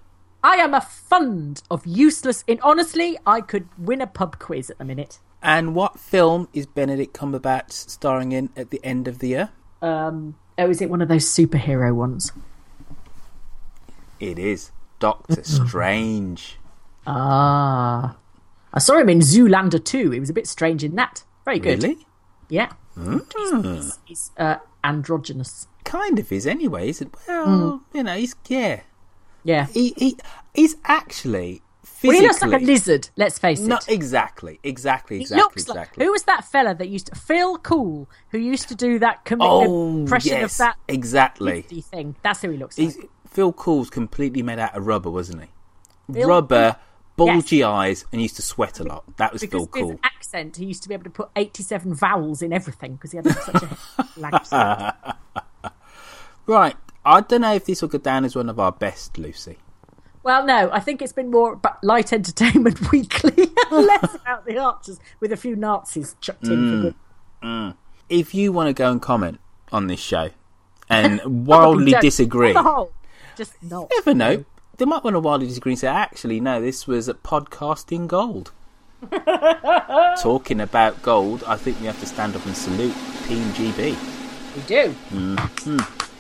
I 0.44 0.56
am 0.58 0.74
a 0.74 0.82
fund 0.82 1.64
of 1.72 1.86
useless. 1.86 2.44
In 2.48 2.60
honestly, 2.62 3.18
I 3.26 3.40
could 3.42 3.68
win 3.78 4.02
a 4.02 4.08
pub 4.08 4.40
quiz 4.40 4.70
at 4.70 4.78
the 4.78 4.86
minute. 4.86 5.20
And 5.42 5.74
what 5.76 6.00
film 6.00 6.48
is 6.54 6.66
Benedict 6.66 7.14
Cumberbatch 7.18 7.72
starring 7.72 8.32
in 8.32 8.50
at 8.56 8.70
the 8.70 8.80
end 8.84 9.08
of 9.08 9.20
the 9.20 9.30
year? 9.30 9.50
Um, 9.82 10.36
oh, 10.58 10.70
is 10.70 10.82
it 10.82 10.90
one 10.90 11.02
of 11.02 11.08
those 11.08 11.26
superhero 11.26 11.94
ones? 11.94 12.32
It 14.20 14.40
is 14.40 14.72
Doctor 15.00 15.44
Strange. 15.44 16.58
Ah, 17.06 18.16
I 18.74 18.80
saw 18.80 18.98
him 18.98 19.10
in 19.10 19.20
Zoolander 19.20 19.84
2. 19.84 20.12
He 20.12 20.20
was 20.20 20.30
a 20.30 20.34
bit 20.34 20.48
strange 20.48 20.84
in 20.84 20.96
that. 20.96 21.24
Very 21.44 21.60
good. 21.60 21.84
Really? 21.84 22.06
Yeah. 22.50 22.72
Mm. 22.98 23.26
He's, 23.76 24.00
he's 24.06 24.32
uh, 24.38 24.58
androgynous. 24.84 25.68
Kind 25.84 26.20
of 26.20 26.32
is, 26.32 26.48
anyway. 26.48 26.88
Isn't 26.90 27.14
well, 27.28 27.46
Mm. 27.48 27.82
you 27.94 28.04
know, 28.04 28.16
he's 28.16 28.36
yeah, 28.48 28.82
yeah. 29.44 29.66
He 29.68 29.94
he 29.98 30.18
he's 30.54 30.76
actually 30.86 31.62
Well, 32.04 32.12
physically. 32.12 32.18
he 32.18 32.22
looks 32.28 32.42
like 32.42 32.62
a 32.62 32.66
lizard. 32.66 33.10
Let's 33.16 33.40
face 33.40 33.60
it. 33.62 33.68
Not 33.68 33.88
exactly, 33.90 34.60
exactly, 34.64 35.18
He 35.18 35.24
exactly, 35.24 35.64
like 35.74 35.96
who 35.96 36.12
was 36.12 36.24
that 36.24 36.46
fella 36.46 36.76
that 36.76 36.90
used 36.90 37.08
to 37.08 37.16
Phil 37.16 37.58
Cool, 37.60 38.10
who 38.30 38.38
used 38.38 38.68
to 38.70 38.76
do 38.76 39.00
that 39.00 39.26
com- 39.26 39.42
Oh, 39.42 39.90
impression 40.00 40.32
yes, 40.38 40.54
of 40.54 40.58
that 40.60 40.78
exactly. 40.88 41.62
thing. 41.62 42.16
That's 42.22 42.42
who 42.42 42.50
he 42.52 42.58
looks 42.58 42.76
He's, 42.76 42.98
like. 42.98 43.10
Phil 43.28 43.52
Cool's 43.54 43.90
completely 43.90 44.44
made 44.44 44.60
out 44.60 44.76
of 44.78 44.86
rubber, 44.86 45.10
wasn't 45.10 45.42
he? 45.44 45.50
Phil- 46.14 46.28
rubber, 46.28 46.76
bulgy 47.16 47.64
eyes, 47.64 48.06
and 48.12 48.22
used 48.22 48.36
to 48.36 48.42
sweat 48.42 48.80
a 48.80 48.84
lot. 48.84 49.04
That 49.18 49.32
was 49.34 49.42
Because 49.42 49.60
Phil 49.62 49.68
Cool. 49.68 49.90
his 49.92 50.00
accent, 50.04 50.58
he 50.58 50.66
used 50.66 50.84
to 50.84 50.90
be 50.90 50.94
able 50.94 51.06
to 51.06 51.10
put 51.10 51.30
eighty-seven 51.36 51.94
vowels 51.96 52.42
in 52.42 52.52
everything 52.54 52.94
because 52.96 53.12
he 53.12 53.18
had 53.18 53.28
such 53.32 53.64
a 53.64 53.78
language. 54.18 54.50
right, 56.46 56.76
I 57.06 57.22
don't 57.22 57.42
know 57.42 57.54
if 57.54 57.66
this 57.66 57.82
will 57.82 57.90
go 57.90 57.98
down 57.98 58.26
as 58.26 58.36
one 58.36 58.50
of 58.50 58.60
our 58.60 58.72
best, 58.72 59.18
Lucy. 59.18 59.58
Well, 60.24 60.46
no, 60.46 60.70
I 60.72 60.80
think 60.80 61.02
it's 61.02 61.12
been 61.12 61.32
more 61.32 61.54
about 61.54 61.84
light 61.84 62.14
entertainment 62.14 62.92
weekly, 62.92 63.52
less 63.72 64.16
about 64.16 64.46
the 64.46 64.58
archers 64.58 65.00
with 65.20 65.32
a 65.34 65.38
few 65.38 65.56
Nazis 65.56 66.16
chucked 66.22 66.46
in 66.46 66.50
for 66.50 66.56
Mm, 66.56 66.82
good. 66.82 66.96
mm. 67.44 67.76
If 68.10 68.34
you 68.34 68.52
want 68.54 68.68
to 68.68 68.74
go 68.74 68.90
and 68.92 69.02
comment 69.02 69.40
on 69.72 69.88
this 69.88 70.00
show 70.00 70.30
and 70.90 71.20
wildly 71.48 71.92
don't. 71.92 72.02
disagree, 72.02 72.54
On 72.56 72.88
just 73.36 73.62
not. 73.64 73.90
never 73.96 74.14
know. 74.14 74.46
They 74.78 74.86
might 74.86 75.04
want 75.04 75.16
to 75.16 75.20
wildly 75.20 75.48
disagree 75.48 75.74
and 75.74 75.80
say, 75.80 75.88
actually, 75.88 76.40
no, 76.40 76.62
this 76.62 76.88
was 76.88 77.08
a 77.10 77.14
podcasting 77.14 78.08
gold. 78.08 78.52
Talking 80.22 80.62
about 80.62 81.02
gold, 81.02 81.44
I 81.46 81.58
think 81.58 81.80
we 81.80 81.88
have 81.88 82.00
to 82.00 82.06
stand 82.06 82.36
up 82.36 82.46
and 82.46 82.56
salute 82.56 82.96
Team 83.28 83.44
GB. 83.54 83.96
We 84.56 84.62
do. 84.64 84.96
Mm. 85.12 86.13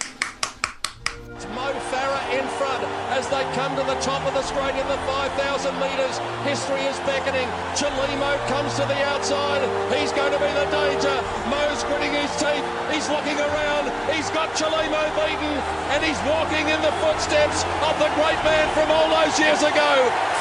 Mo 1.54 1.70
Farah 1.94 2.26
in 2.34 2.42
front 2.58 2.82
as 3.14 3.30
they 3.30 3.46
come 3.54 3.78
to 3.78 3.86
the 3.86 3.94
top 4.02 4.26
of 4.26 4.34
the 4.34 4.42
straight 4.42 4.74
in 4.74 4.88
the 4.90 4.98
5,000 5.06 5.38
metres. 5.78 6.18
History 6.50 6.82
is 6.90 6.98
beckoning. 7.06 7.46
Chelimo 7.78 8.34
comes 8.50 8.74
to 8.82 8.86
the 8.90 8.98
outside. 9.06 9.62
He's 9.94 10.10
going 10.18 10.34
to 10.34 10.42
be 10.42 10.50
the 10.50 10.66
danger. 10.74 11.14
Mo's 11.54 11.86
gritting 11.86 12.10
his 12.10 12.34
teeth. 12.42 12.66
He's 12.90 13.06
looking 13.06 13.38
around. 13.38 13.94
He's 14.10 14.34
got 14.34 14.50
Chelimo 14.58 15.06
beaten 15.14 15.54
and 15.94 16.02
he's 16.02 16.18
walking 16.26 16.66
in 16.74 16.82
the 16.82 16.94
footsteps 17.06 17.62
of 17.86 17.94
the 18.02 18.10
great 18.18 18.42
man 18.42 18.66
from 18.74 18.90
all 18.90 19.06
those 19.14 19.38
years 19.38 19.62
ago. 19.62 19.92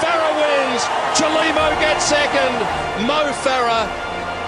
Farah 0.01 0.33
wins. 0.41 0.81
Chelimo 1.13 1.69
gets 1.85 2.09
second. 2.09 2.57
Mo 3.05 3.29
Farah 3.45 3.85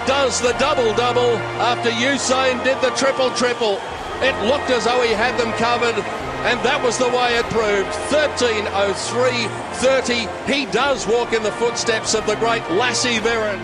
does 0.09 0.41
the 0.41 0.53
double 0.57 0.93
double 0.97 1.37
after 1.61 1.89
Usain 1.93 2.63
did 2.63 2.81
the 2.81 2.89
triple 2.97 3.29
triple. 3.37 3.77
It 4.21 4.35
looked 4.47 4.69
as 4.69 4.85
though 4.85 5.01
he 5.01 5.11
had 5.11 5.37
them 5.37 5.51
covered, 5.53 5.95
and 6.45 6.57
that 6.65 6.81
was 6.83 6.97
the 6.97 7.09
way 7.09 7.37
it 7.37 7.43
proved. 7.45 7.89
13.03.30. 8.09 10.29
He 10.47 10.65
does 10.71 11.05
walk 11.05 11.33
in 11.33 11.43
the 11.43 11.51
footsteps 11.51 12.13
of 12.13 12.25
the 12.25 12.35
great 12.35 12.63
Lasse 12.71 13.19
Viren. 13.19 13.59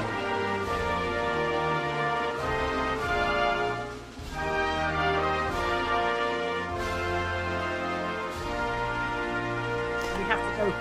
We 10.18 10.24
have 10.26 10.42
to 10.42 10.52
go 10.58 10.74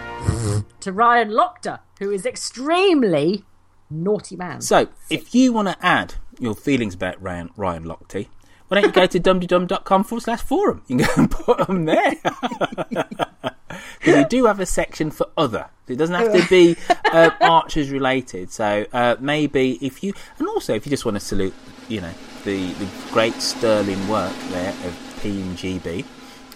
to 0.81 0.93
Ryan 0.93 1.31
Lochte, 1.31 1.79
who 2.01 2.11
is 2.11 2.27
extremely 2.27 3.45
naughty 3.89 4.35
man. 4.37 4.61
So, 4.63 4.89
if 5.09 5.33
you 5.35 5.53
want 5.53 5.69
to 5.69 5.77
add 5.85 6.15
your 6.39 6.55
feelings 6.55 6.95
about 6.95 7.21
Ryan, 7.23 7.51
Ryan 7.57 7.85
Lochte, 7.85 8.29
why 8.71 8.81
don't 8.81 8.91
you 8.91 8.93
go 8.93 9.07
to 9.07 9.19
dumdydum.com 9.19 10.05
forward 10.05 10.23
slash 10.23 10.43
forum? 10.43 10.83
You 10.87 10.99
can 10.99 11.07
go 11.07 11.13
and 11.17 11.31
put 11.31 11.67
them 11.67 11.87
there. 11.87 12.15
Because 13.99 14.17
we 14.17 14.25
do 14.25 14.47
have 14.47 14.61
a 14.61 14.67
section 14.67 15.11
for 15.11 15.27
other. 15.37 15.67
It 15.87 15.97
doesn't 15.97 16.15
have 16.15 16.33
to 16.33 16.49
be 16.49 16.77
uh, 17.13 17.31
archers 17.41 17.91
related. 17.91 18.51
So 18.51 18.87
uh, 18.93 19.17
maybe 19.21 19.79
if 19.85 20.03
you, 20.03 20.15
and 20.39 20.49
also 20.49 20.75
if 20.75 20.87
you 20.87 20.91
just 20.91 21.05
want 21.05 21.17
to 21.17 21.21
salute, 21.21 21.55
you 21.89 22.01
know, 22.01 22.13
the, 22.45 22.73
the 22.73 22.89
great 23.13 23.35
sterling 23.35 24.09
work 24.09 24.35
there 24.51 24.71
of 24.71 25.21
Team 25.23 25.55
GB 25.55 26.05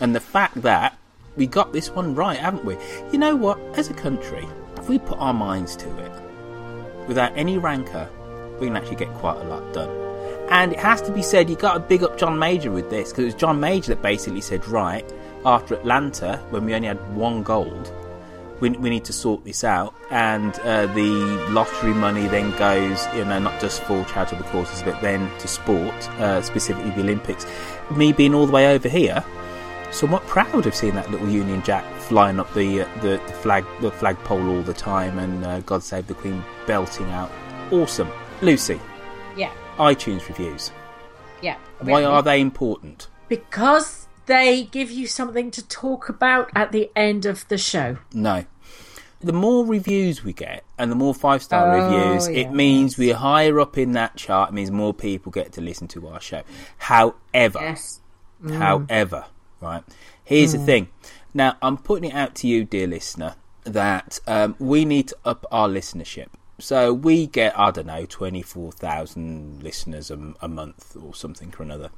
and 0.00 0.14
the 0.14 0.20
fact 0.20 0.62
that 0.62 0.96
we 1.36 1.46
got 1.46 1.72
this 1.72 1.90
one 1.90 2.14
right, 2.14 2.38
haven't 2.38 2.64
we? 2.64 2.76
You 3.12 3.18
know 3.18 3.36
what? 3.36 3.58
As 3.76 3.90
a 3.90 3.94
country, 3.94 4.46
if 4.76 4.88
we 4.88 4.98
put 4.98 5.18
our 5.18 5.34
minds 5.34 5.76
to 5.76 5.98
it, 5.98 6.12
without 7.08 7.36
any 7.36 7.58
rancour, 7.58 8.08
we 8.60 8.68
can 8.68 8.76
actually 8.76 8.96
get 8.96 9.12
quite 9.14 9.36
a 9.36 9.44
lot 9.44 9.74
done. 9.74 9.90
And 10.50 10.72
it 10.72 10.78
has 10.78 11.00
to 11.02 11.12
be 11.12 11.22
said, 11.22 11.50
you 11.50 11.56
got 11.56 11.74
to 11.74 11.80
big 11.80 12.02
up 12.02 12.18
John 12.18 12.38
Major 12.38 12.70
with 12.70 12.90
this 12.90 13.10
because 13.10 13.22
it 13.22 13.26
was 13.26 13.34
John 13.34 13.60
Major 13.60 13.94
that 13.94 14.02
basically 14.02 14.40
said, 14.40 14.66
right 14.68 15.04
after 15.44 15.74
Atlanta, 15.74 16.38
when 16.50 16.64
we 16.64 16.74
only 16.74 16.88
had 16.88 17.16
one 17.16 17.42
gold, 17.42 17.92
we, 18.60 18.70
we 18.70 18.88
need 18.88 19.04
to 19.04 19.12
sort 19.12 19.44
this 19.44 19.64
out. 19.64 19.94
And 20.10 20.58
uh, 20.60 20.86
the 20.94 21.10
lottery 21.50 21.94
money 21.94 22.26
then 22.28 22.56
goes, 22.56 23.06
you 23.14 23.24
know, 23.24 23.38
not 23.38 23.60
just 23.60 23.82
for 23.82 24.04
charitable 24.04 24.44
causes, 24.44 24.82
but 24.82 25.00
then 25.00 25.30
to 25.40 25.48
sport, 25.48 25.94
uh, 26.20 26.40
specifically 26.42 26.90
the 26.90 27.00
Olympics. 27.00 27.46
Me 27.90 28.12
being 28.12 28.34
all 28.34 28.46
the 28.46 28.52
way 28.52 28.74
over 28.74 28.88
here, 28.88 29.24
somewhat 29.90 30.26
proud 30.26 30.66
of 30.66 30.74
seeing 30.74 30.94
that 30.94 31.10
little 31.10 31.28
Union 31.28 31.62
Jack 31.62 31.84
flying 32.00 32.38
up 32.38 32.52
the 32.54 32.82
uh, 32.82 33.00
the, 33.00 33.20
the 33.26 33.32
flag 33.32 33.64
the 33.80 33.90
flagpole 33.90 34.48
all 34.50 34.62
the 34.62 34.74
time, 34.74 35.18
and 35.18 35.44
uh, 35.44 35.60
God 35.60 35.82
Save 35.82 36.06
the 36.06 36.14
Queen 36.14 36.42
belting 36.66 37.10
out. 37.10 37.30
Awesome, 37.70 38.10
Lucy. 38.42 38.80
ITunes 39.78 40.26
reviews. 40.28 40.70
yeah. 41.42 41.56
Why 41.80 42.04
are 42.04 42.22
they 42.22 42.40
important? 42.40 43.08
Because 43.28 44.06
they 44.26 44.64
give 44.64 44.90
you 44.90 45.06
something 45.06 45.50
to 45.50 45.66
talk 45.68 46.08
about 46.08 46.50
at 46.54 46.72
the 46.72 46.90
end 46.96 47.26
of 47.26 47.46
the 47.48 47.58
show. 47.58 47.98
No. 48.12 48.44
The 49.20 49.32
more 49.32 49.64
reviews 49.66 50.22
we 50.22 50.32
get 50.32 50.64
and 50.78 50.90
the 50.90 50.94
more 50.96 51.14
five 51.14 51.42
star 51.42 51.74
Oh, 51.74 51.80
reviews, 51.82 52.26
it 52.28 52.50
means 52.50 52.96
we're 52.98 53.16
higher 53.16 53.58
up 53.60 53.76
in 53.78 53.92
that 53.92 54.16
chart. 54.16 54.50
It 54.50 54.52
means 54.52 54.70
more 54.70 54.94
people 54.94 55.32
get 55.32 55.52
to 55.52 55.60
listen 55.60 55.88
to 55.88 56.08
our 56.08 56.20
show. 56.20 56.42
However, 56.78 57.58
Yes. 57.60 58.00
Mm. 58.42 58.56
however, 58.58 59.24
right, 59.60 59.82
here's 60.24 60.52
the 60.52 60.58
Mm. 60.58 60.66
thing. 60.66 60.88
Now, 61.32 61.56
I'm 61.62 61.78
putting 61.78 62.10
it 62.10 62.14
out 62.14 62.34
to 62.36 62.46
you, 62.46 62.64
dear 62.64 62.86
listener, 62.86 63.34
that 63.64 64.20
um, 64.26 64.54
we 64.58 64.84
need 64.84 65.08
to 65.08 65.16
up 65.24 65.46
our 65.50 65.68
listenership. 65.68 66.26
So 66.64 66.94
we 66.94 67.26
get, 67.26 67.58
I 67.58 67.70
don't 67.70 67.88
know, 67.88 68.06
24,000 68.06 69.62
listeners 69.62 70.10
a, 70.10 70.32
a 70.40 70.48
month 70.48 70.96
or 70.96 71.14
something 71.14 71.52
or 71.58 71.62
another. 71.62 71.90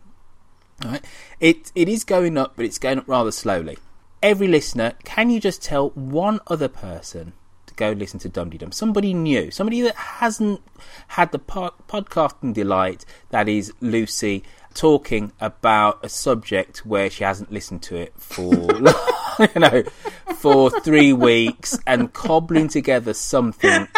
Right? 0.85 1.05
It, 1.39 1.71
it 1.77 1.89
is 1.89 2.03
going 2.03 2.37
up, 2.37 2.55
but 2.57 2.65
it's 2.65 2.79
going 2.79 2.99
up 2.99 3.05
rather 3.07 3.31
slowly. 3.31 3.79
Every 4.25 4.49
listener, 4.49 4.95
can 5.05 5.31
you 5.31 5.39
just 5.39 5.63
tell 5.63 5.91
one 5.91 6.41
other 6.49 6.67
person 6.67 7.35
to 7.67 7.75
go 7.75 7.93
listen 7.93 8.19
to 8.19 8.29
Dum 8.29 8.51
Dum? 8.51 8.73
Somebody 8.73 9.15
new, 9.15 9.53
somebody 9.53 9.83
that 9.83 9.95
hasn't 9.95 10.61
had 11.07 11.31
the 11.31 11.39
po- 11.39 11.75
podcasting 11.89 12.53
delight 12.53 13.05
that 13.31 13.49
is 13.49 13.73
Lucy 13.81 14.43
talking 14.75 15.31
about 15.41 16.05
a 16.05 16.09
subject 16.09 16.85
where 16.85 17.09
she 17.09 17.23
hasn't 17.23 17.53
listened 17.53 17.83
to 17.83 17.97
it 17.97 18.13
for 18.19 18.53
you 19.39 19.61
know 19.61 19.83
for 20.35 20.71
three 20.81 21.15
weeks 21.15 21.79
and 21.87 22.13
cobbling 22.13 22.69
together 22.69 23.15
something 23.15 23.89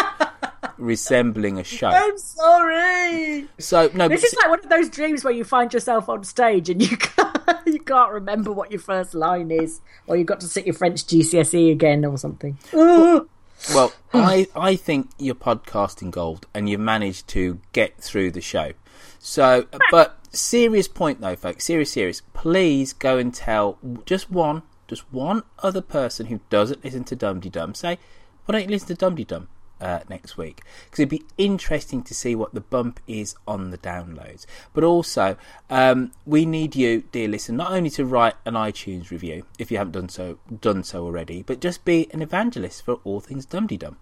resembling 0.76 1.58
a 1.58 1.64
show. 1.64 1.88
I'm 1.88 2.18
sorry. 2.18 3.48
So 3.58 3.90
no, 3.94 4.08
this 4.08 4.24
is 4.24 4.34
like 4.36 4.48
one 4.48 4.60
of 4.60 4.68
those 4.68 4.88
dreams 4.88 5.24
where 5.24 5.32
you 5.32 5.44
find 5.44 5.72
yourself 5.72 6.08
on 6.08 6.24
stage 6.24 6.68
and 6.70 6.82
you 6.82 6.96
can't, 6.96 7.66
you 7.66 7.80
can't 7.80 8.12
remember 8.12 8.52
what 8.52 8.70
your 8.70 8.80
first 8.80 9.14
line 9.14 9.50
is, 9.50 9.80
or 10.06 10.16
you've 10.16 10.26
got 10.26 10.40
to 10.40 10.46
sit 10.46 10.66
your 10.66 10.74
French 10.74 11.04
GCSE 11.06 11.70
again 11.72 12.04
or 12.04 12.18
something. 12.18 12.58
Well, 12.72 13.92
I 14.14 14.46
I 14.54 14.76
think 14.76 15.10
you're 15.18 15.34
podcasting 15.34 16.10
gold, 16.10 16.46
and 16.54 16.68
you've 16.68 16.80
managed 16.80 17.28
to 17.28 17.60
get 17.72 17.98
through 17.98 18.30
the 18.30 18.40
show. 18.40 18.72
So, 19.18 19.66
but 19.90 20.18
serious 20.30 20.88
point 20.88 21.20
though, 21.20 21.36
folks. 21.36 21.64
Serious, 21.64 21.92
serious. 21.92 22.22
Please 22.32 22.92
go 22.92 23.18
and 23.18 23.34
tell 23.34 23.78
just 24.06 24.30
one, 24.30 24.62
just 24.86 25.12
one 25.12 25.42
other 25.58 25.80
person 25.80 26.26
who 26.26 26.40
doesn't 26.50 26.84
listen 26.84 27.04
to 27.04 27.16
Dum 27.16 27.40
Dum. 27.40 27.74
Say, 27.74 27.98
why 28.44 28.52
don't 28.52 28.62
you 28.62 28.70
listen 28.70 28.88
to 28.88 28.94
Dum 28.94 29.16
Dum? 29.16 29.48
Uh, 29.80 30.00
next 30.08 30.36
week 30.36 30.62
because 30.86 30.98
it'd 30.98 31.08
be 31.08 31.22
interesting 31.36 32.02
to 32.02 32.12
see 32.12 32.34
what 32.34 32.52
the 32.52 32.60
bump 32.60 32.98
is 33.06 33.36
on 33.46 33.70
the 33.70 33.78
downloads. 33.78 34.44
But 34.74 34.82
also, 34.82 35.36
um, 35.70 36.10
we 36.26 36.44
need 36.44 36.74
you, 36.74 37.04
dear 37.12 37.28
listener, 37.28 37.58
not 37.58 37.70
only 37.70 37.90
to 37.90 38.04
write 38.04 38.34
an 38.44 38.54
iTunes 38.54 39.10
review 39.10 39.46
if 39.56 39.70
you 39.70 39.78
haven't 39.78 39.92
done 39.92 40.08
so 40.08 40.38
done 40.60 40.82
so 40.82 41.04
already, 41.04 41.44
but 41.44 41.60
just 41.60 41.84
be 41.84 42.08
an 42.12 42.22
evangelist 42.22 42.84
for 42.84 42.94
all 43.04 43.20
things 43.20 43.46
Dum 43.46 43.68
Dum 43.68 43.98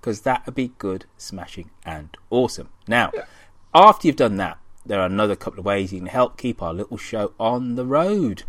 because 0.00 0.22
that 0.22 0.46
would 0.46 0.54
be 0.54 0.72
good, 0.78 1.04
smashing, 1.18 1.70
and 1.84 2.16
awesome. 2.30 2.68
Now, 2.88 3.12
after 3.74 4.06
you've 4.06 4.16
done 4.16 4.36
that, 4.36 4.58
there 4.84 5.00
are 5.00 5.06
another 5.06 5.36
couple 5.36 5.60
of 5.60 5.66
ways 5.66 5.92
you 5.92 5.98
can 5.98 6.08
help 6.08 6.38
keep 6.38 6.62
our 6.62 6.72
little 6.72 6.96
show 6.96 7.32
on 7.38 7.74
the 7.74 7.84
road. 7.84 8.44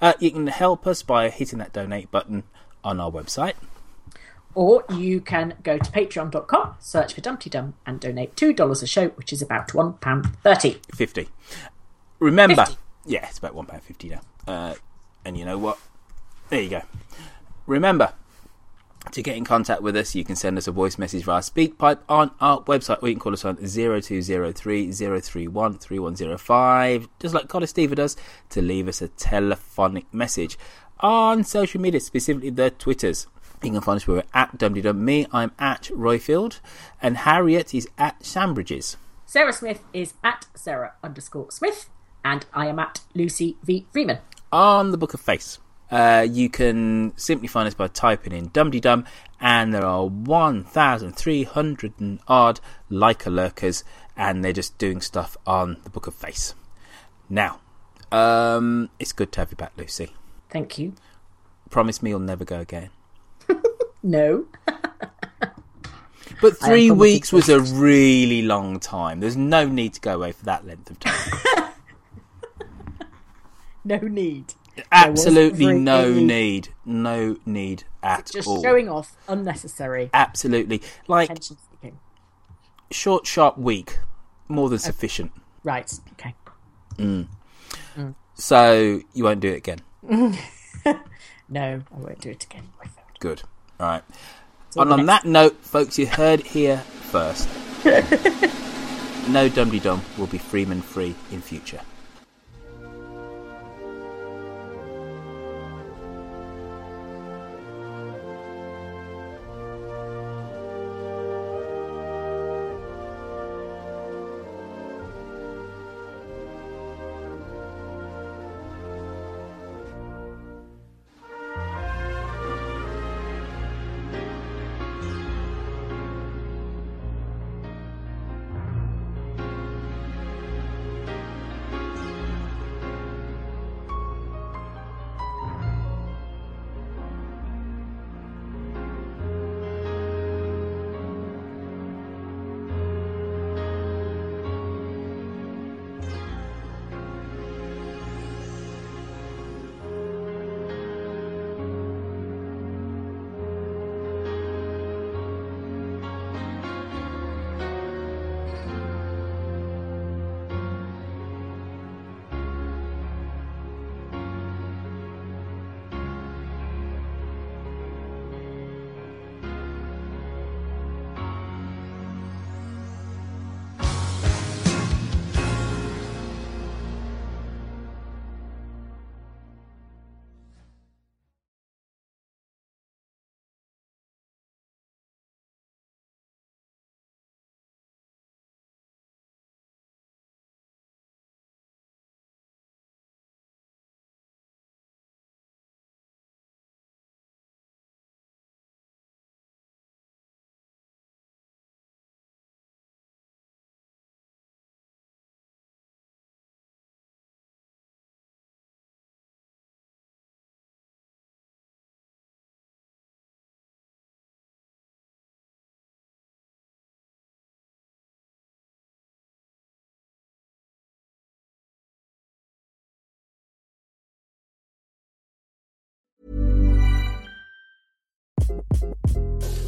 Uh, 0.00 0.14
you 0.18 0.30
can 0.30 0.48
help 0.48 0.86
us 0.86 1.02
by 1.02 1.30
hitting 1.30 1.58
that 1.60 1.72
donate 1.72 2.10
button 2.10 2.42
on 2.82 2.98
our 3.00 3.10
website. 3.10 3.54
Or 4.56 4.84
you 4.88 5.20
can 5.20 5.52
go 5.62 5.76
to 5.76 5.92
patreon.com, 5.92 6.76
search 6.80 7.12
for 7.12 7.20
Dumpty 7.20 7.50
Dum, 7.50 7.74
and 7.84 8.00
donate 8.00 8.34
$2 8.36 8.82
a 8.82 8.86
show, 8.86 9.08
which 9.08 9.30
is 9.30 9.42
about 9.42 9.68
£1.30. 9.68 10.78
50. 10.94 11.28
Remember, 12.20 12.64
50. 12.64 12.78
yeah, 13.04 13.26
it's 13.28 13.36
about 13.36 13.54
£1.50 13.54 14.12
now. 14.12 14.20
Uh, 14.48 14.74
and 15.26 15.36
you 15.36 15.44
know 15.44 15.58
what? 15.58 15.78
There 16.48 16.62
you 16.62 16.70
go. 16.70 16.80
Remember, 17.66 18.14
to 19.12 19.22
get 19.22 19.36
in 19.36 19.44
contact 19.44 19.82
with 19.82 19.94
us, 19.94 20.14
you 20.14 20.24
can 20.24 20.36
send 20.36 20.56
us 20.56 20.66
a 20.66 20.72
voice 20.72 20.96
message 20.96 21.24
via 21.24 21.40
SpeakPipe 21.40 21.98
on 22.08 22.30
our 22.40 22.62
website, 22.62 23.02
or 23.02 23.08
you 23.08 23.14
can 23.14 23.20
call 23.20 23.34
us 23.34 23.44
on 23.44 23.56
0203 23.58 24.90
031 24.90 25.78
3105, 25.78 27.08
just 27.18 27.34
like 27.34 27.48
Colin 27.48 27.66
Steve 27.66 27.94
does, 27.94 28.16
to 28.48 28.62
leave 28.62 28.88
us 28.88 29.02
a 29.02 29.08
telephonic 29.08 30.06
message. 30.14 30.56
On 31.00 31.44
social 31.44 31.78
media, 31.78 32.00
specifically 32.00 32.48
the 32.48 32.70
Twitters, 32.70 33.26
you 33.62 33.70
can 33.72 33.80
find 33.80 33.96
us 33.96 34.06
we're 34.06 34.22
at 34.34 34.58
Dum 34.58 35.04
Me, 35.04 35.26
I'm 35.32 35.52
at 35.58 35.84
Roifield, 35.84 36.60
and 37.00 37.16
Harriet 37.18 37.74
is 37.74 37.88
at 37.98 38.20
Shambridges. 38.20 38.96
Sarah 39.24 39.52
Smith 39.52 39.82
is 39.92 40.14
at 40.22 40.46
Sarah 40.54 40.94
underscore 41.02 41.50
Smith, 41.50 41.88
and 42.24 42.46
I 42.52 42.66
am 42.66 42.78
at 42.78 43.00
Lucy 43.14 43.56
V. 43.62 43.86
Freeman. 43.92 44.18
on 44.52 44.90
the 44.92 44.98
Book 44.98 45.14
of 45.14 45.20
Face. 45.20 45.58
Uh, 45.90 46.26
you 46.28 46.48
can 46.48 47.12
simply 47.16 47.46
find 47.46 47.66
us 47.66 47.74
by 47.74 47.88
typing 47.88 48.32
in 48.32 48.48
Dum 48.48 48.70
Dum, 48.70 49.04
and 49.40 49.72
there 49.72 49.84
are 49.84 50.06
1,300 50.06 51.92
and 52.00 52.20
odd 52.26 52.60
Leica 52.90 53.32
lurkers, 53.32 53.84
and 54.16 54.44
they're 54.44 54.52
just 54.52 54.78
doing 54.78 55.00
stuff 55.00 55.36
on 55.46 55.76
the 55.84 55.90
Book 55.90 56.06
of 56.06 56.14
Face. 56.14 56.54
Now, 57.28 57.60
um, 58.12 58.90
it's 58.98 59.12
good 59.12 59.32
to 59.32 59.40
have 59.40 59.50
you 59.50 59.56
back, 59.56 59.72
Lucy. 59.76 60.12
Thank 60.50 60.78
you. 60.78 60.94
Promise 61.70 62.02
me 62.02 62.10
you'll 62.10 62.20
never 62.20 62.44
go 62.44 62.60
again. 62.60 62.90
No. 64.06 64.46
But 66.42 66.58
three 66.58 66.90
weeks 66.90 67.32
was 67.32 67.48
a 67.48 67.60
really 67.60 68.42
long 68.42 68.78
time. 68.78 69.20
There's 69.20 69.38
no 69.38 69.66
need 69.66 69.94
to 69.94 70.00
go 70.02 70.14
away 70.14 70.32
for 70.32 70.44
that 70.44 70.66
length 70.66 70.90
of 70.90 71.00
time. 71.00 71.72
No 73.84 73.98
need. 73.98 74.52
Absolutely 74.90 75.78
no 75.78 76.12
need. 76.12 76.70
No 76.84 77.36
need 77.46 77.84
at 78.02 78.26
Just 78.26 78.48
all. 78.48 78.56
Just 78.56 78.64
showing 78.64 78.88
off, 78.88 79.16
unnecessary. 79.28 80.10
Absolutely. 80.12 80.82
Like, 81.06 81.30
short, 82.90 83.24
sharp 83.24 83.56
week, 83.58 84.00
more 84.48 84.68
than 84.68 84.80
sufficient. 84.80 85.30
Right, 85.62 85.88
okay. 86.14 86.34
Mm. 86.96 87.28
Mm. 87.96 88.14
So 88.34 89.02
you 89.14 89.22
won't 89.22 89.38
do 89.38 89.52
it 89.52 89.58
again. 89.58 89.78
no, 90.02 90.40
I 91.48 91.82
won't 91.96 92.20
do 92.20 92.30
it 92.30 92.42
again. 92.42 92.64
Good. 93.20 93.42
All 93.78 93.86
right. 93.86 94.02
And 94.76 94.92
on 94.92 95.06
that 95.06 95.24
note, 95.24 95.56
folks, 95.62 95.98
you 95.98 96.06
heard 96.06 96.40
here 96.40 96.78
first. 97.10 97.48
no 99.28 99.48
Dum 99.48 99.70
Dum 99.78 100.02
will 100.18 100.26
be 100.26 100.38
Freeman 100.38 100.82
free 100.82 101.14
in 101.30 101.40
future. 101.40 101.80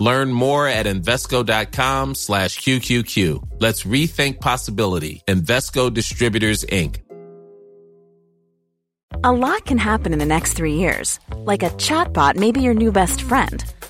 Learn 0.00 0.32
more 0.32 0.68
at 0.68 0.86
Invesco.com 0.86 2.14
slash 2.14 2.58
QQQ. 2.58 3.60
Let's 3.60 3.82
rethink 3.82 4.40
possibility. 4.40 5.22
Invesco 5.26 5.92
Distributors, 5.92 6.64
Inc. 6.64 7.00
A 9.24 9.32
lot 9.32 9.64
can 9.64 9.78
happen 9.78 10.12
in 10.12 10.20
the 10.20 10.26
next 10.26 10.52
three 10.52 10.74
years. 10.74 11.18
Like 11.38 11.64
a 11.64 11.70
chatbot 11.70 12.36
may 12.36 12.52
be 12.52 12.60
your 12.60 12.74
new 12.74 12.92
best 12.92 13.20
friend. 13.22 13.64